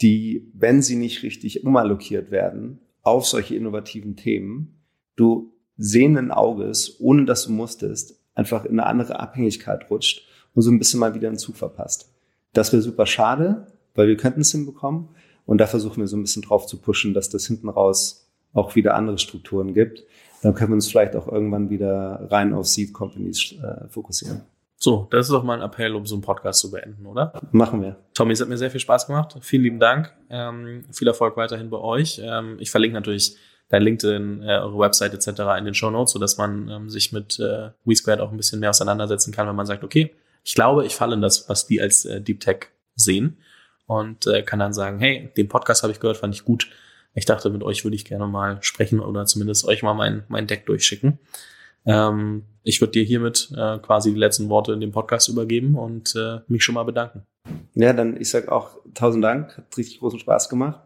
die, 0.00 0.50
wenn 0.54 0.82
sie 0.82 0.96
nicht 0.96 1.22
richtig 1.22 1.64
umallokiert 1.64 2.30
werden 2.30 2.80
auf 3.02 3.26
solche 3.26 3.56
innovativen 3.56 4.16
Themen, 4.16 4.80
du 5.16 5.52
sehenden 5.76 6.30
Auges, 6.30 7.00
ohne 7.00 7.24
dass 7.24 7.46
du 7.46 7.52
musstest, 7.52 8.20
einfach 8.34 8.64
in 8.64 8.78
eine 8.78 8.86
andere 8.86 9.20
Abhängigkeit 9.20 9.90
rutscht 9.90 10.26
und 10.54 10.62
so 10.62 10.70
ein 10.70 10.78
bisschen 10.78 11.00
mal 11.00 11.14
wieder 11.14 11.28
einen 11.28 11.38
Zug 11.38 11.56
verpasst. 11.56 12.12
Das 12.52 12.72
wäre 12.72 12.82
super 12.82 13.06
schade, 13.06 13.66
weil 13.94 14.08
wir 14.08 14.16
könnten 14.16 14.40
es 14.40 14.52
hinbekommen. 14.52 15.08
Und 15.44 15.58
da 15.58 15.66
versuchen 15.66 16.00
wir 16.00 16.06
so 16.06 16.16
ein 16.16 16.22
bisschen 16.22 16.42
drauf 16.42 16.66
zu 16.66 16.80
pushen, 16.80 17.14
dass 17.14 17.30
das 17.30 17.46
hinten 17.46 17.68
raus 17.68 18.30
auch 18.52 18.74
wieder 18.74 18.94
andere 18.94 19.18
Strukturen 19.18 19.74
gibt. 19.74 20.04
Dann 20.42 20.54
können 20.54 20.70
wir 20.70 20.74
uns 20.74 20.88
vielleicht 20.88 21.14
auch 21.16 21.28
irgendwann 21.28 21.70
wieder 21.70 22.26
rein 22.30 22.52
auf 22.52 22.66
Seed 22.66 22.92
Companies 22.92 23.54
äh, 23.62 23.88
fokussieren. 23.88 24.42
So, 24.76 25.06
das 25.12 25.26
ist 25.26 25.32
doch 25.32 25.44
mal 25.44 25.54
ein 25.54 25.64
Appell, 25.64 25.94
um 25.94 26.06
so 26.06 26.16
einen 26.16 26.22
Podcast 26.22 26.58
zu 26.58 26.72
beenden, 26.72 27.06
oder? 27.06 27.32
Machen 27.52 27.82
wir. 27.82 27.96
Tommy, 28.14 28.32
es 28.32 28.40
hat 28.40 28.48
mir 28.48 28.58
sehr 28.58 28.70
viel 28.70 28.80
Spaß 28.80 29.06
gemacht. 29.06 29.36
Vielen 29.40 29.62
lieben 29.62 29.78
Dank. 29.78 30.12
Ähm, 30.28 30.82
viel 30.92 31.06
Erfolg 31.06 31.36
weiterhin 31.36 31.70
bei 31.70 31.78
euch. 31.78 32.20
Ähm, 32.20 32.56
ich 32.58 32.72
verlinke 32.72 32.94
natürlich 32.94 33.36
dein 33.68 33.82
LinkedIn, 33.82 34.42
äh, 34.42 34.58
eure 34.58 34.78
Website 34.80 35.14
etc. 35.14 35.42
in 35.56 35.64
den 35.64 35.74
Show 35.74 35.90
Notes, 35.90 36.12
sodass 36.12 36.36
man 36.36 36.68
ähm, 36.68 36.90
sich 36.90 37.12
mit 37.12 37.38
äh, 37.38 37.70
WeSquared 37.84 38.20
auch 38.20 38.32
ein 38.32 38.36
bisschen 38.36 38.58
mehr 38.58 38.70
auseinandersetzen 38.70 39.32
kann, 39.32 39.46
wenn 39.46 39.54
man 39.54 39.66
sagt, 39.66 39.84
okay, 39.84 40.12
ich 40.42 40.54
glaube, 40.54 40.84
ich 40.84 40.96
falle 40.96 41.14
in 41.14 41.22
das, 41.22 41.48
was 41.48 41.66
die 41.66 41.80
als 41.80 42.04
äh, 42.04 42.20
Deep 42.20 42.40
Tech 42.40 42.66
sehen 42.96 43.38
und 43.86 44.26
äh, 44.26 44.42
kann 44.42 44.58
dann 44.58 44.72
sagen, 44.72 44.98
hey, 44.98 45.30
den 45.36 45.48
Podcast 45.48 45.84
habe 45.84 45.92
ich 45.92 46.00
gehört, 46.00 46.16
fand 46.16 46.34
ich 46.34 46.44
gut. 46.44 46.68
Ich 47.14 47.26
dachte, 47.26 47.50
mit 47.50 47.62
euch 47.62 47.84
würde 47.84 47.96
ich 47.96 48.04
gerne 48.04 48.26
mal 48.26 48.58
sprechen 48.62 49.00
oder 49.00 49.26
zumindest 49.26 49.66
euch 49.66 49.82
mal 49.82 49.94
mein, 49.94 50.24
mein 50.28 50.46
Deck 50.46 50.66
durchschicken. 50.66 51.18
Ähm, 51.84 52.44
ich 52.62 52.80
würde 52.80 52.92
dir 52.92 53.04
hiermit 53.04 53.50
äh, 53.56 53.78
quasi 53.78 54.12
die 54.12 54.18
letzten 54.18 54.48
Worte 54.48 54.72
in 54.72 54.80
dem 54.80 54.92
Podcast 54.92 55.28
übergeben 55.28 55.74
und 55.74 56.14
äh, 56.16 56.38
mich 56.48 56.64
schon 56.64 56.74
mal 56.74 56.84
bedanken. 56.84 57.26
Ja, 57.74 57.92
dann 57.92 58.20
ich 58.20 58.30
sag 58.30 58.48
auch 58.48 58.76
tausend 58.94 59.24
Dank, 59.24 59.56
hat 59.56 59.76
richtig 59.76 59.98
großen 59.98 60.20
Spaß 60.20 60.48
gemacht 60.48 60.80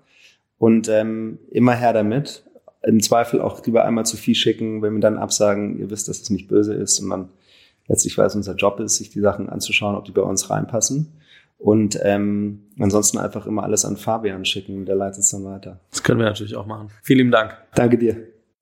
und 0.58 0.88
ähm, 0.88 1.38
immer 1.50 1.74
her 1.74 1.92
damit. 1.92 2.44
Im 2.82 3.02
Zweifel 3.02 3.40
auch 3.40 3.64
lieber 3.66 3.84
einmal 3.84 4.06
zu 4.06 4.16
viel 4.16 4.34
schicken, 4.34 4.80
wenn 4.80 4.94
wir 4.94 5.00
dann 5.00 5.18
absagen, 5.18 5.78
ihr 5.78 5.90
wisst, 5.90 6.08
dass 6.08 6.20
es 6.20 6.30
nicht 6.30 6.48
böse 6.48 6.74
ist 6.74 7.00
und 7.00 7.08
man 7.08 7.28
letztlich, 7.88 8.16
weil 8.16 8.26
es 8.26 8.34
unser 8.34 8.54
Job 8.54 8.80
ist, 8.80 8.96
sich 8.96 9.10
die 9.10 9.20
Sachen 9.20 9.48
anzuschauen, 9.48 9.96
ob 9.96 10.04
die 10.04 10.12
bei 10.12 10.22
uns 10.22 10.50
reinpassen. 10.50 11.12
Und 11.58 11.98
ähm, 12.02 12.66
ansonsten 12.78 13.18
einfach 13.18 13.46
immer 13.46 13.62
alles 13.62 13.84
an 13.84 13.96
Fabian 13.96 14.44
schicken, 14.44 14.84
der 14.84 14.96
leitet 14.96 15.20
es 15.20 15.30
dann 15.30 15.44
weiter. 15.44 15.80
Das 15.90 16.02
können 16.02 16.20
wir 16.20 16.26
natürlich 16.26 16.56
auch 16.56 16.66
machen. 16.66 16.88
Vielen 17.02 17.18
lieben 17.18 17.30
Dank. 17.30 17.56
Danke 17.74 17.98
dir. 17.98 18.16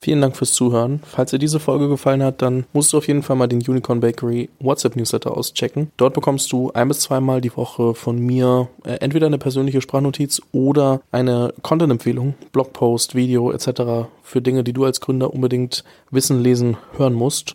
Vielen 0.04 0.20
Dank 0.20 0.36
fürs 0.36 0.52
Zuhören. 0.52 1.00
Falls 1.02 1.30
dir 1.30 1.38
diese 1.38 1.58
Folge 1.58 1.88
gefallen 1.88 2.22
hat, 2.22 2.42
dann 2.42 2.66
musst 2.74 2.92
du 2.92 2.98
auf 2.98 3.08
jeden 3.08 3.22
Fall 3.22 3.36
mal 3.36 3.46
den 3.46 3.66
Unicorn 3.66 4.00
Bakery 4.00 4.50
WhatsApp 4.60 4.96
Newsletter 4.96 5.34
auschecken. 5.34 5.92
Dort 5.96 6.12
bekommst 6.12 6.52
du 6.52 6.70
ein 6.72 6.88
bis 6.88 7.00
zweimal 7.00 7.40
die 7.40 7.56
Woche 7.56 7.94
von 7.94 8.18
mir 8.18 8.68
äh, 8.84 8.96
entweder 9.00 9.28
eine 9.28 9.38
persönliche 9.38 9.80
Sprachnotiz 9.80 10.42
oder 10.52 11.00
eine 11.10 11.54
Content-Empfehlung, 11.62 12.34
Blogpost, 12.52 13.14
Video 13.14 13.50
etc. 13.50 14.10
für 14.22 14.42
Dinge, 14.42 14.62
die 14.62 14.74
du 14.74 14.84
als 14.84 15.00
Gründer 15.00 15.32
unbedingt 15.32 15.84
wissen, 16.10 16.38
lesen, 16.42 16.76
hören 16.98 17.14
musst. 17.14 17.54